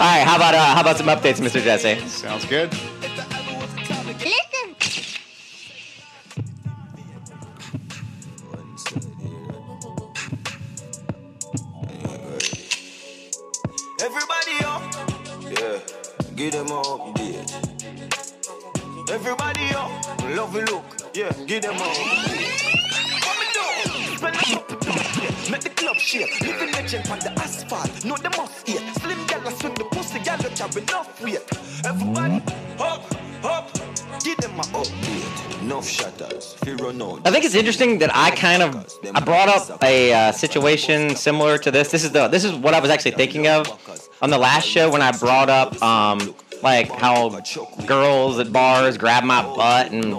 all 0.00 0.06
right, 0.06 0.24
how 0.26 0.36
about 0.36 0.54
uh, 0.54 0.64
how 0.74 0.80
about 0.80 0.96
some 0.96 1.06
updates, 1.06 1.40
Mr. 1.40 1.60
Jesse? 1.60 1.98
Sounds 2.06 2.44
good. 2.44 2.72
Everybody 14.00 14.64
up. 14.64 14.82
Yeah, 15.50 15.80
give 16.36 16.52
them 16.52 16.66
a 16.68 16.82
update. 16.82 17.50
Everybody 19.10 19.74
up. 19.74 19.90
Love 20.36 20.54
you 20.54 20.64
look. 20.66 20.84
Yeah, 21.12 21.32
give 21.46 21.62
them 21.62 21.74
a 21.74 21.78
update. 21.78 22.77
Spend 24.18 24.34
a 24.34 24.38
couple. 24.38 25.50
Make 25.52 25.60
the 25.60 25.70
club 25.76 25.96
shake. 25.96 26.40
Legend 26.40 27.08
on 27.08 27.20
the 27.20 27.30
asphalt. 27.38 28.04
Know 28.04 28.16
the 28.16 28.30
must 28.30 28.68
eat. 28.68 28.82
Slim 29.00 29.26
gal 29.28 29.48
swim 29.52 29.74
the 29.74 29.84
pussy 29.84 30.18
enough 30.18 31.22
weight. 31.22 31.40
Everybody 31.84 32.42
up, 32.80 33.04
up. 33.44 33.72
Give 34.24 34.36
them 34.38 34.58
out. 34.58 34.90
I 35.70 37.30
think 37.30 37.44
it's 37.44 37.54
interesting 37.54 37.98
that 37.98 38.10
I 38.12 38.30
kind 38.32 38.62
of 38.62 38.98
I 39.14 39.20
brought 39.20 39.48
up 39.48 39.82
a 39.84 40.12
uh, 40.12 40.32
situation 40.32 41.14
similar 41.14 41.56
to 41.58 41.70
this. 41.70 41.92
This 41.92 42.02
is 42.02 42.10
the 42.10 42.26
this 42.26 42.44
is 42.44 42.54
what 42.54 42.74
I 42.74 42.80
was 42.80 42.90
actually 42.90 43.12
thinking 43.12 43.46
of 43.46 43.68
on 44.20 44.30
the 44.30 44.38
last 44.38 44.66
show 44.66 44.90
when 44.90 45.02
I 45.02 45.12
brought 45.12 45.48
up 45.48 45.80
um, 45.80 46.34
like 46.62 46.90
how 46.90 47.38
girls 47.86 48.40
at 48.40 48.52
bars 48.52 48.98
grab 48.98 49.22
my 49.22 49.42
butt 49.42 49.92
and 49.92 50.18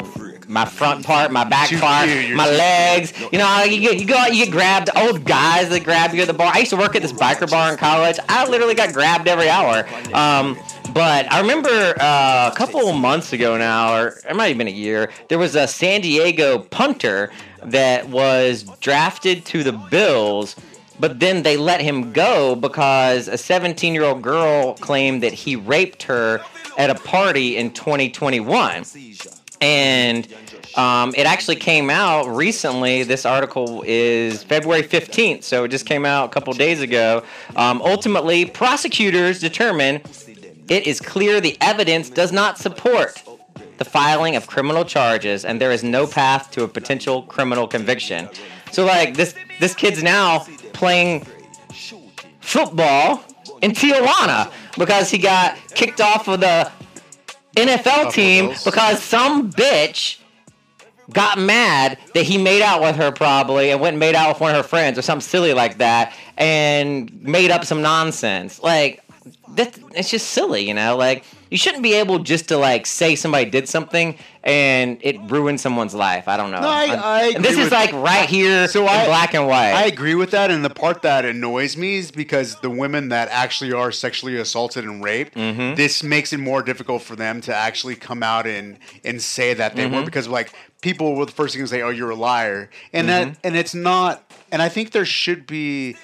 my 0.50 0.66
front 0.66 1.06
part, 1.06 1.32
my 1.32 1.44
back 1.44 1.70
Too 1.70 1.80
part, 1.80 2.10
you're 2.10 2.36
my 2.36 2.50
legs. 2.50 3.14
You 3.32 3.38
know, 3.38 3.64
you 3.64 3.80
get 3.80 4.00
you 4.00 4.06
go 4.06 4.16
out, 4.16 4.34
you 4.34 4.46
get 4.46 4.52
grabbed. 4.52 4.90
Old 4.96 5.24
guys 5.24 5.70
that 5.70 5.84
grab 5.84 6.14
you 6.14 6.22
at 6.22 6.28
the 6.28 6.34
bar. 6.34 6.52
I 6.54 6.60
used 6.60 6.72
to 6.72 6.78
work 6.78 6.96
at 6.96 7.04
this 7.04 7.14
biker 7.14 7.50
bar 7.50 7.72
in 7.72 7.78
college. 7.78 8.18
I 8.28 8.50
literally 8.50 8.74
got 8.74 8.92
grabbed 8.92 9.28
every 9.28 9.48
hour. 9.48 9.88
Um, 10.14 10.58
but 10.94 11.32
I 11.32 11.40
remember 11.40 11.70
uh, 11.70 12.50
a 12.52 12.56
couple 12.58 12.92
months 12.94 13.32
ago 13.32 13.58
now, 13.58 13.96
or 13.96 14.20
it 14.28 14.36
might 14.36 14.48
have 14.48 14.58
been 14.58 14.68
a 14.68 14.72
year, 14.72 15.12
there 15.28 15.38
was 15.38 15.56
a 15.56 15.68
San 15.68 16.02
Diego 16.02 16.60
punter 16.60 17.32
that 17.64 18.10
was 18.10 18.64
drafted 18.80 19.46
to 19.46 19.64
the 19.64 19.74
Bills, 19.74 20.56
but 21.00 21.20
then 21.20 21.44
they 21.44 21.58
let 21.58 21.80
him 21.80 22.12
go 22.12 22.56
because 22.56 23.28
a 23.28 23.38
17 23.38 23.94
year 23.94 24.04
old 24.04 24.24
girl 24.24 24.74
claimed 24.76 25.22
that 25.22 25.34
he 25.34 25.56
raped 25.56 26.04
her 26.04 26.42
at 26.80 26.90
a 26.90 26.96
party 26.96 27.58
in 27.58 27.72
2021. 27.72 28.84
And 29.62 30.28
um, 30.76 31.14
it 31.18 31.26
actually 31.26 31.58
came 31.58 31.90
out 31.90 32.28
recently. 32.28 33.04
This 33.04 33.26
article 33.26 33.84
is 33.86 34.44
February 34.44 34.84
15th, 34.84 35.44
so 35.44 35.64
it 35.66 35.70
just 35.70 35.86
came 35.86 36.06
out 36.06 36.26
a 36.26 36.30
couple 36.30 36.54
days 36.54 36.82
ago. 36.82 37.24
Um, 37.56 37.82
ultimately, 37.82 38.46
prosecutors 38.46 39.40
determine 39.40 40.02
it 40.70 40.88
is 40.88 41.02
clear 41.02 41.42
the 41.42 41.58
evidence 41.62 42.10
does 42.10 42.32
not 42.32 42.58
support 42.58 43.22
the 43.78 43.86
filing 43.86 44.36
of 44.36 44.46
criminal 44.46 44.86
charges, 44.86 45.44
and 45.44 45.60
there 45.60 45.72
is 45.72 45.84
no 45.84 46.06
path 46.06 46.52
to 46.52 46.64
a 46.64 46.68
potential 46.68 47.24
criminal 47.24 47.68
conviction. 47.68 48.30
So, 48.72 48.86
like 48.86 49.16
this, 49.16 49.34
this 49.60 49.74
kid's 49.74 50.04
now 50.04 50.46
playing 50.74 51.26
football 52.40 53.24
in 53.62 53.72
Tijuana 53.72 54.52
because 54.78 55.10
he 55.10 55.18
got 55.18 55.58
kicked 55.74 56.02
off 56.02 56.28
of 56.28 56.40
the 56.40 56.72
NFL 57.56 58.14
team 58.14 58.54
because 58.64 59.02
some 59.02 59.52
bitch 59.52 60.20
got 61.12 61.38
mad 61.40 61.98
that 62.14 62.24
he 62.24 62.38
made 62.38 62.62
out 62.62 62.82
with 62.82 62.96
her 62.96 63.12
probably 63.12 63.72
and 63.72 63.82
went 63.82 63.94
and 63.94 64.00
made 64.00 64.16
out 64.16 64.30
with 64.30 64.42
one 64.42 64.52
of 64.52 64.58
her 64.58 64.68
friends 64.68 64.98
or 64.98 65.02
something 65.02 65.28
silly 65.28 65.54
like 65.54 65.80
that 65.80 66.14
and 66.38 67.12
made 67.24 67.52
up 67.52 67.66
some 67.66 67.82
nonsense. 67.82 68.62
Like 68.62 69.04
that 69.56 69.78
it's 69.96 70.10
just 70.10 70.30
silly, 70.32 70.68
you 70.68 70.74
know? 70.74 70.96
Like 70.98 71.24
you 71.50 71.58
shouldn't 71.58 71.84
be 71.84 71.94
able 71.94 72.20
just 72.20 72.48
to 72.50 72.58
like 72.58 72.86
say 72.86 73.16
somebody 73.16 73.50
did 73.50 73.68
something 73.68 74.18
and 74.44 74.98
it 75.02 75.18
ruined 75.30 75.60
someone's 75.60 75.94
life. 75.96 76.28
I 76.28 76.38
don't 76.38 76.52
know. 76.52 76.62
No, 76.62 76.70
I, 76.70 76.86
I'm- 77.32 77.42
this 77.42 77.58
is 77.58 77.72
like 77.72 77.92
right 77.94 78.30
here 78.30 78.68
so 78.68 78.84
in 78.84 78.90
I, 78.90 79.06
black 79.06 79.34
and 79.34 79.48
white. 79.48 79.74
I 79.74 79.86
agree 79.86 80.16
with 80.16 80.32
that, 80.32 80.50
and 80.52 80.64
the 80.64 80.70
part 80.70 81.02
that 81.02 81.26
annoys 81.26 81.76
me 81.76 81.98
is 81.98 82.12
because 82.12 82.56
the 82.62 82.70
women 82.70 83.10
that 83.10 83.28
actually 83.32 83.74
are 83.74 83.92
sexually 83.92 84.38
assaulted 84.38 84.86
and 84.86 85.04
raped, 85.04 85.36
Mm-hmm. 85.36 85.76
this 85.76 86.04
makes 86.04 86.32
it 86.34 86.40
more 86.40 86.62
difficult 86.64 87.02
for 87.02 87.16
them 87.16 87.42
to 87.42 87.56
actually 87.56 87.96
come 87.96 88.24
out 88.24 88.46
and 88.48 88.78
and 89.04 89.22
say 89.22 89.54
that 89.54 89.76
they 89.76 89.86
were 89.88 90.02
Mhm. 90.02 90.06
because 90.06 90.28
like 90.28 90.54
people 90.82 91.16
will 91.16 91.26
the 91.26 91.32
first 91.32 91.54
thing 91.56 91.64
to 91.64 91.68
say, 91.68 91.82
"Oh, 91.82 91.90
you're 91.90 92.12
a 92.12 92.16
liar," 92.16 92.70
and 92.94 93.08
Mhm. 93.08 93.10
that 93.10 93.38
and 93.44 93.56
it's 93.58 93.74
not. 93.76 94.24
And 94.52 94.62
I 94.64 94.70
think 94.70 94.92
there 94.92 95.06
should 95.06 95.46
be 95.46 95.96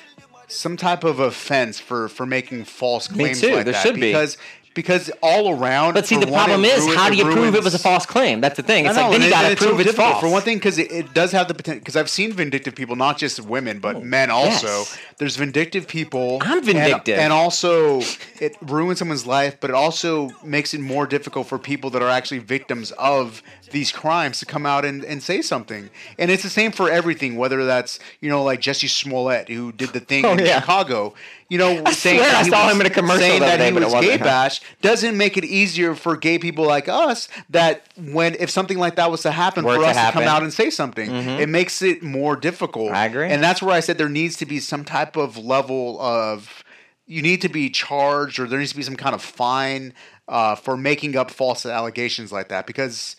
some 0.48 0.78
type 0.78 1.04
of 1.04 1.20
offense 1.20 1.80
for 1.80 2.08
for 2.10 2.26
making 2.26 2.66
false 2.66 3.10
Me 3.10 3.26
claims 3.26 3.42
too, 3.42 3.48
like 3.56 3.66
there 3.66 3.74
that 3.74 3.84
should 3.84 3.96
be. 3.96 4.02
because 4.02 4.38
because 4.76 5.10
all 5.24 5.58
around. 5.58 5.94
but 5.94 6.06
see, 6.06 6.18
the 6.18 6.28
one, 6.28 6.34
problem 6.46 6.66
it 6.66 6.78
is, 6.78 6.84
ruin- 6.86 6.98
how 6.98 7.10
do 7.10 7.16
you 7.16 7.24
prove 7.24 7.56
it 7.56 7.64
was 7.64 7.74
a 7.74 7.80
false 7.80 8.06
claim? 8.06 8.42
That's 8.42 8.58
the 8.58 8.62
thing. 8.62 8.86
It's 8.86 8.96
like 8.96 9.10
then 9.10 9.22
you 9.22 9.30
got 9.30 9.44
to 9.44 9.52
it's 9.54 9.62
so 9.62 9.68
prove 9.70 9.80
it's 9.80 9.92
difficult. 9.92 10.12
false. 10.12 10.22
For 10.22 10.30
one 10.30 10.42
thing, 10.42 10.58
because 10.58 10.78
it, 10.78 10.92
it 10.92 11.14
does 11.14 11.32
have 11.32 11.48
the 11.48 11.54
potential. 11.54 11.80
Because 11.80 11.96
I've 11.96 12.10
seen 12.10 12.34
vindictive 12.34 12.76
people, 12.76 12.96
not 12.98 13.18
just 13.18 13.40
women, 13.40 13.80
but 13.80 13.96
oh, 13.96 14.02
men 14.02 14.30
also. 14.30 14.68
Oh, 14.68 14.78
yes. 14.80 14.98
There's 15.18 15.38
vindictive 15.38 15.88
people. 15.88 16.40
I'm 16.42 16.58
and- 16.58 16.66
vindictive. 16.66 17.18
And, 17.18 17.32
also, 17.32 18.02
it 18.40 18.58
ruins 18.62 19.00
someone's 19.00 19.26
life, 19.26 19.58
but 19.62 19.70
it 19.70 19.76
also 19.76 20.30
makes 20.44 20.74
it 20.74 20.82
more 20.82 21.08
difficult 21.08 21.48
for 21.48 21.58
people 21.58 21.90
that 21.92 22.02
are 22.02 22.10
actually 22.10 22.40
victims 22.40 22.92
of 22.92 23.42
these 23.76 23.92
crimes 23.92 24.40
to 24.40 24.46
come 24.46 24.66
out 24.66 24.86
and, 24.86 25.04
and 25.04 25.22
say 25.22 25.42
something. 25.42 25.90
And 26.18 26.32
it's 26.32 26.42
the 26.44 26.50
same 26.50 26.72
for 26.72 26.90
everything, 26.90 27.36
whether 27.36 27.66
that's, 27.66 28.00
you 28.22 28.30
know, 28.30 28.42
like 28.42 28.62
Jussie 28.62 28.90
Smollett, 28.90 29.50
who 29.50 29.72
did 29.74 29.90
the 29.90 30.00
thing 30.00 30.26
Oh, 30.26 30.32
in 30.32 30.40
yeah. 30.40 30.62
Chicago. 30.62 31.14
You 31.50 31.58
know, 31.58 31.84
I 31.86 31.92
saying 31.92 32.20
swear 32.20 32.32
that 32.32 32.42
I 32.42 32.44
he 32.46 32.50
saw 32.50 32.66
was- 32.66 32.74
him 32.76 32.82
in 32.82 32.88
a 32.88 32.90
commercial 32.90 33.20
saying 33.20 33.42
that 33.42 33.58
day, 33.58 33.68
he 33.68 33.74
was 33.74 33.94
gay 33.94 34.72
doesn't 34.82 35.18
make 35.18 35.36
it 35.38 35.44
easier 35.44 35.94
for 35.94 36.16
gay 36.16 36.40
people 36.40 36.66
like 36.66 36.88
us 36.90 37.28
that 37.50 37.84
when 37.98 38.36
if 38.40 38.50
something 38.50 38.80
like 38.80 38.96
that 38.96 39.12
was 39.12 39.22
to 39.24 39.32
happen 39.32 39.66
Were 39.66 39.76
for 39.76 39.82
to 39.82 39.88
us 39.88 39.98
to 40.08 40.12
come 40.14 40.24
out 40.24 40.42
and 40.42 40.52
say 40.54 40.70
something, 40.70 41.10
Mhm. 41.10 41.40
it 41.40 41.50
makes 41.50 41.82
it 41.82 42.02
more 42.02 42.36
difficult. 42.38 42.94
I 42.94 43.06
agree. 43.06 43.30
and 43.30 43.44
that's 43.44 43.62
where 43.62 43.76
I 43.76 43.82
said 43.82 43.98
there 43.98 44.10
needs 44.10 44.38
to 44.38 44.46
be 44.46 44.60
some 44.60 44.86
type 44.86 45.18
of 45.18 45.38
level 45.38 46.00
of 46.02 46.64
you 47.06 47.22
need 47.22 47.42
to 47.42 47.50
be 47.50 47.70
charged 47.70 48.40
or 48.40 48.48
there 48.48 48.58
needs 48.58 48.72
to 48.72 48.78
be 48.78 48.84
some 48.84 48.96
kind 48.96 49.14
of 49.14 49.22
fine 49.22 49.94
uh, 50.28 50.56
for 50.56 50.76
making 50.76 51.16
up 51.16 51.30
false 51.30 51.64
allegations 51.66 52.32
like 52.32 52.48
that 52.50 52.66
because 52.66 53.16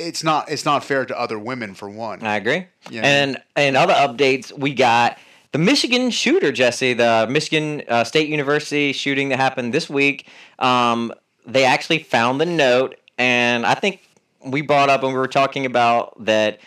it's 0.00 0.24
not 0.24 0.50
it's 0.50 0.64
not 0.64 0.84
fair 0.84 1.04
to 1.04 1.18
other 1.18 1.38
women 1.38 1.74
for 1.74 1.88
one. 1.88 2.22
I 2.22 2.36
agree. 2.36 2.66
Yeah. 2.90 3.02
And 3.02 3.42
and 3.56 3.76
other 3.76 3.94
updates 3.94 4.56
we 4.56 4.74
got 4.74 5.18
the 5.52 5.58
Michigan 5.58 6.10
shooter 6.10 6.52
Jesse, 6.52 6.94
the 6.94 7.26
Michigan 7.28 7.82
uh, 7.88 8.04
State 8.04 8.28
University 8.28 8.92
shooting 8.92 9.30
that 9.30 9.38
happened 9.38 9.74
this 9.74 9.90
week. 9.90 10.28
Um, 10.58 11.12
they 11.46 11.64
actually 11.64 12.00
found 12.00 12.40
the 12.40 12.46
note, 12.46 12.96
and 13.18 13.66
I 13.66 13.74
think 13.74 14.00
we 14.44 14.62
brought 14.62 14.88
up 14.88 15.02
when 15.02 15.12
we 15.12 15.18
were 15.18 15.28
talking 15.28 15.66
about 15.66 16.24
that. 16.24 16.60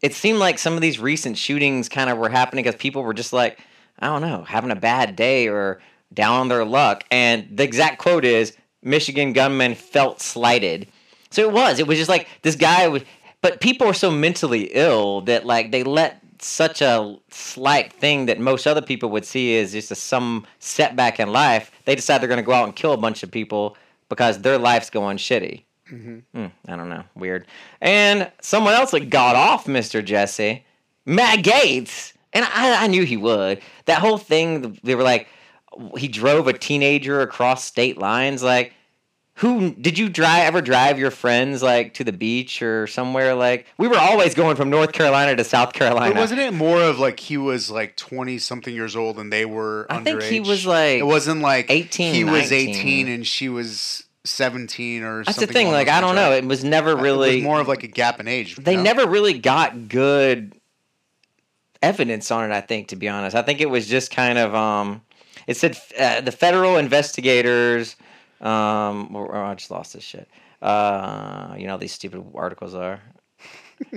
It 0.00 0.14
seemed 0.14 0.38
like 0.38 0.60
some 0.60 0.74
of 0.74 0.80
these 0.80 1.00
recent 1.00 1.36
shootings 1.36 1.88
kind 1.88 2.08
of 2.08 2.18
were 2.18 2.28
happening 2.28 2.62
because 2.62 2.78
people 2.80 3.02
were 3.02 3.14
just 3.14 3.32
like, 3.32 3.58
I 3.98 4.06
don't 4.06 4.22
know, 4.22 4.44
having 4.44 4.70
a 4.70 4.76
bad 4.76 5.16
day 5.16 5.48
or 5.48 5.80
down 6.14 6.38
on 6.38 6.48
their 6.48 6.64
luck. 6.64 7.02
And 7.10 7.48
the 7.52 7.64
exact 7.64 7.98
quote 7.98 8.24
is, 8.24 8.56
"Michigan 8.82 9.32
gunman 9.32 9.74
felt 9.74 10.20
slighted." 10.20 10.86
So 11.30 11.42
it 11.42 11.52
was. 11.52 11.78
It 11.78 11.86
was 11.86 11.98
just 11.98 12.08
like 12.08 12.28
this 12.42 12.56
guy 12.56 12.88
was. 12.88 13.02
But 13.40 13.60
people 13.60 13.86
are 13.86 13.94
so 13.94 14.10
mentally 14.10 14.70
ill 14.72 15.20
that 15.22 15.46
like 15.46 15.70
they 15.70 15.84
let 15.84 16.20
such 16.40 16.82
a 16.82 17.16
slight 17.30 17.92
thing 17.92 18.26
that 18.26 18.38
most 18.40 18.66
other 18.66 18.82
people 18.82 19.10
would 19.10 19.24
see 19.24 19.58
as 19.58 19.72
just 19.72 19.90
a, 19.90 19.94
some 19.94 20.46
setback 20.58 21.20
in 21.20 21.32
life. 21.32 21.70
They 21.84 21.94
decide 21.94 22.20
they're 22.20 22.28
going 22.28 22.38
to 22.38 22.44
go 22.46 22.52
out 22.52 22.64
and 22.64 22.74
kill 22.76 22.92
a 22.92 22.96
bunch 22.96 23.22
of 23.22 23.30
people 23.30 23.76
because 24.08 24.40
their 24.40 24.58
life's 24.58 24.90
going 24.90 25.16
shitty. 25.18 25.64
Mhm. 25.90 26.22
Hmm, 26.34 26.46
I 26.66 26.76
don't 26.76 26.88
know. 26.88 27.04
Weird. 27.14 27.46
And 27.80 28.30
someone 28.40 28.74
else 28.74 28.90
that 28.92 29.10
got 29.10 29.36
off 29.36 29.66
Mr. 29.66 30.04
Jesse, 30.04 30.64
Matt 31.06 31.40
Gaetz. 31.44 32.12
And 32.32 32.44
I, 32.44 32.84
I 32.84 32.86
knew 32.88 33.04
he 33.04 33.16
would. 33.16 33.60
That 33.86 33.98
whole 34.00 34.18
thing, 34.18 34.78
they 34.82 34.94
were 34.94 35.02
like, 35.02 35.28
he 35.96 36.08
drove 36.08 36.46
a 36.46 36.52
teenager 36.52 37.20
across 37.20 37.64
state 37.64 37.98
lines. 37.98 38.42
Like, 38.42 38.74
who 39.38 39.70
did 39.74 39.96
you 39.98 40.08
drive 40.08 40.44
ever 40.44 40.60
drive 40.60 40.98
your 40.98 41.10
friends 41.12 41.62
like 41.62 41.94
to 41.94 42.04
the 42.04 42.12
beach 42.12 42.60
or 42.60 42.86
somewhere? 42.88 43.34
Like, 43.34 43.66
we 43.78 43.86
were 43.86 43.98
always 43.98 44.34
going 44.34 44.56
from 44.56 44.68
North 44.68 44.92
Carolina 44.92 45.36
to 45.36 45.44
South 45.44 45.72
Carolina. 45.72 46.12
But 46.12 46.20
wasn't 46.20 46.40
it 46.40 46.52
more 46.52 46.80
of 46.82 46.98
like 46.98 47.20
he 47.20 47.36
was 47.36 47.70
like 47.70 47.96
twenty 47.96 48.38
something 48.38 48.74
years 48.74 48.96
old 48.96 49.18
and 49.18 49.32
they 49.32 49.44
were 49.44 49.86
I 49.88 49.98
underage? 49.98 50.04
think 50.04 50.22
he 50.24 50.40
was, 50.40 50.66
like, 50.66 50.98
it 50.98 51.06
wasn't 51.06 51.40
like 51.40 51.70
18, 51.70 52.14
He 52.14 52.24
was 52.24 52.50
eighteen 52.50 53.06
and 53.08 53.24
she 53.26 53.48
was 53.48 54.04
seventeen 54.24 55.02
or 55.04 55.22
something. 55.24 55.40
That's 55.40 55.46
the 55.46 55.52
thing. 55.52 55.70
Like, 55.70 55.88
I 55.88 56.00
don't 56.00 56.16
know. 56.16 56.32
It 56.32 56.44
was 56.44 56.64
never 56.64 56.90
It 56.90 56.94
was 56.96 57.02
really. 57.02 57.40
more 57.40 57.60
of 57.60 57.68
like 57.68 57.84
a 57.84 57.88
gap 57.88 58.18
in 58.20 58.26
age. 58.28 58.56
they 58.56 58.76
no? 58.76 58.82
never 58.82 59.06
really 59.06 59.38
got 59.38 59.88
good 59.88 60.54
evidence 61.80 62.32
on 62.32 62.50
it 62.50 62.52
i 62.52 62.60
think 62.60 62.88
to 62.88 62.96
be 62.96 63.08
honest 63.08 63.36
i 63.36 63.42
think 63.42 63.60
it 63.60 63.70
was 63.70 63.86
just 63.86 64.10
kind 64.10 64.36
of 64.36 64.52
um 64.52 65.00
it 65.46 65.56
said 65.56 65.78
uh, 65.96 66.20
the 66.20 66.32
federal 66.32 66.76
investigators 66.76 67.94
um 68.40 69.14
or 69.16 69.34
i 69.36 69.54
just 69.54 69.70
lost 69.70 69.92
this 69.94 70.04
shit. 70.04 70.28
Uh 70.62 71.54
you 71.58 71.66
know 71.66 71.72
how 71.72 71.76
these 71.76 71.92
stupid 71.92 72.24
articles 72.34 72.74
are 72.74 73.00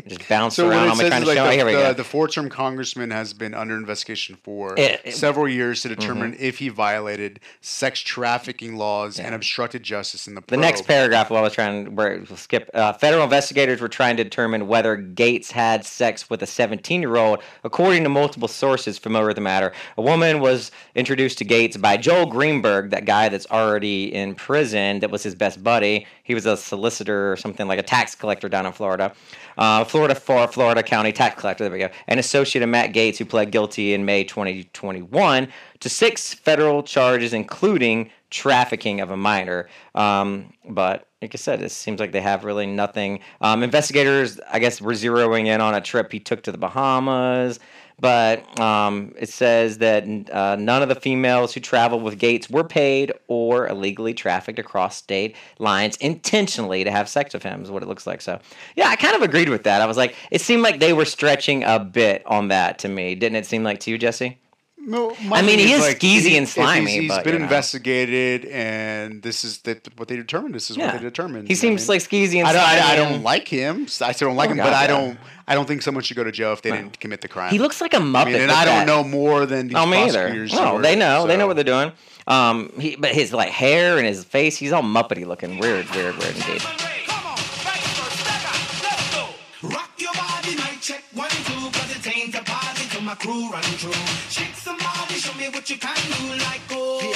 just 0.07 0.27
bounce 0.29 0.55
So 0.55 0.67
around 0.69 0.89
what 0.89 0.91
on 0.91 0.93
it 0.93 0.97
says 0.99 1.09
trying 1.09 1.21
to 1.21 1.27
like 1.27 1.37
show 1.37 1.45
the, 1.45 1.51
here 1.53 1.65
we 1.65 1.73
the, 1.73 1.93
the 1.93 2.03
four-term 2.03 2.49
congressman 2.49 3.11
has 3.11 3.33
been 3.33 3.53
under 3.53 3.75
investigation 3.75 4.37
for 4.43 4.75
It- 4.77 5.01
it- 5.03 5.15
several 5.15 5.47
years 5.47 5.81
to 5.81 5.89
determine 5.89 6.33
Mhm. 6.33 6.39
if 6.39 6.59
he 6.59 6.69
violated 6.69 7.39
sex 7.61 7.99
trafficking 7.99 8.75
laws 8.75 9.19
and 9.19 9.33
obstructed 9.35 9.83
justice 9.83 10.27
in 10.27 10.35
the. 10.35 10.43
The 10.47 10.57
next 10.57 10.85
paragraph, 10.87 11.29
while 11.29 11.39
I 11.39 11.43
was 11.43 11.53
trying, 11.53 11.95
we'll 11.95 12.25
skip. 12.35 12.69
Uh, 12.73 12.93
federal 12.93 13.23
investigators 13.23 13.81
were 13.81 13.89
trying 13.89 14.17
to 14.17 14.23
determine 14.23 14.67
whether 14.67 14.97
Gaetz 14.97 15.51
had 15.51 15.85
sex 15.85 16.29
with 16.29 16.41
a 16.43 16.47
17-year-old. 16.47 17.39
According 17.63 18.03
to 18.03 18.09
multiple 18.09 18.47
sources 18.47 18.97
familiar 18.97 19.27
with 19.27 19.35
the 19.35 19.41
matter, 19.41 19.71
a 19.97 20.01
woman 20.01 20.39
was 20.39 20.71
introduced 20.95 21.37
to 21.39 21.45
Gaetz 21.45 21.79
by 21.79 21.97
Joel 21.97 22.25
Greenberg, 22.27 22.89
that 22.91 23.05
guy 23.05 23.29
that's 23.29 23.47
already 23.51 24.13
in 24.13 24.35
prison. 24.35 24.99
That 24.99 25.09
was 25.11 25.23
his 25.23 25.35
best 25.35 25.63
buddy. 25.63 26.05
He 26.31 26.33
was 26.33 26.45
a 26.45 26.55
solicitor 26.55 27.29
or 27.29 27.35
something 27.35 27.67
like 27.67 27.77
a 27.77 27.83
tax 27.83 28.15
collector 28.15 28.47
down 28.47 28.65
in 28.65 28.71
Florida. 28.71 29.13
Uh, 29.57 29.83
Florida 29.83 30.15
for 30.15 30.47
Florida 30.47 30.81
County 30.81 31.11
tax 31.11 31.37
collector. 31.41 31.65
There 31.65 31.73
we 31.73 31.79
go. 31.79 31.89
An 32.07 32.19
associate 32.19 32.63
of 32.63 32.69
Matt 32.69 32.93
Gaetz 32.93 33.17
who 33.17 33.25
pled 33.25 33.51
guilty 33.51 33.93
in 33.93 34.05
May 34.05 34.23
2021 34.23 35.49
to 35.81 35.89
six 35.89 36.33
federal 36.33 36.83
charges, 36.83 37.33
including 37.33 38.11
trafficking 38.29 39.01
of 39.01 39.11
a 39.11 39.17
minor. 39.17 39.67
Um, 39.93 40.53
but 40.63 41.05
like 41.21 41.35
I 41.35 41.37
said, 41.37 41.61
it 41.61 41.71
seems 41.71 41.99
like 41.99 42.13
they 42.13 42.21
have 42.21 42.45
really 42.45 42.65
nothing. 42.65 43.19
Um, 43.41 43.61
investigators, 43.61 44.39
I 44.49 44.59
guess, 44.59 44.79
were 44.79 44.93
zeroing 44.93 45.47
in 45.47 45.59
on 45.59 45.73
a 45.75 45.81
trip 45.81 46.13
he 46.13 46.21
took 46.21 46.43
to 46.43 46.53
the 46.53 46.57
Bahamas. 46.57 47.59
But 48.01 48.59
um, 48.59 49.13
it 49.17 49.29
says 49.29 49.77
that 49.77 50.03
uh, 50.31 50.55
none 50.55 50.81
of 50.81 50.89
the 50.89 50.95
females 50.95 51.53
who 51.53 51.59
traveled 51.59 52.01
with 52.01 52.19
Gaetz 52.19 52.49
were 52.49 52.63
paid 52.63 53.13
or 53.27 53.67
illegally 53.67 54.15
trafficked 54.15 54.57
across 54.57 54.97
state 54.97 55.35
lines 55.59 55.97
intentionally 55.97 56.83
to 56.83 56.89
have 56.89 57.07
sex 57.07 57.33
with 57.33 57.43
him, 57.43 57.61
is 57.61 57.69
what 57.69 57.83
it 57.83 57.85
looks 57.85 58.07
like. 58.07 58.21
So, 58.21 58.39
yeah, 58.75 58.89
I 58.89 58.95
kind 58.95 59.15
of 59.15 59.21
agreed 59.21 59.49
with 59.49 59.63
that. 59.63 59.81
I 59.81 59.85
was 59.85 59.97
like, 59.97 60.15
it 60.31 60.41
seemed 60.41 60.63
like 60.63 60.79
they 60.79 60.93
were 60.93 61.05
stretching 61.05 61.63
a 61.63 61.79
bit 61.79 62.25
on 62.25 62.47
that 62.47 62.79
to 62.79 62.89
me. 62.89 63.13
Didn't 63.13 63.35
it 63.35 63.45
seem 63.45 63.63
like 63.63 63.79
to 63.81 63.91
you, 63.91 63.99
Jesse? 63.99 64.39
No, 64.83 65.11
I 65.31 65.41
mean, 65.43 65.57
thing 65.57 65.67
he 65.67 65.73
is 65.73 65.81
like, 65.81 65.99
skeezy 65.99 66.21
he- 66.29 66.37
and 66.37 66.49
slimy, 66.49 66.91
He's, 66.91 67.01
he's 67.01 67.09
but, 67.11 67.23
been 67.23 67.33
you 67.33 67.39
know. 67.39 67.45
investigated, 67.45 68.45
and 68.45 69.21
this 69.21 69.43
is 69.43 69.59
that 69.59 69.87
what 69.97 70.07
they 70.07 70.15
determined. 70.15 70.55
This 70.55 70.71
is 70.71 70.77
Yeah. 70.77 70.87
what 70.87 70.95
they 71.01 71.07
determined. 71.07 71.47
He 71.47 71.53
seems 71.55 71.87
what 71.87 71.93
I 71.93 71.97
like 71.97 72.09
skeezy 72.09 72.39
and 72.39 72.47
I 72.47 72.53
don't, 72.53 72.61
I, 72.63 72.93
I 72.93 72.95
don't 72.95 73.21
like 73.23 73.47
him. 73.47 73.83
I 74.01 74.11
still 74.11 74.29
don't 74.29 74.37
like 74.37 74.49
Oh, 74.49 74.53
him, 74.53 74.57
God, 74.57 74.63
but 74.65 74.73
I 74.73 74.81
yeah. 74.81 74.87
don't. 74.87 75.17
I 75.47 75.53
don't 75.55 75.67
think 75.67 75.81
someone 75.81 76.03
should 76.03 76.17
go 76.17 76.23
to 76.23 76.31
jail 76.31 76.53
if 76.53 76.61
they 76.61 76.71
didn't 76.71 76.99
commit 76.99 77.21
the 77.21 77.27
crime. 77.27 77.51
He 77.51 77.59
looks 77.59 77.79
like 77.81 77.93
a 77.93 77.97
muppet. 77.97 78.15
I 78.21 78.25
mean, 78.25 78.35
and 78.41 78.51
I 78.51 78.65
don't 78.65 78.79
that. 78.79 78.87
know 78.87 79.03
more 79.03 79.45
than 79.45 79.67
these 79.67 79.77
Oh, 79.77 79.85
me 79.85 79.97
either. 79.97 80.13
prosecutors. 80.13 80.53
No, 80.53 80.73
or- 80.77 80.81
they 80.81 80.95
know. 80.95 81.27
They 81.27 81.37
know 81.37 81.45
what 81.47 81.55
they're 81.57 81.63
doing. 81.63 81.91
Um, 82.27 82.71
he, 82.79 82.95
but 82.95 83.11
his 83.13 83.33
like 83.33 83.49
hair 83.49 83.97
and 83.97 84.07
his 84.07 84.23
face, 84.23 84.55
he's 84.57 84.71
all 84.71 84.83
muppety 84.83 85.25
looking. 85.27 85.59
Weird, 85.59 85.89
weird, 85.93 86.17
weird 86.17 86.35
indeed. 86.37 86.63
Rock 89.63 89.91
your 89.97 90.13
body, 90.13 90.55
mic 90.55 90.81
check 90.81 91.03
one, 91.13 91.29
two, 91.29 91.69
cause 91.77 91.95
it 91.95 92.17
ain't 92.17 92.33
a 92.35 92.41
party 92.43 92.83
till 92.89 93.01
my 93.01 93.13
crew 93.15 93.49
run 93.51 93.61
through. 93.61 93.91
Shake 95.41 95.49
somebody, 95.49 95.49
show 95.49 95.49
me 95.49 95.49
what 95.49 95.69
you 95.69 95.77
can 95.77 95.95
do, 95.95 96.43
like 96.43 96.61
oh. 96.71 97.13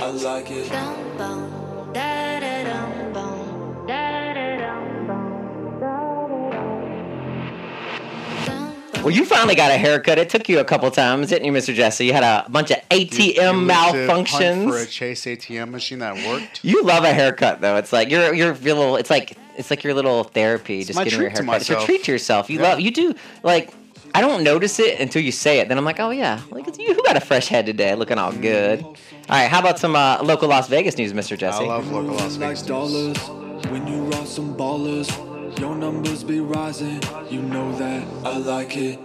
I 0.00 0.10
like 0.10 0.50
it. 0.50 0.70
Well, 9.02 9.16
you 9.16 9.24
finally 9.24 9.54
got 9.54 9.70
a 9.70 9.78
haircut. 9.78 10.18
It 10.18 10.28
took 10.28 10.48
you 10.48 10.58
a 10.58 10.64
couple 10.64 10.90
times, 10.90 11.28
didn't 11.28 11.44
you, 11.46 11.52
Mr. 11.52 11.72
Jesse? 11.72 12.04
You 12.04 12.12
had 12.12 12.24
a 12.24 12.48
bunch 12.50 12.70
of 12.70 12.78
ATM 12.90 13.54
You- 13.54 13.60
you 13.60 13.66
went 13.66 13.92
to 13.92 14.06
hunt 14.06 14.28
malfunctions. 14.28 14.68
for 14.68 14.78
a 14.78 14.86
Chase 14.86 15.24
ATM 15.26 15.70
machine 15.70 16.00
that 16.00 16.14
worked. 16.26 16.60
You 16.62 16.82
love 16.82 17.04
a 17.04 17.12
haircut 17.12 17.60
though. 17.60 17.76
It's 17.76 17.92
like 17.92 18.10
your 18.10 18.34
your 18.34 18.54
your 18.54 18.74
little. 18.74 18.96
It's 18.96 19.08
like 19.10 19.36
it's 19.58 19.70
like 19.70 19.84
your 19.84 19.94
little 19.94 20.24
therapy. 20.24 20.84
just 20.84 20.96
my 20.96 21.04
getting 21.04 21.20
your 21.20 21.28
hair 21.30 21.38
to 21.40 21.42
haircut. 21.44 21.60
It's 21.60 21.68
your 21.68 21.76
myself. 21.78 21.86
treat 21.86 22.04
to 22.04 22.12
yourself. 22.12 22.48
You 22.50 22.58
Yeah. 22.60 22.68
love. 22.68 22.80
You 22.80 22.90
do 22.90 23.14
like. 23.42 23.70
I 24.14 24.22
don't 24.22 24.42
notice 24.42 24.78
it 24.80 24.98
until 25.00 25.22
you 25.22 25.30
say 25.32 25.58
it. 25.60 25.68
Then 25.68 25.76
I'm 25.76 25.84
like, 25.84 26.00
oh 26.00 26.10
yeah, 26.10 26.40
like 26.50 26.66
it's 26.66 26.78
you 26.78 26.94
who 26.94 27.02
got 27.04 27.16
a 27.16 27.20
fresh 27.20 27.48
head 27.48 27.66
today, 27.66 27.94
looking 27.94 28.16
all 28.18 28.32
good. 28.32 28.82
All 28.82 28.96
right, 29.28 29.48
how 29.50 29.60
about 29.60 29.78
some 29.78 29.94
uh, 29.94 30.22
local 30.22 30.48
Las 30.48 30.66
Vegas 30.68 30.96
news, 30.96 31.12
Mr. 31.12 31.36
Jesse? 31.36 31.64
I 31.64 31.66
love 31.68 31.90
local 31.92 32.14
Las 32.14 32.38
like 32.38 32.56
Vegas. 32.56 32.62
dollars 32.62 33.18
when 33.70 33.86
you 33.86 34.00
rock 34.04 34.26
some 34.26 34.56
ballers. 34.56 35.08
Your 35.60 35.74
numbers 35.74 36.22
be 36.24 36.40
rising, 36.40 37.00
you 37.30 37.42
know 37.42 37.72
that. 37.78 38.06
I 38.24 38.36
like 38.38 38.76
it. 38.76 38.98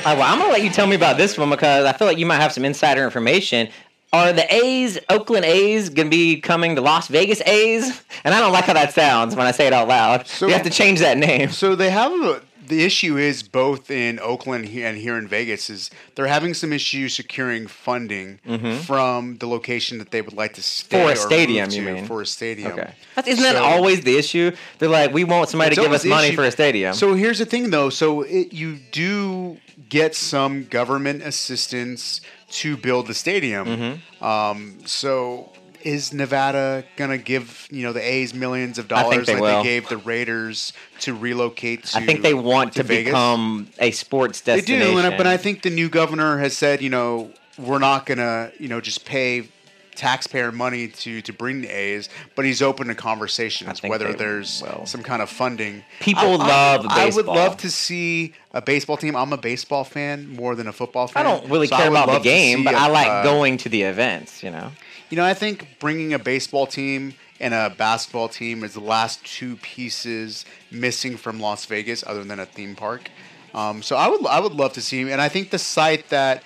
All 0.00 0.06
right, 0.06 0.18
well, 0.18 0.32
I'm 0.32 0.38
gonna 0.38 0.50
let 0.50 0.62
you 0.62 0.70
tell 0.70 0.86
me 0.86 0.96
about 0.96 1.18
this 1.18 1.36
one 1.36 1.50
because 1.50 1.84
I 1.84 1.92
feel 1.92 2.06
like 2.06 2.16
you 2.16 2.24
might 2.24 2.40
have 2.40 2.52
some 2.52 2.64
insider 2.64 3.04
information. 3.04 3.68
Are 4.14 4.32
the 4.32 4.52
A's, 4.52 4.98
Oakland 5.10 5.44
A's, 5.44 5.90
gonna 5.90 6.08
be 6.08 6.40
coming 6.40 6.74
to 6.76 6.80
Las 6.80 7.08
Vegas 7.08 7.42
A's? 7.42 8.02
And 8.24 8.34
I 8.34 8.40
don't 8.40 8.50
like 8.50 8.64
how 8.64 8.72
that 8.72 8.94
sounds 8.94 9.36
when 9.36 9.46
I 9.46 9.50
say 9.50 9.66
it 9.66 9.74
out 9.74 9.88
loud. 9.88 10.26
So, 10.26 10.46
you 10.46 10.54
have 10.54 10.62
to 10.62 10.70
change 10.70 11.00
that 11.00 11.18
name. 11.18 11.50
So 11.50 11.74
they 11.74 11.90
have 11.90 12.12
a, 12.12 12.40
the 12.70 12.82
issue 12.82 13.18
is 13.18 13.42
both 13.42 13.90
in 13.90 14.18
Oakland 14.20 14.64
and 14.74 14.96
here 14.96 15.18
in 15.18 15.28
Vegas 15.28 15.68
is 15.68 15.90
they're 16.14 16.26
having 16.26 16.54
some 16.54 16.72
issues 16.72 17.14
securing 17.14 17.66
funding 17.66 18.40
Mhm. 18.48 18.78
from 18.80 19.36
the 19.36 19.46
location 19.46 19.98
that 19.98 20.10
they 20.10 20.22
would 20.22 20.32
like 20.42 20.54
to 20.54 20.62
stay 20.62 21.02
For 21.04 21.10
a 21.10 21.12
or 21.12 21.16
stadium, 21.16 21.66
move 21.68 21.74
you 21.76 21.82
mean? 21.82 22.06
for 22.06 22.22
a 22.22 22.26
stadium. 22.26 22.72
Okay. 22.72 22.92
That's, 23.14 23.28
isn't 23.28 23.42
that 23.42 23.56
always 23.56 24.00
the 24.00 24.16
issue? 24.16 24.52
They're 24.78 24.88
like, 24.88 25.12
we 25.12 25.24
want 25.24 25.50
somebody 25.50 25.74
to 25.76 25.82
give 25.82 25.92
us 25.92 26.04
money 26.06 26.28
issue. 26.28 26.36
for 26.36 26.44
a 26.44 26.50
stadium. 26.50 26.94
So 26.94 27.14
here's 27.14 27.38
the 27.38 27.44
thing, 27.46 27.70
though. 27.70 27.90
So 27.90 28.22
it, 28.22 28.52
you 28.52 28.78
do 28.92 29.58
get 29.88 30.14
some 30.14 30.64
government 30.64 31.22
assistance 31.22 32.20
to 32.50 32.76
build 32.76 33.06
the 33.06 33.14
stadium. 33.14 33.66
Mm-hmm. 33.66 34.24
Um, 34.24 34.78
so 34.86 35.52
is 35.84 36.12
Nevada 36.12 36.84
gonna 36.96 37.18
give 37.18 37.66
you 37.70 37.82
know 37.82 37.92
the 37.92 38.00
A's 38.02 38.32
millions 38.34 38.78
of 38.78 38.88
dollars 38.88 39.26
they 39.26 39.34
like 39.34 39.42
will. 39.42 39.62
they 39.62 39.68
gave 39.68 39.88
the 39.88 39.96
Raiders 39.96 40.72
to 41.00 41.14
relocate? 41.14 41.84
to 41.84 41.98
I 41.98 42.06
think 42.06 42.22
they 42.22 42.34
want 42.34 42.74
to, 42.74 42.82
Vegas? 42.82 43.10
become 43.12 43.68
a 43.78 43.90
sports 43.90 44.40
They 44.40 44.56
destination. 44.56 44.92
do, 44.92 44.98
and 44.98 45.14
I- 45.14 45.16
but 45.16 45.26
I 45.26 45.36
think 45.36 45.62
the 45.62 45.70
new 45.70 45.88
governor 45.88 46.38
has 46.38 46.56
said, 46.56 46.82
you 46.82 46.90
know, 46.90 47.30
we're 47.58 47.78
not 47.78 48.06
gonna, 48.06 48.52
you 48.58 48.68
know, 48.68 48.80
just 48.80 49.04
pay 49.04 49.48
taxpayer 49.96 50.50
money 50.50 50.88
to 50.88 51.20
to 51.20 51.32
bring 51.32 51.60
the 51.60 51.68
A's, 51.68 52.08
but 52.34 52.44
he's 52.44 52.62
open 52.62 52.86
to 52.88 52.94
conversations 52.94 53.82
whether 53.82 54.06
they 54.12 54.14
there's 54.18 54.62
some 54.84 55.02
kind 55.02 55.20
of 55.20 55.28
funding. 55.28 55.84
People 56.00 56.38
love 56.38 56.86
I 56.88 57.10
would 57.14 57.26
love 57.26 57.56
to 57.58 57.70
see 57.70 58.32
a 58.54 58.62
baseball 58.62 58.96
team. 58.96 59.14
I'm 59.14 59.32
a 59.32 59.36
baseball 59.36 59.84
fan 59.84 60.28
more 60.34 60.54
than 60.54 60.68
a 60.68 60.72
football 60.72 61.06
fan. 61.06 61.26
I 61.26 61.28
don't 61.28 61.50
really 61.50 61.66
so 61.66 61.76
care 61.76 61.88
about 61.88 62.08
the 62.10 62.18
game, 62.20 62.64
but 62.64 62.74
a- 62.74 62.78
I 62.78 62.86
like 62.88 63.08
uh, 63.08 63.22
going 63.24 63.58
to 63.58 63.68
the 63.68 63.82
events. 63.82 64.42
You 64.42 64.50
know. 64.52 64.72
You 65.10 65.16
know, 65.16 65.24
I 65.24 65.34
think 65.34 65.66
bringing 65.80 66.12
a 66.14 66.18
baseball 66.20 66.66
team 66.66 67.14
and 67.40 67.52
a 67.52 67.70
basketball 67.70 68.28
team 68.28 68.62
is 68.62 68.74
the 68.74 68.80
last 68.80 69.24
two 69.24 69.56
pieces 69.56 70.44
missing 70.70 71.16
from 71.16 71.40
Las 71.40 71.64
Vegas, 71.66 72.04
other 72.06 72.22
than 72.22 72.38
a 72.38 72.46
theme 72.46 72.76
park. 72.76 73.10
Um, 73.52 73.82
so 73.82 73.96
I 73.96 74.06
would 74.08 74.24
I 74.26 74.38
would 74.38 74.52
love 74.52 74.72
to 74.74 74.80
see, 74.80 75.00
him, 75.00 75.08
and 75.08 75.20
I 75.20 75.28
think 75.28 75.50
the 75.50 75.58
site 75.58 76.08
that 76.10 76.44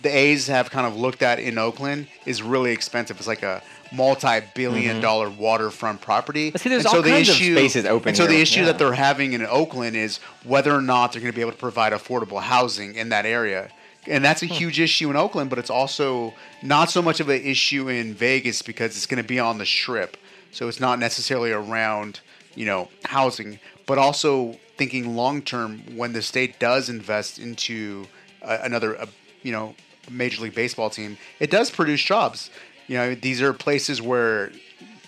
the 0.00 0.08
A's 0.08 0.46
have 0.46 0.70
kind 0.70 0.86
of 0.86 0.96
looked 0.96 1.20
at 1.20 1.38
in 1.38 1.58
Oakland 1.58 2.06
is 2.24 2.42
really 2.42 2.72
expensive. 2.72 3.18
It's 3.18 3.26
like 3.26 3.42
a 3.42 3.62
multi-billion 3.92 4.96
Mhm. 4.98 5.02
dollar 5.02 5.28
waterfront 5.28 6.00
property. 6.00 6.50
But 6.50 6.62
see, 6.62 6.70
there's 6.70 6.84
And 6.84 6.90
so 6.90 6.96
all 6.98 7.02
the 7.02 7.10
kinds 7.10 7.28
of 7.28 7.34
issue, 7.34 7.54
spaces 7.54 7.84
open 7.84 8.10
And 8.10 8.16
so 8.16 8.26
the 8.26 8.40
issue 8.40 8.60
yeah. 8.60 8.66
that 8.66 8.78
they're 8.78 8.94
having 8.94 9.34
in 9.34 9.44
Oakland 9.44 9.96
is 9.96 10.20
whether 10.44 10.74
or 10.74 10.80
not 10.80 11.12
they're 11.12 11.20
going 11.20 11.32
to 11.32 11.36
be 11.36 11.42
able 11.42 11.52
to 11.52 11.58
provide 11.58 11.92
affordable 11.92 12.40
housing 12.40 12.94
in 12.94 13.10
that 13.10 13.26
area. 13.26 13.68
And 14.06 14.24
that's 14.24 14.42
a 14.42 14.46
Hmm. 14.46 14.54
huge 14.54 14.80
issue 14.80 15.10
in 15.10 15.16
Oakland, 15.16 15.50
but 15.50 15.58
it's 15.58 15.70
also 15.70 16.34
not 16.62 16.90
so 16.90 17.02
much 17.02 17.20
of 17.20 17.28
an 17.28 17.42
issue 17.42 17.88
in 17.88 18.14
Vegas 18.14 18.62
because 18.62 18.96
it's 18.96 19.06
going 19.06 19.22
to 19.22 19.26
be 19.28 19.38
on 19.38 19.58
the 19.58 19.66
strip. 19.66 20.16
So 20.52 20.68
it's 20.68 20.80
not 20.80 20.98
necessarily 20.98 21.52
around, 21.52 22.20
you 22.54 22.66
know, 22.66 22.88
housing, 23.04 23.60
but 23.86 23.98
also 23.98 24.56
thinking 24.76 25.14
long 25.16 25.42
term 25.42 25.82
when 25.96 26.12
the 26.12 26.22
state 26.22 26.58
does 26.58 26.88
invest 26.88 27.38
into 27.38 28.06
a, 28.42 28.60
another, 28.62 28.98
uh 29.00 29.06
you 29.42 29.52
know, 29.52 29.74
Major 30.10 30.42
League 30.42 30.54
Baseball 30.54 30.90
team, 30.90 31.16
it 31.38 31.50
does 31.50 31.70
produce 31.70 32.02
jobs. 32.02 32.50
You 32.88 32.96
know, 32.96 33.14
these 33.14 33.40
are 33.40 33.52
places 33.52 34.02
where 34.02 34.50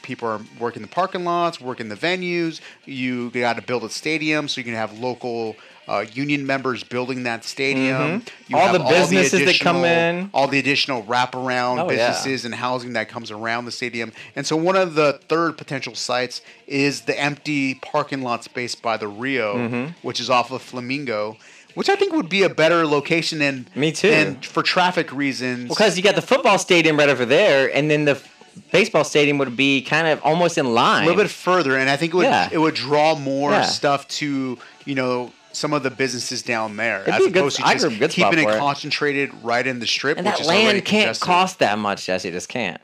people 0.02 0.28
are 0.28 0.40
working 0.58 0.82
the 0.82 0.88
parking 0.88 1.24
lots, 1.24 1.60
working 1.60 1.88
the 1.88 1.96
venues. 1.96 2.60
You 2.84 3.30
got 3.30 3.56
to 3.56 3.62
build 3.62 3.84
a 3.84 3.90
stadium 3.90 4.48
so 4.48 4.60
you 4.60 4.64
can 4.64 4.74
have 4.74 4.98
local 4.98 5.56
uh, 5.92 6.04
union 6.14 6.46
members 6.46 6.82
building 6.82 7.24
that 7.24 7.44
stadium. 7.44 8.20
Mhm. 8.22 8.28
You 8.48 8.56
All 8.56 8.72
the 8.72 8.78
businesses 8.78 9.44
that 9.44 9.60
come 9.60 9.84
in. 9.84 10.30
all 10.32 10.48
the 10.48 10.58
additional 10.58 11.02
wraparound 11.02 11.80
Oh, 11.80 11.90
yeah. 11.90 12.08
businesses 12.08 12.46
and 12.46 12.54
housing 12.54 12.94
that 12.94 13.08
comes 13.10 13.30
around 13.30 13.66
the 13.66 13.72
stadium. 13.72 14.12
And 14.34 14.46
so 14.46 14.56
one 14.56 14.76
of 14.76 14.94
the 14.94 15.20
third 15.28 15.58
potential 15.58 15.94
sites 15.94 16.40
is 16.66 17.02
the 17.02 17.18
empty 17.20 17.74
parking 17.74 18.22
lot 18.22 18.42
space 18.42 18.74
by 18.74 18.96
the 18.96 19.06
Rio, 19.08 19.56
Mhm. 19.56 19.94
which 20.00 20.18
is 20.18 20.30
off 20.30 20.50
of 20.50 20.62
Flamingo. 20.62 21.36
Which 21.74 21.88
I 21.90 21.94
think 21.96 22.12
would 22.14 22.28
be 22.28 22.42
a 22.42 22.48
better 22.50 22.86
location 22.86 23.38
than 23.38 23.66
Me 23.74 23.92
too. 23.92 24.08
And 24.10 24.44
for 24.44 24.62
traffic 24.62 25.12
reasons, 25.12 25.68
Because 25.68 25.96
you 25.98 26.02
got 26.02 26.14
the 26.14 26.22
football 26.22 26.58
stadium 26.58 26.98
right 26.98 27.08
over 27.10 27.24
there, 27.26 27.70
and 27.74 27.90
then 27.90 28.04
the 28.06 28.12
f- 28.12 28.28
baseball 28.70 29.04
stadium 29.04 29.36
would 29.38 29.56
be 29.56 29.80
kind 29.82 30.06
of 30.06 30.20
almost 30.22 30.56
in 30.58 30.72
line. 30.74 31.02
a 31.04 31.06
little 31.06 31.22
bit 31.22 31.30
further, 31.30 31.76
and 31.78 31.88
I 31.90 31.96
think 31.96 32.12
it 32.12 32.16
would 32.16 32.24
Yeah. 32.26 32.48
it 32.52 32.58
would 32.58 32.74
draw 32.74 33.14
more 33.14 33.52
Yeah. 33.52 33.62
stuff 33.66 34.06
to 34.20 34.58
you 34.84 34.94
know 34.94 35.32
some 35.52 35.72
of 35.72 35.82
the 35.82 35.90
businesses 35.90 36.42
down 36.42 36.76
there, 36.76 37.02
It'd 37.02 37.14
as 37.14 37.20
be 37.20 37.26
a 37.26 37.30
good- 37.30 37.38
opposed 37.40 37.56
to 37.56 37.62
just 37.62 37.98
good 37.98 38.10
keeping 38.10 38.38
it 38.38 38.48
it. 38.48 38.58
concentrated 38.58 39.30
right 39.42 39.66
in 39.66 39.78
the 39.80 39.86
strip. 39.86 40.18
and 40.18 40.26
which 40.26 40.36
that 40.36 40.40
is 40.42 40.46
land 40.48 40.84
can't 40.84 41.04
congested. 41.04 41.24
cost 41.26 41.58
that 41.60 41.78
much, 41.78 42.06
Jesse. 42.06 42.28
It 42.28 42.32
just 42.32 42.48
can't. 42.48 42.80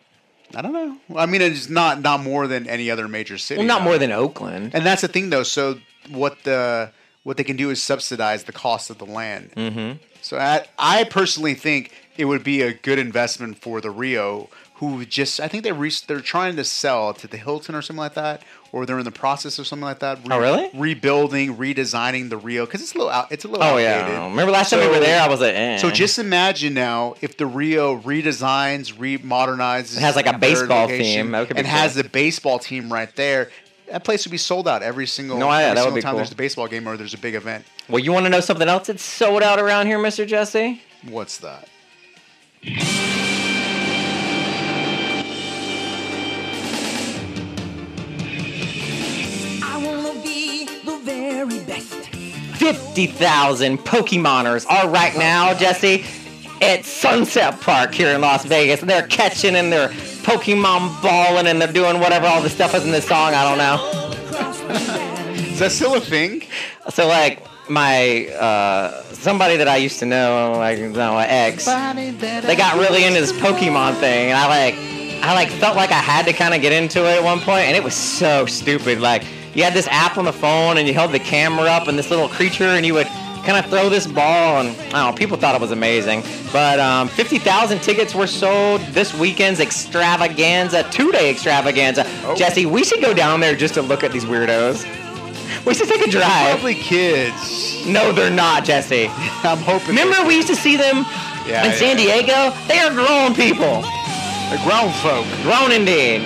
I 0.54 0.62
don't 0.62 0.72
know. 0.72 0.96
I 1.16 1.26
mean, 1.26 1.42
it's 1.42 1.68
not 1.68 2.00
not 2.00 2.20
more 2.22 2.46
than 2.46 2.66
any 2.68 2.90
other 2.90 3.06
major 3.08 3.36
city. 3.36 3.58
Well, 3.58 3.66
not 3.66 3.82
more 3.82 3.98
than 3.98 4.12
Oakland. 4.12 4.74
And 4.74 4.84
that's 4.86 5.02
the 5.02 5.08
thing, 5.08 5.28
though. 5.30 5.42
So 5.42 5.78
what 6.08 6.42
the 6.44 6.90
what 7.22 7.36
they 7.36 7.44
can 7.44 7.56
do 7.56 7.68
is 7.70 7.82
subsidize 7.82 8.44
the 8.44 8.52
cost 8.52 8.88
of 8.88 8.96
the 8.98 9.04
land. 9.04 9.50
Mm-hmm. 9.56 9.98
So 10.22 10.38
I, 10.38 10.64
I 10.78 11.04
personally 11.04 11.54
think 11.54 11.92
it 12.16 12.24
would 12.24 12.42
be 12.42 12.62
a 12.62 12.72
good 12.72 12.98
investment 12.98 13.58
for 13.58 13.80
the 13.82 13.90
Rio, 13.90 14.48
who 14.78 15.04
just 15.04 15.40
I 15.40 15.48
think 15.48 15.64
they 15.64 15.72
re- 15.72 15.92
they're 16.06 16.20
trying 16.20 16.56
to 16.56 16.64
sell 16.64 17.12
to 17.14 17.26
the 17.26 17.36
Hilton 17.36 17.74
or 17.74 17.82
something 17.82 17.98
like 18.00 18.14
that, 18.14 18.42
or 18.72 18.86
they're 18.86 18.98
in 18.98 19.04
the 19.04 19.10
process 19.10 19.58
of 19.58 19.66
something 19.66 19.84
like 19.84 19.98
that. 20.00 20.18
Oh, 20.30 20.38
really? 20.38 20.70
Rebuilding, 20.74 21.56
redesigning 21.56 22.28
the 22.30 22.36
Rio 22.36 22.64
because 22.66 22.82
it's 22.82 22.94
a 22.94 22.98
little 22.98 23.10
out, 23.12 23.32
it's 23.32 23.44
a 23.44 23.48
little 23.48 23.64
Oh, 23.64 23.70
outdated. 23.78 24.12
yeah. 24.12 24.28
Remember 24.28 24.52
last 24.52 24.70
time 24.70 24.80
we 24.80 24.88
were 24.88 25.00
there, 25.00 25.20
I 25.20 25.28
was 25.28 25.40
like, 25.40 25.54
eh. 25.54 25.78
So 25.78 25.90
just 25.90 26.18
imagine 26.18 26.74
now 26.74 27.14
if 27.20 27.36
the 27.36 27.46
Rio 27.46 27.98
redesigns, 27.98 28.94
remodernizes, 28.94 29.96
It 29.96 30.00
has 30.00 30.14
like 30.16 30.26
a 30.26 30.38
baseball 30.38 30.86
theme. 30.88 31.30
That 31.32 31.48
could 31.48 31.56
be 31.56 31.60
and 31.60 31.66
cool. 31.68 31.76
has 31.76 31.94
the 31.94 32.04
baseball 32.04 32.58
team 32.58 32.92
right 32.92 33.14
there. 33.16 33.50
That 33.90 34.04
place 34.04 34.26
would 34.26 34.32
be 34.32 34.38
sold 34.38 34.68
out 34.68 34.82
every 34.82 35.06
single, 35.06 35.38
No, 35.38 35.48
yeah, 35.48 35.56
every 35.58 35.74
that 35.74 35.74
would 35.74 35.84
single 35.86 36.02
time 36.02 36.10
cool. 36.12 36.18
there's 36.18 36.32
a 36.32 36.36
baseball 36.36 36.68
game 36.68 36.86
or 36.86 36.96
there's 36.98 37.14
a 37.14 37.18
big 37.18 37.34
event. 37.34 37.64
Well, 37.88 37.98
you 38.00 38.12
want 38.12 38.26
to 38.26 38.30
know 38.30 38.40
something 38.40 38.68
else 38.68 38.86
that's 38.88 39.02
sold 39.02 39.42
out 39.42 39.58
around 39.58 39.86
here, 39.86 39.98
Mister 39.98 40.26
Jesse? 40.26 40.82
What's 41.08 41.38
that? 41.38 41.68
50,000 52.58 53.78
Pokemoners 53.78 54.66
are 54.68 54.88
right 54.88 55.16
now, 55.16 55.54
Jesse, 55.54 56.04
at 56.60 56.84
Sunset 56.84 57.60
Park 57.60 57.94
here 57.94 58.12
in 58.12 58.20
Las 58.20 58.44
Vegas. 58.44 58.80
And 58.80 58.90
they're 58.90 59.06
catching 59.06 59.54
and 59.54 59.72
they're 59.72 59.88
Pokemon 59.88 61.00
balling 61.00 61.46
and 61.46 61.60
they're 61.60 61.72
doing 61.72 62.00
whatever 62.00 62.26
all 62.26 62.42
the 62.42 62.50
stuff 62.50 62.74
is 62.74 62.84
in 62.84 62.90
this 62.90 63.06
song. 63.06 63.32
I 63.34 63.44
don't 63.44 63.58
know. 63.58 64.08
is 65.52 65.60
that 65.60 65.70
still 65.70 65.94
a 65.94 66.00
thing? 66.00 66.42
So, 66.90 67.06
like, 67.06 67.46
my 67.70 68.26
uh, 68.28 69.02
somebody 69.12 69.56
that 69.56 69.68
I 69.68 69.76
used 69.76 70.00
to 70.00 70.06
know, 70.06 70.54
like 70.56 70.80
my 70.80 71.26
ex, 71.28 71.66
they 71.66 72.56
got 72.56 72.76
really 72.76 73.04
into 73.04 73.20
this 73.20 73.32
Pokemon 73.32 74.00
thing, 74.00 74.30
and 74.30 74.38
I 74.38 74.46
like, 74.48 74.74
I 75.22 75.34
like 75.34 75.50
felt 75.50 75.76
like 75.76 75.90
I 75.90 76.00
had 76.00 76.24
to 76.26 76.32
kind 76.32 76.54
of 76.54 76.62
get 76.62 76.72
into 76.72 77.00
it 77.00 77.18
at 77.18 77.22
one 77.22 77.40
point, 77.40 77.66
and 77.66 77.76
it 77.76 77.84
was 77.84 77.94
so 77.94 78.46
stupid. 78.46 79.00
Like 79.00 79.24
you 79.58 79.64
had 79.64 79.74
this 79.74 79.88
app 79.88 80.16
on 80.16 80.24
the 80.24 80.32
phone, 80.32 80.78
and 80.78 80.86
you 80.86 80.94
held 80.94 81.10
the 81.12 81.18
camera 81.18 81.64
up, 81.64 81.88
and 81.88 81.98
this 81.98 82.10
little 82.10 82.28
creature, 82.28 82.64
and 82.64 82.86
you 82.86 82.94
would 82.94 83.08
kind 83.44 83.56
of 83.62 83.66
throw 83.70 83.88
this 83.88 84.06
ball, 84.06 84.60
and 84.60 84.68
I 84.68 84.90
don't 85.02 85.10
know, 85.10 85.12
people 85.14 85.36
thought 85.36 85.54
it 85.54 85.60
was 85.60 85.72
amazing. 85.72 86.22
But 86.52 86.78
um, 86.78 87.08
50,000 87.08 87.80
tickets 87.80 88.14
were 88.14 88.26
sold 88.28 88.80
this 88.92 89.12
weekend's 89.14 89.58
extravaganza, 89.58 90.88
two-day 90.90 91.30
extravaganza. 91.30 92.04
Jesse, 92.36 92.66
we 92.66 92.84
should 92.84 93.00
go 93.00 93.12
down 93.12 93.40
there 93.40 93.56
just 93.56 93.74
to 93.74 93.82
look 93.82 94.04
at 94.04 94.12
these 94.12 94.24
weirdos. 94.24 94.84
We 95.64 95.74
should 95.74 95.88
take 95.88 96.06
a 96.06 96.10
drive. 96.10 96.52
Probably 96.52 96.74
kids. 96.74 97.84
No, 97.86 98.12
they're 98.12 98.30
not, 98.30 98.64
Jesse. 98.64 99.06
I'm 99.42 99.58
hoping. 99.58 99.88
Remember, 99.88 100.24
we 100.26 100.36
used 100.36 100.48
to 100.48 100.56
see 100.56 100.76
them 100.76 101.04
Yeah, 101.46 101.66
in 101.66 101.72
San. 101.72 101.96
Diego. 101.96 102.54
They 102.68 102.78
are 102.78 102.90
grown 102.90 103.34
people. 103.34 103.82
They're 104.50 104.62
grown 104.64 104.92
folk. 105.02 105.26
Grown 105.42 105.72
indeed. 105.72 106.22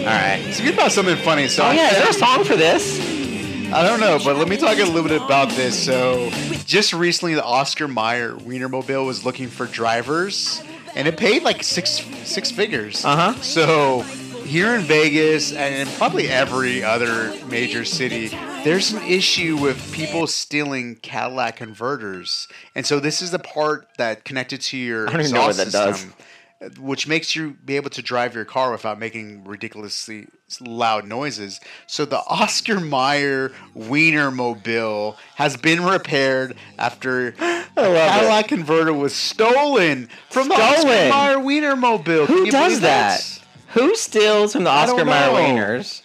All 0.00 0.06
right. 0.06 0.52
So 0.52 0.62
you 0.62 0.72
about 0.72 0.92
something 0.92 1.16
funny. 1.16 1.48
So 1.48 1.64
Oh 1.64 1.70
yeah, 1.72 1.90
is 1.90 1.96
there 1.96 2.10
a 2.10 2.12
song 2.12 2.44
for 2.44 2.56
this? 2.56 3.14
I 3.72 3.82
don't 3.82 3.98
know, 3.98 4.20
but 4.22 4.36
let 4.36 4.48
me 4.48 4.56
talk 4.56 4.78
a 4.78 4.84
little 4.84 5.02
bit 5.02 5.20
about 5.20 5.48
this. 5.50 5.84
So, 5.84 6.30
just 6.64 6.92
recently, 6.92 7.34
the 7.34 7.42
Oscar 7.42 7.88
Mayer 7.88 8.34
Wienermobile 8.34 9.04
was 9.04 9.24
looking 9.24 9.48
for 9.48 9.66
drivers, 9.66 10.62
and 10.94 11.08
it 11.08 11.16
paid 11.16 11.42
like 11.42 11.64
six 11.64 12.04
six 12.22 12.52
figures. 12.52 13.04
Uh 13.04 13.32
huh. 13.32 13.40
So, 13.40 14.02
here 14.44 14.74
in 14.76 14.82
Vegas 14.82 15.52
and 15.52 15.74
in 15.74 15.92
probably 15.96 16.28
every 16.28 16.84
other 16.84 17.34
major 17.46 17.84
city, 17.84 18.28
there's 18.62 18.92
an 18.92 19.02
issue 19.02 19.56
with 19.56 19.92
people 19.92 20.28
stealing 20.28 20.94
Cadillac 20.96 21.56
converters, 21.56 22.46
and 22.76 22.86
so 22.86 23.00
this 23.00 23.22
is 23.22 23.32
the 23.32 23.40
part 23.40 23.88
that 23.98 24.24
connected 24.24 24.60
to 24.60 24.76
your 24.76 25.08
I 25.08 25.12
don't 25.12 25.20
even 25.22 25.32
know 25.32 25.46
what 25.46 25.56
that 25.56 25.72
does. 25.72 26.06
Which 26.78 27.06
makes 27.06 27.34
you 27.34 27.56
be 27.64 27.76
able 27.76 27.90
to 27.90 28.02
drive 28.02 28.34
your 28.34 28.44
car 28.44 28.70
without 28.72 28.98
making 28.98 29.44
ridiculously 29.44 30.28
loud 30.60 31.06
noises. 31.06 31.60
So 31.86 32.04
the 32.04 32.18
Oscar 32.26 32.80
Mayer 32.80 33.52
Wienermobile 33.76 35.16
has 35.36 35.56
been 35.56 35.84
repaired 35.84 36.56
after 36.78 37.28
a 37.38 37.64
Cadillac 37.76 38.48
converter 38.48 38.92
was 38.92 39.14
stolen 39.14 40.08
from 40.30 40.48
the 40.48 40.54
Oscar 40.54 40.80
Stolen? 40.80 41.10
Mayer 41.10 41.36
Wienermobile. 41.38 42.26
Can 42.26 42.36
Who 42.36 42.50
does 42.50 42.80
that? 42.80 43.40
Who 43.68 43.94
steals 43.96 44.52
from 44.52 44.64
the 44.64 44.70
Oscar 44.70 45.04
Mayer 45.04 45.30
wieners? 45.30 46.02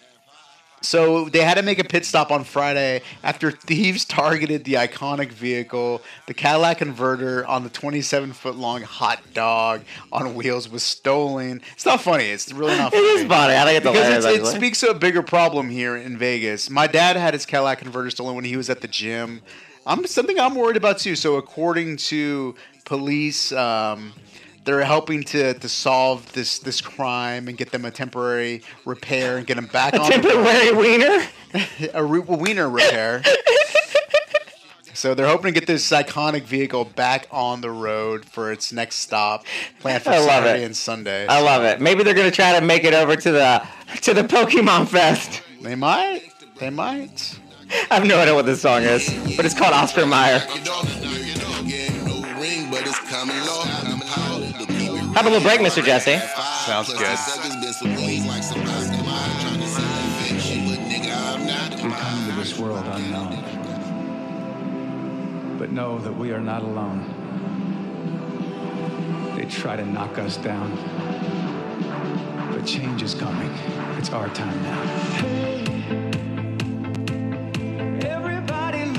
So 0.82 1.30
they 1.30 1.44
had 1.44 1.56
to 1.56 1.64
make 1.64 1.80
a 1.80 1.84
pit 1.84 2.06
stop 2.06 2.32
on 2.32 2.44
Friday 2.44 3.02
after 3.24 3.52
thieves 3.52 4.06
targeted 4.06 4.64
the 4.64 4.74
iconic 4.76 5.32
vehicle. 5.32 6.02
The 6.28 6.34
Cadillac 6.34 6.78
converter 6.78 7.46
on 7.46 7.64
the 7.64 7.70
27 7.70 8.34
foot 8.34 8.56
long 8.56 8.82
hot 8.82 9.22
dog 9.34 9.82
on 10.12 10.36
wheels 10.36 10.70
was 10.70 10.84
stolen. 10.84 11.62
It's 11.74 11.86
not 11.86 12.02
funny. 12.02 12.26
It's 12.26 12.52
really 12.54 12.78
not 12.78 12.92
funny. 12.94 13.04
is 13.04 13.28
funny. 13.28 13.54
I 13.54 13.72
it's 13.72 13.86
because 13.86 14.26
it's, 14.26 14.50
it 14.50 14.56
speaks 14.56 14.80
to 14.82 14.90
a 14.90 14.94
bigger 14.94 15.22
problem 15.22 15.70
here 15.70 15.96
in 15.96 16.18
Vegas. 16.18 16.70
My 16.70 16.88
dad 16.88 17.16
had 17.16 17.34
his 17.34 17.46
Cadillac 17.46 17.80
converter 17.80 18.10
stolen 18.10 18.36
when 18.36 18.46
he 18.46 18.56
was 18.56 18.70
at 18.70 18.82
the 18.82 18.88
gym. 18.88 19.42
I'm 19.86 20.06
something 20.06 20.40
I'm 20.40 20.56
worried 20.56 20.78
about 20.78 21.00
too. 21.00 21.16
So 21.16 21.36
according 21.38 21.98
to 21.98 22.56
police, 22.86 23.52
um, 23.52 24.14
they're 24.70 24.84
helping 24.84 25.24
to, 25.24 25.56
to 25.56 25.68
solve 25.68 26.32
this 26.34 26.60
this 26.60 26.80
crime 26.80 27.48
and 27.48 27.58
get 27.58 27.72
them 27.72 27.86
a 27.86 27.91
temporary 27.91 28.62
repair 28.86 29.38
and 29.38 29.48
get 29.48 29.56
them 29.56 29.66
back 29.66 29.94
A 29.96 30.00
on 30.00 30.10
the 30.12 30.18
road 30.18 30.22
temporary 30.22 30.72
wiener? 30.76 31.28
a, 31.96 32.04
re- 32.04 32.24
a 32.28 32.38
wiener 32.38 32.70
repair. 32.70 33.24
So 34.94 35.16
they're 35.16 35.28
hoping 35.28 35.54
to 35.54 35.60
get 35.60 35.66
this 35.66 35.90
iconic 35.91 36.44
vehicle 36.44 36.84
back 36.86 37.26
on 37.32 37.62
the 37.62 37.72
road 37.72 38.26
for 38.26 38.52
its 38.52 38.72
next 38.72 38.98
stop, 38.98 39.46
planned 39.80 40.04
for 40.04 40.10
I 40.10 40.18
love 40.18 40.28
Saturday 40.28 40.64
it. 40.64 40.66
and 40.66 40.78
Sunday. 40.78 41.26
I 41.26 41.41
love 41.41 41.64
it. 41.64 41.80
Maybe 41.82 42.04
they're 42.04 42.14
gonna 42.14 42.30
try 42.30 42.60
to 42.60 42.64
make 42.64 42.84
it 42.84 42.94
over 42.94 43.16
to 43.16 43.32
the 43.32 43.64
to 44.02 44.14
the 44.14 44.24
Pokemon 44.24 44.88
Fest. 44.88 45.41
They 45.62 45.76
might. 45.76 46.24
They 46.60 46.70
might. 46.70 47.40
I 47.90 47.96
have 47.96 48.06
no 48.06 48.20
idea 48.20 48.36
what 48.36 48.46
this 48.46 48.62
song 48.62 48.84
is, 48.84 49.10
but 49.36 49.46
it's 49.46 49.58
called 49.58 49.74
Oscar 49.74 50.06
Mayer. 50.06 50.41
Have 55.20 55.26
a 55.26 55.32
little 55.32 55.46
break, 55.46 55.60
Mr. 55.60 55.84
Jesse. 55.84 56.18
Sounds 56.66 56.88
good. 56.94 57.00
We 61.84 61.91
come 61.91 62.26
to 62.26 62.32
this 62.38 62.58
world 62.58 62.86
unknown. 62.86 63.36
But 65.58 65.74
know 65.74 66.00
that 66.00 66.16
we 66.16 66.32
are 66.32 66.40
not 66.40 66.64
alone. 66.64 67.04
They 69.36 69.44
try 69.44 69.76
to 69.76 69.86
knock 69.86 70.18
us 70.18 70.38
down. 70.38 70.74
But 72.54 72.66
change 72.66 73.02
is 73.04 73.14
coming. 73.14 73.52
It's 73.98 74.12
our 74.12 74.30
time 74.30 74.64
now. 74.64 74.82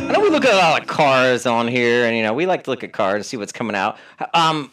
I 0.06 0.12
know 0.12 0.20
we 0.20 0.28
look 0.28 0.44
at 0.44 0.52
a 0.52 0.58
lot 0.58 0.82
of 0.82 0.86
cars 0.86 1.46
on 1.46 1.66
here, 1.66 2.04
and 2.04 2.14
you 2.14 2.22
know 2.22 2.34
we 2.34 2.44
like 2.44 2.64
to 2.64 2.70
look 2.70 2.84
at 2.84 2.92
cars 2.92 3.14
and 3.14 3.24
see 3.24 3.38
what's 3.38 3.52
coming 3.52 3.74
out. 3.74 3.96
Um, 4.34 4.70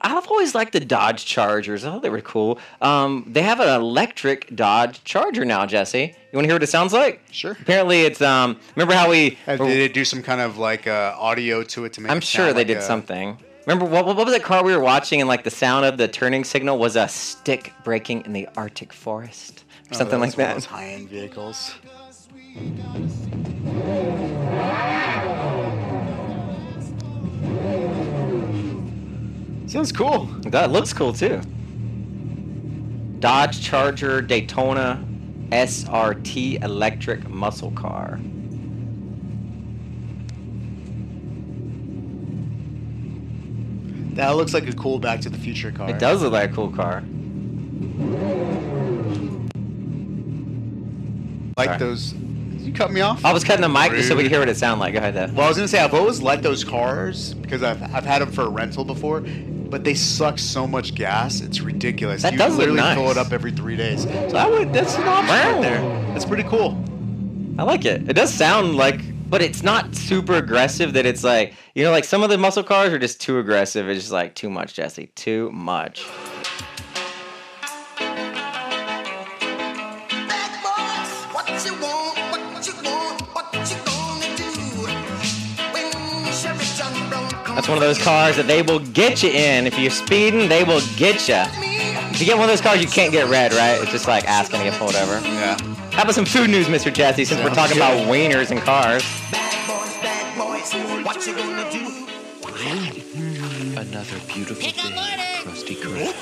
I've 0.00 0.28
always 0.28 0.54
liked 0.54 0.72
the 0.72 0.80
Dodge 0.80 1.24
Chargers. 1.26 1.84
I 1.84 1.90
thought 1.90 2.02
they 2.02 2.10
were 2.10 2.20
cool. 2.20 2.58
Um, 2.80 3.24
they 3.26 3.42
have 3.42 3.58
an 3.60 3.68
electric 3.68 4.54
Dodge 4.54 5.02
Charger 5.04 5.44
now, 5.44 5.66
Jesse. 5.66 6.14
You 6.32 6.36
want 6.36 6.44
to 6.44 6.48
hear 6.48 6.54
what 6.54 6.62
it 6.62 6.68
sounds 6.68 6.92
like? 6.92 7.20
Sure. 7.32 7.56
Apparently, 7.60 8.02
it's 8.02 8.22
um. 8.22 8.58
Remember 8.76 8.94
how 8.94 9.10
we? 9.10 9.36
Uh, 9.46 9.56
Did 9.56 9.66
they 9.66 9.88
do 9.88 10.04
some 10.04 10.22
kind 10.22 10.40
of 10.40 10.56
like 10.58 10.86
uh, 10.86 11.14
audio 11.18 11.62
to 11.64 11.84
it 11.84 11.94
to 11.94 12.00
make? 12.00 12.12
I'm 12.12 12.18
it 12.18 12.24
sure 12.24 12.46
they 12.52 12.60
like 12.60 12.66
did 12.68 12.76
a- 12.78 12.82
something. 12.82 13.38
Remember 13.66 13.84
what, 13.84 14.06
what 14.06 14.16
was 14.16 14.32
that 14.32 14.42
car 14.42 14.64
we 14.64 14.72
were 14.74 14.80
watching, 14.82 15.20
and 15.20 15.28
like 15.28 15.44
the 15.44 15.50
sound 15.50 15.84
of 15.84 15.98
the 15.98 16.08
turning 16.08 16.42
signal 16.44 16.78
was 16.78 16.96
a 16.96 17.06
stick 17.08 17.72
breaking 17.84 18.24
in 18.24 18.32
the 18.32 18.48
Arctic 18.56 18.92
forest, 18.94 19.64
or 19.90 19.94
Oh, 19.94 19.98
something 19.98 20.20
like 20.20 20.30
one 20.30 20.38
that. 20.38 20.54
Those 20.54 20.64
high-end 20.64 21.10
vehicles. 21.10 21.74
Sounds 29.68 29.92
cool. 29.92 30.24
That 30.46 30.70
looks 30.70 30.94
cool 30.94 31.12
too. 31.12 31.42
Dodge 33.20 33.60
Charger 33.60 34.22
Daytona 34.22 35.04
SRT 35.50 36.62
electric 36.64 37.28
muscle 37.28 37.70
car. 37.72 38.18
That 44.14 44.30
looks 44.30 44.54
like 44.54 44.66
a 44.66 44.72
cool 44.72 44.98
Back 44.98 45.20
to 45.20 45.30
the 45.30 45.38
Future 45.38 45.70
car. 45.70 45.90
It 45.90 45.98
does 45.98 46.22
look 46.22 46.32
like 46.32 46.50
a 46.50 46.54
cool 46.54 46.70
car. 46.70 47.02
Like 51.58 51.68
Sorry. 51.68 51.78
those. 51.78 52.12
Did 52.12 52.60
you 52.62 52.72
cut 52.72 52.90
me 52.90 53.00
off? 53.02 53.24
I 53.24 53.32
was 53.32 53.44
cutting 53.44 53.62
the 53.62 53.68
mic 53.68 53.92
just 53.92 54.08
so 54.08 54.16
we 54.16 54.22
could 54.22 54.32
hear 54.32 54.40
what 54.40 54.48
it 54.48 54.56
sounded 54.56 54.80
like. 54.80 54.94
Go 54.94 54.98
ahead, 55.00 55.14
though. 55.14 55.32
Well, 55.34 55.44
I 55.44 55.48
was 55.48 55.56
gonna 55.56 55.68
say 55.68 55.78
I've 55.78 55.94
always 55.94 56.22
liked 56.22 56.42
those 56.42 56.64
cars 56.64 57.34
because 57.34 57.62
I've 57.62 57.82
I've 57.94 58.06
had 58.06 58.22
them 58.22 58.32
for 58.32 58.42
a 58.42 58.48
rental 58.48 58.84
before, 58.84 59.20
but 59.70 59.84
they 59.84 59.94
suck 59.94 60.38
so 60.38 60.66
much 60.66 60.94
gas. 60.94 61.40
It's 61.40 61.60
ridiculous. 61.60 62.22
That 62.22 62.32
you 62.32 62.38
does 62.38 62.52
look 62.52 62.60
literally 62.60 62.80
nice. 62.80 62.96
fill 62.96 63.10
it 63.10 63.18
up 63.18 63.32
every 63.32 63.52
three 63.52 63.76
days. 63.76 64.02
So 64.02 64.36
I 64.36 64.48
would. 64.48 64.72
That's 64.72 64.96
an 64.96 65.04
option 65.04 65.28
right 65.28 65.60
there. 65.60 65.80
That's 66.12 66.24
pretty 66.24 66.44
cool. 66.44 66.82
I 67.58 67.64
like 67.64 67.84
it. 67.84 68.08
It 68.08 68.14
does 68.14 68.32
sound 68.32 68.76
like, 68.76 69.00
but 69.28 69.42
it's 69.42 69.62
not 69.62 69.94
super 69.94 70.34
aggressive. 70.34 70.92
That 70.94 71.06
it's 71.06 71.24
like, 71.24 71.54
you 71.74 71.84
know, 71.84 71.90
like 71.90 72.04
some 72.04 72.22
of 72.22 72.30
the 72.30 72.38
muscle 72.38 72.62
cars 72.62 72.92
are 72.92 72.98
just 72.98 73.20
too 73.20 73.38
aggressive. 73.38 73.88
It's 73.88 74.00
just 74.00 74.12
like 74.12 74.34
too 74.34 74.48
much, 74.48 74.74
Jesse. 74.74 75.08
Too 75.14 75.50
much. 75.50 76.04
What 81.34 81.48
you 81.66 81.72
want, 81.74 81.74
what 81.74 81.74
you 81.74 81.74
want, 81.82 82.54
what 82.54 82.66
you 82.66 82.72
gonna 82.82 83.27
That's 87.58 87.66
one 87.66 87.76
of 87.76 87.82
those 87.82 87.98
cars 87.98 88.36
that 88.36 88.46
they 88.46 88.62
will 88.62 88.78
get 88.78 89.20
you 89.24 89.30
in. 89.30 89.66
If 89.66 89.76
you're 89.80 89.90
speeding, 89.90 90.48
they 90.48 90.62
will 90.62 90.80
get 90.96 91.26
you. 91.26 91.42
If 92.14 92.20
you 92.20 92.26
get 92.26 92.36
one 92.36 92.44
of 92.44 92.50
those 92.50 92.60
cars, 92.60 92.80
you 92.80 92.86
can't 92.86 93.10
get 93.10 93.28
red, 93.28 93.52
right? 93.52 93.82
It's 93.82 93.90
just 93.90 94.06
like 94.06 94.24
asking 94.26 94.60
to 94.60 94.66
get 94.66 94.78
pulled 94.78 94.94
over. 94.94 95.18
Yeah. 95.26 95.58
How 95.90 96.04
about 96.04 96.14
some 96.14 96.24
food 96.24 96.50
news, 96.50 96.68
Mr. 96.68 96.94
Jesse, 96.94 97.24
since 97.24 97.42
we're 97.42 97.52
talking 97.52 97.76
good. 97.76 97.82
about 97.82 98.06
wieners 98.06 98.52
and 98.52 98.60
cars? 98.60 99.02
bad 99.32 100.38
boys, 100.38 100.72
what 101.04 101.26
you 101.26 101.34
gonna 101.34 101.68
do? 101.72 102.06
Another 103.76 104.20
beautiful 104.28 104.62
day, 104.62 105.42
Krusty 105.42 105.74
Krab. 105.82 106.14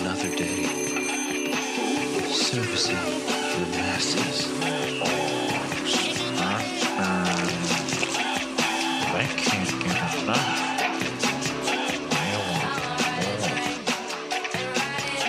Another 0.00 0.34
day. 0.34 0.64
Servicing 2.32 2.96
the 2.96 3.66
masses. 3.76 5.31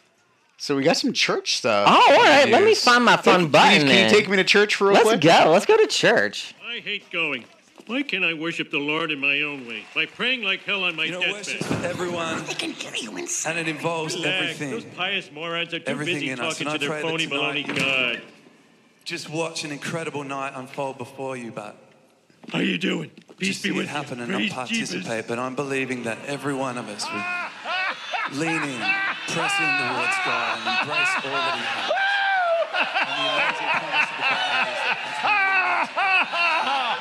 So 0.57 0.75
we 0.77 0.83
got 0.83 0.97
some 0.97 1.13
church 1.13 1.57
stuff. 1.59 1.87
Oh, 1.89 1.93
all 2.13 2.25
right. 2.25 2.49
Let 2.49 2.65
me 2.65 2.75
find 2.75 3.05
my 3.05 3.17
fun 3.17 3.25
Can 3.35 3.41
you- 3.43 3.49
button. 3.49 3.79
Can 3.79 3.87
you, 3.87 3.93
then. 3.93 4.11
take 4.11 4.29
me 4.29 4.37
to 4.39 4.45
church 4.45 4.75
for 4.75 4.87
real 4.87 4.95
Let's 4.95 5.09
quick? 5.09 5.21
go. 5.21 5.51
Let's 5.53 5.67
go 5.67 5.77
to 5.77 5.87
church. 5.87 6.55
I 6.67 6.81
hate 6.81 7.11
going. 7.13 7.45
Why 7.87 8.03
can't 8.03 8.25
I 8.25 8.35
worship 8.35 8.71
the 8.71 8.79
Lord 8.79 9.11
in 9.11 9.19
my 9.19 9.41
own 9.41 9.67
way? 9.67 9.85
By 9.95 10.05
praying 10.07 10.43
like 10.43 10.63
hell 10.65 10.85
on 10.85 10.95
my 10.97 11.05
You 11.05 11.13
know, 11.13 11.21
deathbed. 11.21 11.37
worship's 11.39 11.67
for 11.67 11.87
everyone, 11.87 12.39
and 12.41 13.59
it 13.59 13.69
involves 13.69 14.15
Relax. 14.15 14.59
Those 14.59 14.73
everything. 14.73 14.91
pious 14.95 15.33
morons 15.33 15.73
are 15.73 15.79
too 15.79 15.85
Everything 15.87 16.15
busy 16.21 16.35
talking 16.35 16.69
to 16.71 16.79
their 16.79 17.01
phony 17.01 17.27
tonight 17.27 17.65
baloney 17.67 17.77
God. 17.79 18.23
Just 19.07 19.31
watch 19.31 19.65
an 19.65 19.73
incredible 19.73 20.23
night 20.23 20.53
unfold 20.55 20.99
before 20.99 21.35
you, 21.39 21.51
but 21.51 21.77
How 22.53 22.59
you 22.59 22.77
doing? 22.77 23.11
Peace 23.39 23.49
just 23.49 23.63
be 23.63 23.71
see 23.71 23.75
with 23.75 23.87
it 23.87 23.89
happen 23.89 24.19
you. 24.19 24.25
and 24.25 24.33
not 24.33 24.51
participate. 24.51 25.03
Jesus. 25.05 25.27
But 25.27 25.39
I'm 25.39 25.55
believing 25.55 26.03
that 26.03 26.19
every 26.27 26.53
one 26.55 26.77
of 26.77 26.89
us 26.91 27.07
will 27.11 27.23
lean 28.33 28.63
in, 28.63 28.81
press 29.33 29.55
in 29.61 29.71
towards 29.79 30.19
God, 30.25 30.59
and 30.59 30.81
embrace 30.81 31.15
all 31.25 31.33
that 31.33 31.55
He 31.57 31.65
has. 31.65 31.99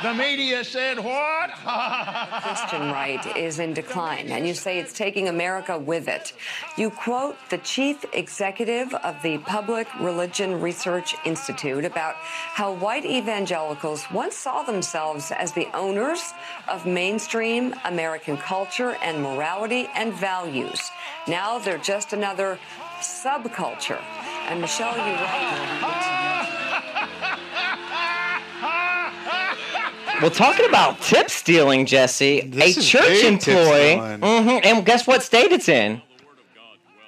The 0.04 0.14
media 0.14 0.64
said 0.64 1.00
what? 1.00 1.52
Christian 2.44 2.92
right 2.92 3.36
is 3.36 3.60
in 3.60 3.74
decline, 3.74 4.30
and 4.30 4.48
you 4.48 4.54
say 4.54 4.80
it's 4.80 4.94
taking 4.94 5.28
America 5.28 5.78
with 5.78 6.08
it. 6.08 6.34
You 6.78 6.90
quote 6.90 7.36
the 7.50 7.58
chief 7.60 8.06
executive 8.14 8.94
of 8.94 9.22
the 9.24 9.40
Public 9.40 9.88
Religion 10.00 10.62
Research 10.62 11.16
Institute 11.26 11.84
about 11.84 12.16
how 12.16 12.74
white 12.74 13.06
evangelicals 13.06 14.06
once 14.12 14.36
saw 14.36 14.64
themselves 14.64 15.32
as 15.32 15.54
the 15.54 15.68
owners 15.74 16.34
of 16.68 16.86
mainstream 16.86 17.74
American 17.86 18.38
culture 18.38 18.98
and 19.02 19.22
morality 19.22 19.90
and 19.96 20.14
values. 20.14 20.92
Now 21.28 21.58
they're 21.58 21.78
just 21.80 22.14
another 22.14 22.60
subculture. 23.02 24.02
And 24.48 24.62
Michelle, 24.62 24.96
you 24.96 25.97
Well, 30.22 30.32
talking 30.32 30.66
about 30.68 31.00
tip 31.02 31.30
stealing, 31.30 31.86
Jesse, 31.86 32.42
This 32.42 32.78
a 32.78 32.82
church 32.82 33.24
employee. 33.24 33.98
Mhm, 33.98 34.66
and 34.66 34.86
guess 34.86 35.06
what 35.06 35.22
state 35.22 35.52
it's 35.52 35.70
in? 35.70 36.02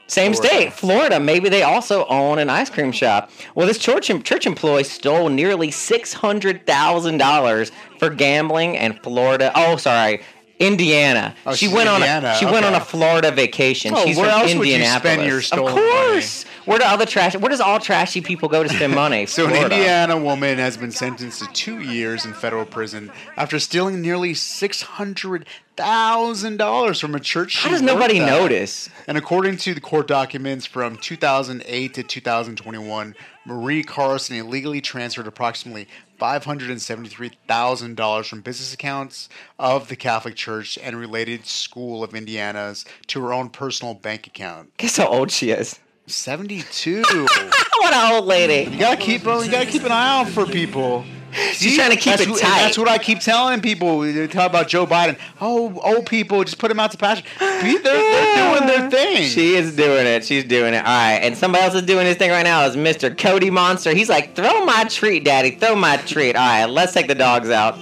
Same 0.05 0.33
Florida. 0.33 0.55
state, 0.55 0.73
Florida. 0.73 1.19
Maybe 1.19 1.49
they 1.49 1.61
also 1.63 2.05
own 2.05 2.39
an 2.39 2.49
ice 2.49 2.69
cream 2.69 2.91
shop. 2.91 3.31
Well, 3.53 3.67
this 3.67 3.77
church 3.77 4.11
church 4.23 4.45
employee 4.47 4.83
stole 4.83 5.29
nearly 5.29 5.69
six 5.71 6.13
hundred 6.13 6.65
thousand 6.65 7.17
dollars 7.19 7.71
for 7.99 8.09
gambling 8.09 8.75
in 8.75 8.93
Florida. 8.93 9.51
Oh, 9.55 9.77
sorry, 9.77 10.21
Indiana. 10.59 11.35
Oh, 11.45 11.55
she 11.55 11.67
went 11.69 11.89
Indiana, 11.89 12.27
on 12.27 12.33
a 12.33 12.37
she 12.37 12.45
went 12.45 12.65
on 12.65 12.75
a 12.75 12.81
Florida 12.81 13.31
vacation. 13.31 13.93
Oh, 13.95 14.05
She's 14.05 14.17
where 14.17 14.29
from 14.29 14.41
else 14.41 14.53
would 14.55 14.67
you 14.67 14.73
Indianapolis. 14.73 15.45
spend 15.47 15.61
your 15.61 15.67
Of 15.67 15.73
course. 15.73 16.43
Where 16.65 16.77
do 16.77 16.83
other 16.85 17.05
trash? 17.05 17.35
Where 17.37 17.49
does 17.49 17.61
all 17.61 17.79
trashy 17.79 18.19
people 18.21 18.49
go 18.49 18.61
to 18.61 18.69
spend 18.69 18.93
money? 18.93 19.25
So, 19.39 19.47
an 19.47 19.55
Indiana 19.55 20.17
woman 20.17 20.57
has 20.57 20.75
been 20.75 20.91
sentenced 20.91 21.39
to 21.41 21.47
two 21.53 21.79
years 21.79 22.25
in 22.25 22.33
federal 22.33 22.65
prison 22.65 23.11
after 23.37 23.57
stealing 23.57 24.01
nearly 24.01 24.33
six 24.33 24.81
hundred 24.81 25.45
thousand 25.77 26.57
dollars 26.57 26.99
from 26.99 27.15
a 27.15 27.19
church. 27.21 27.63
How 27.63 27.69
does 27.69 27.81
nobody 27.81 28.19
at. 28.19 28.25
notice? 28.27 28.89
And 29.07 29.17
according 29.17 29.57
to 29.57 29.73
the 29.73 29.79
court 29.79 30.07
documents 30.07 30.65
from 30.65 30.97
2008 30.97 31.93
to 31.93 32.03
2021, 32.03 33.15
Marie 33.45 33.83
Carson 33.83 34.35
illegally 34.35 34.81
transferred 34.81 35.27
approximately 35.27 35.87
$573,000 36.19 38.25
from 38.25 38.41
business 38.41 38.73
accounts 38.73 39.29
of 39.57 39.87
the 39.87 39.95
Catholic 39.95 40.35
Church 40.35 40.77
and 40.81 40.99
related 40.99 41.45
school 41.45 42.03
of 42.03 42.13
Indiana's 42.13 42.83
to 43.07 43.21
her 43.21 43.33
own 43.33 43.49
personal 43.49 43.93
bank 43.93 44.27
account. 44.27 44.75
Guess 44.77 44.97
how 44.97 45.07
old 45.07 45.31
she 45.31 45.51
is? 45.51 45.79
72. 46.05 47.01
what 47.01 47.93
an 47.93 48.13
old 48.13 48.25
lady. 48.25 48.69
You 48.71 48.79
gotta 48.79 48.97
keep 48.97 49.23
you 49.23 49.51
gotta 49.51 49.65
keep 49.65 49.83
an 49.83 49.91
eye 49.91 50.19
out 50.19 50.29
for 50.29 50.45
people. 50.45 51.03
She's 51.53 51.75
trying 51.75 51.91
to 51.91 51.95
keep 51.95 52.13
that's 52.13 52.23
it 52.23 52.29
what, 52.29 52.41
tight. 52.41 52.59
That's 52.59 52.77
what 52.77 52.87
I 52.87 52.97
keep 52.97 53.19
telling 53.19 53.61
people. 53.61 54.01
They 54.01 54.27
talk 54.27 54.49
about 54.49 54.67
Joe 54.67 54.85
Biden. 54.85 55.17
Oh, 55.41 55.79
old 55.81 56.05
people, 56.05 56.43
just 56.43 56.57
put 56.57 56.69
them 56.69 56.79
out 56.79 56.91
to 56.91 56.97
pasture. 56.97 57.27
They're, 57.39 57.79
they're 57.79 58.55
doing 58.55 58.67
their 58.67 58.89
thing. 58.89 59.23
She 59.23 59.55
is 59.55 59.75
doing 59.75 60.05
it. 60.05 60.25
She's 60.25 60.43
doing 60.43 60.73
it. 60.73 60.79
All 60.79 60.83
right. 60.83 61.19
And 61.21 61.37
somebody 61.37 61.63
else 61.63 61.75
is 61.75 61.83
doing 61.83 62.05
his 62.05 62.17
thing 62.17 62.31
right 62.31 62.43
now 62.43 62.65
is 62.65 62.75
Mr. 62.75 63.15
Cody 63.15 63.49
Monster. 63.49 63.93
He's 63.93 64.09
like, 64.09 64.35
throw 64.35 64.65
my 64.65 64.85
treat, 64.85 65.23
daddy. 65.25 65.51
Throw 65.51 65.75
my 65.75 65.97
treat. 65.97 66.35
All 66.35 66.45
right. 66.45 66.65
Let's 66.65 66.93
take 66.93 67.07
the 67.07 67.15
dogs 67.15 67.49
out. 67.49 67.77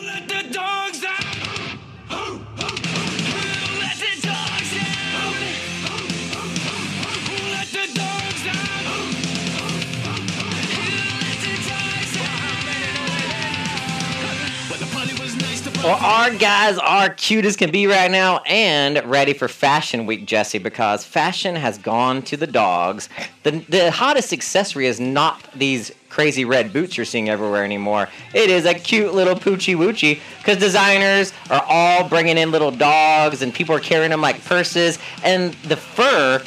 Well, 15.88 16.04
our 16.04 16.36
guys 16.36 16.78
are 16.80 17.12
cute 17.12 17.46
as 17.46 17.56
can 17.56 17.72
be 17.72 17.88
right 17.88 18.12
now 18.12 18.40
and 18.40 19.02
ready 19.10 19.32
for 19.32 19.48
Fashion 19.48 20.06
Week, 20.06 20.26
Jesse, 20.26 20.58
because 20.58 21.06
fashion 21.06 21.56
has 21.56 21.78
gone 21.78 22.24
to 22.24 22.36
the 22.36 22.46
dogs. 22.46 23.08
The, 23.44 23.52
the 23.70 23.90
hottest 23.90 24.34
accessory 24.34 24.88
is 24.88 25.00
not 25.00 25.50
these 25.54 25.94
crazy 26.10 26.44
red 26.44 26.74
boots 26.74 26.98
you're 26.98 27.06
seeing 27.06 27.30
everywhere 27.30 27.64
anymore. 27.64 28.10
It 28.34 28.50
is 28.50 28.66
a 28.66 28.74
cute 28.74 29.14
little 29.14 29.36
poochie 29.36 29.78
woochie 29.78 30.20
because 30.40 30.58
designers 30.58 31.32
are 31.50 31.64
all 31.66 32.10
bringing 32.10 32.38
in 32.38 32.52
little 32.52 32.72
dogs 32.72 33.42
and 33.42 33.54
people 33.54 33.74
are 33.74 33.80
carrying 33.80 34.12
them 34.12 34.20
like 34.20 34.44
purses. 34.44 35.00
And 35.24 35.54
the 35.54 35.78
fur 35.78 36.44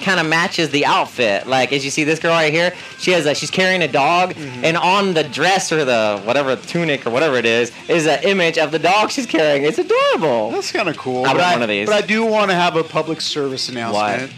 kind 0.00 0.20
of 0.20 0.26
matches 0.26 0.70
the 0.70 0.86
outfit. 0.86 1.46
Like 1.46 1.72
as 1.72 1.84
you 1.84 1.90
see 1.90 2.04
this 2.04 2.18
girl 2.18 2.32
right 2.32 2.52
here, 2.52 2.72
she 2.98 3.12
has 3.12 3.26
a 3.26 3.34
she's 3.34 3.50
carrying 3.50 3.82
a 3.82 3.88
dog, 3.88 4.34
mm-hmm. 4.34 4.64
and 4.64 4.76
on 4.76 5.14
the 5.14 5.24
dress 5.24 5.72
or 5.72 5.84
the 5.84 6.20
whatever 6.24 6.56
tunic 6.56 7.06
or 7.06 7.10
whatever 7.10 7.36
it 7.36 7.46
is 7.46 7.72
is 7.88 8.06
an 8.06 8.22
image 8.24 8.58
of 8.58 8.72
the 8.72 8.78
dog 8.78 9.10
she's 9.10 9.26
carrying. 9.26 9.64
It's 9.64 9.78
adorable. 9.78 10.50
That's 10.50 10.72
kind 10.72 10.88
of 10.88 10.96
cool. 10.96 11.24
I 11.24 11.34
want 11.34 11.54
one 11.54 11.62
of 11.62 11.68
these. 11.68 11.88
But 11.88 12.02
I 12.02 12.06
do 12.06 12.24
want 12.24 12.50
to 12.50 12.56
have 12.56 12.76
a 12.76 12.84
public 12.84 13.20
service 13.20 13.68
announcement. 13.68 14.32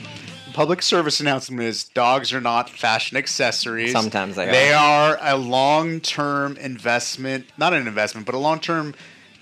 Public 0.53 0.81
service 0.81 1.20
announcement 1.20 1.62
is 1.62 1.85
dogs 1.85 2.33
are 2.33 2.41
not 2.41 2.70
fashion 2.70 3.19
accessories. 3.19 3.93
Sometimes 3.93 4.37
they 4.37 4.47
They 4.47 4.73
are 4.73 5.19
a 5.20 5.37
long-term 5.37 6.57
investment, 6.57 7.45
not 7.59 7.74
an 7.74 7.87
investment, 7.87 8.24
but 8.24 8.35
a 8.35 8.39
long-term 8.39 8.95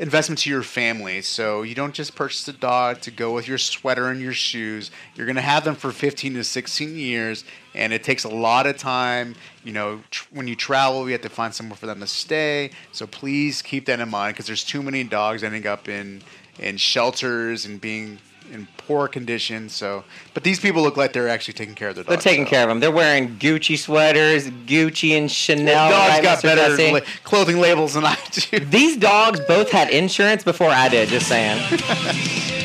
investment 0.04 0.38
to 0.38 0.50
your 0.50 0.62
family. 0.62 1.22
So 1.22 1.62
you 1.62 1.74
don't 1.74 1.94
just 1.94 2.14
purchase 2.14 2.46
a 2.46 2.52
dog 2.52 3.00
to 3.00 3.10
go 3.10 3.32
with 3.32 3.48
your 3.48 3.56
sweater 3.56 4.08
and 4.10 4.20
your 4.20 4.34
shoes. 4.34 4.90
You're 5.14 5.24
going 5.24 5.36
to 5.36 5.42
have 5.42 5.64
them 5.64 5.74
for 5.74 5.92
15 5.92 6.34
to 6.34 6.44
16 6.44 6.94
years, 6.94 7.42
and 7.74 7.90
it 7.90 8.04
takes 8.04 8.24
a 8.24 8.28
lot 8.28 8.66
of 8.66 8.76
time. 8.76 9.34
You 9.64 9.72
know, 9.72 10.02
tr- 10.10 10.26
when 10.30 10.46
you 10.46 10.56
travel, 10.56 11.06
you 11.06 11.12
have 11.12 11.22
to 11.22 11.30
find 11.30 11.54
somewhere 11.54 11.78
for 11.78 11.86
them 11.86 12.00
to 12.00 12.06
stay. 12.06 12.70
So 12.92 13.06
please 13.06 13.62
keep 13.62 13.86
that 13.86 13.98
in 13.98 14.10
mind 14.10 14.34
because 14.34 14.46
there's 14.46 14.62
too 14.62 14.82
many 14.82 15.04
dogs 15.04 15.42
ending 15.42 15.66
up 15.66 15.88
in 15.88 16.22
in 16.58 16.76
shelters 16.76 17.64
and 17.64 17.80
being 17.80 18.18
in 18.52 18.68
poor 18.76 19.08
condition. 19.08 19.68
So, 19.68 20.04
but 20.32 20.44
these 20.44 20.60
people 20.60 20.82
look 20.82 20.96
like 20.96 21.12
they're 21.12 21.28
actually 21.28 21.54
taking 21.54 21.74
care 21.74 21.88
of 21.88 21.94
their 21.94 22.04
dogs. 22.04 22.24
They're 22.24 22.32
taking 22.32 22.46
so. 22.46 22.50
care 22.50 22.62
of 22.62 22.68
them. 22.68 22.80
They're 22.80 22.90
wearing 22.90 23.36
Gucci 23.36 23.78
sweaters, 23.78 24.48
Gucci 24.48 25.16
and 25.16 25.30
Chanel. 25.30 25.90
dogs 25.90 26.14
right, 26.14 26.22
got 26.22 26.38
Mr. 26.38 26.42
better 26.42 26.92
la- 26.92 27.00
clothing 27.24 27.60
labels 27.60 27.94
than 27.94 28.04
I 28.04 28.16
do. 28.30 28.60
These 28.60 28.96
dogs 28.96 29.40
both 29.40 29.70
had 29.70 29.90
insurance 29.90 30.44
before 30.44 30.70
I 30.70 30.88
did. 30.88 31.08
Just 31.08 31.28
saying. 31.28 31.60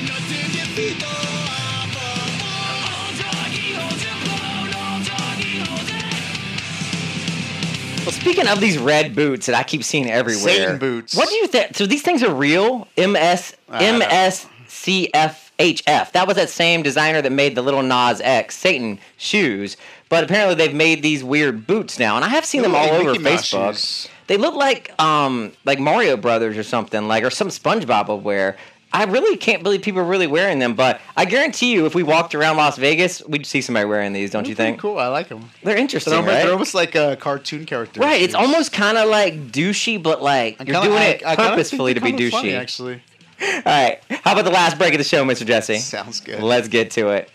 Well, 8.05 8.19
speaking 8.19 8.47
of 8.47 8.59
these 8.59 8.79
red 8.79 9.13
boots 9.13 9.45
that 9.45 9.55
I 9.55 9.61
keep 9.61 9.83
seeing 9.83 10.09
everywhere, 10.09 10.55
Satan 10.55 10.79
boots. 10.79 11.15
What 11.15 11.29
do 11.29 11.35
you 11.35 11.45
think? 11.45 11.75
So 11.75 11.85
these 11.85 12.01
things 12.01 12.23
are 12.23 12.33
real? 12.33 12.87
MS 12.97 13.53
I 13.69 15.48
MSCHF. 15.59 16.11
That 16.13 16.27
was 16.27 16.35
that 16.37 16.49
same 16.49 16.81
designer 16.83 17.21
that 17.21 17.31
made 17.31 17.55
the 17.55 17.61
Lil 17.61 17.81
Nas 17.83 18.21
X 18.21 18.57
Satan 18.57 18.99
shoes. 19.17 19.77
But 20.09 20.23
apparently 20.23 20.55
they've 20.55 20.73
made 20.75 21.03
these 21.03 21.23
weird 21.23 21.67
boots 21.67 21.99
now, 21.99 22.15
and 22.15 22.25
I 22.25 22.29
have 22.29 22.45
seen 22.45 22.63
them 22.63 22.73
all 22.73 22.87
like 22.87 22.93
over 23.07 23.11
Mickey 23.19 23.23
Facebook. 23.35 23.73
shoes. 23.75 24.07
They 24.27 24.37
look 24.37 24.55
like 24.55 24.91
um 25.01 25.51
like 25.65 25.79
Mario 25.79 26.17
Brothers 26.17 26.57
or 26.57 26.63
something, 26.63 27.07
like 27.07 27.23
or 27.23 27.29
some 27.29 27.49
SpongeBob 27.49 28.21
wear. 28.23 28.57
I 28.91 29.03
really 29.03 29.37
can't 29.37 29.61
believe 29.61 29.83
people 29.83 30.01
are 30.01 30.03
really 30.05 30.25
wearing 30.25 30.57
them, 30.57 30.73
but 30.73 30.99
I 31.15 31.25
guarantee 31.25 31.71
you, 31.73 31.85
if 31.85 31.93
we 31.93 32.01
walked 32.01 32.33
around 32.33 32.57
Las 32.57 32.75
Vegas, 32.75 33.21
we'd 33.27 33.45
see 33.45 33.61
somebody 33.61 33.85
wearing 33.85 34.13
these. 34.13 34.31
Don't 34.31 34.47
you 34.47 34.55
think? 34.55 34.79
Cool, 34.79 34.97
I 34.97 35.05
like 35.09 35.27
them. 35.29 35.47
They're 35.61 35.77
interesting, 35.77 36.09
They're 36.09 36.19
almost, 36.21 36.33
right? 36.33 36.41
they're 36.43 36.53
almost 36.53 36.73
like 36.73 36.95
a 36.95 37.15
cartoon 37.15 37.67
character. 37.67 37.99
Right, 38.01 38.19
it's 38.19 38.33
almost 38.33 38.71
kind 38.71 38.97
of 38.97 39.07
like 39.07 39.51
douchey, 39.51 40.01
but 40.01 40.23
like 40.23 40.59
I 40.59 40.63
you're 40.63 40.73
kinda- 40.81 40.87
doing 40.89 40.99
I- 41.03 41.05
it 41.05 41.23
I 41.23 41.35
purposefully 41.35 41.93
to 41.93 42.01
be 42.01 42.13
they're 42.13 42.19
douchey. 42.29 42.31
funny, 42.31 42.55
actually. 42.55 43.01
All 43.41 43.61
right, 43.65 43.99
how 44.09 44.33
about 44.33 44.45
the 44.45 44.51
last 44.51 44.77
break 44.77 44.93
of 44.93 44.97
the 44.97 45.03
show, 45.03 45.23
Mr. 45.25 45.45
Jesse? 45.45 45.77
Sounds 45.77 46.19
good. 46.19 46.41
Let's 46.41 46.67
get 46.67 46.91
to 46.91 47.09
it. 47.09 47.29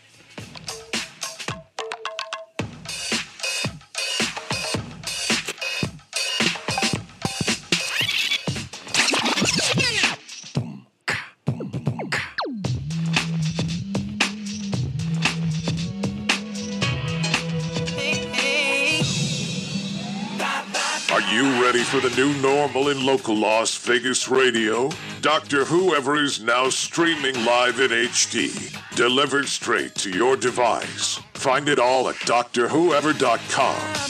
Normal 22.44 22.90
in 22.90 23.06
local 23.06 23.34
Las 23.34 23.74
Vegas 23.78 24.28
radio? 24.28 24.90
Doctor 25.22 25.64
Whoever 25.64 26.22
is 26.22 26.42
now 26.42 26.68
streaming 26.68 27.34
live 27.42 27.80
in 27.80 27.90
HD, 27.90 28.76
delivered 28.94 29.48
straight 29.48 29.94
to 29.94 30.10
your 30.10 30.36
device. 30.36 31.18
Find 31.32 31.70
it 31.70 31.78
all 31.78 32.06
at 32.10 32.16
drwhoever.com. 32.16 34.04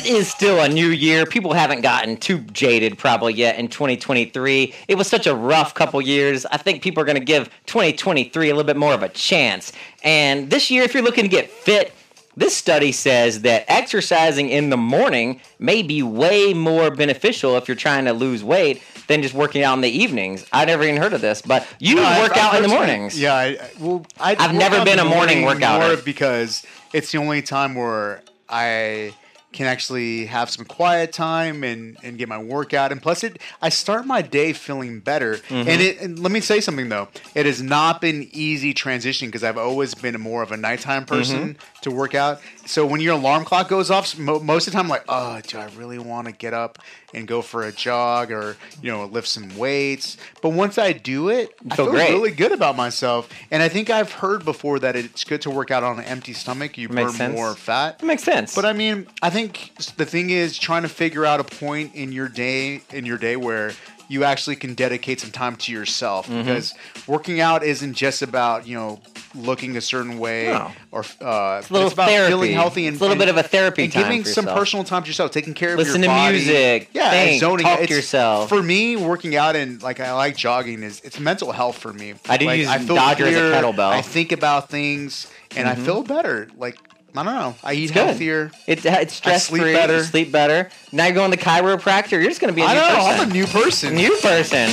it 0.00 0.06
is 0.06 0.30
still 0.30 0.60
a 0.60 0.68
new 0.68 0.88
year. 0.88 1.26
People 1.26 1.52
haven't 1.52 1.82
gotten 1.82 2.16
too 2.16 2.38
jaded 2.38 2.96
probably 2.98 3.34
yet 3.34 3.58
in 3.58 3.68
2023. 3.68 4.74
It 4.88 4.94
was 4.96 5.06
such 5.08 5.26
a 5.26 5.34
rough 5.34 5.74
couple 5.74 6.00
years. 6.00 6.46
I 6.46 6.56
think 6.56 6.82
people 6.82 7.02
are 7.02 7.06
going 7.06 7.18
to 7.18 7.24
give 7.24 7.50
2023 7.66 8.48
a 8.48 8.54
little 8.54 8.66
bit 8.66 8.76
more 8.76 8.94
of 8.94 9.02
a 9.02 9.08
chance. 9.10 9.72
And 10.02 10.48
this 10.50 10.70
year, 10.70 10.82
if 10.84 10.94
you're 10.94 11.02
looking 11.02 11.24
to 11.24 11.28
get 11.28 11.50
fit, 11.50 11.92
this 12.36 12.56
study 12.56 12.92
says 12.92 13.42
that 13.42 13.64
exercising 13.68 14.48
in 14.48 14.70
the 14.70 14.76
morning 14.76 15.40
may 15.58 15.82
be 15.82 16.02
way 16.02 16.54
more 16.54 16.90
beneficial 16.90 17.56
if 17.58 17.68
you're 17.68 17.76
trying 17.76 18.06
to 18.06 18.12
lose 18.14 18.42
weight 18.42 18.82
than 19.08 19.20
just 19.20 19.34
working 19.34 19.62
out 19.64 19.74
in 19.74 19.80
the 19.82 19.90
evenings. 19.90 20.46
I 20.52 20.64
never 20.64 20.84
even 20.84 20.96
heard 20.96 21.12
of 21.12 21.20
this, 21.20 21.42
but 21.42 21.66
you 21.78 21.96
No, 21.96 22.04
I've- 22.04 22.22
work 22.22 22.30
I've 22.32 22.38
out 22.38 22.54
in 22.54 22.62
the 22.62 22.68
some- 22.68 22.78
mornings. 22.78 23.20
Yeah, 23.20 23.34
I, 23.34 23.58
well, 23.78 24.06
I 24.18 24.36
I've 24.38 24.54
never 24.54 24.82
been 24.84 24.98
a 24.98 25.02
the 25.04 25.08
morning 25.10 25.42
workout 25.42 25.80
more 25.80 25.96
because 25.96 26.64
it's 26.94 27.12
the 27.12 27.18
only 27.18 27.42
time 27.42 27.74
where 27.74 28.22
I 28.48 29.12
can 29.52 29.66
actually 29.66 30.26
have 30.26 30.48
some 30.48 30.64
quiet 30.64 31.12
time 31.12 31.64
and, 31.64 31.96
and 32.04 32.16
get 32.18 32.28
my 32.28 32.38
workout. 32.38 32.92
And 32.92 33.02
plus, 33.02 33.24
it 33.24 33.40
I 33.60 33.68
start 33.68 34.06
my 34.06 34.22
day 34.22 34.52
feeling 34.52 35.00
better. 35.00 35.34
Mhm. 35.48 35.66
And 35.66 35.80
it 35.82 36.00
and 36.00 36.18
let 36.20 36.30
me 36.30 36.40
say 36.40 36.60
something 36.60 36.88
though, 36.88 37.08
it 37.34 37.46
has 37.46 37.60
not 37.60 38.00
been 38.00 38.28
easy 38.32 38.72
transitioning 38.74 39.26
because 39.26 39.42
I've 39.42 39.58
always 39.58 39.94
been 39.94 40.20
more 40.20 40.42
of 40.42 40.52
a 40.52 40.56
nighttime 40.56 41.04
person 41.04 41.40
Mm-hmm. 41.54 41.80
to 41.82 41.90
work 41.90 42.14
out. 42.14 42.40
So 42.66 42.86
when 42.86 43.00
your 43.00 43.14
alarm 43.14 43.44
clock 43.44 43.68
goes 43.68 43.90
off, 43.90 44.16
mo- 44.16 44.38
most 44.38 44.68
of 44.68 44.72
the 44.72 44.76
time, 44.76 44.86
I'm 44.86 44.90
like, 44.90 45.04
oh, 45.08 45.40
do 45.46 45.58
I 45.58 45.66
really 45.76 45.98
want 45.98 46.26
to 46.28 46.32
get 46.32 46.54
up 46.54 46.78
and 47.14 47.26
go 47.26 47.42
for 47.42 47.64
a 47.64 47.72
jog 47.72 48.30
or 48.30 48.56
you 48.82 48.90
know 48.90 49.04
lift 49.06 49.28
some 49.28 49.56
weights? 49.56 50.16
But 50.42 50.50
once 50.50 50.78
I 50.78 50.92
do 50.92 51.28
it, 51.28 51.54
I 51.70 51.76
feel 51.76 51.92
really 51.92 52.30
good 52.30 52.52
about 52.52 52.76
myself. 52.76 53.28
And 53.50 53.62
I 53.62 53.68
think 53.68 53.90
I've 53.90 54.12
heard 54.12 54.44
before 54.44 54.78
that 54.80 54.96
it's 54.96 55.24
good 55.24 55.42
to 55.42 55.50
work 55.50 55.70
out 55.70 55.82
on 55.82 55.98
an 55.98 56.04
empty 56.04 56.32
stomach. 56.32 56.78
You 56.78 56.88
burn 56.88 57.10
sense. 57.12 57.34
more 57.34 57.54
fat. 57.54 58.00
It 58.02 58.06
makes 58.06 58.22
sense. 58.22 58.54
But 58.54 58.64
I 58.64 58.72
mean, 58.72 59.06
I 59.22 59.30
think 59.30 59.72
the 59.96 60.06
thing 60.06 60.30
is 60.30 60.58
trying 60.58 60.82
to 60.82 60.88
figure 60.88 61.24
out 61.24 61.40
a 61.40 61.44
point 61.44 61.94
in 61.94 62.12
your 62.12 62.28
day 62.28 62.82
in 62.90 63.06
your 63.06 63.18
day 63.18 63.36
where 63.36 63.72
you 64.10 64.24
actually 64.24 64.56
can 64.56 64.74
dedicate 64.74 65.20
some 65.20 65.30
time 65.30 65.54
to 65.54 65.70
yourself 65.70 66.28
Mhm. 66.28 66.44
because 66.44 66.74
working 67.06 67.40
out 67.40 67.62
isn't 67.62 67.94
just 67.94 68.22
about 68.22 68.66
you 68.66 68.74
know 68.76 69.00
looking 69.36 69.76
a 69.76 69.80
certain 69.80 70.18
way 70.18 70.46
No. 70.46 70.72
or 70.90 71.04
uh, 71.20 71.62
little 71.70 71.86
it's 71.86 71.92
about 71.94 72.08
therapy. 72.08 72.30
feeling 72.32 72.52
healthy 72.52 72.86
and 72.88 72.94
It's 72.96 73.00
a 73.00 73.04
little 73.04 73.12
and- 73.12 73.20
bit 73.20 73.28
of 73.28 73.36
a 73.36 73.44
therapy 73.44 73.84
and 73.84 73.92
time 73.92 74.02
giving 74.02 74.24
some 74.24 74.46
personal 74.46 74.82
time 74.84 75.02
to 75.04 75.06
yourself, 75.08 75.30
taking 75.30 75.54
care 75.54 75.74
of 75.74 75.78
Listen 75.78 76.02
your 76.02 76.10
to 76.10 76.16
body. 76.16 76.34
music, 76.38 76.88
yeah, 76.92 77.10
think, 77.12 77.40
zoning 77.40 77.64
talk 77.64 77.78
to 77.78 77.84
It's- 77.84 77.96
yourself. 77.96 78.48
For 78.48 78.60
me, 78.60 78.96
working 78.96 79.36
out 79.36 79.54
and 79.54 79.80
like 79.80 80.00
I 80.00 80.12
like 80.14 80.36
jogging 80.36 80.82
is 80.82 81.00
it's 81.04 81.20
mental 81.20 81.52
health 81.52 81.78
for 81.78 81.92
me. 81.92 82.14
I 82.28 82.36
do 82.36 82.46
like, 82.46 82.58
use 82.58 82.68
I 82.68 82.78
feel 82.78 82.96
Dodger 82.96 83.26
as 83.26 83.36
a 83.36 83.40
kettlebell. 83.54 83.90
I 83.92 84.02
think 84.02 84.32
about 84.32 84.68
things 84.70 85.28
and 85.56 85.68
I 85.68 85.76
Mhm. 85.76 85.84
feel 85.84 86.02
better. 86.02 86.48
Like 86.58 86.76
I 87.16 87.24
don't 87.24 87.34
know, 87.34 87.54
I 87.64 87.72
eat 87.74 87.84
It's 87.84 87.92
good. 87.92 88.06
healthier. 88.06 88.52
It, 88.68 88.84
it's 88.86 89.14
stress 89.14 89.46
sleep 89.46 89.62
free. 89.62 89.72
better. 89.72 90.02
Sleep 90.04 90.30
better. 90.30 90.70
Now 90.92 91.06
you're 91.06 91.14
going 91.14 91.32
to 91.32 91.36
chiropractor. 91.36 92.12
You're 92.12 92.22
just 92.28 92.40
going 92.40 92.52
to 92.52 92.54
be 92.56 92.62
a 92.62 92.66
I 92.66 92.74
new 92.74 92.80
know, 92.80 92.86
person. 92.94 93.20
I'm 93.20 93.28
a 93.28 93.32
new 93.32 93.46
person. 93.46 93.94
New 93.96 94.16
person. 94.22 94.70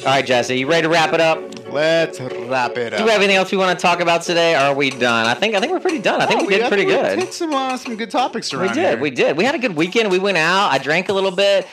All 0.00 0.08
right, 0.08 0.26
Jesse, 0.26 0.58
you 0.58 0.66
ready 0.66 0.82
to 0.82 0.88
wrap 0.88 1.12
it 1.12 1.20
up? 1.20 1.38
Let's 1.70 2.20
wrap 2.20 2.76
it 2.76 2.92
up. 2.92 2.98
Do 2.98 3.04
we 3.04 3.10
have 3.10 3.20
anything 3.20 3.36
else 3.36 3.52
we 3.52 3.58
want 3.58 3.78
to 3.78 3.80
talk 3.82 4.00
about 4.00 4.22
today? 4.22 4.54
Or 4.54 4.58
are 4.58 4.74
we 4.74 4.90
done? 4.90 5.26
I 5.26 5.34
think 5.34 5.54
I 5.54 5.60
think 5.60 5.72
we're 5.72 5.78
pretty 5.80 6.00
done. 6.00 6.20
I 6.20 6.26
think 6.26 6.42
Oh, 6.42 6.46
we 6.46 6.56
did 6.56 6.66
pretty 6.68 6.84
think 6.86 7.02
we 7.02 7.08
good. 7.08 7.18
hit 7.20 7.32
some 7.34 7.54
uh, 7.54 7.76
some 7.76 7.96
good 7.96 8.10
topics 8.10 8.52
around. 8.52 8.68
We 8.70 8.74
did. 8.74 8.88
here. 8.94 8.98
We 9.00 9.10
did. 9.10 9.36
We 9.36 9.44
had 9.44 9.54
a 9.54 9.58
good 9.58 9.76
weekend. 9.76 10.10
We 10.10 10.18
went 10.18 10.38
out. 10.38 10.70
I 10.72 10.78
drank 10.78 11.08
a 11.08 11.12
little 11.12 11.30
bit. 11.30 11.66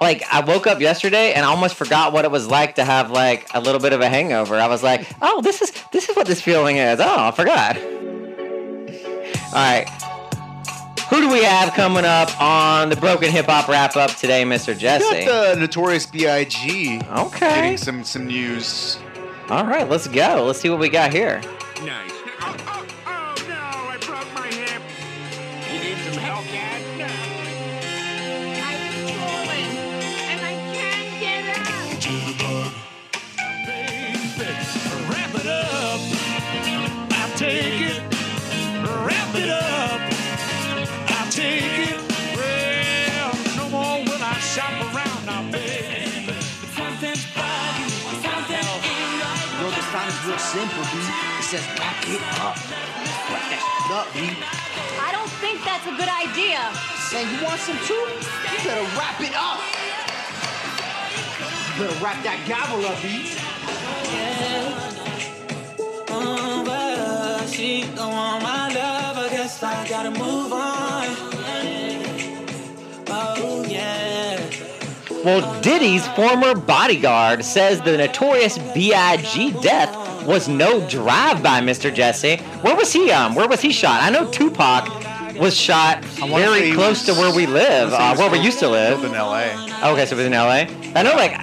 Like 0.00 0.22
I 0.30 0.40
woke 0.40 0.66
up 0.66 0.80
yesterday 0.80 1.32
and 1.32 1.44
I 1.46 1.48
almost 1.48 1.76
forgot 1.76 2.12
what 2.12 2.24
it 2.24 2.30
was 2.30 2.46
like 2.48 2.74
to 2.76 2.84
have 2.84 3.10
like 3.10 3.48
a 3.54 3.60
little 3.60 3.80
bit 3.80 3.92
of 3.92 4.00
a 4.00 4.08
hangover. 4.08 4.56
I 4.56 4.66
was 4.66 4.82
like, 4.82 5.06
"Oh, 5.22 5.40
this 5.40 5.62
is 5.62 5.72
this 5.92 6.08
is 6.08 6.16
what 6.16 6.26
this 6.26 6.40
feeling 6.40 6.76
is." 6.76 7.00
Oh, 7.00 7.28
I 7.28 7.30
forgot. 7.30 7.76
All 9.54 9.60
right. 9.60 9.88
Who 11.10 11.20
do 11.20 11.30
we 11.30 11.44
have 11.44 11.74
coming 11.74 12.04
up 12.04 12.40
on 12.40 12.88
the 12.88 12.96
Broken 12.96 13.30
Hip 13.30 13.46
Hop 13.46 13.68
Wrap 13.68 13.94
Up 13.96 14.10
today, 14.16 14.42
Mr. 14.42 14.76
Jesse? 14.76 15.24
got 15.26 15.54
the 15.54 15.60
Notorious 15.60 16.06
B.I.G. 16.06 17.00
Okay. 17.08 17.38
Getting 17.38 17.76
some 17.76 18.04
some 18.04 18.26
news. 18.26 18.98
All 19.50 19.64
right, 19.64 19.88
let's 19.88 20.08
go. 20.08 20.44
Let's 20.46 20.60
see 20.60 20.70
what 20.70 20.78
we 20.80 20.88
got 20.88 21.12
here. 21.12 21.40
Nice. 21.84 22.13
B. 51.54 51.60
It 51.60 51.78
wrap 51.78 52.02
it 52.08 52.20
up. 52.40 52.56
Wrap 53.30 53.46
that 53.50 53.62
shit 53.62 53.92
up, 53.94 54.08
B. 54.12 54.18
I 54.98 55.12
don't 55.12 55.30
think 55.38 55.62
that's 55.62 55.86
a 55.86 55.94
good 55.94 56.10
idea. 56.10 56.58
Saying 56.98 57.30
you 57.30 57.44
want 57.44 57.60
some 57.60 57.78
too? 57.86 57.94
You 57.94 58.58
better 58.64 58.82
wrap 58.98 59.20
it 59.20 59.34
up. 59.36 59.62
You 61.70 61.86
better 61.86 62.04
wrap 62.04 62.22
that 62.24 62.42
gavel 62.46 62.84
up, 62.86 63.00
B. 63.00 63.30
Oh, 66.10 66.64
but 66.64 66.98
uh, 66.98 67.46
she 67.46 67.82
don't 67.94 68.10
want 68.10 68.42
my 68.42 68.74
love. 68.74 69.18
I 69.18 69.28
guess 69.30 69.62
I 69.62 69.88
gotta 69.88 70.10
move 70.10 70.52
on. 70.52 71.06
Oh 73.06 73.64
yeah. 73.68 74.40
Well, 75.24 75.60
Diddy's 75.62 76.06
former 76.08 76.54
bodyguard 76.54 77.44
says 77.44 77.80
the 77.80 77.96
notorious 77.96 78.58
B.I.G. 78.74 79.52
death 79.62 80.13
was 80.24 80.48
no 80.48 80.86
drive-by, 80.88 81.60
Mr. 81.60 81.92
Jesse. 81.94 82.36
Where 82.62 82.74
was 82.76 82.92
he? 82.92 83.10
Um, 83.10 83.34
where 83.34 83.48
was 83.48 83.60
he 83.60 83.72
shot? 83.72 84.02
I 84.02 84.10
know 84.10 84.30
Tupac 84.30 84.88
was 85.38 85.56
shot 85.58 86.04
very 86.04 86.72
close 86.72 87.06
was- 87.06 87.14
to 87.16 87.20
where 87.20 87.34
we 87.34 87.46
live, 87.46 87.92
uh, 87.92 87.96
wanna 87.98 88.16
say 88.16 88.22
he 88.22 88.22
where 88.22 88.30
we 88.30 88.38
used 88.44 88.58
to 88.60 88.68
live. 88.68 89.02
in 89.04 89.14
L.A. 89.14 89.46
Okay, 89.92 90.06
so 90.06 90.14
it 90.14 90.18
was 90.18 90.26
in 90.26 90.34
L.A. 90.34 90.68
I 90.94 91.02
know, 91.02 91.14
like, 91.16 91.36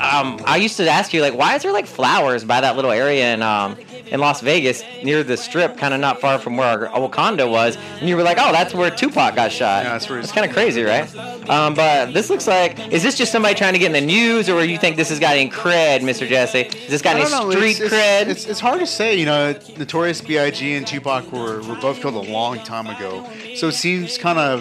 um, 0.00 0.40
I 0.46 0.56
used 0.56 0.76
to 0.78 0.88
ask 0.88 1.12
you, 1.12 1.20
like, 1.20 1.34
why 1.34 1.54
is 1.54 1.62
there 1.62 1.72
like 1.72 1.86
flowers 1.86 2.42
by 2.44 2.60
that 2.62 2.76
little 2.76 2.90
area 2.90 3.34
in 3.34 3.42
um 3.42 3.76
in 4.14 4.20
Las 4.20 4.40
Vegas 4.40 4.82
near 5.02 5.24
the 5.24 5.36
Strip, 5.36 5.76
kind 5.76 5.92
of 5.92 5.98
not 6.00 6.20
far 6.20 6.38
from 6.38 6.56
where 6.56 6.88
our 6.88 7.08
Wakanda 7.08 7.50
was? 7.50 7.76
And 7.98 8.08
you 8.08 8.16
were 8.16 8.22
like, 8.22 8.38
oh, 8.40 8.52
that's 8.52 8.72
where 8.72 8.88
Tupac 8.88 9.34
got 9.34 9.50
shot. 9.50 9.84
Yeah, 9.84 9.90
that's 9.90 10.08
where. 10.08 10.20
It's 10.20 10.30
kind 10.32 10.46
of 10.48 10.54
crazy, 10.54 10.82
right? 10.84 11.14
Um, 11.50 11.74
but 11.74 12.14
this 12.14 12.30
looks 12.30 12.46
like, 12.46 12.78
is 12.92 13.02
this 13.02 13.18
just 13.18 13.32
somebody 13.32 13.56
trying 13.56 13.72
to 13.72 13.78
get 13.78 13.86
in 13.86 13.92
the 13.92 14.00
news, 14.00 14.48
or 14.48 14.64
you 14.64 14.78
think 14.78 14.96
this 14.96 15.08
has 15.08 15.18
got 15.18 15.36
any 15.36 15.50
cred, 15.50 16.00
Mr. 16.00 16.26
Jesse? 16.28 16.62
Has 16.62 16.72
this 16.88 17.02
got 17.02 17.16
I 17.16 17.20
any 17.22 17.30
know, 17.30 17.50
street 17.50 17.80
it's, 17.80 17.92
cred? 17.92 18.22
It's, 18.28 18.30
it's, 18.42 18.46
it's 18.46 18.60
hard 18.60 18.78
to 18.80 18.86
say. 18.86 19.18
You 19.18 19.26
know, 19.26 19.58
Notorious 19.76 20.20
B.I.G. 20.20 20.74
and 20.74 20.86
Tupac 20.86 21.30
were, 21.32 21.60
were 21.62 21.74
both 21.80 22.00
killed 22.00 22.14
a 22.14 22.30
long 22.32 22.58
time 22.60 22.86
ago. 22.86 23.28
So 23.56 23.68
it 23.68 23.72
seems 23.74 24.16
kind 24.16 24.38
of, 24.38 24.60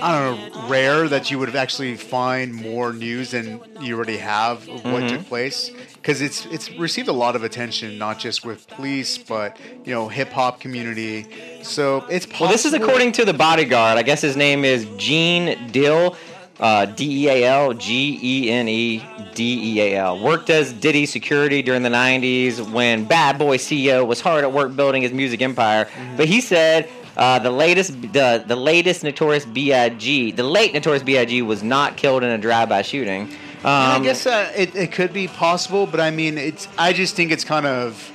I 0.00 0.12
don't 0.12 0.52
know, 0.54 0.68
rare 0.68 1.08
that 1.08 1.30
you 1.30 1.38
would 1.38 1.48
have 1.48 1.56
actually 1.56 1.96
find 1.96 2.54
more 2.54 2.92
news 2.94 3.32
than 3.32 3.60
you 3.80 3.96
already 3.96 4.16
have 4.16 4.66
of 4.68 4.84
what 4.84 5.02
Mhm. 5.02 5.08
took 5.10 5.26
place. 5.28 5.70
Because 6.08 6.22
it's 6.22 6.46
it's 6.46 6.72
received 6.78 7.08
a 7.08 7.12
lot 7.12 7.36
of 7.36 7.44
attention, 7.44 7.98
not 7.98 8.18
just 8.18 8.42
with 8.42 8.66
police, 8.68 9.18
but 9.18 9.58
you 9.84 9.92
know, 9.92 10.08
hip 10.08 10.30
hop 10.30 10.58
community. 10.58 11.26
So 11.62 12.06
it's 12.08 12.24
possible. 12.24 12.46
Well, 12.46 12.52
this 12.52 12.64
is 12.64 12.72
according 12.72 13.12
to 13.12 13.26
the 13.26 13.34
bodyguard. 13.34 13.98
I 13.98 14.02
guess 14.02 14.22
his 14.22 14.34
name 14.34 14.64
is 14.64 14.86
Gene 14.96 15.70
Deal, 15.70 16.16
uh, 16.60 16.86
D 16.86 17.26
E 17.26 17.28
A 17.28 17.44
L 17.44 17.74
G 17.74 18.18
E 18.22 18.50
N 18.50 18.68
E 18.68 19.04
D 19.34 19.74
E 19.74 19.80
A 19.82 19.98
L. 19.98 20.18
Worked 20.18 20.48
as 20.48 20.72
Diddy 20.72 21.04
security 21.04 21.60
during 21.60 21.82
the 21.82 21.90
90s 21.90 22.72
when 22.72 23.04
Bad 23.04 23.36
Boy 23.36 23.58
CEO 23.58 24.06
was 24.06 24.22
hard 24.22 24.44
at 24.44 24.50
work 24.50 24.74
building 24.74 25.02
his 25.02 25.12
music 25.12 25.42
empire. 25.42 25.90
But 26.16 26.26
he 26.26 26.40
said. 26.40 26.88
Uh, 27.16 27.36
the 27.36 27.50
latest, 27.50 28.00
the 28.12 28.44
the 28.46 28.54
latest 28.54 29.02
Notorious 29.02 29.44
B.I.G. 29.44 30.30
The 30.30 30.42
late 30.44 30.72
Notorious 30.72 31.02
B.I.G. 31.02 31.42
was 31.42 31.64
not 31.64 31.96
killed 31.96 32.22
in 32.22 32.30
a 32.30 32.38
drive-by 32.38 32.82
shooting. 32.82 33.34
Um, 33.58 33.64
I 33.66 34.00
guess 34.02 34.26
uh, 34.26 34.52
it, 34.56 34.76
it 34.76 34.92
could 34.92 35.12
be 35.12 35.26
possible, 35.26 35.86
but 35.86 36.00
I 36.00 36.10
mean, 36.10 36.38
it's. 36.38 36.68
I 36.78 36.92
just 36.92 37.16
think 37.16 37.32
it's 37.32 37.44
kind 37.44 37.66
of 37.66 38.12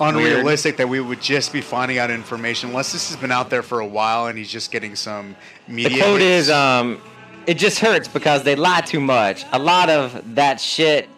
unrealistic 0.00 0.76
that 0.76 0.88
we 0.88 1.00
would 1.00 1.20
just 1.20 1.52
be 1.52 1.60
finding 1.60 1.98
out 1.98 2.10
information 2.10 2.70
unless 2.70 2.92
this 2.92 3.08
has 3.08 3.16
been 3.16 3.30
out 3.30 3.48
there 3.48 3.62
for 3.62 3.80
a 3.80 3.86
while 3.86 4.26
and 4.26 4.36
he's 4.36 4.50
just 4.50 4.70
getting 4.70 4.96
some 4.96 5.36
media. 5.68 5.90
The 5.90 5.98
quote 5.98 6.20
hits. 6.20 6.48
is, 6.48 6.50
um, 6.50 7.00
"It 7.46 7.54
just 7.54 7.78
hurts 7.78 8.08
because 8.08 8.42
they 8.42 8.56
lie 8.56 8.82
too 8.82 9.00
much. 9.00 9.44
A 9.52 9.58
lot 9.58 9.88
of 9.88 10.34
that 10.34 10.60
shit 10.60 11.08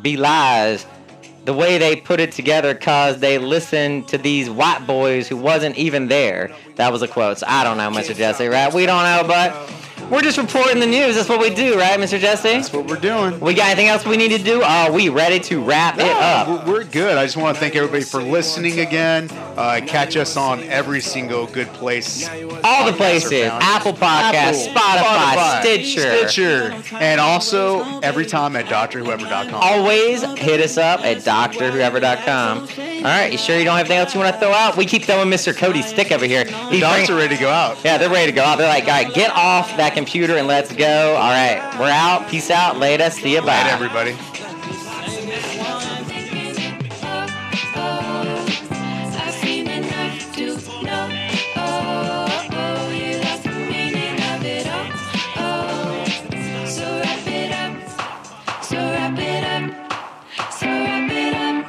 belies 0.00 0.86
the 1.44 1.52
way 1.52 1.76
they 1.76 1.96
put 1.96 2.20
it 2.20 2.32
together 2.32 2.72
because 2.74 3.18
they 3.18 3.38
listened 3.38 4.08
to 4.08 4.18
these 4.18 4.48
white 4.48 4.86
boys 4.86 5.28
who 5.28 5.36
wasn't 5.36 5.76
even 5.76 6.08
there." 6.08 6.50
That 6.76 6.90
was 6.90 7.02
a 7.02 7.08
quote. 7.08 7.38
So 7.38 7.46
I 7.48 7.62
don't 7.62 7.76
know, 7.76 7.90
Mr. 7.90 8.16
Jesse. 8.16 8.48
Right? 8.48 8.72
We 8.72 8.86
don't 8.86 9.04
know, 9.04 9.24
but 9.28 9.54
We're 10.10 10.20
just 10.22 10.36
reporting 10.36 10.78
the 10.80 10.86
news. 10.86 11.16
That's 11.16 11.28
what 11.28 11.40
we 11.40 11.48
do, 11.54 11.78
right, 11.78 11.98
Mr. 11.98 12.18
Jesse? 12.18 12.48
That's 12.48 12.72
what 12.72 12.86
we're 12.86 12.96
doing. 12.96 13.40
We 13.40 13.54
got 13.54 13.66
anything 13.68 13.88
else 13.88 14.04
we 14.04 14.16
need 14.18 14.30
to 14.36 14.42
do? 14.42 14.62
Are 14.62 14.92
we 14.92 15.08
ready 15.08 15.40
to 15.40 15.62
wrap 15.62 15.96
it 15.98 16.04
up? 16.04 16.66
We're- 16.66 16.84
good. 16.84 17.16
I 17.16 17.24
just 17.24 17.36
want 17.38 17.56
to 17.56 17.60
thank 17.60 17.74
everybody 17.76 18.04
for 18.04 18.22
listening 18.22 18.80
again. 18.80 19.30
Uh, 19.56 19.80
catch 19.86 20.16
us 20.16 20.36
on 20.36 20.62
every 20.64 21.00
single 21.00 21.46
good 21.46 21.68
place. 21.72 22.28
All 22.62 22.84
the 22.84 22.92
places. 22.92 23.44
Apple 23.44 23.94
Podcasts, 23.94 24.68
Spotify, 24.72 25.60
Stitcher. 25.60 26.28
Stitcher, 26.28 26.74
and 26.96 27.18
also 27.20 28.00
every 28.00 28.26
time 28.26 28.54
at 28.56 28.66
drwhoever.com. 28.66 29.54
Always 29.54 30.22
hit 30.38 30.60
us 30.60 30.76
up 30.76 31.00
at 31.00 31.18
drwhoever.com. 31.18 32.58
All 32.58 33.02
right, 33.04 33.32
you 33.32 33.38
sure 33.38 33.58
you 33.58 33.64
don't 33.64 33.76
have 33.76 33.86
anything 33.86 33.98
else 33.98 34.14
you 34.14 34.20
want 34.20 34.34
to 34.34 34.40
throw 34.40 34.52
out? 34.52 34.76
We 34.76 34.84
keep 34.86 35.04
throwing 35.04 35.28
Mr. 35.30 35.56
Cody 35.56 35.82
Stick 35.82 36.12
over 36.12 36.26
here. 36.26 36.44
The 36.44 36.78
dogs 36.80 37.08
are 37.10 37.16
ready 37.16 37.34
to 37.36 37.40
go 37.40 37.48
out. 37.48 37.78
Yeah, 37.84 37.98
they're 37.98 38.10
ready 38.10 38.30
to 38.30 38.36
go 38.36 38.42
out. 38.42 38.58
They're 38.58 38.68
like, 38.68 38.84
all 38.84 38.90
right, 38.90 39.12
get 39.14 39.30
off 39.34 39.76
that 39.76 39.91
computer 39.92 40.36
and 40.36 40.46
let's 40.46 40.72
go. 40.74 41.14
All 41.14 41.30
right, 41.30 41.60
we're 41.78 41.90
out. 41.90 42.28
Peace 42.28 42.50
out. 42.50 42.78
Later. 42.78 43.10
See 43.10 43.34
you. 43.34 43.40
Bye. 43.40 43.46
Night, 43.46 43.72
everybody. 43.72 44.16
I've 49.14 49.34
seen 49.34 49.68
enough 49.68 50.34
to 50.34 50.46
know. 50.82 51.08
Oh, 51.56 52.48
oh, 52.52 52.90
you 52.90 53.18
lost 53.20 53.44
the 53.44 53.50
meaning 53.50 54.14
of 54.14 54.44
it 54.44 54.66
all. 54.66 54.86
Oh, 55.36 56.04
so 56.66 57.00
wrap 57.00 57.26
it 57.26 57.52
up. 57.52 57.72
So 58.64 58.76
wrap 58.76 59.18
it 59.18 59.44
up. 59.44 59.70
So 60.52 60.66
wrap 60.66 61.10
it 61.10 61.34
up. 61.34 61.66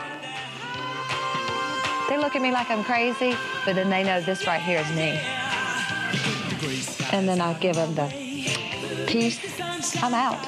They 2.09 2.17
look 2.17 2.35
at 2.35 2.41
me 2.41 2.51
like 2.51 2.69
I'm 2.69 2.83
crazy, 2.83 3.35
but 3.65 3.75
then 3.75 3.89
they 3.89 4.03
know 4.03 4.21
this 4.21 4.45
right 4.47 4.61
here 4.61 4.79
is 4.79 4.91
me. 4.95 5.19
And 7.13 7.29
then 7.29 7.39
I 7.41 7.53
give 7.53 7.75
them 7.75 7.93
the 7.93 8.11
peace. 9.05 9.39
I'm 10.01 10.15
out. 10.15 10.43